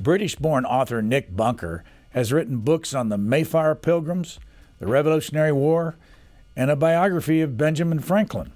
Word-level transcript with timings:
British 0.00 0.34
born 0.36 0.64
author 0.64 1.02
Nick 1.02 1.36
Bunker 1.36 1.84
has 2.10 2.32
written 2.32 2.58
books 2.58 2.94
on 2.94 3.10
the 3.10 3.18
Mayflower 3.18 3.74
Pilgrims, 3.74 4.40
the 4.78 4.86
Revolutionary 4.86 5.52
War, 5.52 5.96
and 6.56 6.70
a 6.70 6.76
biography 6.76 7.40
of 7.42 7.56
Benjamin 7.56 8.00
Franklin. 8.00 8.52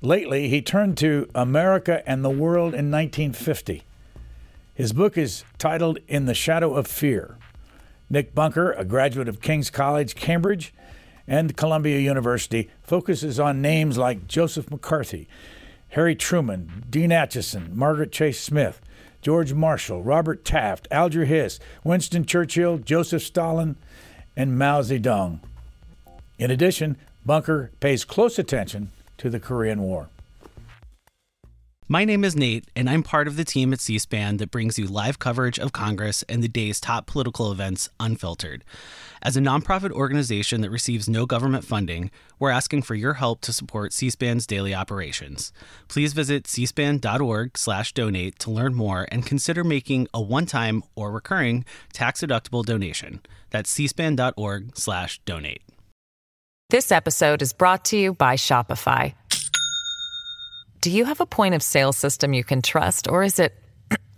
Lately, 0.00 0.48
he 0.48 0.62
turned 0.62 0.96
to 0.98 1.28
America 1.34 2.02
and 2.08 2.24
the 2.24 2.30
World 2.30 2.74
in 2.74 2.90
1950. 2.90 3.82
His 4.74 4.92
book 4.92 5.18
is 5.18 5.44
titled 5.58 5.98
In 6.08 6.26
the 6.26 6.34
Shadow 6.34 6.74
of 6.74 6.86
Fear. 6.86 7.36
Nick 8.10 8.34
Bunker, 8.34 8.72
a 8.72 8.84
graduate 8.84 9.28
of 9.28 9.40
King's 9.40 9.70
College, 9.70 10.14
Cambridge, 10.14 10.74
and 11.26 11.56
Columbia 11.56 11.98
University, 11.98 12.70
focuses 12.82 13.40
on 13.40 13.62
names 13.62 13.98
like 13.98 14.28
Joseph 14.28 14.70
McCarthy, 14.70 15.26
Harry 15.90 16.14
Truman, 16.14 16.84
Dean 16.90 17.10
Acheson, 17.10 17.74
Margaret 17.74 18.12
Chase 18.12 18.40
Smith, 18.40 18.80
George 19.24 19.54
Marshall, 19.54 20.02
Robert 20.02 20.44
Taft, 20.44 20.86
Alger 20.90 21.24
Hiss, 21.24 21.58
Winston 21.82 22.26
Churchill, 22.26 22.76
Joseph 22.76 23.22
Stalin, 23.22 23.76
and 24.36 24.58
Mao 24.58 24.82
Zedong. 24.82 25.40
In 26.38 26.50
addition, 26.50 26.98
Bunker 27.24 27.70
pays 27.80 28.04
close 28.04 28.38
attention 28.38 28.92
to 29.16 29.30
the 29.30 29.40
Korean 29.40 29.80
War. 29.80 30.10
My 31.88 32.04
name 32.04 32.22
is 32.22 32.36
Nate, 32.36 32.66
and 32.76 32.88
I'm 32.90 33.02
part 33.02 33.26
of 33.26 33.36
the 33.36 33.44
team 33.44 33.72
at 33.72 33.80
C 33.80 33.98
SPAN 33.98 34.36
that 34.38 34.50
brings 34.50 34.78
you 34.78 34.86
live 34.86 35.18
coverage 35.18 35.58
of 35.58 35.72
Congress 35.72 36.22
and 36.28 36.42
the 36.42 36.48
day's 36.48 36.78
top 36.78 37.06
political 37.06 37.50
events 37.50 37.88
unfiltered. 37.98 38.62
As 39.26 39.38
a 39.38 39.40
nonprofit 39.40 39.90
organization 39.90 40.60
that 40.60 40.68
receives 40.68 41.08
no 41.08 41.24
government 41.24 41.64
funding, 41.64 42.10
we're 42.38 42.50
asking 42.50 42.82
for 42.82 42.94
your 42.94 43.14
help 43.14 43.40
to 43.40 43.54
support 43.54 43.94
C-SPAN's 43.94 44.46
daily 44.46 44.74
operations. 44.74 45.50
Please 45.88 46.12
visit 46.12 46.44
cspan.org/donate 46.44 48.38
to 48.38 48.50
learn 48.50 48.74
more 48.74 49.08
and 49.10 49.24
consider 49.24 49.64
making 49.64 50.08
a 50.12 50.20
one-time 50.20 50.82
or 50.94 51.10
recurring 51.10 51.64
tax-deductible 51.94 52.66
donation. 52.66 53.22
That's 53.48 53.72
cspan.org/donate. 53.72 55.62
This 56.68 56.92
episode 56.92 57.40
is 57.40 57.54
brought 57.54 57.86
to 57.86 57.96
you 57.96 58.12
by 58.12 58.36
Shopify. 58.36 59.14
Do 60.82 60.90
you 60.90 61.06
have 61.06 61.20
a 61.22 61.26
point 61.26 61.54
of 61.54 61.62
sale 61.62 61.94
system 61.94 62.34
you 62.34 62.44
can 62.44 62.60
trust 62.60 63.08
or 63.08 63.22
is 63.22 63.38
it 63.38 63.54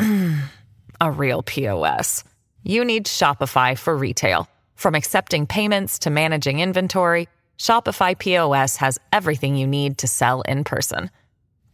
a 1.00 1.12
real 1.12 1.44
POS? 1.44 2.24
You 2.64 2.84
need 2.84 3.06
Shopify 3.06 3.78
for 3.78 3.96
retail. 3.96 4.48
From 4.76 4.94
accepting 4.94 5.46
payments 5.46 5.98
to 6.00 6.10
managing 6.10 6.60
inventory, 6.60 7.28
Shopify 7.58 8.18
POS 8.18 8.76
has 8.76 8.98
everything 9.12 9.56
you 9.56 9.66
need 9.66 9.98
to 9.98 10.06
sell 10.06 10.42
in 10.42 10.62
person. 10.62 11.10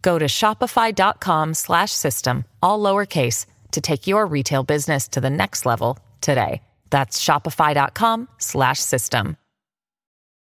Go 0.01 0.19
to 0.19 0.25
shopify.com/system 0.27 2.45
all 2.63 2.81
lowercase 2.81 3.45
to 3.73 3.81
take 3.81 4.07
your 4.07 4.25
retail 4.27 4.63
business 4.63 5.09
to 5.09 5.21
the 5.21 5.31
next 5.31 5.67
level 5.67 5.99
today. 6.21 6.63
That's 6.91 7.21
shopify.com/system. 7.23 9.37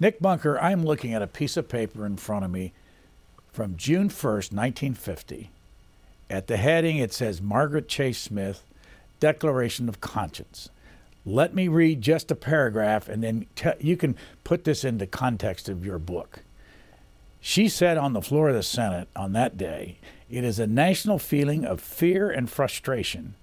Nick 0.00 0.20
Bunker, 0.20 0.58
I'm 0.60 0.84
looking 0.84 1.12
at 1.12 1.22
a 1.22 1.26
piece 1.26 1.56
of 1.56 1.68
paper 1.68 2.06
in 2.06 2.16
front 2.16 2.44
of 2.44 2.50
me 2.50 2.72
from 3.52 3.76
June 3.76 4.08
1st, 4.08 4.52
1950. 4.52 5.50
At 6.30 6.46
the 6.46 6.56
heading, 6.56 6.98
it 6.98 7.12
says 7.12 7.42
Margaret 7.42 7.88
Chase 7.88 8.18
Smith, 8.18 8.62
Declaration 9.18 9.88
of 9.88 10.00
Conscience. 10.00 10.68
Let 11.26 11.54
me 11.54 11.66
read 11.66 12.00
just 12.00 12.30
a 12.30 12.36
paragraph 12.36 13.08
and 13.08 13.24
then 13.24 13.46
you 13.80 13.96
can 13.96 14.16
put 14.44 14.64
this 14.64 14.84
into 14.84 15.06
context 15.06 15.68
of 15.68 15.84
your 15.84 15.98
book. 15.98 16.40
She 17.40 17.68
said 17.68 17.96
on 17.96 18.12
the 18.12 18.22
floor 18.22 18.50
of 18.50 18.54
the 18.54 18.62
Senate 18.62 19.08
on 19.16 19.32
that 19.32 19.58
day, 19.58 19.98
it 20.30 20.44
is 20.44 20.58
a 20.58 20.66
national 20.66 21.18
feeling 21.18 21.64
of 21.64 21.80
fear 21.80 22.30
and 22.30 22.48
frustration 22.48 23.34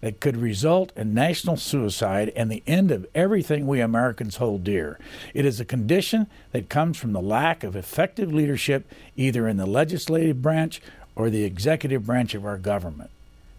that 0.00 0.20
could 0.20 0.36
result 0.36 0.92
in 0.96 1.12
national 1.14 1.56
suicide 1.56 2.32
and 2.36 2.50
the 2.50 2.62
end 2.66 2.90
of 2.90 3.06
everything 3.14 3.66
we 3.66 3.80
Americans 3.80 4.36
hold 4.36 4.64
dear. 4.64 4.98
It 5.34 5.44
is 5.44 5.60
a 5.60 5.64
condition 5.64 6.28
that 6.52 6.68
comes 6.68 6.96
from 6.96 7.12
the 7.12 7.20
lack 7.20 7.64
of 7.64 7.74
effective 7.74 8.32
leadership 8.32 8.90
either 9.16 9.48
in 9.48 9.56
the 9.56 9.66
legislative 9.66 10.40
branch 10.40 10.80
or 11.16 11.30
the 11.30 11.44
executive 11.44 12.06
branch 12.06 12.34
of 12.34 12.46
our 12.46 12.58
government. 12.58 13.10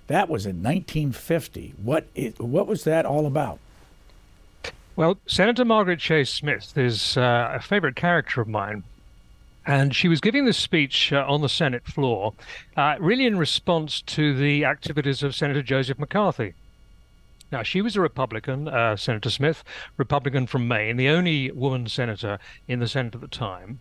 That 0.07 0.29
was 0.29 0.45
in 0.45 0.63
1950. 0.63 1.75
What 1.83 2.07
what 2.37 2.67
was 2.67 2.83
that 2.85 3.05
all 3.05 3.27
about? 3.27 3.59
Well, 4.95 5.19
Senator 5.27 5.63
Margaret 5.63 5.99
Chase 5.99 6.29
Smith 6.29 6.77
is 6.77 7.15
uh, 7.15 7.51
a 7.53 7.61
favorite 7.61 7.95
character 7.95 8.41
of 8.41 8.47
mine 8.47 8.83
and 9.65 9.95
she 9.95 10.07
was 10.07 10.21
giving 10.21 10.45
this 10.45 10.57
speech 10.57 11.13
uh, 11.13 11.25
on 11.27 11.41
the 11.41 11.49
Senate 11.49 11.85
floor, 11.85 12.33
uh, 12.75 12.95
really 12.99 13.25
in 13.25 13.37
response 13.37 14.01
to 14.01 14.33
the 14.33 14.65
activities 14.65 15.23
of 15.23 15.35
Senator 15.35 15.61
Joseph 15.61 15.99
McCarthy. 15.99 16.53
Now, 17.51 17.63
she 17.63 17.81
was 17.81 17.95
a 17.95 18.01
Republican, 18.01 18.67
uh, 18.67 18.95
Senator 18.95 19.29
Smith, 19.29 19.63
Republican 19.97 20.45
from 20.45 20.67
Maine, 20.67 20.97
the 20.97 21.09
only 21.09 21.51
woman 21.51 21.87
senator 21.87 22.37
in 22.67 22.79
the 22.79 22.87
Senate 22.87 23.15
at 23.15 23.21
the 23.21 23.27
time. 23.27 23.79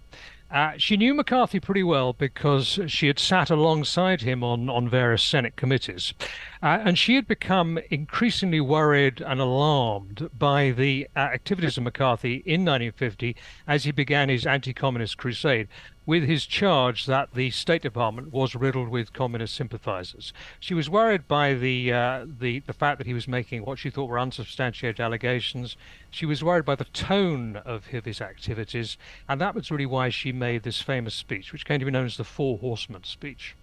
Uh, 0.50 0.72
she 0.78 0.96
knew 0.96 1.12
McCarthy 1.12 1.60
pretty 1.60 1.82
well 1.82 2.14
because 2.14 2.80
she 2.86 3.06
had 3.06 3.18
sat 3.18 3.50
alongside 3.50 4.22
him 4.22 4.42
on, 4.42 4.70
on 4.70 4.88
various 4.88 5.22
Senate 5.22 5.56
committees. 5.56 6.14
Uh, 6.62 6.78
and 6.84 6.98
she 6.98 7.14
had 7.14 7.28
become 7.28 7.78
increasingly 7.90 8.60
worried 8.60 9.20
and 9.20 9.40
alarmed 9.40 10.28
by 10.36 10.70
the 10.70 11.08
uh, 11.14 11.20
activities 11.20 11.76
of 11.76 11.84
McCarthy 11.84 12.42
in 12.44 12.64
1950 12.64 13.36
as 13.66 13.84
he 13.84 13.92
began 13.92 14.28
his 14.28 14.46
anti 14.46 14.72
communist 14.72 15.16
crusade 15.16 15.68
with 16.08 16.24
his 16.24 16.46
charge 16.46 17.04
that 17.04 17.34
the 17.34 17.50
State 17.50 17.82
Department 17.82 18.32
was 18.32 18.54
riddled 18.54 18.88
with 18.88 19.12
communist 19.12 19.54
sympathizers. 19.54 20.32
She 20.58 20.72
was 20.72 20.88
worried 20.88 21.28
by 21.28 21.52
the, 21.52 21.92
uh, 21.92 22.26
the, 22.40 22.60
the 22.60 22.72
fact 22.72 22.96
that 22.96 23.06
he 23.06 23.12
was 23.12 23.28
making 23.28 23.62
what 23.66 23.78
she 23.78 23.90
thought 23.90 24.08
were 24.08 24.18
unsubstantiated 24.18 25.00
allegations. 25.00 25.76
She 26.10 26.24
was 26.24 26.42
worried 26.42 26.64
by 26.64 26.76
the 26.76 26.86
tone 26.86 27.56
of 27.56 27.88
his 27.88 28.22
activities, 28.22 28.96
and 29.28 29.38
that 29.42 29.54
was 29.54 29.70
really 29.70 29.84
why 29.84 30.08
she 30.08 30.32
made 30.32 30.62
this 30.62 30.80
famous 30.80 31.14
speech, 31.14 31.52
which 31.52 31.66
came 31.66 31.78
to 31.78 31.84
be 31.84 31.90
known 31.90 32.06
as 32.06 32.16
the 32.16 32.24
Four 32.24 32.56
Horsemen 32.56 33.04
speech. 33.04 33.54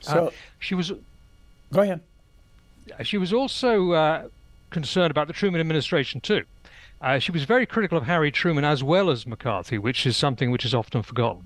So 0.00 0.26
uh, 0.26 0.30
she 0.58 0.74
was. 0.74 0.92
Go 1.72 1.80
ahead. 1.80 2.02
She 3.02 3.18
was 3.18 3.32
also 3.32 3.92
uh, 3.92 4.28
concerned 4.70 5.10
about 5.10 5.26
the 5.26 5.32
Truman 5.32 5.60
administration 5.60 6.20
too. 6.20 6.44
Uh, 7.00 7.18
she 7.18 7.32
was 7.32 7.44
very 7.44 7.66
critical 7.66 7.98
of 7.98 8.04
Harry 8.04 8.30
Truman 8.30 8.64
as 8.64 8.82
well 8.84 9.10
as 9.10 9.26
McCarthy, 9.26 9.76
which 9.76 10.06
is 10.06 10.16
something 10.16 10.50
which 10.50 10.64
is 10.64 10.74
often 10.74 11.02
forgotten. 11.02 11.44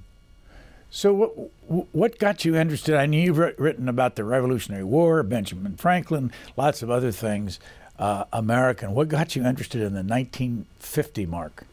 So, 0.91 1.13
what 1.13 1.93
what 1.93 2.19
got 2.19 2.45
you 2.45 2.55
interested? 2.57 2.95
I 2.95 3.07
knew 3.07 3.21
you've 3.21 3.39
written 3.39 3.89
about 3.89 4.15
the 4.15 4.25
Revolutionary 4.25 4.85
War, 4.85 5.23
Benjamin 5.23 5.77
Franklin, 5.77 6.33
lots 6.57 6.83
of 6.83 6.91
other 6.91 7.11
things. 7.11 7.59
Uh, 7.99 8.25
American. 8.31 8.93
What 8.93 9.09
got 9.09 9.35
you 9.35 9.43
interested 9.47 9.81
in 9.81 9.95
the 9.95 10.03
1950 10.03 11.25
mark? 11.25 11.65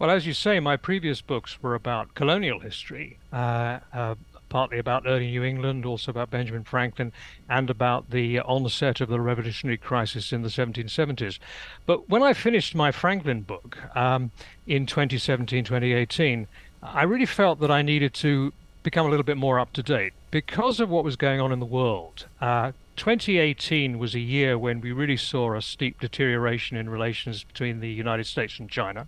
Well, 0.00 0.10
as 0.10 0.26
you 0.26 0.34
say, 0.34 0.58
my 0.58 0.76
previous 0.76 1.20
books 1.20 1.62
were 1.62 1.76
about 1.76 2.14
colonial 2.14 2.58
history, 2.58 3.18
uh, 3.32 3.78
uh, 3.92 4.16
partly 4.56 4.78
about 4.78 5.02
early 5.06 5.26
New 5.26 5.44
England, 5.44 5.84
also 5.84 6.10
about 6.10 6.30
Benjamin 6.30 6.64
Franklin, 6.64 7.12
and 7.46 7.68
about 7.68 8.08
the 8.08 8.40
onset 8.40 9.02
of 9.02 9.10
the 9.10 9.20
revolutionary 9.20 9.76
crisis 9.76 10.32
in 10.32 10.40
the 10.40 10.48
1770s. 10.48 11.38
But 11.84 12.08
when 12.08 12.22
I 12.22 12.32
finished 12.32 12.74
my 12.74 12.90
Franklin 12.90 13.42
book 13.42 13.76
um, 13.94 14.30
in 14.66 14.86
2017, 14.86 15.62
2018, 15.62 16.46
I 16.82 17.02
really 17.02 17.26
felt 17.26 17.60
that 17.60 17.70
I 17.70 17.82
needed 17.82 18.14
to 18.14 18.54
become 18.82 19.04
a 19.04 19.10
little 19.10 19.24
bit 19.24 19.36
more 19.36 19.60
up 19.60 19.74
to 19.74 19.82
date 19.82 20.14
because 20.30 20.80
of 20.80 20.88
what 20.88 21.04
was 21.04 21.16
going 21.16 21.38
on 21.38 21.52
in 21.52 21.60
the 21.60 21.66
world. 21.66 22.24
Uh, 22.40 22.72
2018 22.96 23.98
was 23.98 24.14
a 24.14 24.20
year 24.20 24.56
when 24.56 24.80
we 24.80 24.90
really 24.90 25.18
saw 25.18 25.54
a 25.54 25.60
steep 25.60 26.00
deterioration 26.00 26.78
in 26.78 26.88
relations 26.88 27.44
between 27.44 27.80
the 27.80 27.90
United 27.90 28.24
States 28.24 28.58
and 28.58 28.70
China. 28.70 29.06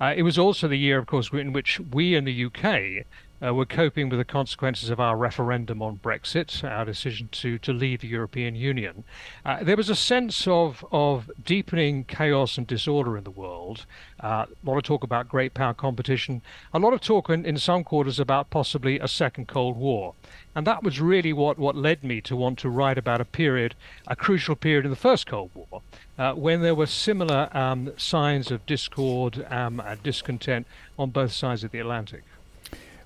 Uh, 0.00 0.14
it 0.16 0.22
was 0.22 0.38
also 0.38 0.68
the 0.68 0.78
year, 0.78 0.98
of 0.98 1.04
course, 1.04 1.30
in 1.34 1.52
which 1.52 1.78
we 1.80 2.14
in 2.14 2.24
the 2.24 2.46
UK 2.46 3.04
uh, 3.44 3.52
were 3.52 3.66
coping 3.66 4.08
with 4.08 4.18
the 4.18 4.24
consequences 4.24 4.90
of 4.90 5.00
our 5.00 5.16
referendum 5.16 5.82
on 5.82 5.98
Brexit, 5.98 6.64
our 6.64 6.84
decision 6.84 7.28
to, 7.32 7.58
to 7.58 7.72
leave 7.72 8.00
the 8.00 8.08
European 8.08 8.54
Union. 8.54 9.04
Uh, 9.44 9.62
there 9.62 9.76
was 9.76 9.90
a 9.90 9.96
sense 9.96 10.46
of, 10.46 10.84
of 10.92 11.30
deepening 11.44 12.04
chaos 12.04 12.56
and 12.56 12.66
disorder 12.66 13.16
in 13.16 13.24
the 13.24 13.30
world. 13.30 13.86
Uh, 14.20 14.46
a 14.48 14.66
lot 14.68 14.76
of 14.76 14.82
talk 14.82 15.04
about 15.04 15.28
great 15.28 15.52
power 15.52 15.74
competition, 15.74 16.40
a 16.72 16.78
lot 16.78 16.92
of 16.92 17.00
talk 17.00 17.28
in, 17.28 17.44
in 17.44 17.58
some 17.58 17.84
quarters 17.84 18.18
about 18.18 18.50
possibly 18.50 18.98
a 18.98 19.08
second 19.08 19.48
Cold 19.48 19.76
War. 19.76 20.14
And 20.54 20.66
that 20.66 20.82
was 20.82 21.00
really 21.00 21.32
what, 21.32 21.58
what 21.58 21.74
led 21.74 22.04
me 22.04 22.20
to 22.22 22.36
want 22.36 22.58
to 22.60 22.68
write 22.68 22.96
about 22.96 23.20
a 23.20 23.24
period, 23.24 23.74
a 24.06 24.14
crucial 24.14 24.54
period 24.54 24.84
in 24.84 24.90
the 24.90 24.96
First 24.96 25.26
Cold 25.26 25.50
War, 25.54 25.82
uh, 26.16 26.32
when 26.34 26.62
there 26.62 26.76
were 26.76 26.86
similar 26.86 27.48
um, 27.52 27.92
signs 27.96 28.50
of 28.50 28.64
discord 28.64 29.44
um, 29.50 29.80
and 29.80 30.02
discontent 30.02 30.66
on 30.96 31.10
both 31.10 31.32
sides 31.32 31.64
of 31.64 31.72
the 31.72 31.80
Atlantic. 31.80 32.22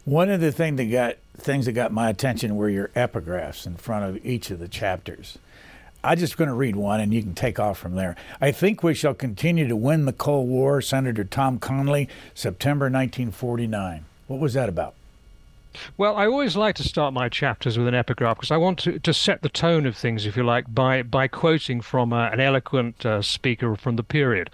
One 0.08 0.30
of 0.30 0.40
the 0.40 0.52
thing 0.52 0.76
that 0.76 0.86
got 0.86 1.16
things 1.36 1.66
that 1.66 1.72
got 1.72 1.92
my 1.92 2.08
attention 2.08 2.56
were 2.56 2.70
your 2.70 2.88
epigraphs 2.96 3.66
in 3.66 3.76
front 3.76 4.06
of 4.06 4.24
each 4.24 4.50
of 4.50 4.58
the 4.58 4.66
chapters. 4.66 5.36
I'm 6.02 6.16
just 6.16 6.38
going 6.38 6.48
to 6.48 6.54
read 6.54 6.76
one, 6.76 6.98
and 7.02 7.12
you 7.12 7.20
can 7.20 7.34
take 7.34 7.60
off 7.60 7.76
from 7.76 7.94
there. 7.94 8.16
I 8.40 8.50
think 8.50 8.82
we 8.82 8.94
shall 8.94 9.12
continue 9.12 9.68
to 9.68 9.76
win 9.76 10.06
the 10.06 10.14
Cold 10.14 10.48
War, 10.48 10.80
Senator 10.80 11.24
Tom 11.24 11.58
Connally, 11.58 12.08
September 12.34 12.86
1949. 12.86 14.06
What 14.28 14.40
was 14.40 14.54
that 14.54 14.70
about? 14.70 14.94
Well, 15.98 16.16
I 16.16 16.24
always 16.24 16.56
like 16.56 16.76
to 16.76 16.82
start 16.82 17.12
my 17.12 17.28
chapters 17.28 17.76
with 17.76 17.86
an 17.86 17.94
epigraph 17.94 18.38
because 18.38 18.50
I 18.50 18.56
want 18.56 18.78
to, 18.78 18.98
to 19.00 19.12
set 19.12 19.42
the 19.42 19.50
tone 19.50 19.84
of 19.84 19.94
things, 19.94 20.24
if 20.24 20.38
you 20.38 20.42
like, 20.42 20.74
by, 20.74 21.02
by 21.02 21.28
quoting 21.28 21.82
from 21.82 22.14
uh, 22.14 22.30
an 22.30 22.40
eloquent 22.40 23.04
uh, 23.04 23.20
speaker 23.20 23.76
from 23.76 23.96
the 23.96 24.02
period. 24.02 24.48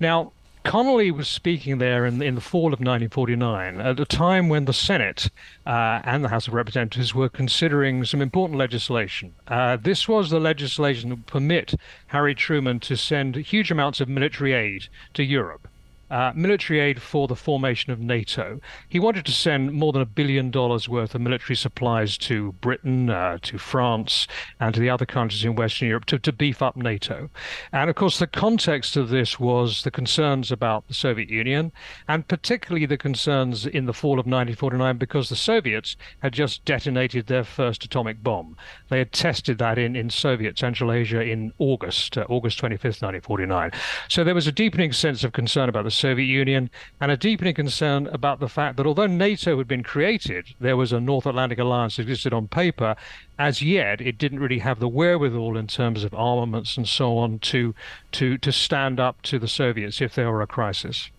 Now, 0.00 0.32
Connally 0.66 1.12
was 1.12 1.28
speaking 1.28 1.78
there 1.78 2.04
in, 2.04 2.20
in 2.20 2.34
the 2.34 2.40
fall 2.40 2.74
of 2.74 2.80
1949 2.80 3.80
at 3.80 4.00
a 4.00 4.04
time 4.04 4.48
when 4.48 4.64
the 4.64 4.72
Senate 4.72 5.30
uh, 5.64 6.00
and 6.02 6.24
the 6.24 6.28
House 6.28 6.48
of 6.48 6.54
Representatives 6.54 7.14
were 7.14 7.28
considering 7.28 8.04
some 8.04 8.20
important 8.20 8.58
legislation. 8.58 9.32
Uh, 9.46 9.76
this 9.76 10.08
was 10.08 10.30
the 10.30 10.40
legislation 10.40 11.10
that 11.10 11.16
would 11.16 11.26
permit 11.26 11.74
Harry 12.08 12.34
Truman 12.34 12.80
to 12.80 12.96
send 12.96 13.36
huge 13.36 13.70
amounts 13.70 14.00
of 14.00 14.08
military 14.08 14.54
aid 14.54 14.88
to 15.14 15.22
Europe 15.22 15.68
uh, 16.10 16.32
military 16.34 16.80
aid 16.80 17.02
for 17.02 17.26
the 17.26 17.36
formation 17.36 17.92
of 17.92 18.00
NATO. 18.00 18.60
He 18.88 19.00
wanted 19.00 19.24
to 19.26 19.32
send 19.32 19.72
more 19.72 19.92
than 19.92 20.02
a 20.02 20.06
billion 20.06 20.50
dollars 20.50 20.88
worth 20.88 21.14
of 21.14 21.20
military 21.20 21.56
supplies 21.56 22.16
to 22.18 22.52
Britain, 22.60 23.10
uh, 23.10 23.38
to 23.42 23.58
France, 23.58 24.26
and 24.60 24.74
to 24.74 24.80
the 24.80 24.90
other 24.90 25.06
countries 25.06 25.44
in 25.44 25.56
Western 25.56 25.88
Europe 25.88 26.06
to, 26.06 26.18
to 26.18 26.32
beef 26.32 26.62
up 26.62 26.76
NATO. 26.76 27.30
And 27.72 27.90
of 27.90 27.96
course, 27.96 28.18
the 28.18 28.26
context 28.26 28.96
of 28.96 29.08
this 29.08 29.40
was 29.40 29.82
the 29.82 29.90
concerns 29.90 30.52
about 30.52 30.88
the 30.88 30.94
Soviet 30.94 31.28
Union, 31.28 31.72
and 32.08 32.28
particularly 32.28 32.86
the 32.86 32.98
concerns 32.98 33.66
in 33.66 33.86
the 33.86 33.92
fall 33.92 34.12
of 34.12 34.26
1949 34.26 34.98
because 34.98 35.28
the 35.28 35.36
Soviets 35.36 35.96
had 36.20 36.32
just 36.32 36.64
detonated 36.64 37.26
their 37.26 37.44
first 37.44 37.84
atomic 37.84 38.22
bomb. 38.22 38.56
They 38.88 38.98
had 38.98 39.12
tested 39.12 39.58
that 39.58 39.78
in, 39.78 39.96
in 39.96 40.10
Soviet 40.10 40.58
Central 40.58 40.92
Asia 40.92 41.20
in 41.20 41.52
August, 41.58 42.16
uh, 42.16 42.26
August 42.28 42.60
25th, 42.60 43.02
1949. 43.02 43.72
So 44.08 44.24
there 44.24 44.34
was 44.34 44.46
a 44.46 44.52
deepening 44.52 44.92
sense 44.92 45.24
of 45.24 45.32
concern 45.32 45.68
about 45.68 45.84
the 45.84 45.90
Soviet 45.96 46.26
Union 46.26 46.70
and 47.00 47.10
a 47.10 47.16
deepening 47.16 47.54
concern 47.54 48.06
about 48.08 48.40
the 48.40 48.48
fact 48.48 48.76
that 48.76 48.86
although 48.86 49.06
NATO 49.06 49.58
had 49.58 49.66
been 49.66 49.82
created, 49.82 50.54
there 50.60 50.76
was 50.76 50.92
a 50.92 51.00
North 51.00 51.26
Atlantic 51.26 51.58
alliance 51.58 51.96
that 51.96 52.02
existed 52.02 52.32
on 52.32 52.48
paper. 52.48 52.96
As 53.38 53.62
yet, 53.62 54.00
it 54.00 54.18
didn't 54.18 54.40
really 54.40 54.60
have 54.60 54.78
the 54.78 54.88
wherewithal 54.88 55.56
in 55.56 55.66
terms 55.66 56.04
of 56.04 56.14
armaments 56.14 56.76
and 56.76 56.88
so 56.88 57.18
on 57.18 57.38
to 57.40 57.74
to 58.12 58.38
to 58.38 58.52
stand 58.52 59.00
up 59.00 59.22
to 59.22 59.38
the 59.38 59.48
Soviets 59.48 60.00
if 60.00 60.14
there 60.14 60.30
were 60.30 60.42
a 60.42 60.46
crisis. 60.46 61.10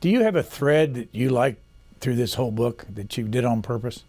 Do 0.00 0.08
you 0.08 0.22
have 0.22 0.36
a 0.36 0.42
thread 0.42 0.94
that 0.94 1.08
you 1.12 1.30
like 1.30 1.56
through 2.00 2.16
this 2.16 2.34
whole 2.34 2.50
book 2.50 2.84
that 2.92 3.16
you 3.16 3.28
did 3.28 3.44
on 3.44 3.62
purpose? 3.62 4.04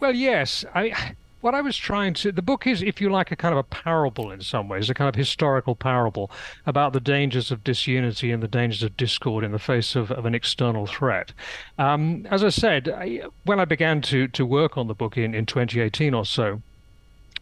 Well, 0.00 0.14
yes. 0.14 0.64
I 0.74 1.14
what 1.42 1.54
I 1.54 1.60
was 1.60 1.76
trying 1.76 2.14
to 2.14 2.32
the 2.32 2.40
book 2.40 2.66
is, 2.66 2.82
if 2.82 3.00
you 3.00 3.10
like, 3.10 3.30
a 3.30 3.36
kind 3.36 3.52
of 3.52 3.58
a 3.58 3.64
parable 3.64 4.30
in 4.30 4.40
some 4.40 4.68
ways, 4.68 4.88
a 4.88 4.94
kind 4.94 5.08
of 5.08 5.14
historical 5.14 5.74
parable 5.74 6.30
about 6.66 6.92
the 6.92 7.00
dangers 7.00 7.50
of 7.50 7.62
disunity 7.64 8.30
and 8.30 8.42
the 8.42 8.48
dangers 8.48 8.82
of 8.82 8.96
discord 8.96 9.44
in 9.44 9.52
the 9.52 9.58
face 9.58 9.94
of, 9.94 10.10
of 10.10 10.24
an 10.24 10.34
external 10.34 10.86
threat. 10.86 11.32
Um, 11.78 12.26
as 12.30 12.42
I 12.42 12.48
said, 12.48 12.88
I, 12.88 13.22
when 13.44 13.60
I 13.60 13.64
began 13.64 14.00
to 14.02 14.28
to 14.28 14.46
work 14.46 14.78
on 14.78 14.86
the 14.86 14.94
book 14.94 15.18
in, 15.18 15.34
in 15.34 15.44
2018 15.44 16.14
or 16.14 16.24
so. 16.24 16.62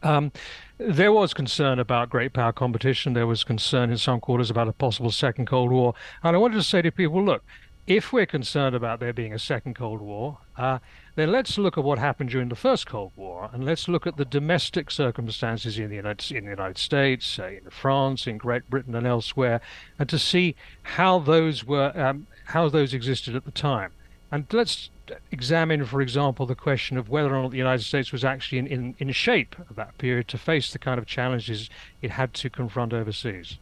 Um, 0.02 0.32
there 0.78 1.12
was 1.12 1.34
concern 1.34 1.78
about 1.78 2.08
great 2.08 2.32
power 2.32 2.52
competition. 2.52 3.12
There 3.12 3.26
was 3.26 3.44
concern 3.44 3.90
in 3.90 3.98
some 3.98 4.18
quarters 4.18 4.50
about 4.50 4.66
a 4.66 4.72
possible 4.72 5.10
second 5.10 5.44
Cold 5.44 5.70
War. 5.70 5.94
And 6.22 6.34
I 6.34 6.38
wanted 6.38 6.54
to 6.54 6.62
say 6.62 6.80
to 6.80 6.90
people, 6.90 7.22
look, 7.22 7.44
if 7.86 8.12
we're 8.12 8.24
concerned 8.24 8.74
about 8.74 9.00
there 9.00 9.12
being 9.12 9.34
a 9.34 9.38
second 9.38 9.74
Cold 9.74 10.00
War, 10.00 10.38
uh, 10.56 10.78
then 11.20 11.30
let's 11.30 11.58
look 11.58 11.76
at 11.76 11.84
what 11.84 11.98
happened 11.98 12.30
during 12.30 12.48
the 12.48 12.56
first 12.56 12.86
Cold 12.86 13.12
War, 13.14 13.50
and 13.52 13.64
let's 13.64 13.88
look 13.88 14.06
at 14.06 14.16
the 14.16 14.24
domestic 14.24 14.90
circumstances 14.90 15.78
in 15.78 15.90
the 15.90 15.96
United, 15.96 16.34
in 16.34 16.44
the 16.44 16.50
United 16.50 16.78
States, 16.78 17.38
uh, 17.38 17.44
in 17.44 17.68
France, 17.68 18.26
in 18.26 18.38
Great 18.38 18.70
Britain, 18.70 18.94
and 18.94 19.06
elsewhere, 19.06 19.60
and 19.98 20.08
to 20.08 20.18
see 20.18 20.54
how 20.82 21.18
those 21.18 21.64
were 21.64 21.92
um, 21.94 22.26
how 22.46 22.68
those 22.68 22.94
existed 22.94 23.36
at 23.36 23.44
the 23.44 23.50
time. 23.50 23.92
And 24.32 24.46
let's 24.52 24.88
examine, 25.30 25.84
for 25.84 26.00
example, 26.00 26.46
the 26.46 26.54
question 26.54 26.96
of 26.96 27.08
whether 27.08 27.34
or 27.34 27.42
not 27.42 27.50
the 27.50 27.58
United 27.58 27.82
States 27.82 28.12
was 28.12 28.24
actually 28.24 28.58
in, 28.58 28.66
in, 28.68 28.94
in 28.98 29.12
shape 29.12 29.56
at 29.58 29.76
that 29.76 29.98
period 29.98 30.28
to 30.28 30.38
face 30.38 30.72
the 30.72 30.78
kind 30.78 30.98
of 30.98 31.06
challenges 31.06 31.68
it 32.00 32.12
had 32.12 32.32
to 32.34 32.48
confront 32.48 32.92
overseas. 32.92 33.58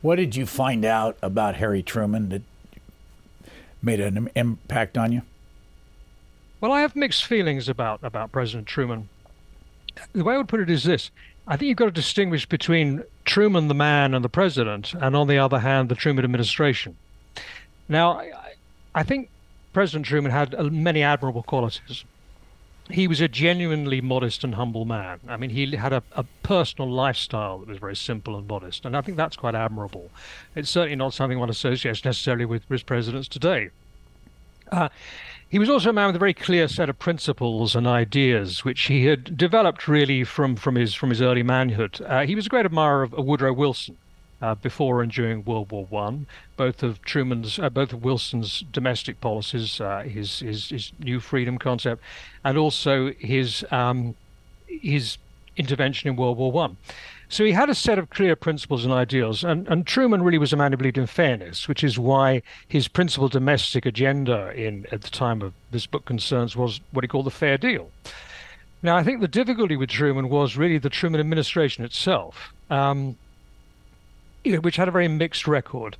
What 0.00 0.16
did 0.16 0.36
you 0.36 0.46
find 0.46 0.84
out 0.84 1.18
about 1.20 1.56
Harry 1.56 1.82
Truman 1.82 2.28
that 2.28 2.42
made 3.82 4.00
an 4.00 4.30
impact 4.36 4.96
on 4.96 5.12
you? 5.12 5.22
Well, 6.60 6.72
I 6.72 6.80
have 6.80 6.96
mixed 6.96 7.24
feelings 7.24 7.68
about, 7.68 8.00
about 8.02 8.32
President 8.32 8.66
Truman. 8.66 9.08
The 10.12 10.24
way 10.24 10.34
I 10.34 10.38
would 10.38 10.48
put 10.48 10.60
it 10.60 10.70
is 10.70 10.84
this 10.84 11.10
I 11.46 11.56
think 11.56 11.68
you've 11.68 11.78
got 11.78 11.86
to 11.86 11.90
distinguish 11.90 12.46
between 12.46 13.04
Truman, 13.24 13.68
the 13.68 13.74
man, 13.74 14.12
and 14.12 14.22
the 14.24 14.28
president, 14.28 14.92
and 14.94 15.16
on 15.16 15.28
the 15.28 15.38
other 15.38 15.60
hand, 15.60 15.88
the 15.88 15.94
Truman 15.94 16.24
administration. 16.24 16.96
Now, 17.88 18.20
I 18.94 19.02
think 19.02 19.30
President 19.72 20.04
Truman 20.04 20.30
had 20.30 20.54
uh, 20.54 20.64
many 20.64 21.02
admirable 21.02 21.42
qualities. 21.42 22.04
He 22.90 23.06
was 23.06 23.20
a 23.20 23.28
genuinely 23.28 24.00
modest 24.00 24.44
and 24.44 24.56
humble 24.56 24.84
man. 24.84 25.20
I 25.26 25.36
mean, 25.36 25.50
he 25.50 25.74
had 25.76 25.92
a, 25.92 26.02
a, 26.12 26.24
personal 26.42 26.90
lifestyle 26.90 27.58
that 27.58 27.68
was 27.68 27.78
very 27.78 27.96
simple 27.96 28.36
and 28.36 28.46
modest, 28.46 28.84
and 28.84 28.96
I 28.96 29.02
think 29.02 29.16
that's 29.16 29.36
quite 29.36 29.54
admirable. 29.54 30.10
It's 30.54 30.70
certainly 30.70 30.96
not 30.96 31.14
something 31.14 31.38
one 31.38 31.50
associates 31.50 32.04
necessarily 32.04 32.44
with, 32.44 32.68
with 32.68 32.84
presidents 32.86 33.28
today. 33.28 33.70
Uh, 34.72 34.88
he 35.48 35.58
was 35.58 35.70
also 35.70 35.90
a 35.90 35.92
man 35.92 36.06
with 36.06 36.16
a 36.16 36.18
very 36.18 36.34
clear 36.34 36.68
set 36.68 36.90
of 36.90 36.98
principles 36.98 37.74
and 37.74 37.86
ideas, 37.86 38.64
which 38.64 38.82
he 38.82 39.06
had 39.06 39.36
developed 39.36 39.88
really 39.88 40.24
from, 40.24 40.56
from 40.56 40.74
his 40.74 40.94
from 40.94 41.10
his 41.10 41.22
early 41.22 41.42
manhood. 41.42 42.00
Uh, 42.04 42.26
he 42.26 42.34
was 42.34 42.46
a 42.46 42.48
great 42.48 42.66
admirer 42.66 43.02
of, 43.02 43.14
of 43.14 43.24
Woodrow 43.24 43.52
Wilson. 43.52 43.96
Uh, 44.40 44.54
before 44.54 45.02
and 45.02 45.10
during 45.10 45.44
World 45.44 45.72
War 45.72 45.84
One, 45.90 46.28
both 46.56 46.84
of 46.84 47.02
Truman's, 47.02 47.58
uh, 47.58 47.68
both 47.68 47.92
of 47.92 48.04
Wilson's 48.04 48.62
domestic 48.70 49.20
policies, 49.20 49.80
uh, 49.80 50.02
his, 50.02 50.38
his 50.38 50.68
his 50.68 50.92
new 51.00 51.18
freedom 51.18 51.58
concept, 51.58 52.00
and 52.44 52.56
also 52.56 53.12
his 53.18 53.64
um, 53.72 54.14
his 54.68 55.18
intervention 55.56 56.08
in 56.08 56.14
World 56.14 56.38
War 56.38 56.52
One. 56.52 56.76
So 57.30 57.44
he 57.44 57.52
had 57.52 57.68
a 57.68 57.74
set 57.74 57.98
of 57.98 58.08
clear 58.08 58.34
principles 58.34 58.84
and 58.84 58.92
ideals, 58.92 59.44
and, 59.44 59.68
and 59.68 59.86
Truman 59.86 60.22
really 60.22 60.38
was 60.38 60.52
a 60.52 60.56
man 60.56 60.72
who 60.72 60.78
believed 60.78 60.96
in 60.96 61.06
fairness, 61.06 61.68
which 61.68 61.84
is 61.84 61.98
why 61.98 62.42
his 62.66 62.88
principal 62.88 63.28
domestic 63.28 63.84
agenda 63.84 64.50
in 64.54 64.86
at 64.92 65.02
the 65.02 65.10
time 65.10 65.42
of 65.42 65.52
this 65.70 65.86
book 65.86 66.06
concerns 66.06 66.56
was 66.56 66.80
what 66.90 67.04
he 67.04 67.08
called 67.08 67.26
the 67.26 67.30
fair 67.30 67.58
deal. 67.58 67.90
Now, 68.82 68.96
I 68.96 69.02
think 69.02 69.20
the 69.20 69.28
difficulty 69.28 69.76
with 69.76 69.90
Truman 69.90 70.28
was 70.28 70.56
really 70.56 70.78
the 70.78 70.88
Truman 70.88 71.20
administration 71.20 71.84
itself, 71.84 72.54
um, 72.70 73.16
which 74.44 74.76
had 74.76 74.88
a 74.88 74.92
very 74.92 75.08
mixed 75.08 75.46
record. 75.46 75.96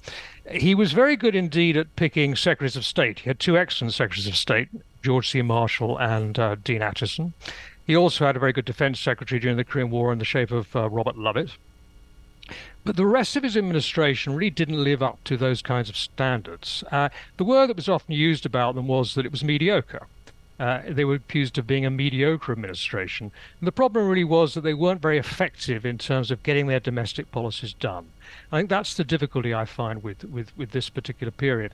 He 0.51 0.75
was 0.75 0.93
very 0.93 1.17
good 1.17 1.35
indeed 1.35 1.77
at 1.77 1.95
picking 1.97 2.37
secretaries 2.37 2.77
of 2.77 2.87
state. 2.87 3.21
He 3.21 3.29
had 3.29 3.39
two 3.39 3.59
excellent 3.59 3.93
secretaries 3.93 4.29
of 4.29 4.37
state, 4.37 4.69
George 5.03 5.29
C. 5.29 5.43
Marshall 5.43 5.99
and 5.99 6.39
uh, 6.39 6.55
Dean 6.55 6.81
Acheson. 6.81 7.35
He 7.89 7.97
also 7.97 8.27
had 8.27 8.37
a 8.37 8.39
very 8.39 8.53
good 8.53 8.67
defense 8.67 9.01
secretary 9.01 9.41
during 9.41 9.57
the 9.57 9.65
Korean 9.65 9.91
War 9.91 10.13
in 10.13 10.19
the 10.19 10.25
shape 10.27 10.51
of 10.51 10.77
uh, 10.77 10.91
Robert 10.91 11.17
Lovett. 11.17 11.57
But 12.85 12.97
the 12.97 13.07
rest 13.07 13.35
of 13.35 13.43
his 13.43 13.57
administration 13.57 14.35
really 14.35 14.51
didn't 14.51 14.85
live 14.85 15.03
up 15.03 15.25
to 15.25 15.39
those 15.39 15.63
kinds 15.63 15.89
of 15.89 15.97
standards. 15.97 16.85
Uh, 16.93 17.09
the 17.39 17.45
word 17.45 17.69
that 17.69 17.77
was 17.77 17.89
often 17.89 18.15
used 18.15 18.45
about 18.45 18.75
them 18.75 18.89
was 18.89 19.15
that 19.15 19.25
it 19.25 19.33
was 19.33 19.43
mediocre. 19.43 20.07
Uh, 20.61 20.83
they 20.87 21.05
were 21.07 21.15
accused 21.15 21.57
of 21.57 21.67
being 21.67 21.87
a 21.87 21.91
mediocre 21.91 22.53
administration. 22.53 23.33
And 23.59 23.67
the 23.67 23.73
problem 23.73 24.07
really 24.07 24.23
was 24.25 24.53
that 24.53 24.63
they 24.63 24.75
weren't 24.75 25.01
very 25.01 25.17
effective 25.17 25.87
in 25.87 25.97
terms 25.97 26.31
of 26.31 26.43
getting 26.43 26.67
their 26.67 26.81
domestic 26.81 27.31
policies 27.33 27.73
done. 27.73 28.09
I 28.53 28.59
think 28.59 28.69
that's 28.69 28.95
the 28.95 29.05
difficulty 29.05 29.55
I 29.55 29.65
find 29.65 30.03
with, 30.03 30.25
with, 30.25 30.55
with 30.59 30.73
this 30.73 30.91
particular 30.91 31.31
period 31.31 31.73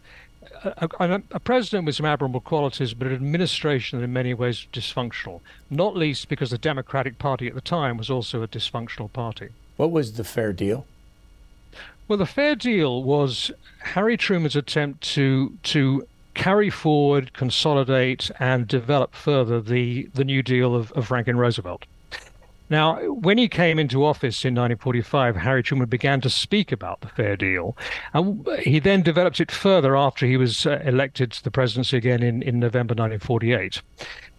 a, 0.64 0.88
a, 1.00 1.22
a, 1.32 1.40
president 1.40 1.86
with 1.86 1.96
some 1.96 2.06
admirable 2.06 2.40
qualities, 2.40 2.94
but 2.94 3.08
an 3.08 3.14
administration 3.14 3.98
that 3.98 4.04
in 4.04 4.12
many 4.12 4.34
ways 4.34 4.66
was 4.72 4.82
dysfunctional, 4.82 5.40
not 5.70 5.96
least 5.96 6.28
because 6.28 6.50
the 6.50 6.58
Democratic 6.58 7.18
Party 7.18 7.46
at 7.46 7.54
the 7.54 7.60
time 7.60 7.96
was 7.96 8.10
also 8.10 8.42
a 8.42 8.48
dysfunctional 8.48 9.12
party. 9.12 9.48
What 9.76 9.90
was 9.90 10.14
the 10.14 10.24
fair 10.24 10.52
deal? 10.52 10.86
Well, 12.06 12.18
the 12.18 12.26
fair 12.26 12.54
deal 12.54 13.02
was 13.02 13.50
Harry 13.80 14.16
Truman's 14.16 14.56
attempt 14.56 15.02
to 15.14 15.56
to 15.64 16.06
carry 16.34 16.68
forward, 16.68 17.32
consolidate, 17.32 18.30
and 18.38 18.66
develop 18.66 19.14
further 19.14 19.60
the, 19.60 20.08
the 20.14 20.24
New 20.24 20.42
Deal 20.42 20.74
of, 20.74 20.90
of 20.92 21.06
Franklin 21.06 21.36
Roosevelt. 21.36 21.84
Now, 22.74 22.96
when 22.96 23.38
he 23.38 23.46
came 23.46 23.78
into 23.78 24.04
office 24.04 24.44
in 24.44 24.52
1945, 24.54 25.36
Harry 25.36 25.62
Truman 25.62 25.88
began 25.88 26.20
to 26.22 26.28
speak 26.28 26.72
about 26.72 27.02
the 27.02 27.06
fair 27.06 27.36
deal. 27.36 27.76
And 28.12 28.44
he 28.64 28.80
then 28.80 29.00
developed 29.00 29.38
it 29.38 29.52
further 29.52 29.96
after 29.96 30.26
he 30.26 30.36
was 30.36 30.66
uh, 30.66 30.82
elected 30.84 31.30
to 31.30 31.44
the 31.44 31.52
presidency 31.52 31.96
again 31.96 32.24
in, 32.24 32.42
in 32.42 32.58
November 32.58 32.94
1948. 32.94 33.80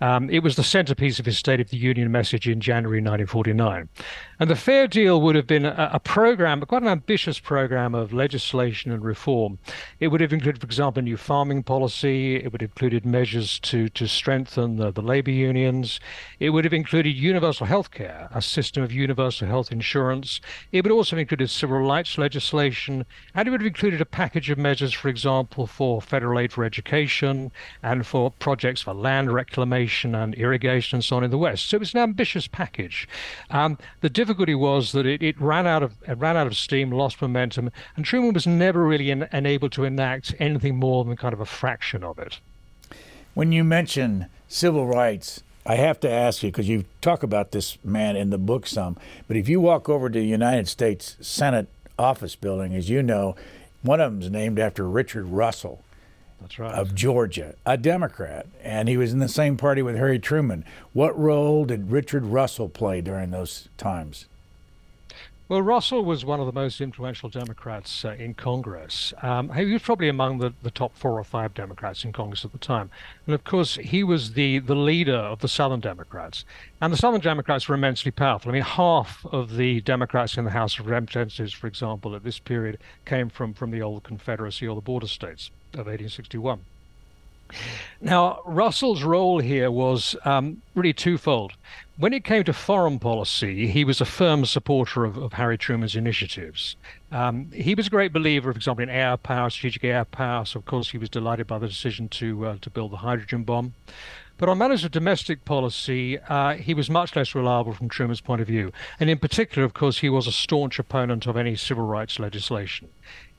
Um, 0.02 0.30
it 0.30 0.44
was 0.44 0.58
the 0.58 0.64
centerpiece 0.64 1.20
of 1.20 1.25
his 1.25 1.38
State 1.38 1.62
of 1.62 1.70
the 1.70 1.78
Union 1.78 2.12
message 2.12 2.50
in 2.50 2.60
January 2.60 3.00
1949. 3.00 3.88
And 4.40 4.50
the 4.50 4.56
Fair 4.56 4.88
Deal 4.88 5.22
would 5.22 5.36
have 5.36 5.48
been 5.48 5.66
a, 5.66 5.92
a 5.94 6.00
program, 6.00 6.60
quite 6.62 6.82
an 6.82 6.90
ambitious 6.90 7.40
program 7.40 7.96
of 7.96 8.12
legislation 8.12 8.92
and 8.92 9.06
reform. 9.06 9.58
It 10.02 10.10
would 10.10 10.20
have 10.20 10.34
included, 10.34 10.60
for 10.60 10.66
example, 10.66 11.00
a 11.00 11.04
new 11.04 11.16
farming 11.16 11.64
policy. 11.64 12.36
It 12.36 12.52
would 12.52 12.62
have 12.62 12.72
included 12.72 13.06
measures 13.06 13.58
to, 13.60 13.88
to 13.90 14.08
strengthen 14.08 14.75
the, 14.75 14.92
the 14.92 15.02
labor 15.02 15.32
unions. 15.32 16.02
It 16.40 16.50
would 16.50 16.66
have 16.66 16.74
included 16.74 17.12
universal 17.12 17.66
health 17.66 17.92
care, 17.92 18.28
a 18.34 18.42
system 18.42 18.84
of 18.84 18.92
universal 18.92 19.48
health 19.48 19.72
insurance. 19.72 20.42
It 20.74 20.84
would 20.84 20.92
also 20.92 21.16
have 21.16 21.22
included 21.22 21.50
civil 21.50 21.80
rights 21.80 22.18
legislation. 22.18 23.06
And 23.34 23.48
it 23.48 23.52
would 23.52 23.62
have 23.62 23.68
included 23.68 24.02
a 24.02 24.06
package 24.06 24.50
of 24.50 24.58
measures, 24.58 24.94
for 24.94 25.08
example, 25.08 25.68
for 25.68 26.02
federal 26.02 26.38
aid 26.38 26.52
for 26.52 26.66
education 26.66 27.54
and 27.82 28.06
for 28.06 28.32
projects 28.32 28.82
for 28.82 28.94
land 28.94 29.32
reclamation 29.32 29.85
and 30.15 30.34
irrigation 30.36 30.98
and 30.98 31.04
so 31.04 31.18
on 31.18 31.24
in 31.24 31.32
the 31.32 31.38
West. 31.38 31.68
So 31.68 31.77
it 31.77 31.80
was 31.80 31.94
an 31.94 32.00
ambitious 32.00 32.48
package. 32.48 33.08
Um, 33.50 33.77
the 34.01 34.10
difficulty 34.10 34.56
was 34.56 34.92
that 34.94 35.06
it, 35.06 35.22
it, 35.22 35.39
ran 35.39 35.68
out 35.68 35.84
of 35.84 35.94
it 36.08 36.18
ran 36.18 36.38
out 36.38 36.48
of 36.48 36.56
steam, 36.56 36.92
lost 36.92 37.22
momentum, 37.22 37.72
and 37.96 38.06
Truman 38.06 38.34
was 38.34 38.48
never 38.48 38.86
really 38.86 39.12
in, 39.12 39.27
unable 39.32 39.70
to 39.72 39.84
enact 39.84 40.34
anything 40.39 40.77
more 40.77 41.04
than 41.04 41.15
kind 41.15 41.34
of 41.34 41.39
a 41.39 41.46
fraction 41.46 42.04
of 42.04 42.20
it. 42.20 42.39
When 43.34 43.51
you 43.51 43.63
mention 43.63 44.27
civil 44.48 44.88
rights, 44.88 45.44
I 45.65 45.75
have 45.75 46.00
to 46.01 46.10
ask 46.10 46.44
you 46.44 46.51
because 46.51 46.70
you 46.70 46.86
talk 47.01 47.24
about 47.24 47.51
this 47.51 47.77
man 47.84 48.15
in 48.15 48.30
the 48.30 48.38
book 48.38 48.68
some, 48.68 48.98
but 49.27 49.36
if 49.36 49.50
you 49.50 49.60
walk 49.60 49.89
over 49.89 50.10
to 50.10 50.20
the 50.20 50.25
United 50.25 50.68
States 50.68 51.18
Senate 51.22 51.68
office 51.98 52.36
building, 52.36 52.75
as 52.75 52.89
you 52.89 53.01
know, 53.01 53.36
one 53.82 54.00
of 54.00 54.12
them 54.12 54.22
is 54.22 54.30
named 54.30 54.60
after 54.60 54.88
Richard 54.88 55.25
Russell. 55.25 55.84
That's 56.42 56.60
right. 56.60 56.74
Of 56.74 56.94
Georgia, 56.94 57.56
a 57.65 57.77
Democrat, 57.77 58.46
and 58.62 58.89
he 58.89 58.98
was 58.98 59.13
in 59.13 59.20
the 59.20 59.27
same 59.27 59.58
party 59.58 59.82
with 59.82 59.96
Harry 59.96 60.20
Truman. 60.20 60.65
What 60.94 61.18
role 61.18 61.65
did 61.65 61.92
Richard 61.92 62.25
Russell 62.25 62.70
play 62.70 63.01
during 63.01 63.32
those 63.32 63.70
times? 63.77 64.25
Well, 65.48 65.62
Russell 65.62 66.04
was 66.04 66.25
one 66.25 66.39
of 66.39 66.48
the 66.48 66.51
most 66.51 66.82
influential 66.82 67.30
Democrats 67.30 68.04
uh, 68.04 68.15
in 68.18 68.34
Congress. 68.34 69.13
Um, 69.22 69.54
he 69.54 69.65
was 69.65 69.84
probably 69.84 70.10
among 70.10 70.39
the, 70.39 70.54
the 70.63 70.72
top 70.72 70.98
four 70.98 71.20
or 71.20 71.24
five 71.24 71.54
Democrats 71.54 72.04
in 72.04 72.12
Congress 72.13 72.44
at 72.44 72.51
the 72.51 72.58
time. 72.58 72.89
And 73.27 73.36
of 73.36 73.44
course, 73.44 73.75
he 73.75 74.04
was 74.04 74.34
the, 74.34 74.58
the 74.58 74.74
leader 74.74 75.13
of 75.13 75.42
the 75.42 75.48
Southern 75.48 75.82
Democrats. 75.82 76.46
And 76.82 76.92
the 76.92 76.98
Southern 76.98 77.22
Democrats 77.22 77.70
were 77.70 77.75
immensely 77.75 78.10
powerful. 78.10 78.50
I 78.50 78.54
mean, 78.54 78.63
half 78.63 79.24
of 79.32 79.56
the 79.56 79.82
Democrats 79.82 80.36
in 80.36 80.46
the 80.46 80.51
House 80.51 80.80
of 80.80 80.88
Representatives, 80.88 81.54
for 81.54 81.68
example, 81.68 82.15
at 82.15 82.24
this 82.24 82.39
period 82.39 82.80
came 83.06 83.30
from, 83.30 83.54
from 83.54 83.70
the 83.70 83.84
old 83.84 84.01
Confederacy 84.01 84.68
or 84.68 84.74
the 84.74 84.82
border 84.82 85.08
states 85.08 85.51
of 85.79 85.88
1861. 85.88 86.62
Now, 88.01 88.41
Russell's 88.46 89.03
role 89.03 89.39
here 89.39 89.70
was 89.70 90.15
um, 90.25 90.62
really 90.74 90.94
twofold. 90.94 91.53
When 91.98 92.12
it 92.12 92.24
came 92.24 92.44
to 92.44 92.53
foreign 92.53 93.00
policy, 93.00 93.67
he 93.67 93.86
was 93.86 94.01
a 94.01 94.05
firm 94.05 94.46
supporter 94.46 95.05
of, 95.05 95.17
of 95.17 95.34
Harry 95.34 95.58
Truman's 95.58 95.96
initiatives. 95.96 96.75
Um, 97.12 97.51
he 97.51 97.74
was 97.74 97.88
a 97.88 97.89
great 97.89 98.12
believer, 98.12 98.51
for 98.51 98.58
example, 98.58 98.84
in 98.84 98.89
air 98.89 99.15
power, 99.15 99.50
strategic 99.50 99.84
air 99.84 100.05
power. 100.05 100.46
So, 100.46 100.60
of 100.60 100.65
course, 100.65 100.89
he 100.89 100.98
was 100.98 101.10
delighted 101.10 101.48
by 101.48 101.60
the 101.60 101.67
decision 101.67 102.10
to 102.10 102.46
uh, 102.46 102.58
to 102.62 102.70
build 102.70 102.91
the 102.91 102.98
hydrogen 102.98 103.44
bomb. 103.44 103.74
But 104.38 104.50
on 104.50 104.58
matters 104.58 104.84
of 104.84 104.91
domestic 104.91 105.46
policy, 105.46 106.20
uh, 106.20 106.55
he 106.55 106.74
was 106.74 106.89
much 106.89 107.15
less 107.15 107.34
reliable 107.34 107.72
from 107.72 107.88
Truman's 107.88 108.20
point 108.20 108.41
of 108.41 108.48
view. 108.48 108.74
And 109.00 109.10
in 109.10 109.17
particular, 109.17 109.63
of 109.63 109.74
course, 109.74 110.00
he 110.00 110.10
was 110.10 110.27
a 110.27 110.32
staunch 110.34 110.77
opponent 110.77 111.25
of 111.25 111.38
any 111.38 111.55
civil 111.55 111.86
rights 111.86 112.20
legislation. 112.20 112.89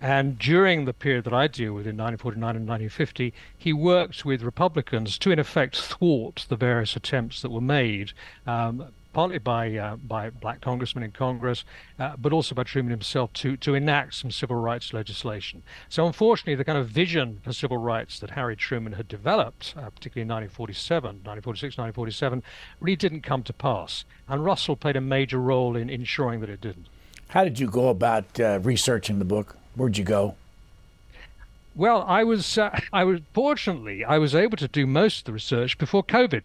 And 0.00 0.38
during 0.38 0.85
the 0.85 0.93
period 0.93 1.25
that 1.25 1.33
I 1.33 1.47
deal 1.47 1.73
with 1.73 1.87
in 1.87 1.97
1949 1.97 2.57
and 2.57 2.69
1950, 2.69 3.33
he 3.57 3.73
worked 3.73 4.26
with 4.26 4.43
Republicans 4.43 5.17
to, 5.19 5.31
in 5.31 5.38
effect, 5.38 5.76
thwart 5.76 6.45
the 6.49 6.57
various 6.57 6.97
attempts 6.97 7.41
that 7.41 7.50
were 7.50 7.62
made, 7.62 8.12
um, 8.47 8.88
partly 9.15 9.38
by 9.38 9.75
uh, 9.75 9.97
by 9.97 10.29
black 10.29 10.61
congressmen 10.61 11.03
in 11.03 11.12
Congress, 11.12 11.65
uh, 11.99 12.15
but 12.19 12.35
also 12.35 12.55
by 12.55 12.62
Truman 12.62 12.91
himself, 12.91 13.33
to 13.33 13.57
to 13.57 13.75
enact 13.75 14.17
some 14.17 14.31
civil 14.31 14.57
rights 14.57 14.93
legislation. 14.93 15.62
So, 15.88 16.07
unfortunately, 16.07 16.57
the 16.57 16.65
kind 16.65 16.76
of 16.76 16.91
vision 16.91 17.41
for 17.43 17.55
civil 17.55 17.79
rights 17.79 18.19
that 18.19 18.33
Harry 18.33 18.55
Truman 18.55 18.93
had 18.93 19.09
developed, 19.09 19.73
uh, 19.79 19.88
particularly 19.88 20.23
in 20.23 20.29
1947, 20.29 21.23
1946, 21.25 21.79
1947, 21.79 22.43
really 22.81 22.97
didn't 22.97 23.23
come 23.23 23.43
to 23.45 23.55
pass. 23.55 24.05
And 24.29 24.45
Russell 24.45 24.76
played 24.76 24.97
a 24.97 25.00
major 25.00 25.38
role 25.38 25.75
in 25.75 25.88
ensuring 25.88 26.41
that 26.41 26.50
it 26.50 26.61
didn't. 26.61 26.88
How 27.29 27.45
did 27.45 27.59
you 27.59 27.71
go 27.71 27.88
about 27.88 28.38
uh, 28.38 28.61
researching 28.62 29.19
the 29.19 29.25
book? 29.25 29.57
Where'd 29.76 29.99
you 29.99 30.04
go? 30.04 30.35
Well, 31.75 32.04
I 32.09 32.25
was, 32.25 32.56
uh, 32.56 32.80
I 32.92 33.04
was 33.04 33.21
fortunately, 33.35 34.04
I 34.04 34.16
was 34.16 34.35
able 34.35 34.56
to 34.56 34.68
do 34.68 34.87
most 34.87 35.21
of 35.21 35.25
the 35.26 35.33
research 35.33 35.76
before 35.76 36.02
COVID 36.02 36.42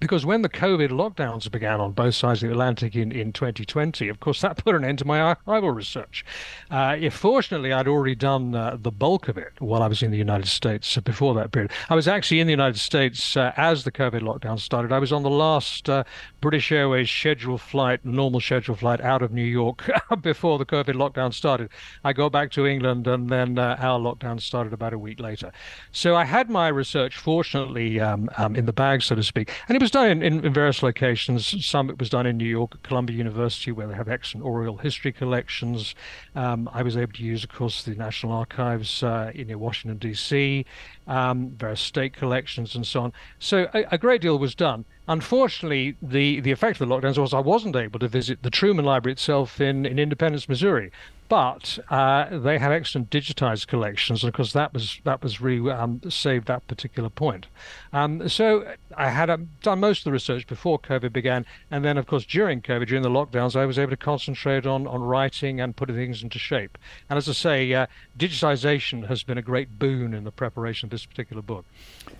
because 0.00 0.26
when 0.26 0.42
the 0.42 0.48
COVID 0.48 0.90
lockdowns 0.90 1.50
began 1.50 1.80
on 1.80 1.92
both 1.92 2.14
sides 2.14 2.42
of 2.42 2.48
the 2.48 2.52
Atlantic 2.52 2.94
in, 2.94 3.12
in 3.12 3.32
2020, 3.32 4.08
of 4.08 4.20
course, 4.20 4.40
that 4.40 4.62
put 4.64 4.74
an 4.74 4.84
end 4.84 4.98
to 4.98 5.04
my 5.04 5.18
archival 5.18 5.74
research. 5.74 6.24
Uh, 6.70 6.96
if 6.98 7.14
fortunately, 7.14 7.72
I'd 7.72 7.88
already 7.88 8.14
done 8.14 8.54
uh, 8.54 8.76
the 8.80 8.90
bulk 8.90 9.28
of 9.28 9.38
it 9.38 9.52
while 9.58 9.82
I 9.82 9.88
was 9.88 10.02
in 10.02 10.10
the 10.10 10.18
United 10.18 10.48
States 10.48 10.96
before 10.98 11.34
that 11.34 11.52
period. 11.52 11.70
I 11.88 11.94
was 11.94 12.08
actually 12.08 12.40
in 12.40 12.46
the 12.46 12.52
United 12.52 12.78
States 12.78 13.36
uh, 13.36 13.52
as 13.56 13.84
the 13.84 13.92
COVID 13.92 14.20
lockdown 14.20 14.58
started. 14.58 14.92
I 14.92 14.98
was 14.98 15.12
on 15.12 15.22
the 15.22 15.30
last 15.30 15.88
uh, 15.88 16.04
British 16.40 16.70
Airways 16.70 17.10
scheduled 17.10 17.60
flight, 17.60 18.04
normal 18.04 18.40
scheduled 18.40 18.78
flight 18.80 19.00
out 19.00 19.22
of 19.22 19.32
New 19.32 19.44
York 19.44 19.90
before 20.20 20.58
the 20.58 20.66
COVID 20.66 20.94
lockdown 20.94 21.32
started. 21.32 21.70
I 22.04 22.12
got 22.12 22.32
back 22.32 22.50
to 22.52 22.66
England 22.66 23.06
and 23.06 23.30
then 23.30 23.58
uh, 23.58 23.76
our 23.78 23.98
lockdown 23.98 24.40
started 24.40 24.72
about 24.72 24.92
a 24.92 24.98
week 24.98 25.20
later. 25.20 25.52
So 25.92 26.14
I 26.16 26.24
had 26.24 26.50
my 26.50 26.68
research, 26.68 27.16
fortunately, 27.16 28.00
um, 28.00 28.28
um, 28.36 28.56
in 28.56 28.66
the 28.66 28.72
bag, 28.72 29.02
so 29.02 29.14
to 29.14 29.22
speak. 29.22 29.52
And 29.68 29.76
it 29.76 29.82
was 29.82 29.85
was 29.86 29.92
done 29.92 30.20
in, 30.20 30.44
in, 30.44 30.52
various 30.52 30.82
locations. 30.82 31.64
Some 31.64 31.90
it 31.90 31.98
was 32.00 32.10
done 32.10 32.26
in 32.26 32.36
New 32.36 32.48
York 32.48 32.72
at 32.74 32.82
Columbia 32.82 33.16
University, 33.16 33.70
where 33.70 33.86
they 33.86 33.94
have 33.94 34.08
excellent 34.08 34.44
oral 34.44 34.78
history 34.78 35.12
collections. 35.12 35.94
Um, 36.34 36.68
I 36.72 36.82
was 36.82 36.96
able 36.96 37.12
to 37.12 37.22
use, 37.22 37.44
of 37.44 37.50
course, 37.50 37.84
the 37.84 37.94
National 37.94 38.32
Archives 38.32 39.04
uh, 39.04 39.30
in 39.32 39.56
Washington 39.60 39.98
D.C., 39.98 40.66
um, 41.06 41.50
various 41.50 41.80
state 41.80 42.14
collections, 42.14 42.74
and 42.74 42.84
so 42.84 43.02
on. 43.02 43.12
So 43.38 43.68
a, 43.74 43.84
a 43.92 43.98
great 43.98 44.22
deal 44.22 44.36
was 44.40 44.56
done. 44.56 44.86
Unfortunately, 45.06 45.96
the, 46.02 46.40
the 46.40 46.50
effect 46.50 46.80
of 46.80 46.88
the 46.88 46.92
lockdowns 46.92 47.16
was 47.16 47.32
I 47.32 47.38
wasn't 47.38 47.76
able 47.76 48.00
to 48.00 48.08
visit 48.08 48.42
the 48.42 48.50
Truman 48.50 48.84
Library 48.84 49.12
itself 49.12 49.60
in, 49.60 49.86
in 49.86 50.00
Independence, 50.00 50.48
Missouri 50.48 50.90
but 51.28 51.78
uh, 51.90 52.38
they 52.38 52.58
have 52.58 52.72
excellent 52.72 53.10
digitized 53.10 53.66
collections, 53.66 54.22
and 54.22 54.28
of 54.28 54.34
course 54.34 54.52
that 54.52 54.72
was 54.72 55.00
that 55.04 55.22
was 55.22 55.40
really 55.40 55.70
um, 55.70 56.00
saved 56.08 56.46
that 56.46 56.66
particular 56.66 57.08
point. 57.08 57.46
Um, 57.92 58.28
so 58.28 58.74
I 58.96 59.10
had 59.10 59.30
um, 59.30 59.50
done 59.62 59.80
most 59.80 60.00
of 60.00 60.04
the 60.04 60.12
research 60.12 60.46
before 60.46 60.78
COVID 60.78 61.12
began, 61.12 61.44
and 61.70 61.84
then 61.84 61.98
of 61.98 62.06
course 62.06 62.24
during 62.24 62.62
COVID, 62.62 62.86
during 62.88 63.02
the 63.02 63.08
lockdowns, 63.08 63.56
I 63.56 63.66
was 63.66 63.78
able 63.78 63.90
to 63.90 63.96
concentrate 63.96 64.66
on 64.66 64.86
on 64.86 65.02
writing 65.02 65.60
and 65.60 65.74
putting 65.74 65.96
things 65.96 66.22
into 66.22 66.38
shape. 66.38 66.78
And 67.10 67.16
as 67.16 67.28
I 67.28 67.32
say, 67.32 67.72
uh, 67.72 67.86
digitization 68.18 69.08
has 69.08 69.22
been 69.22 69.38
a 69.38 69.42
great 69.42 69.78
boon 69.78 70.14
in 70.14 70.24
the 70.24 70.32
preparation 70.32 70.86
of 70.86 70.90
this 70.90 71.06
particular 71.06 71.42
book. 71.42 71.64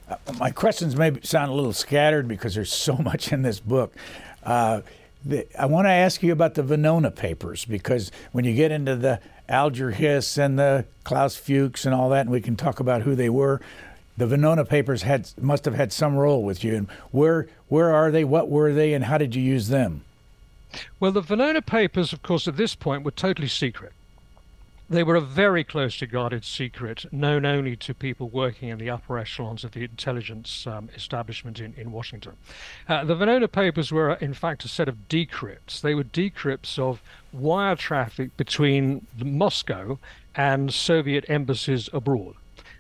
Uh, 0.09 0.17
my 0.39 0.51
questions 0.51 0.97
may 0.97 1.13
sound 1.23 1.51
a 1.51 1.55
little 1.55 1.73
scattered 1.73 2.29
because 2.29 2.55
there's 2.55 2.73
so 2.73 2.97
much 2.99 3.33
in 3.33 3.43
this 3.43 3.61
book. 3.61 3.95
The, 5.27 5.47
I 5.61 5.67
want 5.67 5.87
to 5.87 5.91
ask 5.91 6.23
you 6.23 6.31
about 6.31 6.55
the 6.55 6.63
Venona 6.63 7.13
papers 7.13 7.65
because 7.65 8.13
when 8.31 8.45
you 8.45 8.55
get 8.55 8.71
into 8.71 8.95
the 8.95 9.19
Alger 9.49 9.91
Hiss 9.91 10.39
and 10.39 10.57
the 10.57 10.85
Klaus 11.03 11.35
Fuchs 11.35 11.85
and 11.85 11.93
all 11.93 12.11
that, 12.11 12.21
and 12.21 12.31
we 12.31 12.41
can 12.41 12.55
talk 12.55 12.79
about 12.79 13.03
who 13.03 13.17
they 13.17 13.29
were, 13.29 13.61
the 14.17 14.27
Venona 14.27 14.67
papers 14.67 15.03
had 15.03 15.29
must 15.41 15.65
have 15.65 15.75
had 15.75 15.93
some 15.93 16.15
role 16.17 16.45
with 16.45 16.63
you. 16.63 16.77
And 16.77 16.89
where 17.11 17.49
where 17.69 17.93
are 17.93 18.13
they? 18.13 18.23
What 18.23 18.49
were 18.49 18.73
they? 18.73 18.95
And 18.95 19.05
how 19.05 19.19
did 19.19 19.35
you 19.35 19.43
use 19.43 19.67
them? 19.67 20.05
Well, 21.01 21.11
the 21.11 21.23
Venona 21.23 21.65
papers, 21.65 22.13
of 22.13 22.23
course, 22.23 22.47
at 22.47 22.57
this 22.57 22.77
point 22.77 23.03
were 23.03 23.11
totally 23.11 23.49
secret. 23.49 23.93
They 24.89 25.03
were 25.03 25.17
a 25.17 25.21
very 25.21 25.65
closely 25.65 26.07
guarded 26.07 26.45
secret, 26.45 27.13
known 27.13 27.45
only 27.45 27.75
to 27.75 27.93
people 27.93 28.29
working 28.29 28.69
in 28.69 28.79
the 28.79 28.89
upper 28.89 29.19
echelons 29.19 29.65
of 29.65 29.73
the 29.73 29.83
intelligence 29.83 30.65
um, 30.65 30.91
establishment 30.95 31.59
in, 31.59 31.75
in 31.77 31.91
Washington. 31.91 32.35
Uh, 32.89 33.03
the 33.03 33.17
Venona 33.17 33.51
papers 33.51 33.91
were, 33.91 34.13
in 34.15 34.33
fact, 34.33 34.65
a 34.65 34.69
set 34.69 34.89
of 34.89 35.09
decrypts. 35.09 35.81
They 35.81 35.97
were 35.97 36.05
decrypts 36.05 36.79
of 36.79 37.03
wire 37.33 37.75
traffic 37.75 38.37
between 38.37 39.09
Moscow 39.19 39.99
and 40.37 40.73
Soviet 40.73 41.25
embassies 41.29 41.91
abroad. 41.93 42.37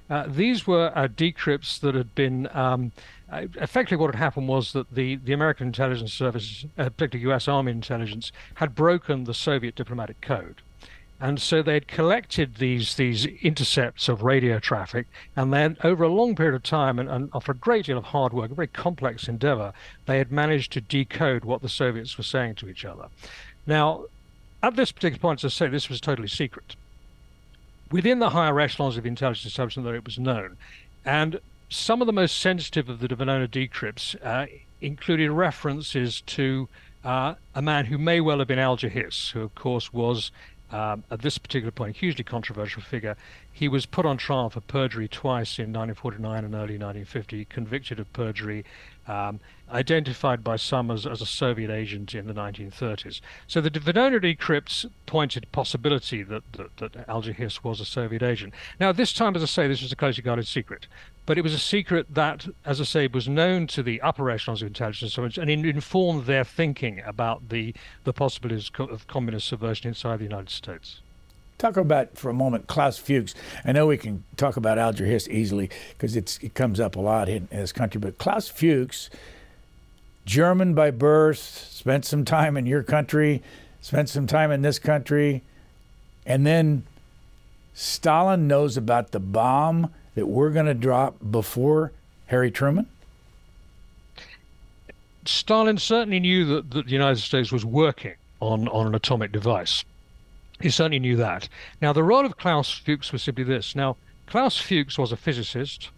Uh, 0.08 0.26
these 0.28 0.64
were 0.64 0.92
uh, 0.94 1.08
decrypts 1.08 1.80
that 1.80 1.96
had 1.96 2.14
been 2.14 2.48
um, 2.52 2.92
uh, 3.32 3.46
effectively 3.56 3.96
what 3.96 4.14
had 4.14 4.22
happened 4.22 4.46
was 4.46 4.72
that 4.74 4.94
the, 4.94 5.16
the 5.16 5.32
American 5.32 5.66
intelligence 5.66 6.12
service, 6.12 6.64
uh, 6.78 6.84
particularly 6.84 7.22
U.S. 7.30 7.48
Army 7.48 7.72
intelligence, 7.72 8.30
had 8.54 8.76
broken 8.76 9.24
the 9.24 9.34
Soviet 9.34 9.74
diplomatic 9.74 10.20
code 10.20 10.62
And 11.18 11.40
so 11.40 11.62
they 11.62 11.74
had 11.74 11.88
collected 11.88 12.56
these 12.56 12.96
these 12.96 13.24
intercepts 13.24 14.08
of 14.08 14.22
radio 14.22 14.58
traffic, 14.58 15.06
and 15.34 15.50
then 15.52 15.78
over 15.82 16.04
a 16.04 16.08
long 16.08 16.36
period 16.36 16.54
of 16.54 16.62
time, 16.62 16.98
and, 16.98 17.08
and, 17.08 17.30
after 17.34 17.52
a 17.52 17.56
great 17.56 17.86
deal 17.86 17.96
of 17.96 18.04
hard 18.04 18.34
work, 18.34 18.50
a 18.50 18.54
very 18.54 18.66
complex 18.66 19.26
endeavor, 19.26 19.72
they 20.04 20.18
had 20.18 20.30
managed 20.30 20.72
to 20.72 20.80
decode 20.80 21.44
what 21.44 21.62
the 21.62 21.70
Soviets 21.70 22.18
were 22.18 22.24
saying 22.24 22.56
to 22.56 22.68
each 22.68 22.84
other. 22.84 23.08
Now, 23.66 24.04
at 24.62 24.76
this 24.76 24.92
particular 24.92 25.20
point, 25.20 25.42
as 25.42 25.54
I 25.54 25.54
say, 25.54 25.68
this 25.68 25.88
was 25.88 26.02
totally 26.02 26.28
secret. 26.28 26.76
Within 27.90 28.18
the 28.18 28.30
higher 28.30 28.60
echelons 28.60 28.98
of 28.98 29.06
intelligence 29.06 29.46
establishment, 29.46 29.86
though, 29.86 29.94
it 29.94 30.04
was 30.04 30.18
known, 30.18 30.58
and 31.04 31.40
some 31.70 32.02
of 32.02 32.06
the 32.06 32.12
most 32.12 32.38
sensitive 32.38 32.90
of 32.90 33.00
the 33.00 33.08
Venona 33.08 33.48
decrypts 33.48 34.14
uh, 34.22 34.46
included 34.82 35.30
references 35.30 36.20
to 36.22 36.68
uh, 37.04 37.34
a 37.54 37.62
man 37.62 37.86
who 37.86 37.98
may 37.98 38.20
well 38.20 38.40
have 38.40 38.48
been 38.48 38.58
Alger 38.58 38.88
Hiss, 38.88 39.30
who, 39.30 39.42
of 39.42 39.54
course, 39.54 39.92
was 39.92 40.30
um, 40.70 41.04
at 41.10 41.22
this 41.22 41.38
particular 41.38 41.70
point, 41.70 41.96
a 41.96 41.98
hugely 41.98 42.24
controversial 42.24 42.82
figure. 42.82 43.16
He 43.52 43.68
was 43.68 43.86
put 43.86 44.04
on 44.04 44.16
trial 44.16 44.50
for 44.50 44.60
perjury 44.60 45.08
twice 45.08 45.58
in 45.58 45.72
1949 45.72 46.44
and 46.44 46.54
early 46.54 46.76
1950, 46.76 47.44
convicted 47.46 48.00
of 48.00 48.12
perjury, 48.12 48.64
um, 49.06 49.38
identified 49.70 50.42
by 50.42 50.56
some 50.56 50.90
as, 50.90 51.06
as 51.06 51.22
a 51.22 51.26
Soviet 51.26 51.70
agent 51.70 52.14
in 52.14 52.26
the 52.26 52.34
1930s. 52.34 53.20
So 53.46 53.60
the 53.60 53.70
Venona 53.70 54.20
decrypts 54.20 54.86
pointed 55.06 55.50
possibility 55.52 56.22
that, 56.24 56.42
that, 56.54 56.76
that 56.78 57.08
Alger 57.08 57.32
Hiss 57.32 57.62
was 57.62 57.80
a 57.80 57.84
Soviet 57.84 58.22
agent. 58.22 58.52
Now, 58.80 58.92
this 58.92 59.12
time, 59.12 59.36
as 59.36 59.42
I 59.42 59.46
say, 59.46 59.68
this 59.68 59.82
was 59.82 59.92
a 59.92 59.96
closely 59.96 60.22
guarded 60.22 60.46
secret, 60.46 60.88
but 61.26 61.36
it 61.36 61.42
was 61.42 61.52
a 61.52 61.58
secret 61.58 62.06
that, 62.14 62.46
as 62.64 62.80
I 62.80 62.84
say, 62.84 63.06
was 63.08 63.28
known 63.28 63.66
to 63.68 63.82
the 63.82 64.00
upper 64.00 64.30
echelons 64.30 64.62
of 64.62 64.68
intelligence 64.68 65.18
and 65.18 65.50
it 65.50 65.66
informed 65.66 66.26
their 66.26 66.44
thinking 66.44 67.02
about 67.04 67.48
the, 67.48 67.74
the 68.04 68.12
possibilities 68.12 68.70
of 68.78 69.06
communist 69.08 69.48
subversion 69.48 69.88
inside 69.88 70.20
the 70.20 70.24
United 70.24 70.50
States. 70.50 71.00
Talk 71.58 71.76
about 71.76 72.16
for 72.16 72.30
a 72.30 72.34
moment 72.34 72.68
Klaus 72.68 72.98
Fuchs. 72.98 73.34
I 73.64 73.72
know 73.72 73.86
we 73.86 73.96
can 73.96 74.24
talk 74.36 74.56
about 74.56 74.78
Alger 74.78 75.06
Hiss 75.06 75.26
easily 75.28 75.70
because 75.90 76.14
it 76.14 76.54
comes 76.54 76.78
up 76.78 76.96
a 76.96 77.00
lot 77.00 77.28
in, 77.28 77.48
in 77.50 77.58
this 77.58 77.72
country, 77.72 77.98
but 77.98 78.18
Klaus 78.18 78.48
Fuchs, 78.48 79.10
German 80.26 80.74
by 80.74 80.90
birth, 80.90 81.38
spent 81.38 82.04
some 82.04 82.24
time 82.24 82.56
in 82.56 82.66
your 82.66 82.82
country, 82.82 83.42
spent 83.80 84.08
some 84.10 84.26
time 84.26 84.52
in 84.52 84.62
this 84.62 84.78
country, 84.78 85.42
and 86.26 86.46
then 86.46 86.84
Stalin 87.72 88.46
knows 88.46 88.76
about 88.76 89.12
the 89.12 89.20
bomb 89.20 89.90
that 90.16 90.26
we're 90.26 90.50
going 90.50 90.66
to 90.66 90.74
drop 90.74 91.14
before 91.30 91.92
Harry 92.26 92.50
Truman? 92.50 92.86
Stalin 95.24 95.78
certainly 95.78 96.18
knew 96.18 96.44
that, 96.46 96.70
that 96.72 96.86
the 96.86 96.92
United 96.92 97.20
States 97.20 97.52
was 97.52 97.64
working 97.64 98.14
on, 98.40 98.66
on 98.68 98.86
an 98.86 98.94
atomic 98.94 99.30
device. 99.30 99.84
He 100.60 100.70
certainly 100.70 100.98
knew 100.98 101.16
that. 101.16 101.48
Now, 101.82 101.92
the 101.92 102.02
role 102.02 102.24
of 102.24 102.38
Klaus 102.38 102.72
Fuchs 102.72 103.12
was 103.12 103.22
simply 103.22 103.44
this. 103.44 103.76
Now, 103.76 103.96
Klaus 104.26 104.58
Fuchs 104.58 104.98
was 104.98 105.12
a 105.12 105.16
physicist. 105.16 105.90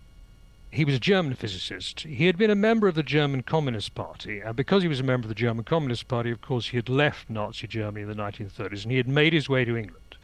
He 0.70 0.84
was 0.84 0.96
a 0.96 1.00
German 1.00 1.34
physicist. 1.34 2.00
He 2.00 2.26
had 2.26 2.36
been 2.36 2.50
a 2.50 2.56
member 2.56 2.88
of 2.88 2.94
the 2.94 3.02
German 3.02 3.42
Communist 3.42 3.94
Party, 3.94 4.40
and 4.40 4.56
because 4.56 4.82
he 4.82 4.88
was 4.88 5.00
a 5.00 5.04
member 5.04 5.26
of 5.26 5.28
the 5.28 5.34
German 5.34 5.64
Communist 5.64 6.08
Party, 6.08 6.30
of 6.30 6.42
course, 6.42 6.68
he 6.68 6.76
had 6.76 6.88
left 6.88 7.30
Nazi 7.30 7.66
Germany 7.66 8.02
in 8.02 8.08
the 8.08 8.14
1930s, 8.14 8.82
and 8.82 8.90
he 8.90 8.98
had 8.98 9.08
made 9.08 9.32
his 9.32 9.48
way 9.48 9.64
to 9.64 9.76
England, 9.76 10.16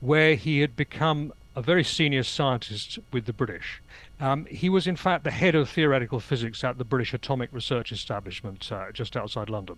where 0.00 0.34
he 0.34 0.60
had 0.60 0.76
become 0.76 1.32
a 1.58 1.62
very 1.62 1.82
senior 1.82 2.22
scientist 2.22 3.00
with 3.12 3.24
the 3.24 3.32
British. 3.32 3.82
Um, 4.20 4.46
he 4.46 4.68
was, 4.68 4.86
in 4.86 4.94
fact, 4.94 5.24
the 5.24 5.32
head 5.32 5.56
of 5.56 5.68
theoretical 5.68 6.20
physics 6.20 6.62
at 6.62 6.78
the 6.78 6.84
British 6.84 7.12
Atomic 7.12 7.50
Research 7.52 7.90
Establishment 7.90 8.70
uh, 8.70 8.92
just 8.92 9.16
outside 9.16 9.50
London. 9.50 9.76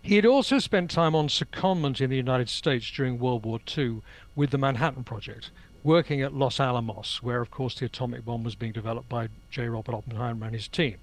He 0.00 0.16
had 0.16 0.24
also 0.24 0.58
spent 0.58 0.90
time 0.90 1.14
on 1.14 1.28
secondment 1.28 2.00
in 2.00 2.08
the 2.08 2.16
United 2.16 2.48
States 2.48 2.90
during 2.90 3.18
World 3.18 3.44
War 3.44 3.60
II 3.76 4.00
with 4.34 4.50
the 4.50 4.56
Manhattan 4.56 5.04
Project, 5.04 5.50
working 5.84 6.22
at 6.22 6.32
Los 6.32 6.58
Alamos, 6.58 7.22
where, 7.22 7.42
of 7.42 7.50
course, 7.50 7.74
the 7.74 7.84
atomic 7.84 8.24
bomb 8.24 8.42
was 8.42 8.54
being 8.54 8.72
developed 8.72 9.10
by 9.10 9.28
J. 9.50 9.68
Robert 9.68 9.94
Oppenheimer 9.94 10.46
and 10.46 10.54
his 10.54 10.68
team. 10.68 10.96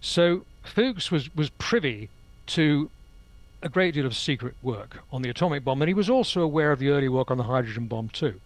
So 0.00 0.46
Fuchs 0.62 1.10
was, 1.10 1.34
was 1.34 1.50
privy 1.50 2.08
to 2.46 2.88
a 3.60 3.68
great 3.68 3.92
deal 3.92 4.06
of 4.06 4.16
secret 4.16 4.54
work 4.62 5.00
on 5.12 5.20
the 5.20 5.28
atomic 5.28 5.62
bomb, 5.62 5.82
and 5.82 5.88
he 5.88 5.94
was 5.94 6.08
also 6.08 6.40
aware 6.40 6.72
of 6.72 6.78
the 6.78 6.88
early 6.88 7.10
work 7.10 7.30
on 7.30 7.36
the 7.36 7.44
hydrogen 7.44 7.86
bomb, 7.86 8.08
too. 8.08 8.40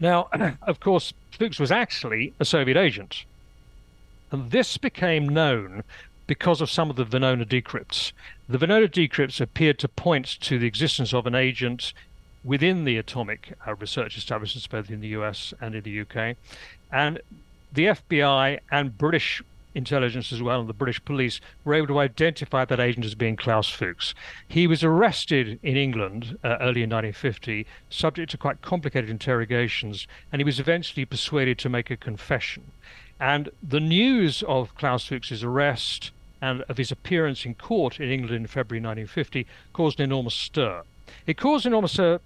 Now, 0.00 0.28
of 0.62 0.80
course, 0.80 1.12
Fuchs 1.32 1.58
was 1.58 1.72
actually 1.72 2.34
a 2.40 2.44
Soviet 2.44 2.76
agent. 2.76 3.24
And 4.30 4.50
this 4.50 4.76
became 4.76 5.28
known 5.28 5.82
because 6.26 6.60
of 6.60 6.70
some 6.70 6.90
of 6.90 6.96
the 6.96 7.06
Venona 7.06 7.46
decrypts. 7.46 8.12
The 8.48 8.58
Venona 8.58 8.88
decrypts 8.88 9.40
appeared 9.40 9.78
to 9.78 9.88
point 9.88 10.38
to 10.42 10.58
the 10.58 10.66
existence 10.66 11.14
of 11.14 11.26
an 11.26 11.34
agent 11.34 11.94
within 12.44 12.84
the 12.84 12.98
atomic 12.98 13.54
uh, 13.66 13.74
research 13.76 14.16
establishments, 14.16 14.66
both 14.66 14.90
in 14.90 15.00
the 15.00 15.08
US 15.08 15.54
and 15.60 15.74
in 15.74 15.82
the 15.82 16.00
UK. 16.00 16.36
And 16.92 17.20
the 17.72 17.86
FBI 17.86 18.60
and 18.70 18.96
British 18.96 19.42
intelligence 19.74 20.32
as 20.32 20.42
well 20.42 20.60
and 20.60 20.68
the 20.68 20.74
British 20.74 21.04
police 21.04 21.40
were 21.64 21.74
able 21.74 21.86
to 21.86 21.98
identify 21.98 22.64
that 22.64 22.80
agent 22.80 23.04
as 23.04 23.14
being 23.14 23.36
Klaus 23.36 23.68
Fuchs. 23.68 24.14
He 24.46 24.66
was 24.66 24.82
arrested 24.82 25.58
in 25.62 25.76
England 25.76 26.38
uh, 26.42 26.56
early 26.60 26.82
in 26.82 26.90
1950, 26.90 27.66
subject 27.90 28.30
to 28.30 28.38
quite 28.38 28.62
complicated 28.62 29.10
interrogations, 29.10 30.06
and 30.32 30.40
he 30.40 30.44
was 30.44 30.60
eventually 30.60 31.04
persuaded 31.04 31.58
to 31.58 31.68
make 31.68 31.90
a 31.90 31.96
confession. 31.96 32.72
And 33.20 33.50
the 33.62 33.80
news 33.80 34.42
of 34.46 34.74
Klaus 34.74 35.06
Fuchs's 35.06 35.42
arrest 35.42 36.12
and 36.40 36.62
of 36.68 36.76
his 36.76 36.92
appearance 36.92 37.44
in 37.44 37.54
court 37.54 37.98
in 37.98 38.10
England 38.10 38.36
in 38.36 38.46
February 38.46 38.80
1950 38.80 39.46
caused 39.72 39.98
an 39.98 40.04
enormous 40.04 40.34
stir. 40.34 40.82
It 41.26 41.36
caused 41.36 41.66
an 41.66 41.72
enormous 41.72 41.92
stir 41.92 42.20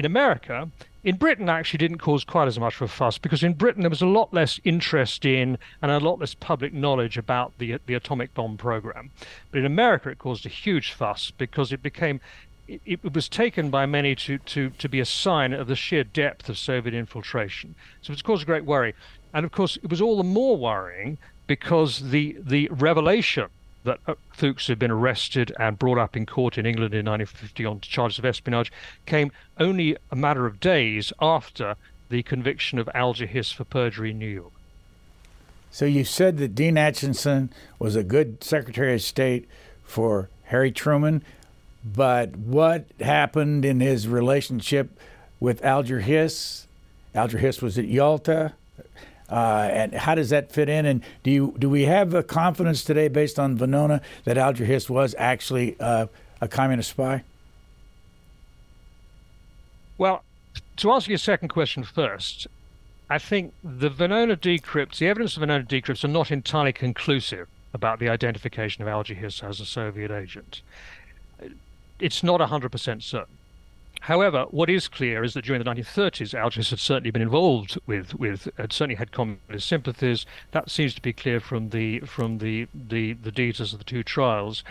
in 0.00 0.06
America. 0.06 0.70
In 1.04 1.16
Britain, 1.16 1.48
actually 1.48 1.78
didn't 1.78 1.98
cause 1.98 2.24
quite 2.24 2.48
as 2.48 2.58
much 2.58 2.76
of 2.76 2.82
a 2.82 2.88
fuss 2.88 3.18
because 3.18 3.42
in 3.42 3.52
Britain 3.52 3.82
there 3.82 3.90
was 3.90 4.02
a 4.02 4.06
lot 4.06 4.32
less 4.32 4.58
interest 4.64 5.24
in 5.24 5.58
and 5.82 5.90
a 5.90 6.00
lot 6.00 6.18
less 6.18 6.34
public 6.34 6.72
knowledge 6.72 7.16
about 7.18 7.52
the 7.58 7.78
the 7.86 7.94
atomic 7.94 8.32
bomb 8.34 8.56
program. 8.56 9.10
But 9.50 9.58
in 9.58 9.66
America, 9.66 10.08
it 10.08 10.18
caused 10.18 10.46
a 10.46 10.48
huge 10.48 10.92
fuss 10.92 11.30
because 11.30 11.70
it 11.70 11.82
became 11.82 12.20
it, 12.66 12.80
it, 12.86 13.14
was 13.14 13.28
taken 13.28 13.68
by 13.68 13.84
many 13.84 14.14
to, 14.14 14.38
to, 14.38 14.70
to 14.70 14.88
be 14.88 15.00
a 15.00 15.04
sign 15.04 15.52
of 15.52 15.66
the 15.66 15.74
sheer 15.74 16.04
depth 16.04 16.48
of 16.48 16.56
Soviet 16.56 16.94
infiltration. 16.94 17.74
So 18.00 18.12
it's 18.12 18.22
caused 18.22 18.44
a 18.44 18.46
great 18.46 18.64
worry. 18.64 18.94
And 19.34 19.44
of 19.44 19.50
course, 19.50 19.76
it 19.82 19.90
was 19.90 20.00
all 20.00 20.16
the 20.16 20.22
more 20.22 20.56
worrying 20.56 21.18
because 21.46 22.10
the 22.10 22.36
the 22.40 22.68
revelation 22.70 23.48
that 23.84 23.98
uh, 24.06 24.14
Fuchs 24.32 24.66
had 24.66 24.78
been 24.78 24.90
arrested 24.90 25.52
and 25.58 25.78
brought 25.78 25.98
up 25.98 26.16
in 26.16 26.26
court 26.26 26.58
in 26.58 26.66
England 26.66 26.94
in 26.94 27.06
1950 27.06 27.64
on 27.64 27.80
charges 27.80 28.18
of 28.18 28.24
espionage 28.24 28.70
came 29.06 29.32
only 29.58 29.96
a 30.10 30.16
matter 30.16 30.46
of 30.46 30.60
days 30.60 31.12
after 31.20 31.76
the 32.08 32.22
conviction 32.22 32.78
of 32.78 32.88
Alger 32.94 33.26
Hiss 33.26 33.52
for 33.52 33.64
perjury 33.64 34.10
in 34.10 34.18
New 34.18 34.28
York. 34.28 34.52
So 35.70 35.84
you 35.84 36.04
said 36.04 36.38
that 36.38 36.54
Dean 36.54 36.74
Acheson 36.74 37.50
was 37.78 37.94
a 37.94 38.02
good 38.02 38.42
Secretary 38.42 38.94
of 38.94 39.02
State 39.02 39.48
for 39.84 40.28
Harry 40.44 40.72
Truman, 40.72 41.22
but 41.84 42.36
what 42.36 42.86
happened 43.00 43.64
in 43.64 43.80
his 43.80 44.08
relationship 44.08 44.90
with 45.38 45.64
Alger 45.64 46.00
Hiss? 46.00 46.66
Alger 47.14 47.38
Hiss 47.38 47.62
was 47.62 47.78
at 47.78 47.86
Yalta. 47.86 48.54
Uh, 49.30 49.68
and 49.72 49.94
how 49.94 50.14
does 50.14 50.30
that 50.30 50.50
fit 50.50 50.68
in? 50.68 50.86
And 50.86 51.02
do 51.22 51.30
you 51.30 51.54
do 51.58 51.70
we 51.70 51.84
have 51.84 52.14
a 52.14 52.22
confidence 52.22 52.82
today, 52.82 53.08
based 53.08 53.38
on 53.38 53.56
Venona, 53.56 54.00
that 54.24 54.36
Alger 54.36 54.64
Hiss 54.64 54.90
was 54.90 55.14
actually 55.18 55.78
uh, 55.80 56.06
a 56.40 56.48
communist 56.48 56.90
spy? 56.90 57.22
Well, 59.98 60.24
to 60.78 60.90
answer 60.90 61.10
your 61.10 61.18
second 61.18 61.48
question 61.48 61.84
first, 61.84 62.46
I 63.08 63.18
think 63.18 63.52
the 63.62 63.90
Venona 63.90 64.36
decrypts, 64.36 64.98
the 64.98 65.08
evidence 65.08 65.36
of 65.36 65.42
Venona 65.42 65.66
decrypts, 65.66 66.04
are 66.04 66.08
not 66.08 66.30
entirely 66.30 66.72
conclusive 66.72 67.48
about 67.74 67.98
the 67.98 68.08
identification 68.08 68.82
of 68.82 68.88
Alger 68.88 69.14
Hiss 69.14 69.42
as 69.42 69.60
a 69.60 69.66
Soviet 69.66 70.10
agent. 70.10 70.62
It's 71.98 72.22
not 72.22 72.40
100% 72.40 73.02
certain. 73.02 73.36
However, 74.00 74.46
what 74.50 74.70
is 74.70 74.88
clear 74.88 75.22
is 75.22 75.34
that 75.34 75.44
during 75.44 75.62
the 75.62 75.70
1930s, 75.70 76.32
Alger 76.32 76.60
Hiss 76.60 76.70
had 76.70 76.78
certainly 76.78 77.10
been 77.10 77.22
involved 77.22 77.78
with, 77.86 78.14
with 78.14 78.48
had 78.56 78.72
certainly 78.72 78.94
had 78.94 79.12
communist 79.12 79.68
sympathies. 79.68 80.24
That 80.52 80.70
seems 80.70 80.94
to 80.94 81.02
be 81.02 81.12
clear 81.12 81.38
from 81.38 81.68
the 81.68 82.00
from 82.00 82.38
the, 82.38 82.66
the, 82.74 83.12
the 83.12 83.30
details 83.30 83.72
of 83.72 83.78
the 83.78 83.84
two 83.84 84.02
trials. 84.02 84.64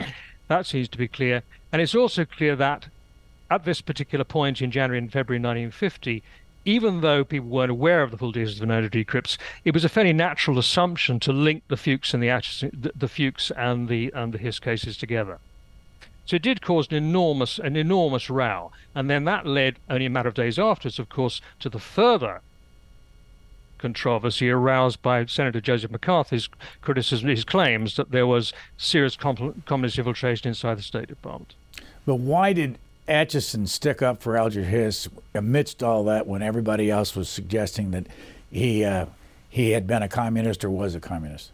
That 0.48 0.66
seems 0.66 0.90
to 0.90 0.98
be 0.98 1.08
clear. 1.08 1.44
And 1.72 1.80
it's 1.80 1.94
also 1.94 2.26
clear 2.26 2.56
that 2.56 2.88
at 3.52 3.66
this 3.66 3.82
particular 3.82 4.26
point 4.26 4.62
in 4.64 4.72
January 4.72 4.98
and 4.98 5.12
February 5.12 5.40
1950, 5.40 6.24
even 6.66 7.02
though 7.02 7.24
people 7.24 7.50
weren't 7.50 7.72
aware 7.72 8.02
of 8.02 8.12
the 8.12 8.18
full 8.18 8.32
details 8.32 8.60
of 8.60 8.68
the 8.68 8.74
Venona 8.74 8.90
decrypts, 8.90 9.38
it 9.64 9.74
was 9.74 9.86
a 9.86 9.90
fairly 9.90 10.14
natural 10.14 10.58
assumption 10.58 11.20
to 11.20 11.32
link 11.32 11.64
the 11.68 11.78
Fuchs 11.78 12.14
and 12.14 12.22
the, 12.24 12.30
the, 12.74 12.92
the 12.96 13.08
Fuchs 13.08 13.52
and 13.52 13.88
the 13.88 14.12
and 14.16 14.34
the 14.34 14.40
Hiss 14.40 14.60
cases 14.60 14.98
together. 14.98 15.40
So 16.30 16.36
it 16.36 16.44
did 16.44 16.62
cause 16.62 16.88
an 16.92 16.96
enormous, 16.96 17.58
an 17.58 17.76
enormous 17.76 18.30
row. 18.30 18.72
And 18.94 19.10
then 19.10 19.24
that 19.24 19.48
led, 19.48 19.80
only 19.90 20.06
a 20.06 20.12
matter 20.12 20.30
of 20.30 20.36
days 20.36 20.60
afterwards, 20.60 21.00
of 21.00 21.10
course, 21.10 21.42
to 21.60 21.70
the 21.70 21.80
further 21.80 22.42
controversy 23.80 24.52
aroused 24.52 25.02
by 25.02 25.26
Senator 25.26 25.60
Joseph 25.60 25.90
McCarthy's 25.90 26.48
criticism, 26.82 27.30
his 27.30 27.44
claims 27.44 27.96
that 27.96 28.12
there 28.12 28.28
was 28.28 28.54
serious 28.78 29.18
communist 29.18 29.98
infiltration 29.98 30.50
inside 30.50 30.78
the 30.78 30.84
State 30.84 31.08
Department. 31.08 31.56
But 32.06 32.18
why 32.18 32.54
did 32.54 32.78
Acheson 33.08 33.68
stick 33.68 34.04
up 34.04 34.22
for 34.22 34.38
Alger 34.38 34.66
Hiss 34.66 35.10
amidst 35.34 35.82
all 35.82 36.04
that 36.04 36.28
when 36.28 36.44
everybody 36.44 36.92
else 36.92 37.16
was 37.16 37.28
suggesting 37.28 37.90
that 37.90 38.06
he 38.52 38.86
uh, 38.86 39.08
he 39.50 39.72
had 39.72 39.88
been 39.88 40.04
a 40.04 40.08
communist 40.08 40.64
or 40.64 40.70
was 40.70 40.94
a 40.94 41.00
communist? 41.00 41.50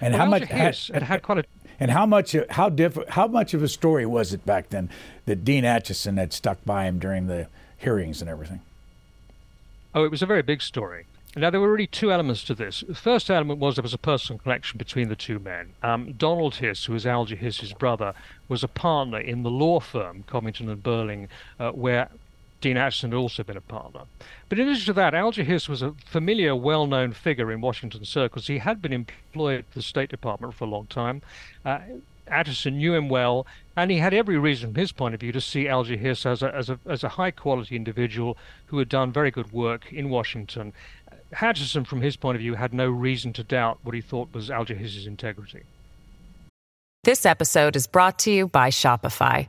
And 0.00 0.14
well, 0.14 0.26
how 0.26 0.32
Alger 0.32 0.46
much 0.46 0.48
Hiss 0.48 0.90
had, 0.94 1.02
had 1.02 1.22
quite 1.22 1.38
a 1.38 1.44
and 1.80 1.90
how 1.90 2.06
much 2.06 2.36
how 2.50 2.68
diff, 2.68 2.98
how 3.10 3.26
much 3.26 3.54
of 3.54 3.62
a 3.62 3.68
story 3.68 4.06
was 4.06 4.32
it 4.32 4.44
back 4.44 4.70
then 4.70 4.90
that 5.26 5.44
Dean 5.44 5.64
Acheson 5.64 6.18
had 6.18 6.32
stuck 6.32 6.64
by 6.64 6.84
him 6.84 6.98
during 6.98 7.26
the 7.26 7.48
hearings 7.76 8.20
and 8.20 8.28
everything? 8.28 8.60
Oh, 9.94 10.04
it 10.04 10.10
was 10.10 10.22
a 10.22 10.26
very 10.26 10.42
big 10.42 10.62
story. 10.62 11.06
Now, 11.36 11.50
there 11.50 11.60
were 11.60 11.70
really 11.70 11.86
two 11.86 12.10
elements 12.10 12.42
to 12.44 12.54
this. 12.54 12.82
The 12.86 12.94
first 12.94 13.30
element 13.30 13.60
was 13.60 13.76
there 13.76 13.82
was 13.82 13.94
a 13.94 13.98
personal 13.98 14.40
connection 14.40 14.78
between 14.78 15.08
the 15.08 15.14
two 15.14 15.38
men. 15.38 15.74
Um, 15.82 16.14
Donald 16.14 16.56
Hiss, 16.56 16.86
who 16.86 16.94
was 16.94 17.06
Alger 17.06 17.36
Hiss's 17.36 17.72
brother, 17.72 18.14
was 18.48 18.64
a 18.64 18.68
partner 18.68 19.20
in 19.20 19.42
the 19.42 19.50
law 19.50 19.78
firm, 19.78 20.24
Covington 20.26 20.68
and 20.68 20.82
Burling, 20.82 21.28
uh, 21.60 21.70
where 21.70 22.08
Dean 22.60 22.76
Acheson 22.76 23.10
had 23.10 23.14
also 23.14 23.42
been 23.42 23.56
a 23.56 23.60
partner. 23.60 24.02
But 24.48 24.58
in 24.58 24.68
addition 24.68 24.86
to 24.86 24.92
that, 24.94 25.14
Alger 25.14 25.44
Hiss 25.44 25.68
was 25.68 25.82
a 25.82 25.92
familiar, 26.04 26.56
well 26.56 26.86
known 26.86 27.12
figure 27.12 27.52
in 27.52 27.60
Washington 27.60 28.04
circles. 28.04 28.46
He 28.46 28.58
had 28.58 28.82
been 28.82 28.92
employed 28.92 29.60
at 29.60 29.72
the 29.72 29.82
State 29.82 30.10
Department 30.10 30.54
for 30.54 30.64
a 30.64 30.68
long 30.68 30.86
time. 30.86 31.22
Uh, 31.64 31.80
knew 32.66 32.94
him 32.94 33.08
well, 33.08 33.46
and 33.76 33.90
he 33.90 33.98
had 33.98 34.12
every 34.12 34.38
reason, 34.38 34.70
from 34.70 34.80
his 34.80 34.92
point 34.92 35.14
of 35.14 35.20
view, 35.20 35.32
to 35.32 35.40
see 35.40 35.68
Alger 35.68 35.96
Hiss 35.96 36.26
as 36.26 36.42
a, 36.42 36.54
as 36.54 36.68
a, 36.68 36.78
as 36.86 37.02
a 37.02 37.08
high 37.10 37.30
quality 37.30 37.76
individual 37.76 38.36
who 38.66 38.78
had 38.78 38.88
done 38.88 39.12
very 39.12 39.30
good 39.30 39.52
work 39.52 39.92
in 39.92 40.10
Washington. 40.10 40.72
Acheson, 41.32 41.86
from 41.86 42.00
his 42.00 42.16
point 42.16 42.36
of 42.36 42.40
view, 42.40 42.54
had 42.54 42.74
no 42.74 42.88
reason 42.88 43.32
to 43.34 43.44
doubt 43.44 43.78
what 43.82 43.94
he 43.94 44.00
thought 44.00 44.32
was 44.32 44.50
Alger 44.50 44.74
Hiss's 44.74 45.06
integrity. 45.06 45.62
This 47.04 47.24
episode 47.24 47.76
is 47.76 47.86
brought 47.86 48.18
to 48.20 48.30
you 48.30 48.48
by 48.48 48.70
Shopify. 48.70 49.48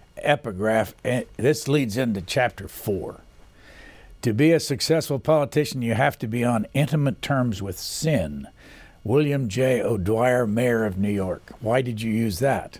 epigraph. 0.23 0.93
And 1.03 1.25
this 1.37 1.67
leads 1.67 1.97
into 1.97 2.21
chapter 2.21 2.67
four. 2.67 3.21
To 4.21 4.33
be 4.33 4.51
a 4.51 4.59
successful 4.59 5.17
politician, 5.17 5.81
you 5.81 5.95
have 5.95 6.19
to 6.19 6.27
be 6.27 6.43
on 6.43 6.67
intimate 6.73 7.21
terms 7.21 7.61
with 7.61 7.79
sin. 7.79 8.47
William 9.03 9.49
J. 9.49 9.81
O'Dwyer, 9.81 10.45
Mayor 10.45 10.85
of 10.85 10.97
New 10.97 11.09
York. 11.09 11.53
Why 11.59 11.81
did 11.81 12.01
you 12.03 12.11
use 12.11 12.37
that? 12.37 12.79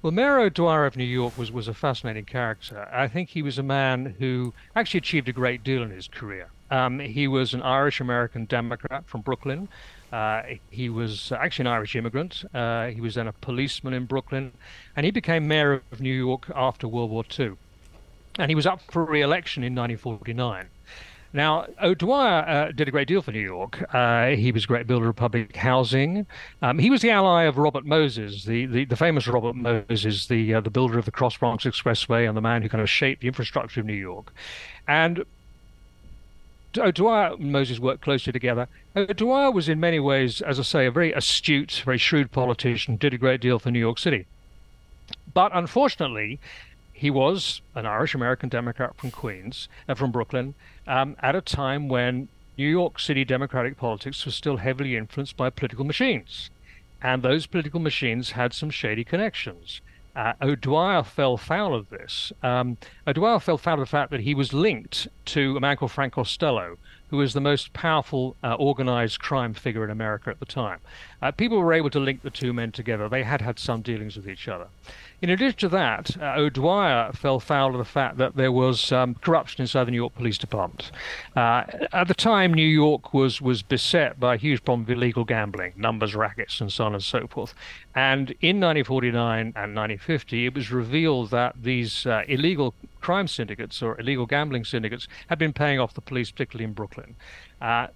Well, 0.00 0.12
Mayor 0.12 0.38
O'Dwyer 0.38 0.86
of 0.86 0.96
New 0.96 1.04
York 1.04 1.36
was, 1.36 1.52
was 1.52 1.68
a 1.68 1.74
fascinating 1.74 2.24
character. 2.24 2.88
I 2.90 3.06
think 3.06 3.28
he 3.28 3.42
was 3.42 3.58
a 3.58 3.62
man 3.62 4.16
who 4.18 4.54
actually 4.74 4.98
achieved 4.98 5.28
a 5.28 5.32
great 5.32 5.62
deal 5.62 5.82
in 5.82 5.90
his 5.90 6.08
career. 6.08 6.48
Um, 6.70 6.98
he 7.00 7.28
was 7.28 7.52
an 7.52 7.62
Irish 7.62 8.00
American 8.00 8.46
Democrat 8.46 9.04
from 9.06 9.20
Brooklyn. 9.20 9.68
Uh, 10.12 10.42
he 10.70 10.88
was 10.88 11.32
actually 11.32 11.64
an 11.64 11.66
Irish 11.68 11.94
immigrant. 11.94 12.44
Uh, 12.52 12.88
he 12.88 13.00
was 13.00 13.14
then 13.14 13.28
a 13.28 13.32
policeman 13.32 13.94
in 13.94 14.06
Brooklyn, 14.06 14.52
and 14.96 15.04
he 15.04 15.12
became 15.12 15.46
mayor 15.46 15.82
of 15.92 16.00
New 16.00 16.14
York 16.14 16.50
after 16.54 16.88
World 16.88 17.10
War 17.10 17.24
II. 17.38 17.52
And 18.38 18.50
he 18.50 18.54
was 18.54 18.66
up 18.66 18.80
for 18.90 19.04
re-election 19.04 19.62
in 19.62 19.74
1949. 19.74 20.68
Now, 21.32 21.66
O'Dwyer 21.80 22.48
uh, 22.48 22.72
did 22.72 22.88
a 22.88 22.90
great 22.90 23.06
deal 23.06 23.22
for 23.22 23.30
New 23.30 23.38
York. 23.38 23.84
Uh, 23.94 24.30
he 24.30 24.50
was 24.50 24.64
a 24.64 24.66
great 24.66 24.88
builder 24.88 25.10
of 25.10 25.16
public 25.16 25.54
housing. 25.54 26.26
Um, 26.60 26.80
he 26.80 26.90
was 26.90 27.02
the 27.02 27.10
ally 27.10 27.44
of 27.44 27.56
Robert 27.56 27.86
Moses, 27.86 28.44
the, 28.44 28.66
the, 28.66 28.84
the 28.84 28.96
famous 28.96 29.28
Robert 29.28 29.54
Moses, 29.54 30.26
the 30.26 30.54
uh, 30.54 30.60
the 30.60 30.70
builder 30.70 30.98
of 30.98 31.04
the 31.04 31.12
Cross 31.12 31.36
Bronx 31.36 31.64
Expressway 31.64 32.26
and 32.26 32.36
the 32.36 32.40
man 32.40 32.62
who 32.62 32.68
kind 32.68 32.82
of 32.82 32.90
shaped 32.90 33.20
the 33.20 33.28
infrastructure 33.28 33.78
of 33.78 33.86
New 33.86 33.92
York. 33.92 34.32
And 34.88 35.24
O'Dwyer 36.78 37.34
and 37.34 37.52
Moses 37.52 37.78
worked 37.80 38.02
closely 38.02 38.32
together. 38.32 38.68
O'Dwyer 38.94 39.50
was 39.50 39.68
in 39.68 39.80
many 39.80 39.98
ways, 39.98 40.40
as 40.40 40.58
I 40.58 40.62
say, 40.62 40.86
a 40.86 40.90
very 40.90 41.12
astute, 41.12 41.82
very 41.84 41.98
shrewd 41.98 42.30
politician, 42.30 42.96
did 42.96 43.14
a 43.14 43.18
great 43.18 43.40
deal 43.40 43.58
for 43.58 43.70
New 43.70 43.80
York 43.80 43.98
City. 43.98 44.26
But 45.34 45.50
unfortunately, 45.54 46.38
he 46.92 47.10
was 47.10 47.60
an 47.74 47.86
Irish 47.86 48.14
American 48.14 48.48
Democrat 48.48 48.96
from 48.96 49.10
Queens, 49.10 49.68
uh, 49.88 49.94
from 49.94 50.12
Brooklyn, 50.12 50.54
um, 50.86 51.16
at 51.20 51.34
a 51.34 51.40
time 51.40 51.88
when 51.88 52.28
New 52.56 52.68
York 52.68 52.98
City 53.00 53.24
Democratic 53.24 53.76
politics 53.76 54.24
was 54.24 54.34
still 54.34 54.58
heavily 54.58 54.96
influenced 54.96 55.36
by 55.36 55.50
political 55.50 55.84
machines. 55.84 56.50
And 57.02 57.22
those 57.22 57.46
political 57.46 57.80
machines 57.80 58.32
had 58.32 58.52
some 58.52 58.70
shady 58.70 59.02
connections. 59.02 59.80
Uh, 60.16 60.32
O'Dwyer 60.42 61.02
fell 61.02 61.36
foul 61.36 61.74
of 61.74 61.88
this. 61.90 62.32
Um, 62.42 62.76
O'Dwyer 63.06 63.38
fell 63.38 63.58
foul 63.58 63.74
of 63.74 63.80
the 63.80 63.86
fact 63.86 64.10
that 64.10 64.20
he 64.20 64.34
was 64.34 64.52
linked 64.52 65.08
to 65.26 65.56
a 65.56 65.60
man 65.60 65.76
called 65.76 65.92
Frank 65.92 66.14
Costello, 66.14 66.78
who 67.08 67.16
was 67.16 67.32
the 67.32 67.40
most 67.40 67.72
powerful 67.72 68.36
uh, 68.42 68.54
organized 68.54 69.20
crime 69.20 69.54
figure 69.54 69.84
in 69.84 69.90
America 69.90 70.30
at 70.30 70.40
the 70.40 70.46
time. 70.46 70.78
Uh, 71.22 71.30
people 71.30 71.58
were 71.58 71.72
able 71.72 71.90
to 71.90 72.00
link 72.00 72.22
the 72.22 72.30
two 72.30 72.52
men 72.52 72.72
together. 72.72 73.08
They 73.08 73.22
had 73.22 73.40
had 73.40 73.58
some 73.58 73.82
dealings 73.82 74.16
with 74.16 74.28
each 74.28 74.48
other. 74.48 74.68
In 75.22 75.28
addition 75.28 75.58
to 75.58 75.68
that, 75.68 76.16
uh, 76.18 76.34
O'Dwyer 76.38 77.12
fell 77.12 77.40
foul 77.40 77.72
of 77.72 77.78
the 77.78 77.84
fact 77.84 78.16
that 78.16 78.36
there 78.36 78.50
was 78.50 78.90
um, 78.90 79.14
corruption 79.16 79.60
inside 79.60 79.84
the 79.84 79.90
New 79.90 79.98
York 79.98 80.14
Police 80.14 80.38
Department. 80.38 80.90
Uh, 81.36 81.64
at 81.92 82.08
the 82.08 82.14
time, 82.14 82.54
New 82.54 82.62
York 82.62 83.12
was 83.12 83.42
was 83.42 83.60
beset 83.60 84.18
by 84.18 84.36
a 84.36 84.38
huge 84.38 84.64
problem 84.64 84.82
of 84.82 84.90
illegal 84.90 85.24
gambling, 85.24 85.74
numbers 85.76 86.14
rackets, 86.14 86.58
and 86.60 86.72
so 86.72 86.84
on 86.84 86.94
and 86.94 87.02
so 87.02 87.26
forth. 87.26 87.52
And 87.94 88.30
in 88.40 88.60
1949 88.60 89.38
and 89.40 89.76
1950, 89.76 90.46
it 90.46 90.54
was 90.54 90.70
revealed 90.70 91.30
that 91.30 91.54
these 91.62 92.06
uh, 92.06 92.22
illegal 92.26 92.74
crime 93.02 93.28
syndicates 93.28 93.82
or 93.82 94.00
illegal 94.00 94.24
gambling 94.24 94.64
syndicates 94.64 95.06
had 95.26 95.38
been 95.38 95.52
paying 95.52 95.78
off 95.78 95.92
the 95.92 96.00
police, 96.00 96.30
particularly 96.30 96.64
in 96.64 96.72
Brooklyn. 96.72 97.14
Uh, 97.60 97.88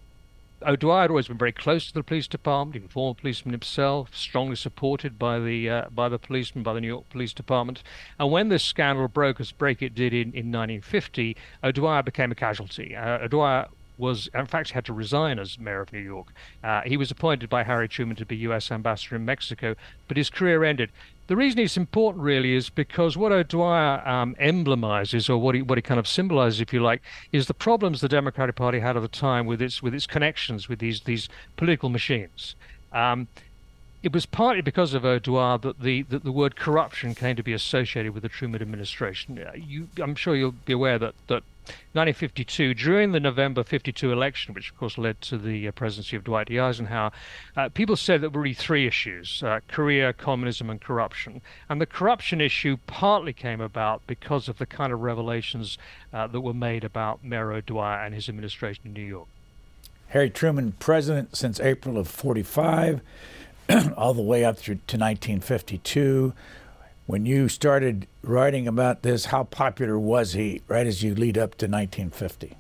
O'Dwyer 0.66 1.02
had 1.02 1.10
always 1.10 1.28
been 1.28 1.38
very 1.38 1.52
close 1.52 1.86
to 1.88 1.94
the 1.94 2.02
police 2.02 2.26
department. 2.26 2.84
A 2.84 2.88
former 2.88 3.14
policeman 3.14 3.52
himself, 3.52 4.14
strongly 4.14 4.56
supported 4.56 5.18
by 5.18 5.38
the 5.38 5.68
uh, 5.68 5.88
by 5.90 6.08
the 6.08 6.18
policemen, 6.18 6.62
by 6.62 6.72
the 6.72 6.80
New 6.80 6.88
York 6.88 7.08
Police 7.10 7.32
Department. 7.32 7.82
And 8.18 8.30
when 8.30 8.48
this 8.48 8.64
scandal 8.64 9.08
broke, 9.08 9.40
as 9.40 9.52
break 9.52 9.82
it 9.82 9.94
did 9.94 10.12
in, 10.12 10.32
in 10.32 10.50
1950, 10.50 11.36
O'Dwyer 11.62 12.02
became 12.02 12.32
a 12.32 12.34
casualty. 12.34 12.96
Uh, 12.96 13.24
O'Dwyer 13.24 13.68
was, 13.96 14.28
in 14.34 14.46
fact, 14.46 14.70
had 14.70 14.84
to 14.86 14.92
resign 14.92 15.38
as 15.38 15.58
mayor 15.58 15.80
of 15.80 15.92
New 15.92 16.00
York. 16.00 16.32
Uh, 16.62 16.82
he 16.82 16.96
was 16.96 17.10
appointed 17.10 17.48
by 17.48 17.62
Harry 17.62 17.88
Truman 17.88 18.16
to 18.16 18.26
be 18.26 18.36
U.S. 18.38 18.70
ambassador 18.70 19.16
in 19.16 19.24
Mexico, 19.24 19.74
but 20.08 20.16
his 20.16 20.30
career 20.30 20.64
ended. 20.64 20.90
The 21.26 21.36
reason 21.36 21.60
it's 21.60 21.76
important 21.76 22.22
really 22.22 22.54
is 22.54 22.68
because 22.68 23.16
what 23.16 23.32
O'Dwyer 23.32 24.06
um, 24.06 24.36
emblemizes, 24.38 25.30
or 25.30 25.38
what 25.38 25.54
he 25.54 25.62
what 25.62 25.78
he 25.78 25.82
kind 25.82 25.98
of 25.98 26.06
symbolizes, 26.06 26.60
if 26.60 26.72
you 26.72 26.82
like, 26.82 27.02
is 27.32 27.46
the 27.46 27.54
problems 27.54 28.00
the 28.00 28.08
Democratic 28.08 28.56
Party 28.56 28.80
had 28.80 28.96
at 28.96 29.00
the 29.00 29.08
time 29.08 29.46
with 29.46 29.62
its 29.62 29.82
with 29.82 29.94
its 29.94 30.06
connections 30.06 30.68
with 30.68 30.80
these 30.80 31.00
these 31.02 31.28
political 31.56 31.88
machines. 31.88 32.54
Um, 32.92 33.28
it 34.02 34.12
was 34.12 34.26
partly 34.26 34.60
because 34.60 34.92
of 34.92 35.06
O'Dwyer 35.06 35.56
that 35.58 35.80
the 35.80 36.02
that 36.02 36.24
the 36.24 36.32
word 36.32 36.56
corruption 36.56 37.14
came 37.14 37.36
to 37.36 37.42
be 37.42 37.54
associated 37.54 38.12
with 38.12 38.22
the 38.22 38.28
Truman 38.28 38.60
administration. 38.60 39.38
Uh, 39.38 39.52
you, 39.54 39.88
I'm 39.98 40.14
sure 40.14 40.36
you'll 40.36 40.52
be 40.52 40.74
aware 40.74 40.98
that 40.98 41.14
that 41.28 41.42
1952, 41.92 42.74
during 42.74 43.12
the 43.12 43.20
November 43.20 43.62
52 43.62 44.12
election, 44.12 44.54
which 44.54 44.70
of 44.70 44.78
course 44.78 44.98
led 44.98 45.20
to 45.22 45.38
the 45.38 45.68
uh, 45.68 45.72
presidency 45.72 46.16
of 46.16 46.24
Dwight 46.24 46.48
D. 46.48 46.58
Eisenhower, 46.58 47.12
uh, 47.56 47.68
people 47.68 47.96
said 47.96 48.20
there 48.20 48.30
were 48.30 48.42
really 48.42 48.54
three 48.54 48.86
issues 48.86 49.42
uh, 49.42 49.60
Korea, 49.68 50.12
communism, 50.12 50.70
and 50.70 50.80
corruption. 50.80 51.40
And 51.68 51.80
the 51.80 51.86
corruption 51.86 52.40
issue 52.40 52.76
partly 52.86 53.32
came 53.32 53.60
about 53.60 54.02
because 54.06 54.48
of 54.48 54.58
the 54.58 54.66
kind 54.66 54.92
of 54.92 55.00
revelations 55.00 55.78
uh, 56.12 56.26
that 56.26 56.40
were 56.40 56.54
made 56.54 56.84
about 56.84 57.24
Mayor 57.24 57.52
O'Dwyer 57.52 58.04
and 58.04 58.14
his 58.14 58.28
administration 58.28 58.82
in 58.86 58.92
New 58.92 59.02
York. 59.04 59.28
Harry 60.08 60.30
Truman, 60.30 60.72
president 60.78 61.36
since 61.36 61.58
April 61.60 61.98
of 61.98 62.08
45, 62.08 63.00
all 63.96 64.14
the 64.14 64.22
way 64.22 64.44
up 64.44 64.58
through 64.58 64.76
to 64.86 64.96
1952 64.96 66.32
when 67.06 67.26
you 67.26 67.48
started 67.48 68.06
writing 68.22 68.66
about 68.66 69.02
this, 69.02 69.26
how 69.26 69.44
popular 69.44 69.98
was 69.98 70.32
he 70.32 70.62
right 70.68 70.86
as 70.86 71.02
you 71.02 71.14
lead 71.14 71.36
up 71.36 71.52
to 71.56 71.66
1950? 71.66 72.56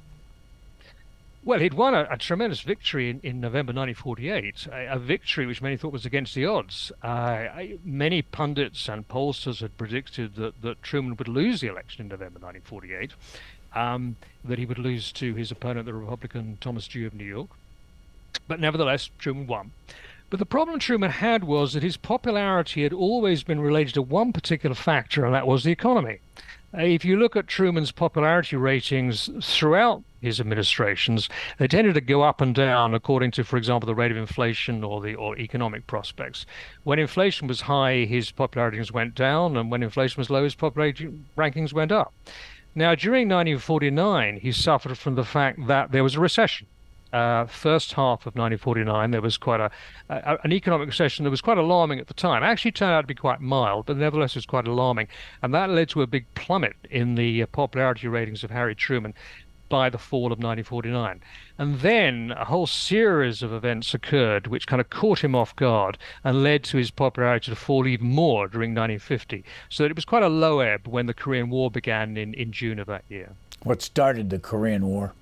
Well, 1.44 1.60
he'd 1.60 1.74
won 1.74 1.94
a, 1.94 2.06
a 2.10 2.16
tremendous 2.16 2.60
victory 2.62 3.10
in, 3.10 3.20
in 3.22 3.40
November 3.40 3.72
1948, 3.72 4.66
a, 4.72 4.94
a, 4.94 4.98
victory 4.98 5.44
which 5.44 5.60
many 5.60 5.76
thought 5.76 5.92
was 5.92 6.06
against 6.06 6.34
the 6.34 6.46
odds. 6.46 6.90
Uh, 7.02 7.48
many 7.84 8.22
pundits 8.22 8.88
and 8.88 9.06
pollsters 9.06 9.60
had 9.60 9.76
predicted 9.76 10.36
that, 10.36 10.62
that 10.62 10.82
Truman 10.82 11.16
would 11.16 11.28
lose 11.28 11.60
the 11.60 11.66
election 11.66 12.02
in 12.02 12.08
November 12.08 12.40
1948, 12.40 13.12
um, 13.74 14.16
that 14.42 14.58
he 14.58 14.64
would 14.64 14.78
lose 14.78 15.12
to 15.12 15.34
his 15.34 15.50
opponent, 15.50 15.84
the 15.84 15.92
Republican 15.92 16.56
Thomas 16.62 16.88
Dewey 16.88 17.04
of 17.04 17.12
New 17.12 17.24
York. 17.24 17.50
But 18.48 18.58
nevertheless, 18.58 19.10
Truman 19.18 19.46
won. 19.46 19.72
But 20.34 20.40
the 20.40 20.46
problem 20.46 20.80
Truman 20.80 21.12
had 21.12 21.44
was 21.44 21.74
that 21.74 21.84
his 21.84 21.96
popularity 21.96 22.82
had 22.82 22.92
always 22.92 23.44
been 23.44 23.60
related 23.60 23.94
to 23.94 24.02
one 24.02 24.32
particular 24.32 24.74
factor, 24.74 25.24
and 25.24 25.32
that 25.32 25.46
was 25.46 25.62
the 25.62 25.70
economy. 25.70 26.18
Uh, 26.76 26.80
if 26.80 27.04
you 27.04 27.16
look 27.16 27.36
at 27.36 27.46
Truman's 27.46 27.92
popularity 27.92 28.56
ratings 28.56 29.30
throughout 29.40 30.02
his 30.20 30.40
administrations, 30.40 31.28
they 31.58 31.68
tended 31.68 31.94
to 31.94 32.00
go 32.00 32.22
up 32.22 32.40
and 32.40 32.52
down 32.52 32.94
according 32.94 33.30
to, 33.30 33.44
for 33.44 33.56
example, 33.56 33.86
the 33.86 33.94
rate 33.94 34.10
of 34.10 34.16
inflation 34.16 34.82
or 34.82 35.00
the 35.00 35.14
or 35.14 35.38
economic 35.38 35.86
prospects. 35.86 36.46
When 36.82 36.98
inflation 36.98 37.46
was 37.46 37.60
high, 37.60 37.98
his 37.98 38.32
popularity 38.32 38.82
went 38.92 39.14
down, 39.14 39.56
and 39.56 39.70
when 39.70 39.84
inflation 39.84 40.20
was 40.20 40.30
low, 40.30 40.42
his 40.42 40.56
popularity 40.56 41.10
rankings 41.38 41.72
went 41.72 41.92
up. 41.92 42.12
Now, 42.74 42.96
during 42.96 43.28
1949, 43.28 44.38
he 44.38 44.50
suffered 44.50 44.98
from 44.98 45.14
the 45.14 45.24
fact 45.24 45.68
that 45.68 45.92
there 45.92 46.02
was 46.02 46.16
a 46.16 46.20
recession 46.20 46.66
uh, 47.14 47.46
first 47.46 47.92
half 47.92 48.26
of 48.26 48.34
1949, 48.34 49.10
there 49.12 49.22
was 49.22 49.36
quite 49.36 49.60
a, 49.60 49.70
a, 50.08 50.38
an 50.42 50.52
economic 50.52 50.88
recession 50.88 51.24
that 51.24 51.30
was 51.30 51.40
quite 51.40 51.58
alarming 51.58 52.00
at 52.00 52.08
the 52.08 52.14
time. 52.14 52.42
It 52.42 52.46
Actually, 52.46 52.72
turned 52.72 52.92
out 52.92 53.02
to 53.02 53.06
be 53.06 53.14
quite 53.14 53.40
mild, 53.40 53.86
but 53.86 53.96
nevertheless, 53.96 54.32
it 54.32 54.38
was 54.38 54.46
quite 54.46 54.66
alarming, 54.66 55.08
and 55.42 55.54
that 55.54 55.70
led 55.70 55.88
to 55.90 56.02
a 56.02 56.06
big 56.06 56.26
plummet 56.34 56.74
in 56.90 57.14
the 57.14 57.42
uh, 57.42 57.46
popularity 57.46 58.08
ratings 58.08 58.42
of 58.42 58.50
Harry 58.50 58.74
Truman 58.74 59.14
by 59.68 59.88
the 59.88 59.98
fall 59.98 60.26
of 60.26 60.38
1949. 60.38 61.20
And 61.56 61.80
then 61.80 62.32
a 62.36 62.44
whole 62.44 62.66
series 62.66 63.42
of 63.42 63.52
events 63.52 63.94
occurred 63.94 64.46
which 64.46 64.66
kind 64.66 64.80
of 64.80 64.90
caught 64.90 65.24
him 65.24 65.34
off 65.34 65.56
guard 65.56 65.98
and 66.22 66.42
led 66.42 66.64
to 66.64 66.76
his 66.76 66.90
popularity 66.90 67.50
to 67.50 67.56
fall 67.56 67.86
even 67.86 68.08
more 68.08 68.46
during 68.48 68.70
1950. 68.70 69.44
So 69.68 69.84
it 69.84 69.94
was 69.94 70.04
quite 70.04 70.22
a 70.22 70.28
low 70.28 70.60
ebb 70.60 70.86
when 70.86 71.06
the 71.06 71.14
Korean 71.14 71.48
War 71.48 71.70
began 71.70 72.16
in, 72.16 72.34
in 72.34 72.52
June 72.52 72.78
of 72.78 72.86
that 72.88 73.04
year. 73.08 73.30
What 73.62 73.82
started 73.82 74.30
the 74.30 74.38
Korean 74.38 74.86
War? 74.86 75.14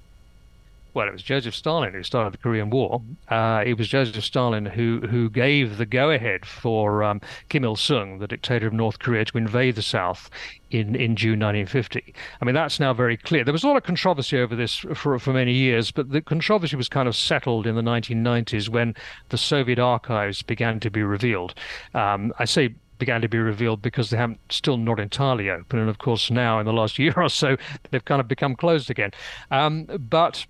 Well, 0.95 1.09
it 1.09 1.13
was 1.13 1.23
Joseph 1.23 1.55
Stalin 1.55 1.95
who 1.95 2.03
started 2.03 2.35
the 2.35 2.39
Korean 2.39 2.71
War. 2.71 3.01
Uh, 3.29 3.63
it 3.65 3.79
was 3.79 3.89
Joseph 3.89 4.25
Stalin 4.25 4.67
who 4.67 5.01
who 5.09 5.31
gave 5.31 5.79
the 5.79 5.87
go-ahead 5.87 6.45
for 6.45 7.03
um, 7.03 7.21
Kim 7.49 7.65
Il 7.65 7.77
Sung, 7.77 8.19
the 8.19 8.27
dictator 8.27 8.67
of 8.67 8.73
North 8.73 8.99
Korea, 8.99 9.25
to 9.25 9.39
invade 9.39 9.77
the 9.77 9.83
South 9.83 10.29
in, 10.71 10.95
in 10.95 11.17
June 11.17 11.41
1950. 11.41 12.15
I 12.41 12.45
mean, 12.45 12.55
that's 12.55 12.79
now 12.79 12.93
very 12.93 13.17
clear. 13.17 13.45
There 13.45 13.53
was 13.53 13.65
a 13.65 13.69
lot 13.69 13.77
of 13.77 13.85
controversy 13.85 14.39
over 14.39 14.55
this 14.55 14.77
for 14.95 15.19
for 15.19 15.33
many 15.33 15.53
years, 15.53 15.91
but 15.91 16.11
the 16.11 16.21
controversy 16.21 16.77
was 16.77 16.89
kind 16.89 17.09
of 17.09 17.17
settled 17.17 17.67
in 17.67 17.75
the 17.75 17.83
1990s 17.83 18.69
when 18.69 18.95
the 19.31 19.39
Soviet 19.39 19.79
archives 19.79 20.43
began 20.43 20.81
to 20.81 20.91
be 20.91 21.03
revealed. 21.03 21.55
Um, 21.95 22.33
I 22.39 22.45
say 22.45 22.75
began 22.99 23.21
to 23.21 23.29
be 23.29 23.39
revealed 23.39 23.83
because 23.83 24.11
they 24.11 24.17
haven't 24.17 24.39
still 24.49 24.77
not 24.77 25.01
entirely 25.01 25.51
open, 25.51 25.79
and 25.79 25.91
of 25.91 25.99
course 25.99 26.31
now 26.31 26.61
in 26.61 26.67
the 26.67 26.73
last 26.73 26.99
year 27.01 27.15
or 27.17 27.29
so 27.29 27.57
they've 27.91 28.05
kind 28.05 28.21
of 28.21 28.29
become 28.29 28.55
closed 28.55 28.91
again. 28.91 29.11
Um, 29.51 29.87
but 30.09 30.47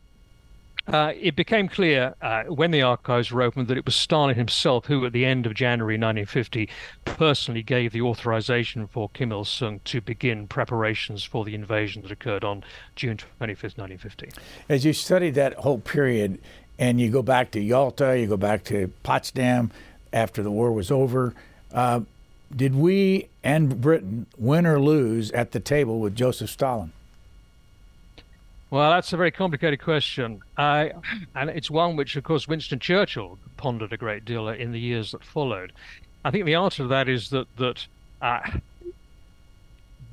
uh, 0.89 1.13
it 1.19 1.37
became 1.37 1.69
clear 1.69 2.15
uh, 2.21 2.45
when 2.45 2.71
the 2.71 2.83
archives 2.83 3.31
were 3.31 3.43
opened 3.43 3.69
that 3.69 3.77
it 3.77 3.85
was 3.85 3.95
Stalin 3.95 4.35
himself 4.35 4.87
who, 4.87 5.05
at 5.07 5.13
the 5.13 5.25
end 5.25 5.47
of 5.47 5.55
January 5.55 5.95
1950, 5.95 6.69
personally 7.05 7.63
gave 7.63 7.93
the 7.93 8.03
authorization 8.03 8.87
for 8.87 9.09
Kim 9.11 9.31
Il 9.31 9.45
sung 9.45 9.81
to 9.85 10.01
begin 10.01 10.49
preparations 10.49 11.23
for 11.23 11.45
the 11.45 11.55
invasion 11.55 12.03
that 12.03 12.11
occurred 12.11 12.45
on 12.45 12.65
June 12.97 13.17
25th, 13.17 13.79
1950. 13.79 14.31
As 14.69 14.85
you 14.85 14.93
study 14.93 15.31
that 15.31 15.55
whole 15.55 15.79
period, 15.79 16.41
and 16.79 17.01
you 17.01 17.11
go 17.11 17.23
back 17.23 17.53
to 17.53 17.61
Yalta, 17.61 18.19
you 18.19 18.27
go 18.27 18.37
back 18.37 18.65
to 18.65 18.93
Potsdam 19.03 19.71
after 20.13 20.43
the 20.43 20.51
war 20.51 20.73
was 20.73 20.91
over, 20.91 21.35
uh, 21.73 22.01
did 22.55 22.75
we 22.75 23.29
and 23.45 23.81
Britain 23.81 24.27
win 24.37 24.67
or 24.67 24.81
lose 24.81 25.31
at 25.33 25.53
the 25.53 25.61
table 25.61 26.01
with 26.01 26.15
Joseph 26.15 26.51
Stalin? 26.51 26.93
Well, 28.73 28.91
that's 28.91 29.13
a 29.13 29.19
very 29.19 29.31
complicated 29.31 29.83
question. 29.83 30.41
and 30.57 31.51
it's 31.51 31.71
one 31.71 31.95
which, 31.95 32.17
of 32.17 32.25
course, 32.25 32.49
Winston 32.49 32.79
Churchill 32.79 33.39
pondered 33.59 33.93
a 33.93 33.99
great 33.99 34.25
deal 34.25 34.49
in 34.49 34.73
the 34.73 34.81
years 34.81 35.13
that 35.13 35.23
followed. 35.23 35.75
I 36.25 36.31
think 36.31 36.47
the 36.47 36.55
answer 36.55 36.85
to 36.85 36.89
that 36.89 37.07
is 37.07 37.29
that 37.31 37.55
that 37.59 37.87
uh, 38.23 38.41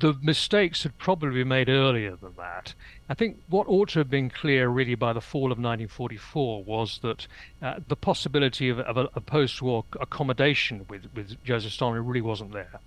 the 0.01 0.13
mistakes 0.21 0.83
had 0.83 0.97
probably 0.97 1.29
been 1.29 1.47
made 1.47 1.69
earlier 1.69 2.17
than 2.17 2.33
that. 2.35 2.73
I 3.07 3.13
think 3.13 3.37
what 3.47 3.69
ought 3.69 3.89
to 3.89 3.99
have 3.99 4.09
been 4.09 4.29
clear 4.29 4.67
really 4.67 4.95
by 4.95 5.13
the 5.13 5.21
fall 5.21 5.53
of 5.53 5.57
1944 5.57 6.61
was 6.65 6.99
that 7.01 7.27
uh, 7.61 7.79
the 7.87 7.95
possibility 7.95 8.67
of, 8.67 8.79
of 8.79 8.97
a, 8.97 9.09
a, 9.15 9.21
post-war 9.21 9.85
accommodation 10.01 10.85
with, 10.89 11.05
with 11.15 11.41
Joseph 11.45 11.71
Stalin 11.71 12.05
really 12.05 12.21
wasn't 12.21 12.51
there. 12.51 12.81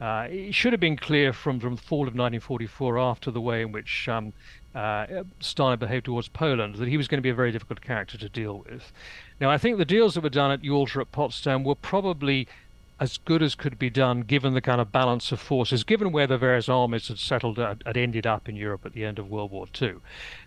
Uh, 0.00 0.28
it 0.30 0.54
should 0.54 0.72
have 0.72 0.80
been 0.80 0.96
clear 0.96 1.32
from, 1.32 1.60
from 1.60 1.76
the 1.76 1.82
fall 1.82 2.08
of 2.08 2.14
1944 2.14 2.98
after 2.98 3.30
the 3.30 3.40
way 3.40 3.60
in 3.60 3.70
which 3.70 4.08
um, 4.08 4.32
uh, 4.74 5.06
Stalin 5.40 5.78
behaved 5.78 6.04
towards 6.04 6.28
Poland, 6.28 6.76
that 6.76 6.88
he 6.88 6.96
was 6.96 7.08
going 7.08 7.18
to 7.18 7.22
be 7.22 7.30
a 7.30 7.34
very 7.34 7.52
difficult 7.52 7.80
character 7.80 8.16
to 8.18 8.28
deal 8.28 8.64
with. 8.68 8.92
Now, 9.40 9.50
I 9.50 9.58
think 9.58 9.78
the 9.78 9.84
deals 9.84 10.14
that 10.14 10.22
were 10.22 10.28
done 10.28 10.50
at 10.50 10.64
Yalta 10.64 11.00
at 11.00 11.12
Potsdam 11.12 11.64
were 11.64 11.74
probably 11.74 12.46
as 13.00 13.16
good 13.16 13.42
as 13.42 13.54
could 13.54 13.78
be 13.78 13.88
done 13.88 14.20
given 14.20 14.52
the 14.52 14.60
kind 14.60 14.80
of 14.80 14.92
balance 14.92 15.32
of 15.32 15.40
forces, 15.40 15.84
given 15.84 16.12
where 16.12 16.26
the 16.26 16.36
various 16.36 16.68
armies 16.68 17.08
had 17.08 17.18
settled, 17.18 17.56
had 17.56 17.96
ended 17.96 18.26
up 18.26 18.48
in 18.48 18.56
Europe 18.56 18.84
at 18.84 18.92
the 18.92 19.04
end 19.04 19.18
of 19.18 19.30
World 19.30 19.50
War 19.50 19.66
II. 19.80 19.94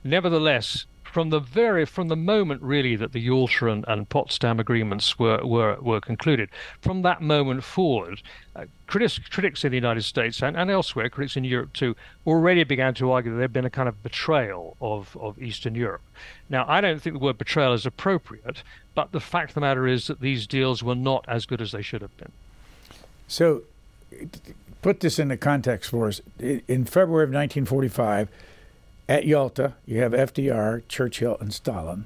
Nevertheless, 0.04 0.86
from 1.14 1.30
the 1.30 1.40
very 1.40 1.86
from 1.86 2.08
the 2.08 2.16
moment 2.16 2.60
really 2.64 2.96
that 2.96 3.12
the 3.12 3.20
Yalta 3.20 3.68
and, 3.68 3.86
and 3.88 4.10
Potsdam 4.10 4.60
agreements 4.60 5.20
were, 5.20 5.46
were 5.46 5.78
were 5.80 6.02
concluded, 6.02 6.50
from 6.82 7.04
that 7.04 7.22
moment 7.22 7.64
forward, 7.64 8.24
uh, 8.56 8.66
critics 8.88 9.20
critics 9.20 9.64
in 9.64 9.72
the 9.72 9.78
United 9.78 10.02
States 10.02 10.42
and, 10.42 10.58
and 10.58 10.72
elsewhere, 10.72 11.10
critics 11.10 11.38
in 11.38 11.44
Europe 11.44 11.72
too, 11.74 11.96
already 12.26 12.64
began 12.64 12.96
to 12.96 13.12
argue 13.12 13.30
that 13.30 13.36
there 13.36 13.44
had 13.44 13.54
been 13.54 13.64
a 13.64 13.70
kind 13.70 13.88
of 13.88 14.02
betrayal 14.02 14.76
of, 14.82 15.16
of 15.22 15.40
Eastern 15.40 15.76
Europe. 15.76 16.02
Now, 16.50 16.66
I 16.68 16.82
don't 16.82 17.00
think 17.00 17.14
the 17.14 17.24
word 17.24 17.38
betrayal 17.38 17.74
is 17.74 17.86
appropriate, 17.86 18.64
but 18.96 19.12
the 19.12 19.20
fact 19.20 19.52
of 19.52 19.54
the 19.54 19.62
matter 19.62 19.86
is 19.86 20.08
that 20.08 20.20
these 20.20 20.48
deals 20.48 20.82
were 20.82 20.96
not 20.96 21.26
as 21.28 21.46
good 21.46 21.62
as 21.62 21.74
they 21.74 21.84
should 21.84 22.02
have 22.02 22.18
been. 22.18 22.32
So, 23.28 23.62
put 24.82 25.02
this 25.02 25.20
into 25.20 25.38
context 25.38 25.92
for 25.92 26.08
us. 26.08 26.22
In 26.40 26.86
February 26.86 27.26
of 27.26 27.30
1945 27.30 28.30
at 29.08 29.26
Yalta, 29.26 29.74
you 29.86 30.00
have 30.00 30.14
FDR, 30.14 30.82
Churchill, 30.88 31.38
and 31.40 31.54
Stalin. 31.54 32.06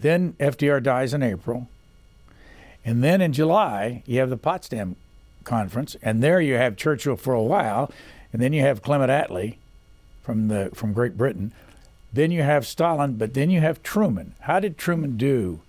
Then 0.00 0.34
FDR 0.40 0.82
dies 0.82 1.14
in 1.14 1.22
April. 1.22 1.68
And 2.84 3.02
then 3.02 3.20
in 3.20 3.32
July, 3.32 4.02
you 4.06 4.18
have 4.18 4.30
the 4.30 4.36
Potsdam 4.36 4.96
Conference, 5.44 5.96
and 6.02 6.22
there 6.22 6.40
you 6.40 6.54
have 6.54 6.76
Churchill 6.76 7.16
for 7.16 7.34
a 7.34 7.42
while, 7.42 7.90
and 8.32 8.40
then 8.40 8.52
you 8.52 8.62
have 8.62 8.82
Clement 8.82 9.10
Attlee 9.10 9.56
from 10.22 10.48
the 10.48 10.70
from 10.74 10.92
Great 10.92 11.16
Britain. 11.16 11.52
Then 12.12 12.30
you 12.30 12.42
have 12.42 12.66
Stalin, 12.66 13.14
but 13.14 13.34
then 13.34 13.50
you 13.50 13.60
have 13.60 13.82
Truman. 13.82 14.34
How 14.40 14.60
did 14.60 14.76
Truman 14.76 15.16
do 15.16 15.60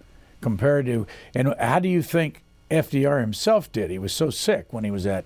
compared 0.42 0.86
to, 0.88 1.08
and 1.34 1.56
how 1.60 1.80
do 1.80 1.88
you 1.88 2.02
think 2.02 2.44
FDR 2.70 3.22
himself 3.22 3.72
did? 3.72 3.90
He 3.90 4.00
was 4.00 4.14
so 4.14 4.30
sick 4.30 4.68
when 4.72 4.84
he 4.84 4.92
was 4.92 5.06
at 5.06 5.26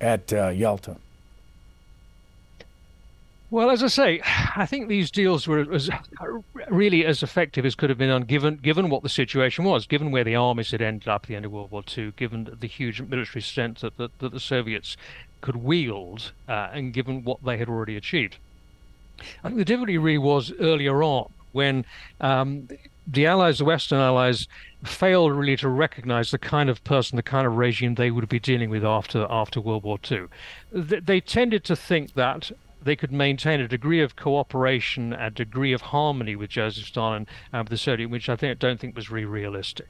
at 0.00 0.32
uh, 0.32 0.48
Yalta. 0.48 0.96
Well, 3.52 3.70
as 3.70 3.82
I 3.82 3.88
say, 3.88 4.22
I 4.56 4.64
think 4.64 4.88
these 4.88 5.10
deals 5.10 5.46
were 5.46 5.70
as, 5.74 5.90
really 6.70 7.04
as 7.04 7.22
effective 7.22 7.66
as 7.66 7.74
could 7.74 7.90
have 7.90 7.98
been 7.98 8.22
given 8.22 8.56
given 8.56 8.88
what 8.88 9.02
the 9.02 9.10
situation 9.10 9.66
was, 9.66 9.86
given 9.86 10.10
where 10.10 10.24
the 10.24 10.34
armies 10.34 10.70
had 10.70 10.80
ended 10.80 11.06
up 11.06 11.24
at 11.24 11.28
the 11.28 11.36
end 11.36 11.44
of 11.44 11.52
World 11.52 11.70
War 11.70 11.84
II, 11.86 12.14
given 12.16 12.56
the 12.58 12.66
huge 12.66 13.02
military 13.02 13.42
strength 13.42 13.82
that, 13.82 13.98
that, 13.98 14.18
that 14.20 14.32
the 14.32 14.40
Soviets 14.40 14.96
could 15.42 15.56
wield, 15.56 16.32
uh, 16.48 16.70
and 16.72 16.94
given 16.94 17.24
what 17.24 17.44
they 17.44 17.58
had 17.58 17.68
already 17.68 17.94
achieved. 17.94 18.38
I 19.44 19.48
think 19.48 19.58
the 19.58 19.66
difficulty 19.66 19.98
really 19.98 20.16
was 20.16 20.50
earlier 20.58 21.02
on 21.02 21.30
when 21.52 21.84
um, 22.22 22.68
the 23.06 23.26
Allies, 23.26 23.58
the 23.58 23.66
Western 23.66 23.98
Allies, 23.98 24.48
failed 24.82 25.32
really 25.32 25.58
to 25.58 25.68
recognize 25.68 26.30
the 26.30 26.38
kind 26.38 26.70
of 26.70 26.82
person, 26.84 27.16
the 27.16 27.22
kind 27.22 27.46
of 27.46 27.58
regime 27.58 27.96
they 27.96 28.10
would 28.10 28.30
be 28.30 28.40
dealing 28.40 28.70
with 28.70 28.82
after 28.82 29.26
after 29.28 29.60
World 29.60 29.82
War 29.82 29.98
II. 30.10 30.28
They 30.72 31.20
tended 31.20 31.64
to 31.64 31.76
think 31.76 32.14
that 32.14 32.50
they 32.84 32.96
could 32.96 33.12
maintain 33.12 33.60
a 33.60 33.68
degree 33.68 34.00
of 34.00 34.16
cooperation, 34.16 35.12
a 35.12 35.30
degree 35.30 35.72
of 35.72 35.80
harmony 35.80 36.36
with 36.36 36.50
Joseph 36.50 36.86
Stalin 36.86 37.26
and 37.52 37.64
with 37.64 37.70
the 37.70 37.76
Soviet, 37.76 38.08
which 38.08 38.28
I 38.28 38.36
think 38.36 38.58
don't 38.58 38.80
think 38.80 38.96
was 38.96 39.10
really 39.10 39.24
realistic. 39.24 39.88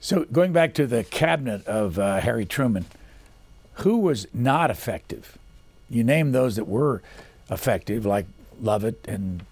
So 0.00 0.24
going 0.32 0.52
back 0.52 0.74
to 0.74 0.86
the 0.86 1.04
cabinet 1.04 1.66
of 1.66 1.98
uh, 1.98 2.20
Harry 2.20 2.46
Truman, 2.46 2.86
who 3.74 3.98
was 3.98 4.26
not 4.32 4.70
effective? 4.70 5.36
You 5.88 6.04
name 6.04 6.32
those 6.32 6.56
that 6.56 6.66
were 6.66 7.02
effective, 7.50 8.06
like 8.06 8.26
Lovett 8.60 9.06
and 9.06 9.44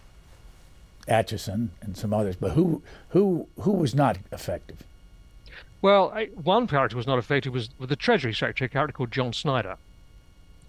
Acheson 1.07 1.69
and 1.83 1.97
some 1.97 2.13
others, 2.13 2.37
but 2.37 2.53
who 2.53 2.83
who 3.11 3.49
who 3.61 3.73
was 3.73 3.95
not 3.95 4.19
effective? 4.33 4.85
Well, 5.81 6.11
I, 6.15 6.27
one 6.27 6.67
character 6.67 6.97
was 6.97 7.07
not 7.07 7.19
effective 7.19 7.53
was 7.53 7.71
the 7.79 7.97
Treasury 7.97 8.35
Secretary, 8.35 8.67
a 8.67 8.69
character 8.69 8.93
called 8.93 9.13
John 9.13 9.33
Snyder. 9.33 9.77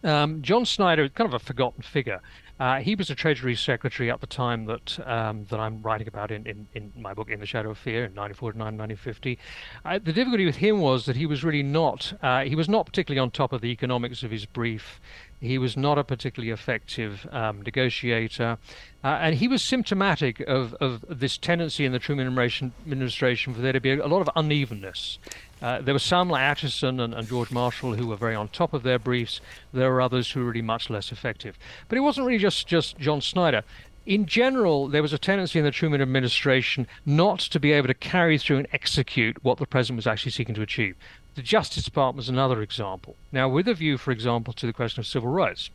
Um, 0.04 0.42
John 0.42 0.66
Snyder, 0.66 1.10
kind 1.10 1.28
of 1.28 1.34
a 1.34 1.44
forgotten 1.44 1.82
figure. 1.82 2.22
Uh, 2.60 2.82
he 2.82 2.94
was 2.94 3.10
a 3.10 3.16
Treasury 3.16 3.56
Secretary 3.56 4.12
at 4.12 4.20
the 4.20 4.28
time 4.28 4.66
that 4.66 5.00
um, 5.08 5.46
that 5.46 5.62
I'm 5.62 5.82
writing 5.82 6.10
about 6.10 6.30
in, 6.30 6.46
in, 6.46 6.68
in, 6.74 6.92
my 6.96 7.14
book, 7.14 7.30
In 7.30 7.40
the 7.40 7.46
Shadow 7.46 7.72
of 7.72 7.78
Fear, 7.78 8.06
in 8.06 8.16
1949, 8.16 8.78
1950. 8.78 9.40
Uh, 9.86 10.00
the 10.04 10.12
difficulty 10.12 10.46
with 10.46 10.58
him 10.58 10.82
was 10.82 11.06
that 11.06 11.16
he 11.16 11.26
was 11.26 11.44
really 11.44 11.64
not, 11.64 12.14
uh, 12.22 12.44
he 12.44 12.56
was 12.56 12.68
not 12.68 12.86
particularly 12.86 13.20
on 13.20 13.32
top 13.32 13.54
of 13.54 13.62
the 13.62 13.72
economics 13.72 14.24
of 14.24 14.32
his 14.32 14.46
brief. 14.46 15.00
He 15.42 15.58
was 15.58 15.78
not 15.78 15.98
a 15.98 16.04
particularly 16.04 16.52
effective 16.52 17.26
um, 17.32 17.62
negotiator. 17.62 18.58
Uh, 19.04 19.08
and 19.08 19.36
he 19.36 19.48
was 19.48 19.64
symptomatic 19.64 20.42
of, 20.42 20.74
of 20.76 21.06
this 21.08 21.38
tendency 21.38 21.86
in 21.86 21.94
the 21.94 22.00
Truman 22.00 22.28
administration 22.28 23.54
for 23.54 23.62
there 23.62 23.72
to 23.72 23.80
be 23.80 23.92
a, 23.92 24.06
a 24.06 24.08
lot 24.08 24.22
of 24.22 24.30
unevenness. 24.36 25.18
Uh, 25.62 25.82
there 25.82 25.94
were 25.94 26.00
some 26.00 26.30
like 26.30 26.58
Acheson 26.58 27.02
and, 27.02 27.14
and, 27.14 27.28
George 27.28 27.52
Marshall 27.52 27.96
who 27.96 28.08
were 28.08 28.16
very 28.16 28.36
on 28.36 28.48
top 28.50 28.74
of 28.74 28.84
their 28.84 29.00
briefs. 29.00 29.40
There 29.74 29.92
were 29.92 30.02
others 30.02 30.32
who 30.32 30.42
were 30.42 30.48
really 30.48 30.62
much 30.62 30.90
less 30.90 31.12
effective. 31.12 31.58
But 31.88 31.98
it 31.98 32.02
wasn't 32.02 32.28
really 32.28 32.40
just, 32.40 32.68
just 32.68 32.98
John 32.98 33.22
Snyder. 33.22 33.64
In 34.06 34.26
general, 34.26 34.88
there 34.88 35.02
was 35.02 35.14
a 35.14 35.18
tendency 35.18 35.60
in 35.60 35.66
the 35.66 35.72
Truman 35.72 36.02
administration 36.02 36.88
not 37.06 37.40
to 37.40 37.60
be 37.60 37.72
able 37.74 37.88
to 37.88 37.94
carry 37.94 38.38
through 38.38 38.58
and 38.58 38.68
execute 38.74 39.38
what 39.44 39.58
the 39.58 39.68
president 39.68 39.98
was 39.98 40.08
actually 40.08 40.32
seeking 40.32 40.56
to 40.56 40.62
achieve. 40.62 40.96
The 41.40 41.44
Justice 41.44 41.86
Department 41.86 42.26
is 42.26 42.28
another 42.28 42.62
example. 42.62 43.16
Now, 43.32 43.48
with 43.48 43.70
a 43.70 43.74
view, 43.74 43.98
for 43.98 44.12
example, 44.12 44.52
to 44.52 44.66
the 44.66 44.74
question 44.74 45.00
of 45.00 45.08
civil 45.08 45.30
rights. 45.30 45.70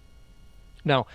Now, 0.85 1.07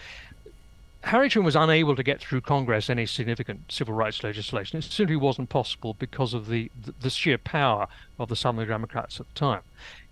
Harry 1.01 1.29
Truman 1.29 1.45
was 1.45 1.55
unable 1.55 1.95
to 1.95 2.01
get 2.01 2.19
through 2.19 2.41
Congress 2.41 2.89
any 2.89 3.05
significant 3.05 3.71
civil 3.71 3.93
rights 3.93 4.23
legislation. 4.23 4.79
It 4.79 4.85
simply 4.85 5.17
wasn't 5.17 5.49
possible 5.49 5.95
because 5.99 6.33
of 6.33 6.47
the, 6.47 6.71
the, 6.99 7.12
sheer 7.12 7.38
power 7.38 7.88
of 8.17 8.29
the 8.29 8.35
Southern 8.35 8.67
Democrats 8.67 9.19
at 9.19 9.27
the 9.27 9.35
time. 9.35 9.62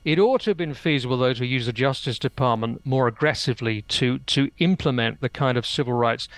It 0.05 0.19
ought 0.19 0.41
to 0.41 0.51
have 0.51 0.57
been 0.57 0.75
feasible, 0.75 1.17
though, 1.17 1.33
to 1.33 1.43
use 1.43 1.65
the 1.65 1.73
Justice 1.73 2.19
Department 2.19 2.85
more 2.85 3.07
aggressively 3.07 3.81
to, 3.87 4.19
to 4.19 4.51
implement 4.59 5.19
the 5.19 5.29
kind 5.29 5.57
of 5.57 5.65
civil 5.65 5.93
rights, 5.93 6.29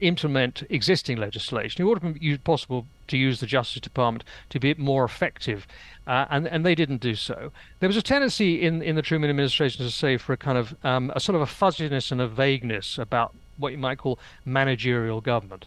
implement 0.00 0.62
existing 0.68 1.16
legislation. 1.18 1.82
It 1.82 1.88
to 1.88 2.02
have 2.02 2.14
been 2.14 2.38
possible 2.38 2.86
to 3.08 3.16
use 3.16 3.40
the 3.40 3.46
Justice 3.46 3.80
Department 3.80 4.24
to 4.50 4.60
be 4.60 4.74
more 4.74 5.04
effective, 5.04 5.66
uh, 6.06 6.26
and 6.30 6.46
and 6.46 6.64
they 6.64 6.74
didn't 6.74 7.00
do 7.00 7.14
so. 7.14 7.52
There 7.80 7.88
was 7.88 7.96
a 7.96 8.02
tendency 8.02 8.62
in 8.62 8.82
in 8.82 8.96
the 8.96 9.02
Truman 9.02 9.30
administration 9.30 9.84
to 9.84 9.90
say 9.90 10.16
for 10.16 10.32
a 10.32 10.36
kind 10.36 10.58
of 10.58 10.76
um, 10.84 11.12
a 11.14 11.20
sort 11.20 11.36
of 11.36 11.42
a 11.42 11.46
fuzziness 11.46 12.10
and 12.10 12.20
a 12.20 12.28
vagueness 12.28 12.98
about 12.98 13.34
what 13.58 13.72
you 13.72 13.78
might 13.78 13.98
call 13.98 14.18
managerial 14.44 15.20
government. 15.20 15.66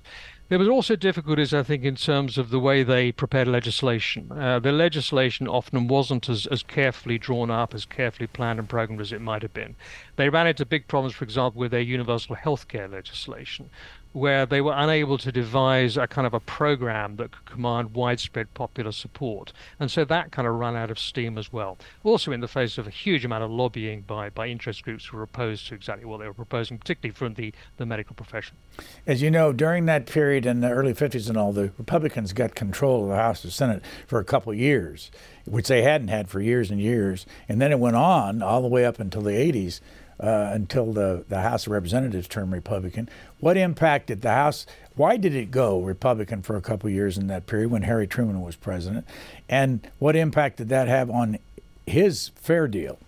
There 0.49 0.57
was 0.57 0.67
also 0.67 0.95
difficulties, 0.95 1.53
I 1.53 1.61
think, 1.61 1.83
in 1.83 1.95
terms 1.95 2.39
of 2.39 2.49
the 2.49 2.59
way 2.59 2.81
they 2.81 3.11
prepared 3.11 3.47
legislation. 3.47 4.31
Uh, 4.31 4.57
the 4.57 4.71
legislation 4.71 5.47
often 5.47 5.87
wasn't 5.87 6.27
as, 6.27 6.47
as 6.47 6.63
carefully 6.63 7.19
drawn 7.19 7.51
up, 7.51 7.75
as 7.75 7.85
carefully 7.85 8.25
planned 8.25 8.57
and 8.57 8.67
programmed 8.67 8.99
as 8.99 9.11
it 9.11 9.21
might 9.21 9.43
have 9.43 9.53
been. 9.53 9.75
They 10.15 10.27
ran 10.27 10.47
into 10.47 10.65
big 10.65 10.87
problems, 10.87 11.13
for 11.13 11.23
example, 11.23 11.59
with 11.59 11.69
their 11.69 11.81
universal 11.81 12.33
health 12.33 12.67
care 12.67 12.87
legislation, 12.87 13.69
where 14.11 14.45
they 14.45 14.59
were 14.59 14.73
unable 14.75 15.17
to 15.19 15.31
devise 15.31 15.95
a 15.95 16.07
kind 16.07 16.25
of 16.25 16.33
a 16.33 16.39
program 16.39 17.15
that 17.17 17.31
could 17.31 17.45
command 17.45 17.93
widespread 17.93 18.51
popular 18.53 18.91
support. 18.91 19.53
And 19.79 19.91
so 19.91 20.03
that 20.05 20.31
kind 20.31 20.47
of 20.47 20.55
ran 20.55 20.75
out 20.75 20.89
of 20.89 20.97
steam 20.97 21.37
as 21.37 21.53
well. 21.53 21.77
Also, 22.03 22.31
in 22.31 22.41
the 22.41 22.47
face 22.47 22.77
of 22.77 22.87
a 22.87 22.89
huge 22.91 23.23
amount 23.23 23.43
of 23.43 23.51
lobbying 23.51 24.01
by, 24.01 24.29
by 24.29 24.47
interest 24.47 24.83
groups 24.83 25.05
who 25.05 25.17
were 25.17 25.23
opposed 25.23 25.67
to 25.67 25.75
exactly 25.75 26.05
what 26.05 26.19
they 26.19 26.27
were 26.27 26.33
proposing, 26.33 26.77
particularly 26.77 27.13
from 27.13 27.35
the, 27.35 27.53
the 27.77 27.85
medical 27.85 28.15
profession. 28.15 28.57
As 29.05 29.21
you 29.21 29.29
know, 29.29 29.53
during 29.53 29.85
that 29.85 30.07
period 30.07 30.45
in 30.45 30.61
the 30.61 30.69
early 30.69 30.93
50s 30.93 31.29
and 31.29 31.37
all, 31.37 31.51
the 31.51 31.71
Republicans 31.77 32.33
got 32.33 32.55
control 32.55 33.03
of 33.03 33.09
the 33.09 33.15
House 33.15 33.43
and 33.43 33.53
Senate 33.53 33.83
for 34.07 34.19
a 34.19 34.25
couple 34.25 34.53
years, 34.53 35.11
which 35.45 35.67
they 35.67 35.83
hadn't 35.83 36.07
had 36.07 36.29
for 36.29 36.41
years 36.41 36.71
and 36.71 36.81
years. 36.81 37.27
And 37.47 37.61
then 37.61 37.71
it 37.71 37.79
went 37.79 37.95
on 37.95 38.41
all 38.41 38.61
the 38.61 38.67
way 38.67 38.85
up 38.85 38.99
until 38.99 39.21
the 39.21 39.31
80s 39.31 39.81
uh, 40.19 40.49
until 40.53 40.91
the, 40.91 41.23
the 41.29 41.41
House 41.41 41.65
of 41.65 41.71
Representatives 41.71 42.27
turned 42.27 42.51
Republican. 42.51 43.09
What 43.39 43.55
impact 43.55 44.07
did 44.07 44.21
the 44.21 44.33
House, 44.33 44.65
why 44.95 45.15
did 45.15 45.33
it 45.33 45.49
go 45.49 45.79
Republican 45.79 46.41
for 46.41 46.57
a 46.57 46.61
couple 46.61 46.89
years 46.89 47.17
in 47.17 47.27
that 47.27 47.47
period 47.47 47.71
when 47.71 47.83
Harry 47.83 48.05
Truman 48.05 48.41
was 48.41 48.57
president? 48.57 49.05
And 49.47 49.87
what 49.97 50.15
impact 50.15 50.57
did 50.57 50.69
that 50.69 50.87
have 50.89 51.09
on 51.09 51.39
his 51.87 52.31
fair 52.35 52.67
deal? 52.67 52.99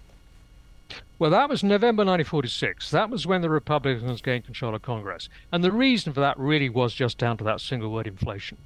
Well, 1.19 1.31
that 1.31 1.49
was 1.49 1.63
November 1.63 2.01
1946. 2.01 2.89
That 2.91 3.09
was 3.09 3.27
when 3.27 3.41
the 3.41 3.49
Republicans 3.49 4.21
gained 4.21 4.45
control 4.45 4.73
of 4.73 4.81
Congress. 4.81 5.29
And 5.51 5.63
the 5.63 5.71
reason 5.71 6.13
for 6.13 6.19
that 6.21 6.39
really 6.39 6.69
was 6.69 6.93
just 6.93 7.17
down 7.17 7.37
to 7.37 7.43
that 7.43 7.61
single 7.61 7.91
word 7.91 8.07
inflation. 8.07 8.57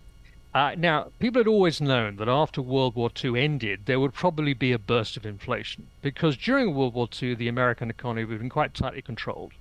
Uh, 0.53 0.73
now, 0.77 1.11
people 1.19 1.41
had 1.41 1.49
always 1.49 1.81
known 1.81 2.15
that 2.15 2.29
after 2.29 2.61
World 2.61 2.95
War 2.95 3.09
II 3.21 3.37
ended, 3.37 3.81
there 3.87 3.99
would 3.99 4.13
probably 4.13 4.53
be 4.53 4.71
a 4.71 4.79
burst 4.79 5.17
of 5.17 5.25
inflation 5.25 5.87
because 6.01 6.37
during 6.37 6.73
World 6.73 6.93
War 6.93 7.09
II, 7.21 7.35
the 7.35 7.49
American 7.49 7.89
economy 7.89 8.21
had 8.21 8.39
been 8.39 8.49
quite 8.49 8.73
tightly 8.73 9.01
controlled. 9.01 9.51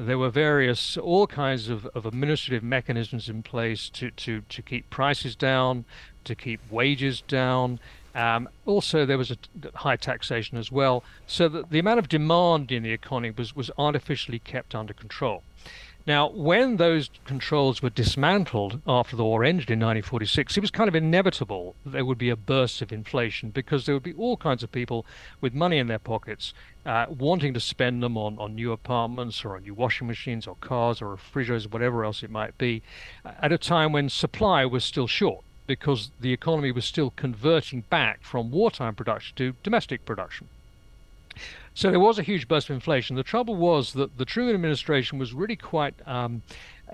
There 0.00 0.16
were 0.16 0.30
various, 0.30 0.96
all 0.96 1.26
kinds 1.26 1.68
of, 1.68 1.86
of 1.86 2.06
administrative 2.06 2.62
mechanisms 2.62 3.28
in 3.28 3.42
place 3.42 3.88
to, 3.90 4.12
to, 4.12 4.42
to 4.42 4.62
keep 4.62 4.88
prices 4.90 5.34
down, 5.34 5.84
to 6.22 6.36
keep 6.36 6.60
wages 6.70 7.20
down. 7.22 7.80
Um, 8.14 8.48
also, 8.64 9.04
there 9.04 9.18
was 9.18 9.32
a 9.32 9.36
high 9.74 9.96
taxation 9.96 10.56
as 10.56 10.70
well, 10.70 11.02
so 11.26 11.48
that 11.48 11.70
the 11.70 11.80
amount 11.80 11.98
of 11.98 12.08
demand 12.08 12.70
in 12.70 12.84
the 12.84 12.92
economy 12.92 13.34
was, 13.36 13.56
was 13.56 13.72
artificially 13.76 14.38
kept 14.38 14.72
under 14.72 14.94
control. 14.94 15.42
Now, 16.08 16.30
when 16.30 16.78
those 16.78 17.10
controls 17.26 17.82
were 17.82 17.90
dismantled 17.90 18.80
after 18.86 19.14
the 19.14 19.24
war 19.24 19.44
ended 19.44 19.68
in 19.68 19.78
1946, 19.78 20.56
it 20.56 20.60
was 20.60 20.70
kind 20.70 20.88
of 20.88 20.94
inevitable 20.94 21.74
that 21.84 21.90
there 21.90 22.04
would 22.06 22.16
be 22.16 22.30
a 22.30 22.34
burst 22.34 22.80
of 22.80 22.94
inflation 22.94 23.50
because 23.50 23.84
there 23.84 23.94
would 23.94 24.04
be 24.04 24.14
all 24.14 24.38
kinds 24.38 24.62
of 24.62 24.72
people 24.72 25.04
with 25.42 25.52
money 25.52 25.76
in 25.76 25.86
their 25.86 25.98
pockets 25.98 26.54
uh, 26.86 27.04
wanting 27.10 27.52
to 27.52 27.60
spend 27.60 28.02
them 28.02 28.16
on, 28.16 28.38
on 28.38 28.54
new 28.54 28.72
apartments 28.72 29.44
or 29.44 29.54
on 29.54 29.64
new 29.64 29.74
washing 29.74 30.06
machines 30.06 30.46
or 30.46 30.56
cars 30.62 31.02
or 31.02 31.10
refrigerators, 31.10 31.66
or 31.66 31.68
whatever 31.68 32.06
else 32.06 32.22
it 32.22 32.30
might 32.30 32.56
be, 32.56 32.82
at 33.42 33.52
a 33.52 33.58
time 33.58 33.92
when 33.92 34.08
supply 34.08 34.64
was 34.64 34.86
still 34.86 35.06
short 35.06 35.44
because 35.66 36.10
the 36.18 36.32
economy 36.32 36.72
was 36.72 36.86
still 36.86 37.10
converting 37.16 37.82
back 37.90 38.22
from 38.22 38.50
wartime 38.50 38.94
production 38.94 39.36
to 39.36 39.54
domestic 39.62 40.06
production. 40.06 40.48
So 41.78 41.92
there 41.92 42.00
was 42.00 42.18
a 42.18 42.24
huge 42.24 42.48
burst 42.48 42.68
of 42.70 42.74
inflation. 42.74 43.14
The 43.14 43.22
trouble 43.22 43.54
was 43.54 43.92
that 43.92 44.18
the 44.18 44.24
Truman 44.24 44.56
administration 44.56 45.16
was 45.16 45.32
really 45.32 45.54
quite. 45.54 45.94
Um, 46.06 46.42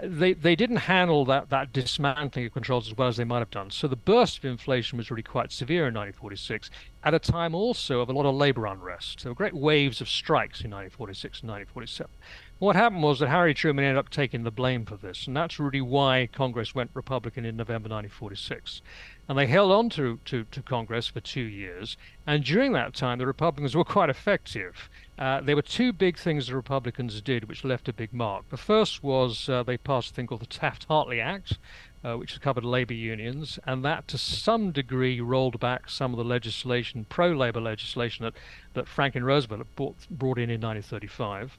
they, 0.02 0.34
they 0.34 0.54
didn't 0.54 0.76
handle 0.76 1.24
that, 1.24 1.48
that 1.48 1.72
dismantling 1.72 2.44
of 2.44 2.52
controls 2.52 2.88
as 2.88 2.94
well 2.94 3.08
as 3.08 3.16
they 3.16 3.24
might 3.24 3.38
have 3.38 3.50
done. 3.50 3.70
So 3.70 3.88
the 3.88 3.96
burst 3.96 4.36
of 4.36 4.44
inflation 4.44 4.98
was 4.98 5.10
really 5.10 5.22
quite 5.22 5.52
severe 5.52 5.88
in 5.88 5.94
1946, 5.94 6.68
at 7.02 7.14
a 7.14 7.18
time 7.18 7.54
also 7.54 8.00
of 8.00 8.10
a 8.10 8.12
lot 8.12 8.26
of 8.26 8.34
labor 8.34 8.66
unrest. 8.66 9.22
There 9.22 9.30
were 9.30 9.36
great 9.36 9.54
waves 9.54 10.02
of 10.02 10.08
strikes 10.08 10.60
in 10.60 10.70
1946 10.70 11.40
and 11.40 11.50
1947. 11.50 12.10
What 12.58 12.76
happened 12.76 13.02
was 13.02 13.20
that 13.20 13.28
Harry 13.28 13.54
Truman 13.54 13.84
ended 13.84 13.98
up 13.98 14.10
taking 14.10 14.42
the 14.42 14.50
blame 14.50 14.84
for 14.84 14.96
this, 14.96 15.26
and 15.26 15.34
that's 15.34 15.58
really 15.58 15.80
why 15.80 16.28
Congress 16.30 16.74
went 16.74 16.90
Republican 16.92 17.46
in 17.46 17.56
November 17.56 17.88
1946. 17.88 18.82
And 19.28 19.38
they 19.38 19.46
held 19.46 19.72
on 19.72 19.88
to, 19.90 20.18
to, 20.26 20.44
to 20.44 20.62
Congress 20.62 21.06
for 21.06 21.20
two 21.20 21.42
years. 21.42 21.96
And 22.26 22.44
during 22.44 22.72
that 22.72 22.94
time, 22.94 23.18
the 23.18 23.26
Republicans 23.26 23.74
were 23.74 23.84
quite 23.84 24.10
effective. 24.10 24.90
Uh, 25.18 25.40
there 25.40 25.56
were 25.56 25.62
two 25.62 25.92
big 25.92 26.18
things 26.18 26.46
the 26.46 26.56
Republicans 26.56 27.20
did 27.20 27.48
which 27.48 27.64
left 27.64 27.88
a 27.88 27.92
big 27.92 28.12
mark. 28.12 28.48
The 28.50 28.56
first 28.56 29.02
was 29.02 29.48
uh, 29.48 29.62
they 29.62 29.78
passed 29.78 30.10
a 30.10 30.14
thing 30.14 30.26
called 30.26 30.42
the 30.42 30.46
Taft 30.46 30.84
Hartley 30.84 31.20
Act, 31.20 31.56
uh, 32.04 32.16
which 32.16 32.38
covered 32.40 32.64
labor 32.64 32.92
unions, 32.92 33.58
and 33.64 33.84
that 33.84 34.06
to 34.08 34.18
some 34.18 34.72
degree 34.72 35.20
rolled 35.20 35.58
back 35.58 35.88
some 35.88 36.12
of 36.12 36.18
the 36.18 36.24
legislation, 36.24 37.06
pro 37.08 37.32
labor 37.32 37.60
legislation, 37.60 38.24
that, 38.24 38.34
that 38.74 38.88
Franklin 38.88 39.24
Roosevelt 39.24 39.66
brought, 39.74 39.96
brought 40.10 40.38
in 40.38 40.50
in 40.50 40.60
1935. 40.60 41.56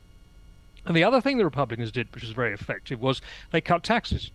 And 0.85 0.95
the 0.95 1.03
other 1.03 1.19
thing 1.19 1.37
the 1.37 1.45
Republicans 1.45 1.91
did, 1.91 2.13
which 2.13 2.23
was 2.23 2.33
very 2.33 2.53
effective, 2.53 3.01
was 3.01 3.21
they 3.51 3.61
cut 3.61 3.83
taxes. 3.83 4.29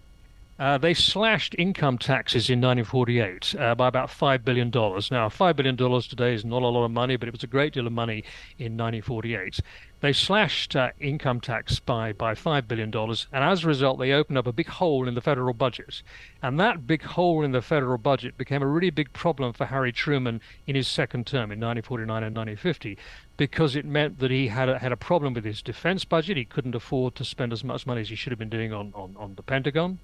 Uh, 0.60 0.76
they 0.76 0.92
slashed 0.92 1.54
income 1.56 1.96
taxes 1.96 2.50
in 2.50 2.60
1948 2.60 3.54
uh, 3.58 3.74
by 3.74 3.88
about 3.88 4.10
$5 4.10 4.44
billion. 4.44 4.68
Now, 4.68 5.30
$5 5.30 5.56
billion 5.56 5.74
today 5.74 6.34
is 6.34 6.44
not 6.44 6.60
a 6.60 6.66
lot 6.66 6.84
of 6.84 6.90
money, 6.90 7.16
but 7.16 7.26
it 7.26 7.32
was 7.32 7.42
a 7.42 7.46
great 7.46 7.72
deal 7.72 7.86
of 7.86 7.94
money 7.94 8.22
in 8.58 8.76
1948. 8.76 9.60
They 10.02 10.12
slashed 10.12 10.76
uh, 10.76 10.90
income 11.00 11.40
tax 11.40 11.80
by, 11.80 12.12
by 12.12 12.34
$5 12.34 12.68
billion, 12.68 12.94
and 12.94 13.42
as 13.42 13.64
a 13.64 13.68
result, 13.68 13.98
they 13.98 14.12
opened 14.12 14.36
up 14.36 14.46
a 14.46 14.52
big 14.52 14.66
hole 14.66 15.08
in 15.08 15.14
the 15.14 15.22
federal 15.22 15.54
budget. 15.54 16.02
And 16.42 16.60
that 16.60 16.86
big 16.86 17.04
hole 17.04 17.42
in 17.42 17.52
the 17.52 17.62
federal 17.62 17.96
budget 17.96 18.36
became 18.36 18.62
a 18.62 18.66
really 18.66 18.90
big 18.90 19.14
problem 19.14 19.54
for 19.54 19.64
Harry 19.64 19.92
Truman 19.92 20.42
in 20.66 20.76
his 20.76 20.88
second 20.88 21.26
term 21.26 21.50
in 21.50 21.58
1949 21.58 22.22
and 22.22 22.36
1950 22.36 22.98
because 23.38 23.74
it 23.74 23.86
meant 23.86 24.18
that 24.18 24.30
he 24.30 24.48
had 24.48 24.68
a, 24.68 24.78
had 24.78 24.92
a 24.92 24.96
problem 24.96 25.32
with 25.32 25.46
his 25.46 25.62
defense 25.62 26.04
budget. 26.04 26.36
He 26.36 26.44
couldn't 26.44 26.74
afford 26.74 27.14
to 27.14 27.24
spend 27.24 27.54
as 27.54 27.64
much 27.64 27.86
money 27.86 28.02
as 28.02 28.10
he 28.10 28.14
should 28.14 28.30
have 28.30 28.38
been 28.38 28.50
doing 28.50 28.74
on, 28.74 28.92
on, 28.94 29.16
on 29.18 29.36
the 29.36 29.42
Pentagon 29.42 29.98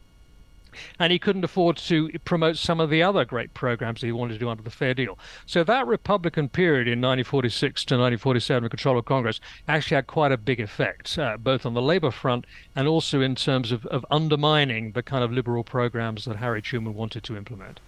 and 0.98 1.12
he 1.12 1.18
couldn't 1.18 1.44
afford 1.44 1.76
to 1.76 2.10
promote 2.24 2.56
some 2.56 2.80
of 2.80 2.90
the 2.90 3.02
other 3.02 3.24
great 3.24 3.54
programs 3.54 4.02
he 4.02 4.12
wanted 4.12 4.34
to 4.34 4.38
do 4.38 4.48
under 4.48 4.62
the 4.62 4.70
Fair 4.70 4.94
Deal. 4.94 5.18
So 5.46 5.64
that 5.64 5.86
Republican 5.86 6.48
period 6.48 6.86
in 6.86 7.00
1946 7.00 7.84
to 7.86 7.94
1947, 7.94 8.68
control 8.68 8.98
of 8.98 9.04
Congress, 9.04 9.40
actually 9.68 9.96
had 9.96 10.06
quite 10.06 10.32
a 10.32 10.36
big 10.36 10.60
effect, 10.60 11.18
uh, 11.18 11.36
both 11.36 11.66
on 11.66 11.74
the 11.74 11.82
labor 11.82 12.10
front 12.10 12.46
and 12.74 12.88
also 12.88 13.20
in 13.20 13.34
terms 13.34 13.72
of, 13.72 13.86
of 13.86 14.04
undermining 14.10 14.92
the 14.92 15.02
kind 15.02 15.24
of 15.24 15.32
liberal 15.32 15.64
programs 15.64 16.24
that 16.24 16.36
Harry 16.36 16.62
Truman 16.62 16.94
wanted 16.94 17.22
to 17.24 17.36
implement. 17.36 17.80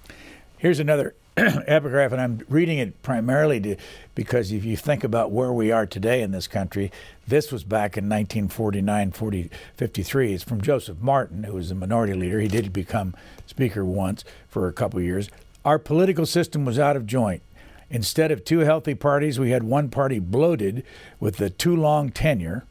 Here's 0.58 0.80
another 0.80 1.14
epigraph, 1.66 2.12
and 2.12 2.20
I'm 2.20 2.40
reading 2.48 2.78
it 2.78 3.00
primarily 3.02 3.60
to, 3.60 3.76
because 4.14 4.50
if 4.50 4.64
you 4.64 4.76
think 4.76 5.04
about 5.04 5.30
where 5.30 5.52
we 5.52 5.70
are 5.70 5.86
today 5.86 6.22
in 6.22 6.32
this 6.32 6.48
country, 6.48 6.90
this 7.26 7.52
was 7.52 7.62
back 7.64 7.96
in 7.96 8.04
1949, 8.04 9.12
40, 9.12 9.50
53. 9.76 10.34
It's 10.34 10.42
from 10.42 10.60
Joseph 10.60 10.98
Martin, 11.00 11.44
who 11.44 11.54
was 11.54 11.68
the 11.68 11.74
minority 11.74 12.14
leader. 12.14 12.40
He 12.40 12.48
did 12.48 12.72
become 12.72 13.14
speaker 13.46 13.84
once 13.84 14.24
for 14.48 14.66
a 14.66 14.72
couple 14.72 15.00
years. 15.00 15.28
Our 15.64 15.78
political 15.78 16.26
system 16.26 16.64
was 16.64 16.78
out 16.78 16.96
of 16.96 17.06
joint. 17.06 17.42
Instead 17.90 18.32
of 18.32 18.44
two 18.44 18.60
healthy 18.60 18.94
parties, 18.94 19.38
we 19.38 19.50
had 19.50 19.62
one 19.62 19.88
party 19.88 20.18
bloated 20.18 20.84
with 21.20 21.36
the 21.36 21.50
too 21.50 21.76
long 21.76 22.10
tenure 22.10 22.64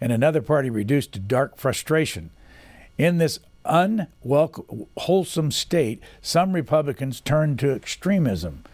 and 0.00 0.10
another 0.10 0.42
party 0.42 0.70
reduced 0.70 1.12
to 1.12 1.18
dark 1.18 1.56
frustration. 1.56 2.30
In 2.98 3.18
this 3.18 3.40
unwholesome 3.68 5.50
state, 5.50 6.00
some 6.20 6.52
Republicans 6.52 7.20
turned 7.20 7.58
to 7.60 7.72
extremism. 7.72 8.64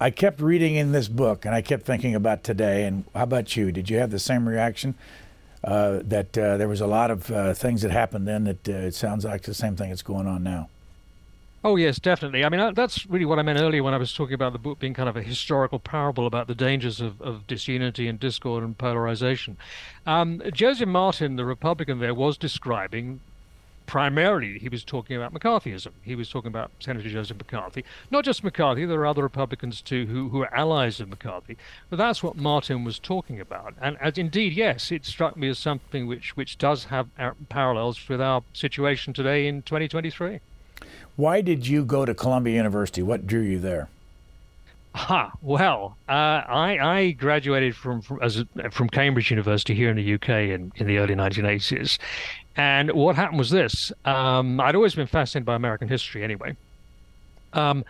I 0.00 0.10
kept 0.10 0.40
reading 0.40 0.74
in 0.74 0.90
this 0.92 1.06
book 1.06 1.44
and 1.44 1.54
I 1.54 1.62
kept 1.62 1.84
thinking 1.84 2.14
about 2.14 2.42
today. 2.42 2.84
And 2.84 3.04
how 3.14 3.22
about 3.22 3.56
you? 3.56 3.70
Did 3.70 3.88
you 3.88 3.98
have 3.98 4.10
the 4.10 4.18
same 4.18 4.48
reaction? 4.48 4.94
Uh, 5.62 6.00
that 6.02 6.36
uh, 6.36 6.56
there 6.56 6.66
was 6.66 6.80
a 6.80 6.88
lot 6.88 7.12
of 7.12 7.30
uh, 7.30 7.54
things 7.54 7.82
that 7.82 7.92
happened 7.92 8.26
then 8.26 8.42
that 8.42 8.68
uh, 8.68 8.72
it 8.72 8.94
sounds 8.94 9.24
like 9.24 9.42
the 9.42 9.54
same 9.54 9.76
thing 9.76 9.90
that's 9.90 10.02
going 10.02 10.26
on 10.26 10.42
now. 10.42 10.68
Oh 11.64 11.76
yes, 11.76 12.00
definitely. 12.00 12.44
I 12.44 12.48
mean, 12.48 12.74
that's 12.74 13.06
really 13.06 13.24
what 13.24 13.38
I 13.38 13.42
meant 13.42 13.60
earlier 13.60 13.84
when 13.84 13.94
I 13.94 13.96
was 13.96 14.12
talking 14.12 14.34
about 14.34 14.52
the 14.52 14.58
book 14.58 14.80
being 14.80 14.94
kind 14.94 15.08
of 15.08 15.16
a 15.16 15.22
historical 15.22 15.78
parable 15.78 16.26
about 16.26 16.48
the 16.48 16.56
dangers 16.56 17.00
of, 17.00 17.22
of 17.22 17.46
disunity 17.46 18.08
and 18.08 18.18
discord 18.18 18.64
and 18.64 18.76
polarization. 18.76 19.56
Um, 20.04 20.42
Joseph 20.52 20.88
Martin, 20.88 21.36
the 21.36 21.44
Republican 21.44 22.00
there, 22.00 22.14
was 22.14 22.36
describing 22.36 23.20
primarily 23.86 24.58
he 24.58 24.68
was 24.68 24.84
talking 24.84 25.16
about 25.16 25.34
McCarthyism. 25.34 25.92
He 26.02 26.14
was 26.14 26.28
talking 26.28 26.48
about 26.48 26.70
Senator 26.80 27.08
Joseph 27.08 27.38
McCarthy. 27.38 27.84
Not 28.10 28.24
just 28.24 28.44
McCarthy, 28.44 28.84
there 28.84 29.00
are 29.00 29.06
other 29.06 29.22
Republicans 29.22 29.80
too 29.80 30.06
who, 30.06 30.28
who 30.28 30.42
are 30.42 30.54
allies 30.54 31.00
of 31.00 31.08
McCarthy. 31.08 31.56
But 31.90 31.96
that's 31.96 32.22
what 32.22 32.36
Martin 32.36 32.84
was 32.84 32.98
talking 32.98 33.40
about. 33.40 33.74
And 33.80 33.96
as 34.00 34.18
indeed, 34.18 34.52
yes, 34.52 34.90
it 34.90 35.04
struck 35.04 35.36
me 35.36 35.48
as 35.48 35.58
something 35.58 36.06
which, 36.06 36.36
which 36.36 36.58
does 36.58 36.84
have 36.84 37.08
uh, 37.18 37.32
parallels 37.48 38.08
with 38.08 38.20
our 38.20 38.42
situation 38.52 39.12
today 39.12 39.46
in 39.46 39.62
2023. 39.62 40.40
Why 41.16 41.40
did 41.40 41.66
you 41.66 41.84
go 41.84 42.04
to 42.04 42.14
Columbia 42.14 42.56
University? 42.56 43.02
What 43.02 43.26
drew 43.26 43.42
you 43.42 43.58
there? 43.58 43.88
Ha! 44.94 45.32
Well, 45.40 45.96
uh, 46.08 46.12
I, 46.12 46.78
I 46.78 47.10
graduated 47.12 47.74
from 47.74 48.02
from, 48.02 48.22
as 48.22 48.44
from 48.70 48.88
Cambridge 48.90 49.30
University 49.30 49.74
here 49.74 49.88
in 49.88 49.96
the 49.96 50.14
UK 50.14 50.28
in, 50.28 50.72
in 50.76 50.86
the 50.86 50.98
early 50.98 51.14
1980s, 51.14 51.98
and 52.56 52.92
what 52.92 53.16
happened 53.16 53.38
was 53.38 53.50
this: 53.50 53.90
um, 54.04 54.60
I'd 54.60 54.74
always 54.74 54.94
been 54.94 55.06
fascinated 55.06 55.46
by 55.46 55.54
American 55.54 55.88
history, 55.88 56.22
anyway. 56.22 56.56
Um, 57.54 57.84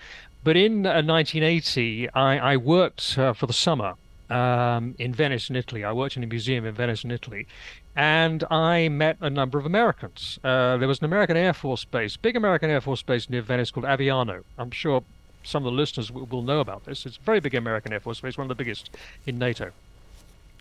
but 0.45 0.57
in 0.57 0.87
uh, 0.87 1.03
1980, 1.03 2.11
I, 2.11 2.53
I 2.53 2.57
worked 2.57 3.17
uh, 3.19 3.33
for 3.33 3.47
the 3.47 3.53
summer 3.53 3.95
um, 4.31 4.95
in 4.99 5.13
Venice, 5.13 5.51
in 5.51 5.57
Italy. 5.57 5.85
I 5.85 5.93
worked 5.93 6.17
in 6.17 6.25
a 6.25 6.27
museum 6.27 6.65
in 6.65 6.75
Venice, 6.75 7.05
in 7.05 7.11
Italy, 7.11 7.47
and 7.95 8.45
I 8.51 8.89
met 8.89 9.19
a 9.21 9.31
number 9.31 9.59
of 9.59 9.67
Americans. 9.67 10.39
Uh, 10.43 10.77
there 10.79 10.89
was 10.89 11.01
an 11.01 11.05
American 11.05 11.37
Air 11.37 11.53
Force 11.53 11.85
base, 11.85 12.17
big 12.17 12.37
American 12.37 12.71
Air 12.71 12.81
Force 12.81 13.03
base 13.03 13.29
near 13.29 13.43
Venice 13.43 13.71
called 13.71 13.87
Aviano. 13.87 14.43
I'm 14.59 14.71
sure 14.71 15.05
some 15.43 15.67
of 15.67 15.73
the 15.73 15.77
listeners 15.77 16.11
will, 16.11 16.43
know 16.43 16.61
about 16.61 16.85
this. 16.85 17.07
It's 17.07 17.17
a 17.17 17.21
very 17.21 17.41
big 17.41 17.55
American 17.55 17.93
Air 17.93 18.01
Force 18.01 18.21
base, 18.21 18.37
one 18.37 18.45
of 18.45 18.49
the 18.49 18.55
biggest 18.55 18.91
in 19.27 19.39
NATO. 19.39 19.73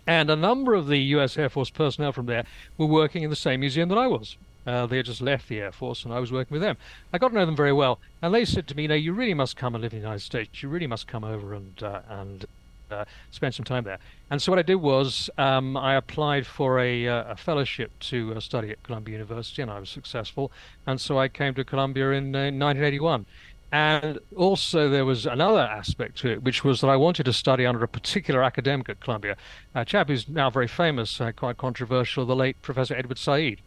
And 0.08 0.30
a 0.30 0.36
number 0.36 0.74
of 0.74 0.88
the 0.88 0.98
U.S. 0.98 1.38
Air 1.38 1.50
Force 1.50 1.70
personnel 1.70 2.12
from 2.12 2.26
there 2.26 2.46
were 2.78 2.88
working 2.88 3.24
in 3.24 3.30
the 3.30 3.36
same 3.36 3.60
museum 3.60 3.90
that 3.90 3.98
I 3.98 4.08
was. 4.08 4.36
Uh, 4.66 4.86
they 4.86 4.98
had 4.98 5.06
just 5.08 5.22
left 5.22 5.48
the 5.48 5.60
Air 5.60 5.72
Force, 5.72 6.04
and 6.04 6.14
I 6.14 6.20
was 6.20 6.32
working 6.32 6.54
with 6.54 6.62
them. 6.62 6.78
I 7.12 7.18
got 7.18 7.30
to 7.30 7.36
know 7.36 7.46
them 7.46 7.56
very 7.56 7.74
well, 7.74 8.00
and 8.22 8.34
they 8.34 8.46
said 8.46 8.68
to 8.68 8.76
me, 8.76 8.86
"No, 8.86 8.94
you 8.94 9.12
really 9.12 9.34
must 9.34 9.56
come 9.56 9.74
and 9.74 9.82
live 9.82 9.94
in 9.94 10.00
the 10.00 10.04
United 10.04 10.22
States. 10.22 10.62
You 10.62 10.70
really 10.70 10.86
must 10.86 11.08
come 11.08 11.24
over 11.24 11.54
and 11.54 11.82
uh, 11.82 12.02
and 12.10 12.46
uh, 12.92 13.06
spend 13.32 13.56
some 13.56 13.66
time 13.66 13.84
there. 13.84 14.00
And 14.30 14.42
so 14.42 14.52
what 14.52 14.60
I 14.60 14.64
did 14.64 14.76
was 14.76 15.30
um, 15.38 15.78
I 15.78 15.96
applied 15.96 16.46
for 16.46 16.80
a, 16.80 17.08
uh, 17.08 17.32
a 17.32 17.36
fellowship 17.36 17.92
to 18.02 18.36
uh, 18.36 18.40
study 18.40 18.72
at 18.72 18.84
Columbia 18.84 19.14
University, 19.14 19.62
and 19.62 19.72
I 19.72 19.80
was 19.80 19.90
successful. 19.90 20.52
And 20.86 21.00
so 21.00 21.18
I 21.18 21.28
came 21.28 21.54
to 21.56 21.64
Columbia 21.64 22.12
in 22.12 22.32
1981. 22.32 23.26
And 23.72 24.20
also, 24.36 24.90
there 24.90 25.06
was 25.06 25.26
another 25.26 25.62
aspect 25.62 26.18
to 26.20 26.30
it, 26.30 26.44
which 26.44 26.64
was 26.64 26.82
that 26.82 26.88
I 26.88 26.98
wanted 26.98 27.24
to 27.24 27.34
study 27.34 27.66
under 27.66 27.84
a 27.84 27.88
particular 27.88 28.44
academic 28.44 28.90
at 28.90 29.00
Columbia, 29.00 29.38
a 29.74 29.86
chap 29.86 30.10
who's 30.10 30.28
now 30.28 30.50
very 30.50 30.68
famous, 30.68 31.22
uh, 31.22 31.32
quite 31.32 31.58
controversial, 31.58 32.26
the 32.26 32.36
late 32.36 32.62
Professor 32.62 32.96
Edward 32.96 33.18
Said 33.18 33.62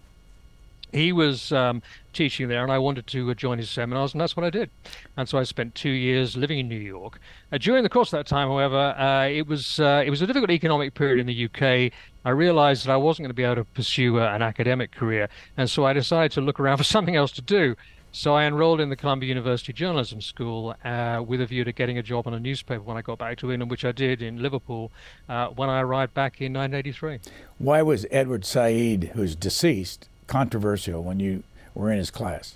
he 0.94 1.12
was 1.12 1.52
um, 1.52 1.82
teaching 2.12 2.48
there, 2.48 2.62
and 2.62 2.70
I 2.70 2.78
wanted 2.78 3.06
to 3.08 3.30
uh, 3.30 3.34
join 3.34 3.58
his 3.58 3.68
seminars, 3.68 4.12
and 4.12 4.20
that's 4.20 4.36
what 4.36 4.44
I 4.44 4.50
did. 4.50 4.70
And 5.16 5.28
so 5.28 5.38
I 5.38 5.42
spent 5.42 5.74
two 5.74 5.90
years 5.90 6.36
living 6.36 6.58
in 6.58 6.68
New 6.68 6.78
York. 6.78 7.20
Uh, 7.52 7.58
during 7.58 7.82
the 7.82 7.88
course 7.88 8.12
of 8.12 8.18
that 8.18 8.26
time, 8.26 8.48
however, 8.48 8.94
uh, 8.96 9.26
it 9.26 9.46
was 9.46 9.80
uh, 9.80 10.02
it 10.06 10.10
was 10.10 10.22
a 10.22 10.26
difficult 10.26 10.50
economic 10.50 10.94
period 10.94 11.18
in 11.18 11.26
the 11.26 11.44
UK. 11.46 11.92
I 12.24 12.30
realized 12.30 12.86
that 12.86 12.92
I 12.92 12.96
wasn't 12.96 13.24
going 13.24 13.30
to 13.30 13.34
be 13.34 13.42
able 13.42 13.56
to 13.56 13.64
pursue 13.64 14.20
uh, 14.20 14.32
an 14.32 14.42
academic 14.42 14.92
career, 14.92 15.28
and 15.56 15.68
so 15.68 15.84
I 15.84 15.92
decided 15.92 16.32
to 16.32 16.40
look 16.40 16.60
around 16.60 16.76
for 16.78 16.84
something 16.84 17.16
else 17.16 17.32
to 17.32 17.42
do. 17.42 17.74
So 18.16 18.34
I 18.34 18.44
enrolled 18.44 18.80
in 18.80 18.90
the 18.90 18.96
Columbia 18.96 19.26
University 19.26 19.72
Journalism 19.72 20.20
School 20.20 20.76
uh, 20.84 21.20
with 21.26 21.40
a 21.40 21.46
view 21.46 21.64
to 21.64 21.72
getting 21.72 21.98
a 21.98 22.02
job 22.02 22.28
on 22.28 22.34
a 22.34 22.38
newspaper 22.38 22.80
when 22.80 22.96
I 22.96 23.02
got 23.02 23.18
back 23.18 23.38
to 23.38 23.50
England, 23.50 23.72
which 23.72 23.84
I 23.84 23.90
did 23.90 24.22
in 24.22 24.40
Liverpool 24.40 24.92
when 25.26 25.68
I 25.68 25.80
arrived 25.80 26.14
back 26.14 26.40
in 26.40 26.52
1983. 26.52 27.18
Why 27.58 27.82
was 27.82 28.06
Edward 28.12 28.44
Said, 28.44 29.10
who's 29.14 29.34
deceased, 29.34 30.08
controversial 30.28 31.02
when 31.02 31.18
you 31.18 31.42
were 31.74 31.90
in 31.90 31.98
his 31.98 32.12
class? 32.12 32.54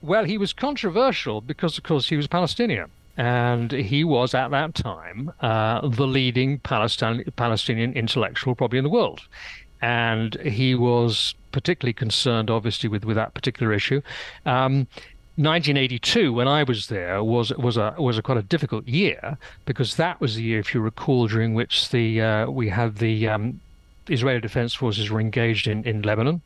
Well, 0.00 0.22
he 0.22 0.38
was 0.38 0.52
controversial 0.52 1.40
because, 1.40 1.76
of 1.76 1.82
course, 1.82 2.08
he 2.08 2.16
was 2.16 2.28
Palestinian. 2.28 2.88
And 3.16 3.72
he 3.72 4.04
was 4.04 4.32
at 4.32 4.52
that 4.52 4.76
time 4.76 5.32
uh, 5.40 5.88
the 5.88 6.06
leading 6.06 6.60
Palestine, 6.60 7.24
Palestinian 7.34 7.94
intellectual, 7.94 8.54
probably 8.54 8.78
in 8.78 8.84
the 8.84 8.90
world. 8.90 9.22
And 9.80 10.34
he 10.40 10.74
was 10.74 11.34
particularly 11.52 11.92
concerned, 11.92 12.50
obviously, 12.50 12.88
with, 12.88 13.04
with 13.04 13.16
that 13.16 13.34
particular 13.34 13.72
issue. 13.72 14.02
Um, 14.44 14.86
1982, 15.36 16.32
when 16.32 16.48
I 16.48 16.64
was 16.64 16.88
there, 16.88 17.22
was 17.22 17.52
was 17.56 17.76
a 17.76 17.94
was 17.96 18.18
a 18.18 18.22
quite 18.22 18.38
a 18.38 18.42
difficult 18.42 18.88
year 18.88 19.38
because 19.66 19.94
that 19.94 20.20
was 20.20 20.34
the 20.34 20.42
year, 20.42 20.58
if 20.58 20.74
you 20.74 20.80
recall, 20.80 21.28
during 21.28 21.54
which 21.54 21.90
the 21.90 22.20
uh, 22.20 22.50
we 22.50 22.70
had 22.70 22.96
the 22.96 23.28
um, 23.28 23.60
Israeli 24.08 24.40
Defense 24.40 24.74
Forces 24.74 25.10
were 25.10 25.20
engaged 25.20 25.68
in, 25.68 25.84
in 25.84 26.02
Lebanon. 26.02 26.42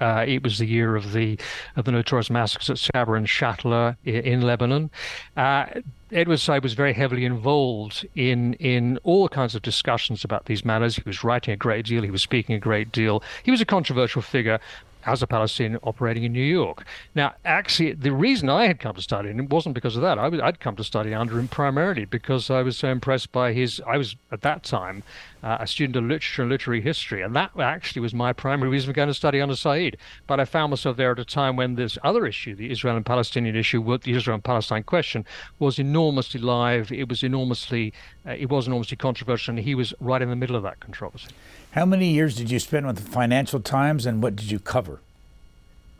Uh, 0.00 0.24
it 0.26 0.42
was 0.42 0.58
the 0.58 0.66
year 0.66 0.96
of 0.96 1.12
the 1.12 1.38
of 1.76 1.84
the 1.84 1.92
notorious 1.92 2.30
massacres 2.30 2.70
at 2.70 2.78
Sabra 2.78 3.16
and 3.16 3.26
Shatila 3.26 3.96
in, 4.04 4.42
Lebanon. 4.42 4.90
Uh, 5.36 5.66
Edward 6.12 6.38
Said 6.38 6.62
was 6.62 6.74
very 6.74 6.92
heavily 6.92 7.24
involved 7.24 8.06
in 8.14 8.54
in 8.54 8.98
all 9.02 9.28
kinds 9.28 9.54
of 9.54 9.62
discussions 9.62 10.24
about 10.24 10.46
these 10.46 10.64
matters. 10.64 10.96
He 10.96 11.02
was 11.04 11.24
writing 11.24 11.52
a 11.52 11.56
great 11.56 11.86
deal. 11.86 12.02
He 12.02 12.10
was 12.10 12.22
speaking 12.22 12.54
a 12.54 12.60
great 12.60 12.92
deal. 12.92 13.22
He 13.42 13.50
was 13.50 13.60
a 13.60 13.66
controversial 13.66 14.22
figure, 14.22 14.60
as 15.06 15.22
a 15.22 15.26
Palestinian 15.26 15.80
operating 15.82 16.24
in 16.24 16.32
New 16.32 16.44
York. 16.44 16.84
Now, 17.14 17.34
actually, 17.44 17.92
the 17.92 18.12
reason 18.12 18.50
I 18.50 18.66
had 18.66 18.80
come 18.80 18.94
to 18.96 19.02
study 19.02 19.30
him 19.30 19.48
wasn't 19.48 19.74
because 19.74 19.96
of 19.96 20.02
that. 20.02 20.18
I 20.18 20.28
would 20.28 20.60
come 20.60 20.76
to 20.76 20.84
study 20.84 21.14
under 21.14 21.38
him 21.38 21.48
primarily 21.48 22.04
because 22.04 22.50
I 22.50 22.62
was 22.62 22.76
so 22.76 22.88
impressed 22.88 23.32
by 23.32 23.52
his. 23.52 23.80
I 23.86 23.96
was 23.96 24.16
at 24.32 24.42
that 24.42 24.64
time 24.64 25.04
uh, 25.42 25.58
a 25.60 25.66
student 25.66 25.96
of 25.96 26.04
literature 26.04 26.42
and 26.42 26.50
literary 26.50 26.80
history, 26.80 27.22
and 27.22 27.34
that 27.36 27.52
actually 27.58 28.02
was 28.02 28.12
my 28.12 28.32
primary 28.32 28.68
reason 28.68 28.88
for 28.88 28.94
going 28.94 29.08
to 29.08 29.14
study 29.14 29.40
under 29.40 29.54
Said. 29.54 29.96
But 30.26 30.40
I 30.40 30.44
found 30.44 30.70
myself 30.70 30.96
there 30.96 31.12
at 31.12 31.20
a 31.20 31.24
time 31.24 31.54
when 31.54 31.76
this 31.76 31.96
other 32.02 32.26
issue, 32.26 32.56
the 32.56 32.70
Israel 32.70 32.96
and 32.96 33.06
Palestinian 33.06 33.54
issue, 33.54 33.82
the 33.98 34.12
Israel 34.12 34.34
and 34.34 34.44
Palestine 34.44 34.82
question, 34.82 35.24
was 35.60 35.78
enormously 35.78 36.40
live. 36.40 36.90
It 36.90 37.08
was 37.08 37.22
enormously, 37.22 37.92
uh, 38.26 38.32
it 38.32 38.50
was 38.50 38.66
enormously 38.66 38.96
controversial, 38.96 39.52
and 39.52 39.64
he 39.64 39.76
was 39.76 39.94
right 40.00 40.20
in 40.20 40.30
the 40.30 40.36
middle 40.36 40.56
of 40.56 40.64
that 40.64 40.80
controversy. 40.80 41.28
How 41.76 41.84
many 41.84 42.08
years 42.08 42.36
did 42.36 42.50
you 42.50 42.58
spend 42.58 42.86
with 42.86 42.96
the 42.96 43.02
Financial 43.02 43.60
Times, 43.60 44.06
and 44.06 44.22
what 44.22 44.34
did 44.34 44.50
you 44.50 44.58
cover? 44.58 45.00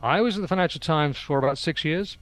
I 0.01 0.21
was 0.21 0.35
at 0.35 0.41
the 0.41 0.47
Financial 0.47 0.81
Times 0.81 1.19
for 1.19 1.37
about 1.37 1.59
six 1.59 1.85
years. 1.85 2.17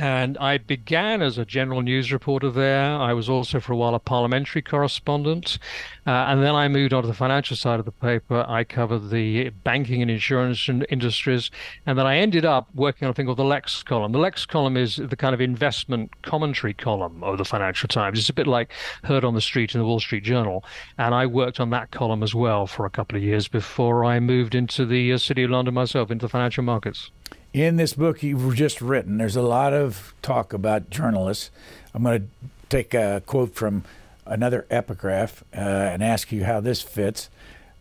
And 0.00 0.38
I 0.38 0.56
began 0.56 1.20
as 1.20 1.36
a 1.36 1.44
general 1.44 1.82
news 1.82 2.10
reporter 2.10 2.50
there. 2.50 2.94
I 2.94 3.12
was 3.12 3.28
also 3.28 3.60
for 3.60 3.74
a 3.74 3.76
while 3.76 3.94
a 3.94 3.98
parliamentary 3.98 4.62
correspondent. 4.62 5.58
Uh, 6.06 6.10
and 6.10 6.42
then 6.42 6.54
I 6.54 6.68
moved 6.68 6.94
on 6.94 7.02
to 7.02 7.06
the 7.06 7.12
financial 7.12 7.54
side 7.54 7.78
of 7.78 7.84
the 7.84 7.92
paper. 7.92 8.46
I 8.48 8.64
covered 8.64 9.10
the 9.10 9.50
banking 9.50 10.00
and 10.00 10.10
insurance 10.10 10.70
industries. 10.88 11.50
And 11.84 11.98
then 11.98 12.06
I 12.06 12.16
ended 12.16 12.46
up 12.46 12.74
working 12.74 13.04
on 13.04 13.10
a 13.10 13.14
thing 13.14 13.26
called 13.26 13.36
the 13.36 13.44
Lex 13.44 13.82
column. 13.82 14.12
The 14.12 14.18
Lex 14.18 14.46
column 14.46 14.78
is 14.78 14.96
the 14.96 15.16
kind 15.16 15.34
of 15.34 15.42
investment 15.42 16.22
commentary 16.22 16.72
column 16.72 17.22
of 17.22 17.36
the 17.36 17.44
Financial 17.44 17.86
Times. 17.86 18.18
It's 18.18 18.30
a 18.30 18.32
bit 18.32 18.46
like 18.46 18.72
Heard 19.04 19.22
on 19.22 19.34
the 19.34 19.42
Street 19.42 19.74
in 19.74 19.80
the 19.80 19.86
Wall 19.86 20.00
Street 20.00 20.24
Journal. 20.24 20.64
And 20.96 21.14
I 21.14 21.26
worked 21.26 21.60
on 21.60 21.68
that 21.70 21.90
column 21.90 22.22
as 22.22 22.34
well 22.34 22.66
for 22.66 22.86
a 22.86 22.90
couple 22.90 23.18
of 23.18 23.22
years 23.22 23.48
before 23.48 24.06
I 24.06 24.18
moved 24.18 24.54
into 24.54 24.86
the 24.86 25.12
uh, 25.12 25.18
City 25.18 25.42
of 25.42 25.50
London 25.50 25.74
myself, 25.74 26.10
into 26.10 26.24
the 26.24 26.30
financial 26.30 26.64
markets 26.64 27.10
in 27.52 27.76
this 27.76 27.94
book 27.94 28.22
you've 28.22 28.54
just 28.54 28.80
written, 28.80 29.18
there's 29.18 29.36
a 29.36 29.42
lot 29.42 29.72
of 29.72 30.14
talk 30.22 30.52
about 30.52 30.90
journalists. 30.90 31.50
I'm 31.94 32.02
going 32.02 32.20
to 32.20 32.48
take 32.68 32.94
a 32.94 33.22
quote 33.26 33.54
from 33.54 33.84
another 34.24 34.66
epigraph 34.70 35.42
uh, 35.54 35.58
and 35.58 36.02
ask 36.02 36.30
you 36.30 36.44
how 36.44 36.60
this 36.60 36.82
fits. 36.82 37.28